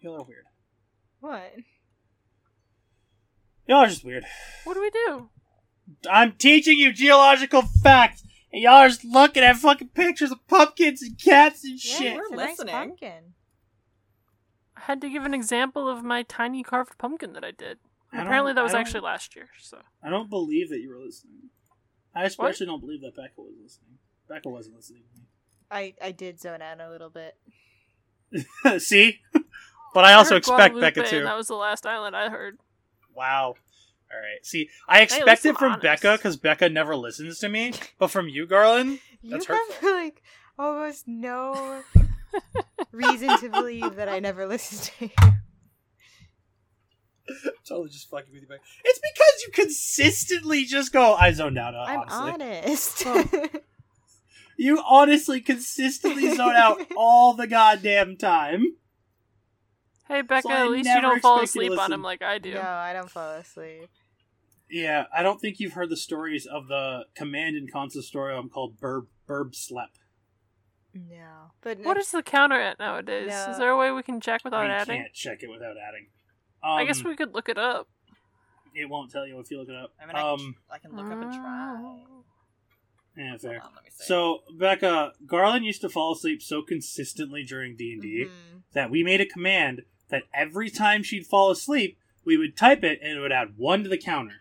Y'all 0.00 0.16
are 0.20 0.24
weird. 0.24 0.44
what? 1.20 1.52
Y'all 3.66 3.78
are 3.78 3.86
just 3.88 4.04
weird. 4.04 4.24
What 4.64 4.74
do 4.74 4.80
we 4.80 4.90
do? 4.90 5.28
I'm 6.10 6.32
teaching 6.32 6.78
you 6.78 6.92
geological 6.92 7.62
facts, 7.62 8.22
and 8.52 8.62
y'all 8.62 8.74
are 8.74 8.88
just 8.88 9.04
looking 9.04 9.42
at 9.42 9.56
fucking 9.56 9.88
pictures 9.88 10.30
of 10.30 10.46
pumpkins 10.46 11.02
and 11.02 11.18
cats 11.18 11.64
and 11.64 11.82
Yeah, 11.84 11.98
shit. 11.98 12.14
we're 12.14 12.22
it's 12.22 12.32
a 12.32 12.36
nice 12.36 12.48
listening. 12.50 12.74
pumpkin. 12.74 13.34
I 14.76 14.80
had 14.82 15.00
to 15.00 15.08
give 15.08 15.24
an 15.24 15.34
example 15.34 15.88
of 15.88 16.04
my 16.04 16.22
tiny 16.22 16.62
carved 16.62 16.98
pumpkin 16.98 17.32
that 17.32 17.44
I 17.44 17.50
did. 17.50 17.78
I 18.12 18.22
Apparently, 18.22 18.52
that 18.52 18.62
was 18.62 18.74
actually 18.74 19.00
last 19.00 19.34
year. 19.34 19.48
So 19.60 19.78
I 20.02 20.10
don't 20.10 20.30
believe 20.30 20.68
that 20.70 20.80
you 20.80 20.88
were 20.90 20.98
listening. 20.98 21.50
I 22.14 22.24
especially 22.24 22.66
don't 22.66 22.80
believe 22.80 23.00
that 23.02 23.16
Becca 23.16 23.32
was 23.36 23.54
listening. 23.62 23.98
Becca 24.28 24.48
wasn't 24.48 24.76
listening 24.76 25.02
I 25.70 25.94
I 26.02 26.12
did 26.12 26.40
zone 26.40 26.62
out 26.62 26.80
a 26.80 26.88
little 26.90 27.10
bit. 27.10 27.36
See? 28.82 29.20
But 29.94 30.04
I 30.04 30.12
also 30.12 30.34
heard 30.34 30.38
expect 30.38 30.74
Guadalupe, 30.74 30.94
Becca 30.94 31.08
to. 31.08 31.16
And 31.18 31.26
that 31.26 31.36
was 31.38 31.46
the 31.46 31.54
last 31.54 31.86
island 31.86 32.14
I 32.14 32.28
heard. 32.28 32.58
Wow. 33.16 33.54
All 34.12 34.20
right. 34.20 34.44
See, 34.44 34.68
I 34.88 35.00
least 35.00 35.14
expect 35.14 35.46
it 35.46 35.56
from 35.58 35.72
honest. 35.72 35.82
Becca 35.82 36.16
because 36.16 36.36
Becca 36.36 36.68
never 36.68 36.94
listens 36.94 37.38
to 37.40 37.48
me. 37.48 37.72
But 37.98 38.08
from 38.08 38.28
you, 38.28 38.46
Garland, 38.46 39.00
You 39.22 39.30
That's 39.30 39.46
have 39.46 39.56
hurtful. 39.56 39.90
like 39.92 40.22
almost 40.58 41.08
no 41.08 41.82
reason 42.92 43.36
to 43.38 43.48
believe 43.48 43.96
that 43.96 44.08
I 44.08 44.20
never 44.20 44.46
listened 44.46 44.92
to 44.98 45.04
you. 45.06 45.32
totally 47.68 47.88
just 47.90 48.08
fucking 48.08 48.32
with 48.32 48.42
you, 48.42 48.48
Becca. 48.48 48.62
It's 48.84 49.00
because 49.00 49.42
you 49.46 49.52
consistently 49.52 50.64
just 50.64 50.92
go. 50.92 51.14
I 51.14 51.32
zoned 51.32 51.58
out. 51.58 51.74
I'm 51.74 52.04
honestly, 52.08 53.12
honest. 53.12 53.52
you 54.56 54.80
honestly 54.88 55.40
consistently 55.40 56.34
zone 56.34 56.54
out 56.54 56.80
all 56.96 57.34
the 57.34 57.48
goddamn 57.48 58.16
time. 58.16 58.76
Hey 60.08 60.22
Becca, 60.22 60.48
I 60.48 60.64
at 60.66 60.70
least 60.70 60.88
you 60.88 61.00
don't 61.00 61.20
fall 61.20 61.40
expect 61.40 61.56
you 61.64 61.68
to 61.70 61.74
asleep 61.74 61.80
on 61.84 61.92
him 61.92 62.02
like 62.02 62.22
I 62.22 62.38
do. 62.38 62.54
no, 62.54 62.60
I 62.60 62.92
don't 62.92 63.10
fall 63.10 63.32
asleep. 63.32 63.88
Yeah, 64.70 65.04
I 65.16 65.22
don't 65.22 65.40
think 65.40 65.60
you've 65.60 65.74
heard 65.74 65.90
the 65.90 65.96
stories 65.96 66.46
of 66.46 66.68
the 66.68 67.04
command 67.14 67.56
and 67.56 67.72
consistorium 67.72 68.50
called 68.50 68.78
Burb 68.80 69.06
Burb 69.28 69.54
Slep. 69.54 69.90
No, 70.94 71.50
but 71.60 71.78
What 71.80 71.98
is 71.98 72.10
the 72.10 72.22
counter 72.22 72.58
at 72.60 72.78
nowadays? 72.78 73.28
No. 73.28 73.46
Is 73.52 73.58
there 73.58 73.70
a 73.70 73.76
way 73.76 73.90
we 73.90 74.02
can 74.02 74.20
check 74.20 74.44
without 74.44 74.64
we 74.64 74.70
adding? 74.70 74.96
can't 74.96 75.12
check 75.12 75.42
it 75.42 75.50
without 75.50 75.76
adding. 75.76 76.06
Um, 76.62 76.70
I 76.78 76.84
guess 76.84 77.04
we 77.04 77.14
could 77.16 77.34
look 77.34 77.48
it 77.48 77.58
up. 77.58 77.88
It 78.74 78.88
won't 78.88 79.10
tell 79.10 79.26
you 79.26 79.38
if 79.40 79.50
you 79.50 79.58
look 79.58 79.68
it 79.68 79.74
up. 79.74 79.92
I 80.02 80.06
mean, 80.06 80.16
I, 80.16 80.32
um, 80.32 80.38
can, 80.38 80.54
I 80.70 80.78
can 80.78 80.96
look 80.96 81.10
up 81.10 81.20
and 81.22 81.32
try. 81.32 82.02
yeah, 83.16 83.36
fair. 83.36 83.58
Hold 83.60 83.62
on, 83.62 83.74
let 83.76 83.84
me 83.84 83.90
see. 83.90 84.04
So, 84.04 84.40
Becca, 84.58 85.12
Garland 85.26 85.64
used 85.64 85.80
to 85.82 85.88
fall 85.88 86.12
asleep 86.12 86.42
so 86.42 86.62
consistently 86.62 87.42
during 87.44 87.76
D 87.76 87.92
and 87.92 88.02
D 88.02 88.26
Mhm. 88.26 88.62
that 88.72 88.90
we 88.90 89.02
made 89.02 89.20
a 89.20 89.26
command 89.26 89.82
that 90.08 90.22
every 90.34 90.70
time 90.70 91.02
she'd 91.02 91.26
fall 91.26 91.50
asleep, 91.50 91.98
we 92.24 92.36
would 92.36 92.56
type 92.56 92.84
it 92.84 92.98
and 93.02 93.16
it 93.18 93.20
would 93.20 93.32
add 93.32 93.54
one 93.56 93.82
to 93.82 93.88
the 93.88 93.98
counter. 93.98 94.36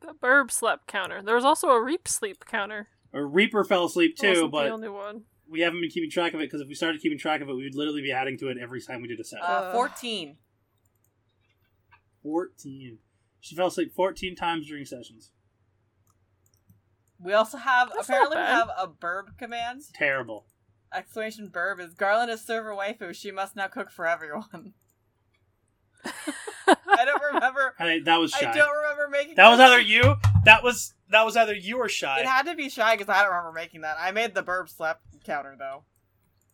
The 0.00 0.12
burb 0.14 0.50
slept 0.50 0.86
counter. 0.86 1.22
There 1.22 1.34
was 1.34 1.44
also 1.44 1.68
a 1.68 1.82
reap 1.82 2.06
sleep 2.08 2.44
counter. 2.46 2.88
A 3.12 3.24
Reaper 3.24 3.64
fell 3.64 3.84
asleep 3.84 4.12
It 4.18 4.20
too, 4.20 4.28
wasn't 4.28 4.52
but 4.52 4.64
the 4.64 4.70
only 4.70 4.88
one. 4.88 5.22
we 5.48 5.60
haven't 5.60 5.80
been 5.80 5.88
keeping 5.90 6.10
track 6.10 6.34
of 6.34 6.40
it 6.40 6.44
because 6.44 6.60
if 6.60 6.68
we 6.68 6.74
started 6.74 7.00
keeping 7.00 7.18
track 7.18 7.40
of 7.40 7.48
it, 7.48 7.54
we 7.54 7.62
would 7.64 7.74
literally 7.76 8.02
be 8.02 8.12
adding 8.12 8.36
to 8.38 8.48
it 8.48 8.58
every 8.60 8.80
time 8.82 9.02
we 9.02 9.08
did 9.08 9.20
a 9.20 9.24
set. 9.24 9.40
Uh, 9.40 9.44
Uh. 9.46 9.72
14. 9.72 10.36
14. 12.22 12.98
She 13.40 13.54
fell 13.54 13.68
asleep 13.68 13.92
14 13.94 14.34
times 14.34 14.66
during 14.66 14.84
sessions. 14.84 15.30
We 17.20 17.32
also 17.32 17.56
have 17.58 17.90
That's 17.94 18.08
apparently 18.08 18.36
we 18.36 18.42
have 18.42 18.68
a 18.76 18.88
burb 18.88 19.38
command. 19.38 19.82
Terrible. 19.94 20.46
Exclamation 20.94 21.50
burb 21.50 21.80
is 21.80 21.94
Garland 21.94 22.30
is 22.30 22.40
server 22.42 22.70
waifu. 22.70 23.14
She 23.14 23.30
must 23.30 23.56
now 23.56 23.66
cook 23.66 23.90
for 23.90 24.06
everyone. 24.06 24.74
I 26.04 27.04
don't 27.04 27.22
remember. 27.34 27.74
I, 27.78 28.00
that 28.04 28.16
was 28.18 28.30
shy. 28.30 28.50
I 28.50 28.54
don't 28.54 28.76
remember 28.76 29.08
making 29.10 29.34
That 29.34 29.48
was 29.50 29.60
either 29.60 29.80
you. 29.80 30.16
That 30.44 30.62
was 30.62 30.94
that 31.10 31.24
was 31.24 31.36
either 31.36 31.54
you 31.54 31.78
or 31.78 31.88
shy. 31.88 32.20
It 32.20 32.26
had 32.26 32.46
to 32.46 32.54
be 32.54 32.68
shy 32.68 32.94
because 32.96 33.08
I 33.08 33.22
don't 33.22 33.30
remember 33.30 33.52
making 33.52 33.80
that. 33.80 33.96
I 33.98 34.12
made 34.12 34.34
the 34.34 34.42
burb 34.42 34.68
slap 34.68 35.00
counter 35.24 35.56
though. 35.58 35.84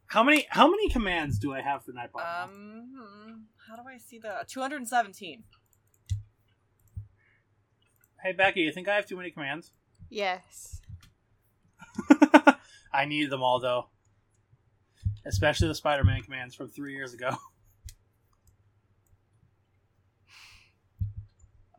How 0.07 0.23
many 0.23 0.47
how 0.51 0.69
many 0.69 0.89
commands 0.89 1.39
do 1.39 1.53
I 1.53 1.61
have 1.61 1.85
for 1.85 1.93
Nightbot? 1.93 2.45
Um, 2.45 2.89
hmm, 2.97 3.33
how 3.69 3.77
do 3.77 3.89
I 3.89 3.99
see 3.99 4.19
the 4.19 4.45
217? 4.49 5.45
hey 8.23 8.33
Becky, 8.33 8.61
you 8.61 8.73
think 8.73 8.89
I 8.89 8.97
have 8.97 9.07
too 9.07 9.17
many 9.17 9.31
commands? 9.31 9.73
Yes. 10.09 10.81
I 12.93 13.05
need 13.05 13.31
them 13.31 13.43
all 13.43 13.61
though. 13.61 13.87
Especially 15.25 15.69
the 15.69 15.75
Spider-Man 15.75 16.23
commands 16.23 16.55
from 16.55 16.69
three 16.69 16.95
years 16.95 17.15
ago. 17.15 17.37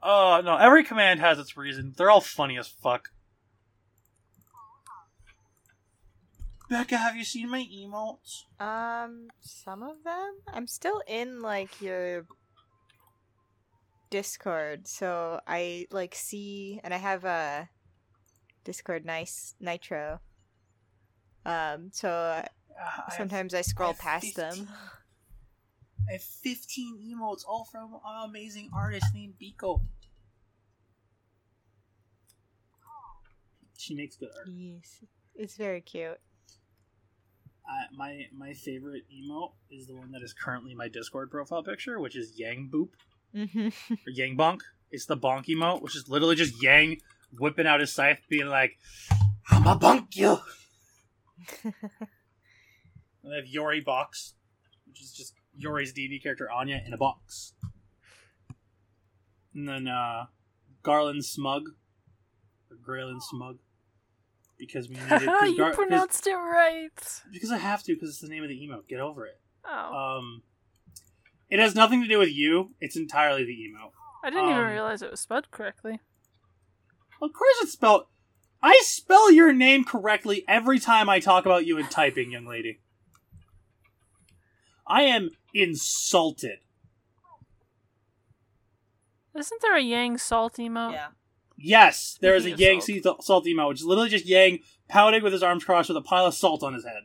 Oh 0.03 0.41
no! 0.43 0.55
Every 0.55 0.83
command 0.83 1.19
has 1.19 1.37
its 1.37 1.55
reason. 1.55 1.93
They're 1.95 2.09
all 2.09 2.21
funny 2.21 2.57
as 2.57 2.67
fuck. 2.67 3.09
Becca, 6.69 6.97
have 6.97 7.17
you 7.17 7.25
seen 7.25 7.49
my 7.49 7.67
emotes? 7.71 8.45
Um, 8.59 9.27
some 9.41 9.83
of 9.83 10.03
them. 10.03 10.35
I'm 10.47 10.67
still 10.67 11.03
in 11.05 11.41
like 11.41 11.81
your 11.81 12.25
Discord, 14.09 14.87
so 14.87 15.41
I 15.45 15.87
like 15.91 16.15
see, 16.15 16.79
and 16.83 16.93
I 16.93 16.97
have 16.97 17.25
a 17.25 17.69
Discord 18.63 19.05
nice 19.05 19.53
Nitro. 19.59 20.21
Um, 21.45 21.89
so 21.91 22.45
Uh, 22.79 22.83
I 22.83 22.85
have- 23.05 23.13
sometimes 23.17 23.53
I 23.53 23.61
scroll 23.61 23.89
have 23.93 23.99
past 23.99 24.25
15 24.35 24.43
them. 24.49 24.69
I 26.09 26.13
have 26.13 26.23
15 26.23 26.97
emotes, 27.15 27.43
all 27.47 27.65
from 27.65 27.93
an 27.93 28.29
amazing 28.29 28.69
artist 28.73 29.05
named 29.13 29.35
Biko. 29.41 29.81
She 33.77 33.95
makes 33.95 34.15
good 34.15 34.29
art. 34.37 34.47
Yes, 34.47 35.03
it's 35.35 35.55
very 35.55 35.81
cute. 35.81 36.19
Uh, 37.69 37.83
my 37.95 38.27
my 38.35 38.53
favorite 38.53 39.03
emote 39.11 39.53
is 39.69 39.87
the 39.87 39.95
one 39.95 40.11
that 40.11 40.21
is 40.21 40.33
currently 40.33 40.73
my 40.75 40.87
Discord 40.87 41.31
profile 41.31 41.63
picture, 41.63 41.99
which 41.99 42.15
is 42.15 42.37
Yang 42.37 42.69
Boop 42.73 42.89
hmm 43.33 43.69
or 44.05 44.11
Yang 44.11 44.37
Bonk. 44.37 44.61
It's 44.91 45.05
the 45.05 45.15
bonk 45.17 45.45
emote, 45.45 45.81
which 45.81 45.95
is 45.95 46.09
literally 46.09 46.35
just 46.35 46.61
Yang 46.61 47.01
whipping 47.39 47.65
out 47.67 47.79
his 47.79 47.91
scythe, 47.93 48.19
being 48.29 48.47
like, 48.47 48.77
"I'm 49.49 49.65
a 49.67 49.75
bonk 49.77 50.15
you." 50.15 50.39
And 53.23 53.33
I 53.33 53.37
have 53.37 53.47
Yori 53.47 53.81
Box, 53.81 54.33
which 54.87 55.01
is 55.01 55.11
just 55.13 55.33
Yori's 55.55 55.93
D&D 55.93 56.19
character 56.19 56.49
Anya 56.49 56.81
in 56.85 56.93
a 56.93 56.97
box. 56.97 57.53
And 59.53 59.67
then 59.67 59.87
uh, 59.87 60.25
Garland 60.83 61.25
Smug, 61.25 61.63
or 62.69 62.77
Graylin 62.77 63.21
Smug, 63.21 63.59
because 64.57 64.87
we 64.87 64.95
needed. 64.95 65.21
you 65.43 65.57
Gar- 65.57 65.73
pronounced 65.73 66.25
it 66.25 66.33
right. 66.35 67.21
because 67.31 67.51
I 67.51 67.57
have 67.57 67.83
to, 67.83 67.93
because 67.93 68.09
it's 68.09 68.21
the 68.21 68.29
name 68.29 68.43
of 68.43 68.49
the 68.49 68.55
emote. 68.55 68.87
Get 68.87 68.99
over 68.99 69.25
it. 69.25 69.39
Oh, 69.65 70.17
Um, 70.17 70.43
it 71.49 71.59
has 71.59 71.75
nothing 71.75 72.01
to 72.01 72.07
do 72.07 72.17
with 72.17 72.31
you. 72.31 72.71
It's 72.79 72.95
entirely 72.95 73.43
the 73.43 73.51
emote. 73.51 73.91
I 74.23 74.29
didn't 74.29 74.49
even 74.49 74.63
um, 74.63 74.71
realize 74.71 75.01
it 75.01 75.11
was 75.11 75.19
spelled 75.19 75.51
correctly. 75.51 75.99
Of 77.21 77.33
course, 77.33 77.55
it's 77.61 77.73
spelled. 77.73 78.05
I 78.63 78.79
spell 78.83 79.31
your 79.31 79.51
name 79.51 79.83
correctly 79.83 80.43
every 80.47 80.79
time 80.79 81.09
I 81.09 81.19
talk 81.19 81.45
about 81.45 81.65
you 81.65 81.77
in 81.77 81.87
typing, 81.87 82.31
young 82.31 82.45
lady. 82.45 82.79
I 84.91 85.03
am 85.03 85.29
insulted. 85.53 86.59
Isn't 89.37 89.61
there 89.61 89.77
a 89.77 89.81
Yang 89.81 90.17
salt 90.17 90.55
emote? 90.55 90.91
Yeah. 90.91 91.07
Yes, 91.57 92.17
there 92.19 92.35
is 92.35 92.45
a 92.45 92.51
Yang 92.51 92.81
salt. 92.81 92.83
sea 92.83 93.01
salt- 93.01 93.23
salt 93.23 93.45
emote, 93.45 93.69
which 93.69 93.79
is 93.79 93.85
literally 93.85 94.09
just 94.09 94.25
Yang 94.25 94.59
pouting 94.89 95.23
with 95.23 95.31
his 95.31 95.43
arms 95.43 95.63
crossed 95.63 95.87
with 95.89 95.97
a 95.97 96.01
pile 96.01 96.25
of 96.25 96.33
salt 96.33 96.61
on 96.63 96.73
his 96.73 96.83
head. 96.83 97.03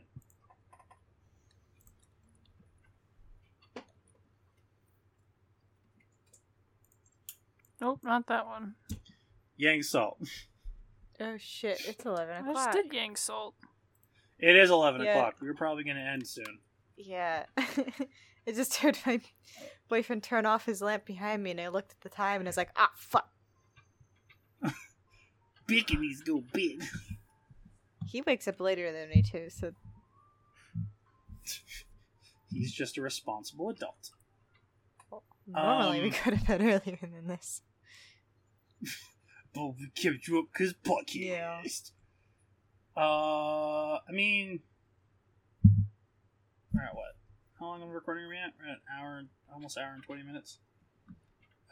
Nope, 7.79 7.99
not 8.03 8.27
that 8.27 8.45
one. 8.45 8.75
Yang 9.55 9.83
salt. 9.83 10.17
oh 11.19 11.37
shit! 11.37 11.81
It's 11.87 12.05
eleven 12.05 12.35
I 12.35 12.39
o'clock. 12.49 12.55
just 12.55 12.71
did 12.77 12.93
Yang 12.93 13.15
salt. 13.17 13.55
It 14.39 14.55
is 14.55 14.69
11 14.69 15.01
Yeah. 15.01 15.15
o'clock. 15.17 15.35
We're 15.41 15.55
probably 15.55 15.83
going 15.83 15.95
to 15.97 16.03
end 16.03 16.27
soon. 16.27 16.59
Yeah. 16.97 17.45
I 17.57 18.51
just 18.53 18.75
heard 18.77 18.97
my 19.05 19.19
boyfriend 19.89 20.23
turn 20.23 20.45
off 20.45 20.65
his 20.65 20.81
lamp 20.81 21.05
behind 21.05 21.43
me, 21.43 21.51
and 21.51 21.61
I 21.61 21.67
looked 21.67 21.91
at 21.91 22.01
the 22.01 22.09
time, 22.09 22.39
and 22.41 22.47
I 22.47 22.49
was 22.49 22.57
like, 22.57 22.71
ah, 22.75 22.91
fuck. 22.95 23.29
Bikinis 25.69 26.25
go 26.25 26.43
big. 26.53 26.83
He 28.07 28.21
wakes 28.21 28.47
up 28.47 28.59
later 28.61 28.91
than 28.91 29.09
me 29.09 29.21
too, 29.21 29.49
so 29.49 29.71
He's 32.51 32.71
just 32.71 32.97
a 32.97 33.01
responsible 33.01 33.69
adult. 33.69 34.11
normally 35.45 36.01
we 36.01 36.07
Um, 36.09 36.15
go 36.25 36.31
to 36.31 36.45
bed 36.45 36.61
earlier 36.61 36.97
than 37.01 37.27
this. 37.27 37.61
But 39.53 39.67
we 39.77 39.89
kept 39.93 40.27
you 40.27 40.39
up 40.39 40.45
because 40.53 40.73
podcast. 40.73 41.13
Yeah. 41.15 41.61
Uh, 42.95 43.99
I 44.07 44.11
mean, 44.11 44.61
we're 46.77 46.83
at 46.85 46.95
what? 46.95 47.15
How 47.59 47.65
long 47.67 47.81
of 47.81 47.89
a 47.89 47.91
recording 47.91 48.25
are 48.25 48.29
we 48.29 48.37
at? 48.37 48.53
We're 48.59 48.67
at 48.67 48.77
an 48.77 48.81
hour, 48.99 49.23
almost 49.51 49.77
hour 49.77 49.91
and 49.93 50.03
twenty 50.03 50.23
minutes. 50.23 50.59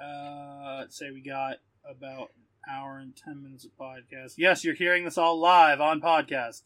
Uh, 0.01 0.77
let's 0.79 0.97
say 0.97 1.11
we 1.11 1.21
got 1.21 1.57
about 1.87 2.31
an 2.65 2.73
hour 2.73 2.97
and 2.97 3.15
ten 3.15 3.43
minutes 3.43 3.65
of 3.65 3.71
podcast. 3.79 4.33
Yes, 4.37 4.63
you're 4.63 4.73
hearing 4.73 5.05
this 5.05 5.17
all 5.17 5.39
live 5.39 5.79
on 5.79 6.01
podcast, 6.01 6.63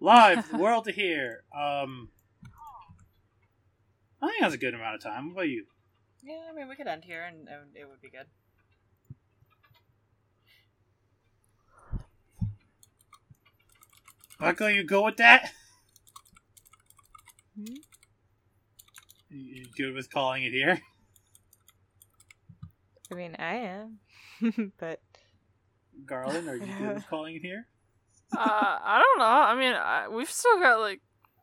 live 0.00 0.44
for 0.44 0.52
the 0.56 0.62
world 0.62 0.84
to 0.86 0.92
hear. 0.92 1.44
Um, 1.56 2.10
I 4.20 4.26
think 4.26 4.40
that's 4.40 4.54
a 4.54 4.58
good 4.58 4.74
amount 4.74 4.96
of 4.96 5.02
time. 5.02 5.28
What 5.28 5.32
about 5.32 5.48
you? 5.48 5.66
Yeah, 6.24 6.40
I 6.50 6.52
mean, 6.52 6.68
we 6.68 6.74
could 6.74 6.88
end 6.88 7.04
here 7.04 7.22
and, 7.22 7.48
and 7.48 7.76
it 7.76 7.88
would 7.88 8.00
be 8.02 8.10
good. 8.10 8.26
Bucko, 14.40 14.66
you 14.66 14.84
go 14.84 15.04
with 15.04 15.16
that? 15.18 15.52
Hmm? 17.58 17.64
You 19.30 19.40
you 19.40 19.66
good 19.76 19.94
with 19.94 20.10
calling 20.10 20.44
it 20.44 20.52
here? 20.52 20.80
I 23.10 23.14
mean, 23.14 23.36
I 23.38 23.54
am, 23.56 23.98
but 24.78 25.00
Garland, 26.04 26.48
are 26.48 26.56
you 26.56 26.66
good 26.78 26.94
with 26.96 27.06
calling 27.10 27.36
it 27.36 27.42
here? 27.42 27.66
uh, 28.36 28.38
I 28.38 29.02
don't 29.02 29.18
know. 29.18 29.24
I 29.24 29.54
mean, 29.54 29.72
I, 29.74 30.08
we've 30.08 30.30
still 30.30 30.58
got 30.60 30.80
like 30.80 31.00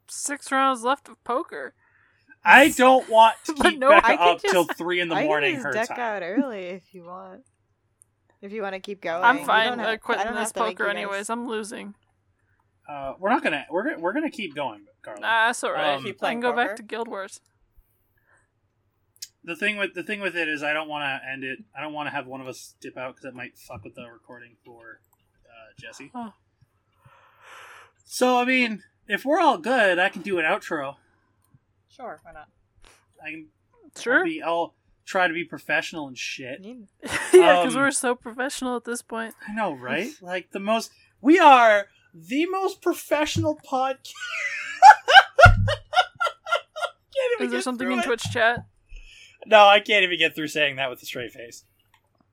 six 0.08 0.52
rounds 0.52 0.84
left 0.84 1.10
of 1.10 1.22
poker. 1.24 1.74
I 2.44 2.70
don't 2.70 3.10
want 3.10 3.36
to 3.46 3.54
keep 3.56 3.80
no, 3.80 3.90
Becca 3.90 4.06
I 4.08 4.18
could 4.18 4.28
up 4.36 4.42
till 4.42 4.66
just- 4.66 4.78
three 4.78 5.00
in 5.00 5.10
the 5.10 5.16
I 5.16 5.24
morning. 5.24 5.56
can 5.56 5.64
Her 5.64 5.72
deck 5.72 5.88
time. 5.88 6.00
out 6.00 6.22
early 6.22 6.66
if 6.66 6.94
you 6.94 7.04
want. 7.04 7.42
If 8.42 8.52
you 8.52 8.62
want 8.62 8.76
to 8.76 8.80
keep 8.80 9.02
going, 9.02 9.24
I'm 9.24 9.40
You 9.40 9.46
fine 9.46 9.70
don't 9.70 9.80
have- 9.80 9.88
I 9.88 9.98
quitting 9.98 10.28
this 10.28 10.36
have 10.36 10.54
to 10.54 10.60
make 10.66 10.78
poker 10.78 10.90
anyways. 10.90 11.32
I'm 11.32 11.48
losing. 11.48 11.96
Uh, 12.88 13.14
we're 13.18 13.32
not 13.32 13.42
gonna. 13.44 13.66
We're 13.72 13.84
gonna, 13.84 14.00
we're 14.00 14.14
gonna 14.14 14.30
keep 14.30 14.54
going, 14.54 14.86
Garland. 15.06 15.22
Nah, 15.22 15.48
that's 15.48 15.64
alright. 15.64 15.98
Um, 15.98 16.06
I 16.08 16.12
playing 16.12 16.42
can 16.42 16.52
go 16.52 16.56
back 16.56 16.76
to 16.78 16.84
Guild 16.84 17.08
Wars. 17.08 17.40
the 19.44 19.56
thing 19.56 19.78
with 19.78 19.94
the 19.94 20.04
thing 20.04 20.20
with 20.22 20.36
it 20.36 20.48
is, 20.50 20.64
I 20.64 20.74
don't 20.74 20.90
want 20.90 21.04
to 21.04 21.30
end 21.32 21.44
it. 21.44 21.60
I 21.78 21.82
don't 21.82 21.94
want 21.94 22.08
to 22.08 22.12
have 22.12 22.26
one 22.28 22.42
of 22.42 22.48
us 22.48 22.76
dip 22.82 22.98
out 22.98 23.16
because 23.16 23.26
it 23.26 23.36
might 23.36 23.58
fuck 23.58 23.84
with 23.84 23.96
the 23.96 24.06
recording 24.12 24.56
for 24.66 25.00
uh, 25.46 25.74
Jesse. 25.80 26.12
Oh. 26.16 26.34
So 28.06 28.38
I 28.40 28.46
mean, 28.46 28.84
if 29.08 29.24
we're 29.26 29.40
all 29.40 29.58
good, 29.58 30.00
I 30.00 30.10
can 30.10 30.22
do 30.22 30.40
an 30.40 30.46
outro. 30.46 30.96
Sure, 31.90 32.20
why 32.24 32.32
not? 32.34 32.48
I 33.24 33.32
can. 33.32 33.48
Sure. 33.98 34.20
I'll, 34.20 34.24
be, 34.26 34.42
I'll 34.42 34.74
try 35.06 35.28
to 35.28 35.34
be 35.34 35.44
professional 35.46 36.08
and 36.08 36.18
shit. 36.18 36.66
Yeah, 37.34 37.62
because 37.62 37.76
Um, 37.76 37.82
we're 37.82 37.92
so 37.92 38.16
professional 38.16 38.78
at 38.78 38.86
this 38.86 39.02
point. 39.02 39.34
I 39.48 39.54
know, 39.54 39.74
right? 39.74 40.10
like 40.22 40.52
the 40.52 40.60
most. 40.60 40.92
We 41.22 41.38
are 41.40 41.88
the 42.14 42.46
most 42.46 42.82
professional 42.82 43.60
podcast. 43.70 44.14
Is 47.40 47.52
there 47.52 47.62
something 47.62 47.92
in 47.92 48.02
Twitch 48.02 48.24
chat? 48.32 48.66
No, 49.46 49.66
I 49.68 49.80
can't 49.80 50.04
even 50.04 50.18
get 50.18 50.34
through 50.36 50.48
saying 50.48 50.78
that 50.78 50.90
with 50.90 51.02
a 51.02 51.06
straight 51.06 51.32
face. 51.32 51.64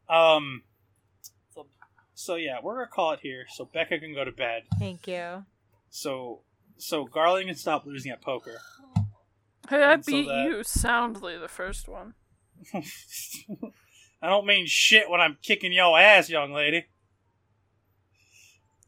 Um. 0.09 0.63
So- 1.55 1.67
So 2.15 2.35
yeah, 2.37 2.59
we're 2.63 2.75
gonna 2.77 2.87
call 2.89 3.13
it 3.13 3.21
here, 3.21 3.47
so 3.53 3.65
Becca 3.65 3.99
can 3.99 4.15
go 4.15 4.25
to 4.25 4.33
bed. 4.33 4.63
Thank 4.79 5.07
you. 5.07 5.45
So 5.91 6.43
so 6.79 7.05
Garland 7.05 7.47
can 7.49 7.57
stop 7.57 7.85
losing 7.87 8.11
at 8.13 8.21
poker. 8.23 8.59
Hey, 9.69 9.83
I 9.83 9.93
And 9.95 10.05
so 10.05 10.13
beat 10.13 10.27
that- 10.29 10.45
you 10.45 10.63
soundly 10.65 11.37
the 11.39 11.49
first 11.49 11.89
one. 11.89 12.15
I 12.75 14.29
don't 14.29 14.47
mean 14.47 14.67
shit 14.67 15.11
when 15.11 15.21
I'm 15.21 15.37
kicking 15.43 15.73
your 15.73 15.99
ass, 15.99 16.31
young 16.31 16.53
lady. 16.53 16.87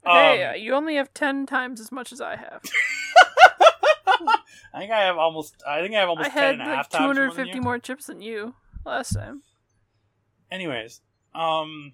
hey, 0.06 0.44
Um, 0.44 0.50
uh, 0.50 0.54
you 0.54 0.74
only 0.74 0.94
have 0.96 1.12
ten 1.12 1.44
times 1.46 1.80
as 1.80 1.90
much 1.92 2.12
as 2.12 2.20
I 2.20 2.36
have. 2.36 2.62
I 4.06 4.78
think 4.78 4.92
I 4.92 5.04
have 5.04 5.16
almost. 5.16 5.54
I 5.66 5.80
think 5.80 5.94
I 5.94 6.00
have 6.00 6.08
almost 6.08 6.30
I 6.30 6.32
ten 6.32 6.42
had 6.42 6.52
and 6.54 6.62
a 6.62 6.64
like 6.66 6.76
half 6.76 6.88
two 6.88 6.98
times 6.98 7.06
hundred 7.18 7.34
fifty 7.34 7.60
more 7.60 7.78
chips 7.78 8.06
than 8.06 8.20
you 8.20 8.54
last 8.84 9.14
time. 9.14 9.42
Anyways, 10.50 11.00
um, 11.34 11.92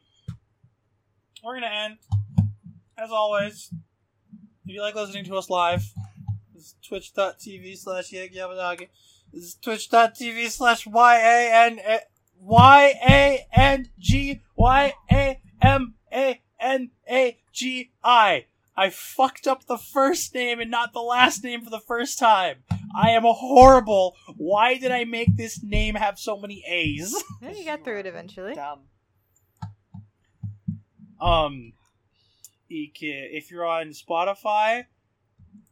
we're 1.45 1.55
gonna 1.55 1.67
end 1.67 1.99
as 2.99 3.11
always. 3.11 3.71
If 4.67 4.75
you 4.75 4.83
like 4.83 4.95
listening 4.95 5.25
to 5.25 5.37
us 5.37 5.51
live, 5.51 5.85
this 6.55 6.65
is 6.65 6.77
twitch.tv 6.87 7.77
slash 7.79 8.11
yagyabadagi. 8.11 8.89
This 9.33 9.45
is 9.45 9.55
twitch.tv 9.55 10.51
slash 10.51 10.87
y 10.87 11.17
a 11.17 11.51
n 11.53 11.81
y 18.81 18.87
a 18.87 18.87
n 18.87 18.89
g 18.89 18.89
y 18.89 18.89
a 18.89 18.89
m 18.89 18.89
a 18.89 18.89
n 18.89 18.89
a 18.89 18.89
g 18.89 18.89
i. 18.89 18.89
I 18.89 18.91
fucked 18.91 19.47
up 19.47 19.67
the 19.67 19.77
first 19.77 20.35
name 20.35 20.59
and 20.61 20.71
not 20.71 20.93
the 20.93 21.01
last 21.01 21.45
name 21.45 21.63
for 21.63 21.71
the 21.71 21.81
first 21.81 22.19
time. 22.19 22.65
I 22.97 23.11
am 23.11 23.27
a 23.27 23.33
horrible. 23.33 24.17
Why 24.37 24.79
did 24.79 24.91
I 24.91 25.05
make 25.05 25.37
this 25.37 25.63
name 25.63 25.97
have 25.97 26.19
so 26.19 26.39
many 26.39 26.65
A's? 26.67 27.13
Yeah, 27.43 27.53
you 27.53 27.65
got 27.65 27.85
through 27.85 28.01
it 28.01 28.07
eventually. 28.07 28.55
Dumb. 28.55 28.89
Um, 31.21 31.73
if 32.69 33.51
you're 33.51 33.67
on 33.67 33.91
Spotify, 33.91 34.87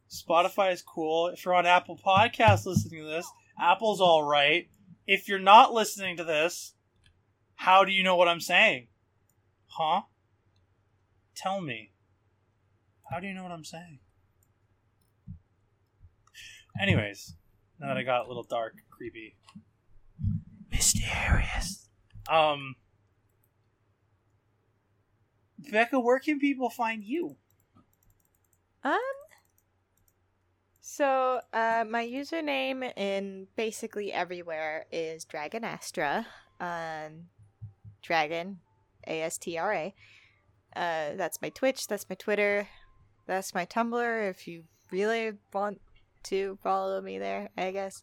Spotify 0.09 0.71
is 0.73 0.81
cool. 0.81 1.27
If 1.27 1.45
you're 1.45 1.55
on 1.55 1.65
Apple 1.65 1.97
Podcasts 1.97 2.65
listening 2.65 3.01
to 3.01 3.07
this, 3.07 3.27
Apple's 3.59 4.01
all 4.01 4.23
right. 4.23 4.69
If 5.07 5.27
you're 5.27 5.39
not 5.39 5.73
listening 5.73 6.17
to 6.17 6.23
this, 6.23 6.73
how 7.55 7.83
do 7.85 7.91
you 7.91 8.03
know 8.03 8.15
what 8.15 8.27
I'm 8.27 8.39
saying? 8.39 8.87
Huh? 9.67 10.01
Tell 11.35 11.61
me. 11.61 11.91
How 13.09 13.19
do 13.19 13.27
you 13.27 13.33
know 13.33 13.43
what 13.43 13.51
I'm 13.51 13.65
saying? 13.65 13.99
Anyways, 16.79 17.35
now 17.79 17.87
that 17.87 17.97
I 17.97 18.03
got 18.03 18.25
a 18.25 18.27
little 18.27 18.43
dark, 18.43 18.75
creepy, 18.89 19.35
mysterious. 20.71 21.89
Um, 22.29 22.75
Becca, 25.71 25.99
where 25.99 26.19
can 26.19 26.39
people 26.39 26.69
find 26.69 27.03
you? 27.03 27.37
Um. 28.83 28.99
So, 30.79 31.41
uh, 31.53 31.85
my 31.89 32.05
username 32.05 32.91
in 32.97 33.47
basically 33.55 34.11
everywhere 34.11 34.85
is 34.91 35.25
Dragon 35.25 35.63
Astra. 35.63 36.27
Um, 36.59 37.27
Dragon, 38.01 38.59
A 39.07 39.21
S 39.21 39.37
T 39.37 39.57
R 39.57 39.73
A. 39.73 39.95
Uh, 40.75 41.15
that's 41.15 41.41
my 41.41 41.49
Twitch. 41.49 41.87
That's 41.87 42.09
my 42.09 42.15
Twitter. 42.15 42.67
That's 43.29 43.53
my 43.53 43.67
Tumblr. 43.67 44.29
If 44.31 44.47
you 44.47 44.63
really 44.91 45.33
want 45.53 45.79
to 46.23 46.57
follow 46.63 46.99
me 46.99 47.19
there, 47.19 47.49
I 47.55 47.69
guess. 47.69 48.01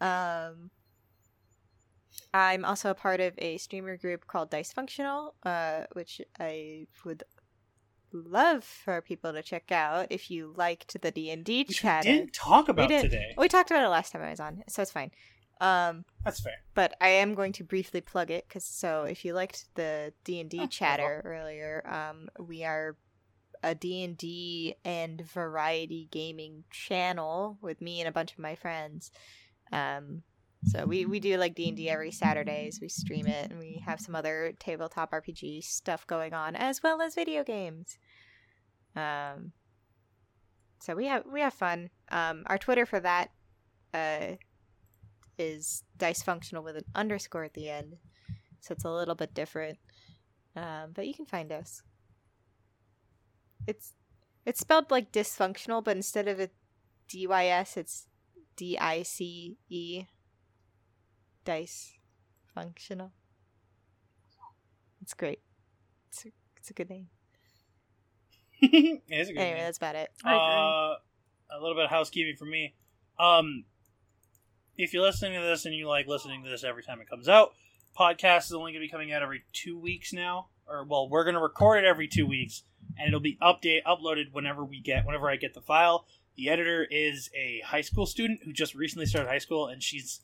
Um, 0.00 0.70
I'm 2.32 2.64
also 2.64 2.90
a 2.90 2.94
part 2.94 3.20
of 3.20 3.34
a 3.38 3.58
streamer 3.58 3.96
group 3.96 4.28
called 4.28 4.50
Dice 4.50 4.72
Functional, 4.72 5.34
uh, 5.42 5.86
which 5.94 6.20
I 6.38 6.86
would 7.04 7.24
love 8.12 8.62
for 8.62 9.00
people 9.00 9.32
to 9.32 9.42
check 9.42 9.72
out 9.72 10.06
if 10.10 10.30
you 10.30 10.54
liked 10.56 11.00
the 11.02 11.10
D 11.10 11.30
and 11.30 11.44
D 11.44 11.64
chat. 11.64 12.04
we 12.04 12.12
didn't 12.12 12.32
talk 12.32 12.68
about 12.68 12.88
didn't. 12.88 13.10
today. 13.10 13.34
We 13.36 13.48
talked 13.48 13.72
about 13.72 13.84
it 13.84 13.88
last 13.88 14.12
time 14.12 14.22
I 14.22 14.30
was 14.30 14.38
on, 14.38 14.62
so 14.68 14.82
it's 14.82 14.92
fine. 14.92 15.10
Um, 15.60 16.04
That's 16.24 16.40
fair. 16.40 16.54
but 16.74 16.94
I 17.00 17.08
am 17.08 17.34
going 17.34 17.52
to 17.54 17.64
briefly 17.64 18.00
plug 18.00 18.30
it 18.30 18.44
because 18.48 18.64
so 18.64 19.04
if 19.04 19.24
you 19.24 19.32
liked 19.32 19.74
the 19.74 20.12
D 20.22 20.40
and 20.40 20.48
D 20.48 20.68
chatter 20.68 21.20
earlier, 21.24 21.84
um, 21.88 22.28
we 22.38 22.62
are 22.62 22.96
a 23.62 23.74
D 23.74 24.74
and 24.84 25.20
variety 25.20 26.08
gaming 26.10 26.64
channel 26.70 27.58
with 27.60 27.80
me 27.80 28.00
and 28.00 28.08
a 28.08 28.12
bunch 28.12 28.32
of 28.32 28.38
my 28.38 28.54
friends. 28.54 29.10
Um, 29.70 30.22
so 30.64 30.84
we 30.84 31.06
we 31.06 31.20
do 31.20 31.36
like 31.36 31.54
D 31.54 31.68
and 31.68 31.76
D 31.76 31.88
every 31.88 32.12
Saturdays. 32.12 32.78
We 32.80 32.88
stream 32.88 33.26
it 33.26 33.50
and 33.50 33.58
we 33.58 33.82
have 33.84 34.00
some 34.00 34.14
other 34.14 34.52
tabletop 34.58 35.12
RPG 35.12 35.64
stuff 35.64 36.06
going 36.06 36.34
on 36.34 36.56
as 36.56 36.82
well 36.82 37.00
as 37.00 37.14
video 37.14 37.44
games. 37.44 37.98
Um, 38.94 39.52
so 40.80 40.94
we 40.94 41.06
have 41.06 41.24
we 41.32 41.40
have 41.40 41.54
fun. 41.54 41.90
Um, 42.10 42.42
our 42.46 42.58
Twitter 42.58 42.86
for 42.86 43.00
that, 43.00 43.30
uh 43.94 44.36
is 45.38 45.82
dice 45.96 46.22
functional 46.22 46.62
with 46.62 46.76
an 46.76 46.84
underscore 46.94 47.44
at 47.44 47.54
the 47.54 47.68
end 47.68 47.96
so 48.60 48.72
it's 48.72 48.84
a 48.84 48.90
little 48.90 49.14
bit 49.14 49.34
different 49.34 49.78
um, 50.56 50.90
but 50.94 51.06
you 51.06 51.14
can 51.14 51.26
find 51.26 51.50
us 51.50 51.82
it's 53.66 53.92
it's 54.44 54.60
spelled 54.60 54.90
like 54.90 55.12
dysfunctional 55.12 55.82
but 55.82 55.96
instead 55.96 56.28
of 56.28 56.40
a 56.40 56.50
D 57.08 57.26
Y 57.26 57.46
S, 57.46 57.76
it's 57.76 58.06
d-i-c-e 58.56 60.06
dice 61.44 61.92
functional 62.54 63.12
it's 65.00 65.14
great 65.14 65.40
it's 66.10 66.26
a, 66.26 66.28
it's 66.56 66.70
a 66.70 66.74
good 66.74 66.90
name 66.90 67.08
it 68.62 69.00
is 69.08 69.28
a 69.28 69.32
good 69.32 69.38
anyway 69.40 69.56
name. 69.56 69.64
that's 69.64 69.78
about 69.78 69.94
it 69.96 70.10
Uh, 70.24 70.94
a 71.50 71.60
little 71.60 71.74
bit 71.74 71.84
of 71.84 71.90
housekeeping 71.90 72.36
for 72.36 72.44
me. 72.46 72.74
Um, 73.18 73.64
if 74.78 74.92
you're 74.94 75.02
listening 75.02 75.38
to 75.38 75.46
this 75.46 75.66
and 75.66 75.74
you 75.74 75.86
like 75.88 76.06
listening 76.06 76.44
to 76.44 76.48
this 76.50 76.64
every 76.64 76.82
time 76.82 77.00
it 77.00 77.08
comes 77.10 77.28
out, 77.28 77.52
podcast 77.98 78.46
is 78.46 78.52
only 78.52 78.72
going 78.72 78.80
to 78.80 78.86
be 78.86 78.90
coming 78.90 79.12
out 79.12 79.22
every 79.22 79.42
two 79.52 79.78
weeks 79.78 80.12
now. 80.14 80.46
Or 80.68 80.84
well, 80.84 81.08
we're 81.08 81.24
to 81.34 81.40
record 81.40 81.84
it 81.84 81.86
every 81.86 82.08
two 82.08 82.26
weeks, 82.26 82.62
and 82.98 83.08
it'll 83.08 83.20
be 83.20 83.38
update 83.42 83.82
uploaded 83.86 84.32
whenever 84.32 84.64
we 84.64 84.80
get 84.80 85.04
whenever 85.04 85.28
I 85.28 85.36
get 85.36 85.54
the 85.54 85.60
file. 85.60 86.06
The 86.36 86.48
editor 86.48 86.86
is 86.90 87.28
a 87.34 87.60
high 87.66 87.82
school 87.82 88.06
student 88.06 88.40
who 88.44 88.52
just 88.52 88.74
recently 88.74 89.06
started 89.06 89.28
high 89.28 89.38
school, 89.38 89.66
and 89.66 89.82
she's 89.82 90.20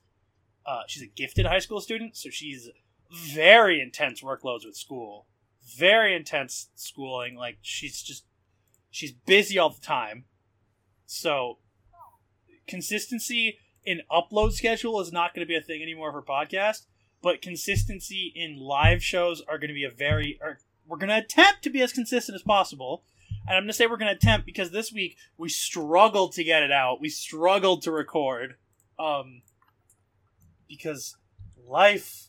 uh, 0.65 0.82
she's 0.86 1.02
a 1.02 1.06
gifted 1.06 1.47
high 1.47 1.59
school 1.59 1.81
student, 1.81 2.16
so 2.16 2.31
she's 2.31 2.70
very 3.10 3.81
intense 3.81 4.23
workloads 4.23 4.65
with 4.65 4.77
school, 4.77 5.27
very 5.77 6.15
intense 6.15 6.69
schooling. 6.74 7.36
Like 7.36 7.59
she's 7.62 8.02
just 8.02 8.24
she's 8.90 9.12
busy 9.12 9.59
all 9.59 9.70
the 9.70 9.81
time. 9.81 10.24
So 11.06 11.59
consistency 12.66 13.59
in 13.85 14.02
upload 14.10 14.52
schedule 14.52 15.01
is 15.01 15.10
not 15.12 15.35
going 15.35 15.47
to 15.47 15.48
be 15.48 15.56
a 15.56 15.62
thing 15.62 15.82
anymore 15.82 16.12
for 16.12 16.23
podcast, 16.23 16.86
but 17.23 17.43
consistency 17.43 18.32
in 18.35 18.59
live 18.59 19.03
shows 19.03 19.43
are 19.49 19.59
going 19.59 19.69
to 19.69 19.74
be 19.74 19.85
a 19.85 19.90
very 19.90 20.39
or 20.40 20.59
we're 20.86 20.99
going 20.99 21.09
to 21.11 21.19
attempt 21.19 21.62
to 21.62 21.70
be 21.70 21.82
as 21.82 21.93
consistent 21.93 22.35
as 22.35 22.43
possible. 22.43 23.03
And 23.47 23.57
I'm 23.57 23.62
going 23.62 23.69
to 23.69 23.74
say 23.74 23.86
we're 23.86 23.97
going 23.97 24.11
to 24.11 24.16
attempt 24.16 24.47
because 24.47 24.70
this 24.70 24.93
week 24.93 25.16
we 25.36 25.49
struggled 25.49 26.32
to 26.32 26.45
get 26.45 26.62
it 26.62 26.73
out. 26.73 27.01
We 27.01 27.09
struggled 27.09 27.82
to 27.82 27.90
record 27.90 28.57
um 28.99 29.43
because 30.69 31.16
life 31.66 32.28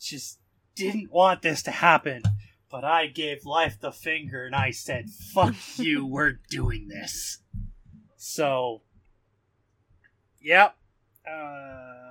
just 0.00 0.38
didn't 0.74 1.12
want 1.12 1.42
this 1.42 1.62
to 1.64 1.70
happen. 1.70 2.22
But 2.70 2.84
I 2.84 3.06
gave 3.06 3.46
life 3.46 3.78
the 3.80 3.92
finger 3.92 4.44
and 4.44 4.54
I 4.54 4.70
said, 4.70 5.10
fuck 5.10 5.54
you, 5.76 6.04
we're 6.06 6.38
doing 6.50 6.88
this. 6.88 7.38
So, 8.16 8.82
yep. 10.40 10.76
Uh, 11.26 12.07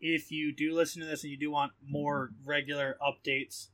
if 0.00 0.30
you 0.30 0.54
do 0.54 0.74
listen 0.74 1.00
to 1.02 1.06
this 1.08 1.22
and 1.22 1.30
you 1.30 1.38
do 1.38 1.50
want 1.50 1.72
more 1.86 2.30
regular 2.44 2.96
updates, 3.02 3.68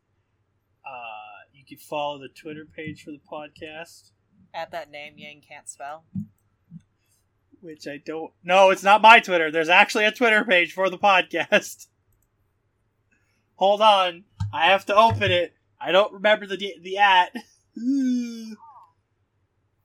uh, 0.87 1.47
you 1.53 1.65
can 1.65 1.79
follow 1.79 2.19
the 2.19 2.29
Twitter 2.29 2.65
page 2.65 3.03
for 3.05 3.11
the 3.11 3.21
podcast, 3.31 4.11
At 4.55 4.71
that 4.73 4.91
name 4.91 5.15
Yang 5.17 5.43
can't 5.49 5.69
spell. 5.69 6.05
which 7.61 7.87
I 7.87 7.99
don't. 8.05 8.33
No, 8.43 8.71
it's 8.71 8.83
not 8.83 9.03
my 9.03 9.21
Twitter. 9.21 9.51
There's 9.51 9.69
actually 9.69 10.05
a 10.05 10.13
Twitter 10.13 10.45
page 10.45 10.73
for 10.73 10.91
the 10.91 10.99
podcast. 10.99 11.87
Hold 13.57 13.81
on, 13.81 14.25
I 14.53 14.67
have 14.67 14.85
to 14.87 14.97
open 14.97 15.31
it. 15.31 15.55
I 15.81 15.93
don't 15.93 16.13
remember 16.13 16.47
the 16.47 16.57
the 16.83 16.99
at. 16.99 17.33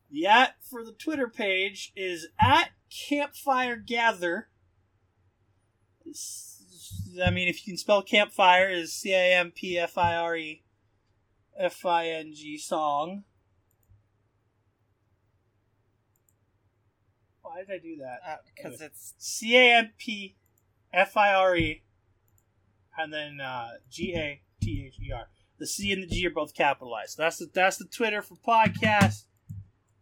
The 0.09 0.25
at 0.25 0.55
for 0.69 0.83
the 0.83 0.93
Twitter 0.93 1.27
page 1.27 1.91
is 1.95 2.27
at 2.39 2.69
Campfire 3.09 3.75
Gather. 3.75 4.49
I 7.25 7.31
mean, 7.31 7.47
if 7.47 7.65
you 7.65 7.71
can 7.71 7.77
spell 7.77 8.01
campfire, 8.01 8.69
is 8.69 8.93
C 8.93 9.13
A 9.13 9.35
M 9.35 9.51
P 9.51 9.77
F 9.77 9.97
I 9.97 10.15
R 10.15 10.35
E 10.35 10.63
F 11.57 11.85
I 11.85 12.07
N 12.07 12.33
G 12.33 12.57
song. 12.57 13.23
Why 17.41 17.59
did 17.59 17.71
I 17.71 17.79
do 17.79 17.97
that? 17.97 18.41
Because 18.55 18.81
it's 18.81 19.13
C 19.17 19.55
A 19.57 19.77
M 19.77 19.91
P 19.97 20.35
F 20.93 21.17
I 21.17 21.33
R 21.33 21.55
E 21.55 21.83
and 22.97 23.13
then 23.13 23.39
uh, 23.39 23.69
G 23.89 24.13
A 24.15 24.41
T 24.61 24.85
H 24.87 24.99
E 24.99 25.11
R. 25.11 25.29
The 25.59 25.67
C 25.67 25.91
and 25.91 26.03
the 26.03 26.07
G 26.07 26.25
are 26.27 26.31
both 26.31 26.53
capitalized. 26.53 27.17
That's 27.17 27.37
the 27.37 27.49
that's 27.51 27.77
the 27.77 27.85
Twitter 27.85 28.21
for 28.21 28.35
podcast. 28.35 29.23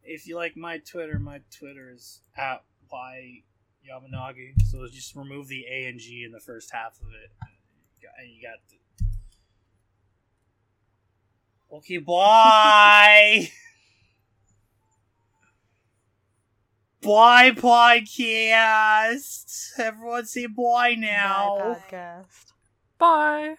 if 0.04 0.28
you 0.28 0.36
like 0.36 0.58
my 0.58 0.80
Twitter, 0.80 1.20
my 1.20 1.42
Twitter 1.58 1.92
is 1.94 2.22
at 2.38 2.64
y 2.92 3.44
Yamanagi. 3.90 4.54
So 4.70 4.88
just 4.88 5.16
remove 5.16 5.48
the 5.48 5.66
A 5.70 5.86
and 5.86 6.00
G 6.00 6.24
in 6.24 6.32
the 6.32 6.40
first 6.40 6.72
half 6.72 7.00
of 7.02 7.08
it, 7.10 7.32
and 8.20 8.30
you 8.30 8.42
got 8.42 8.60
the. 8.70 8.80
Okay, 11.78 11.98
bye. 11.98 13.50
bye, 17.02 17.52
podcast. 17.52 19.46
Everyone 19.78 20.26
say 20.26 20.48
bye 20.48 20.96
now. 20.98 21.58
Bye, 21.58 21.82
podcast. 21.92 22.54
Bye. 22.98 23.56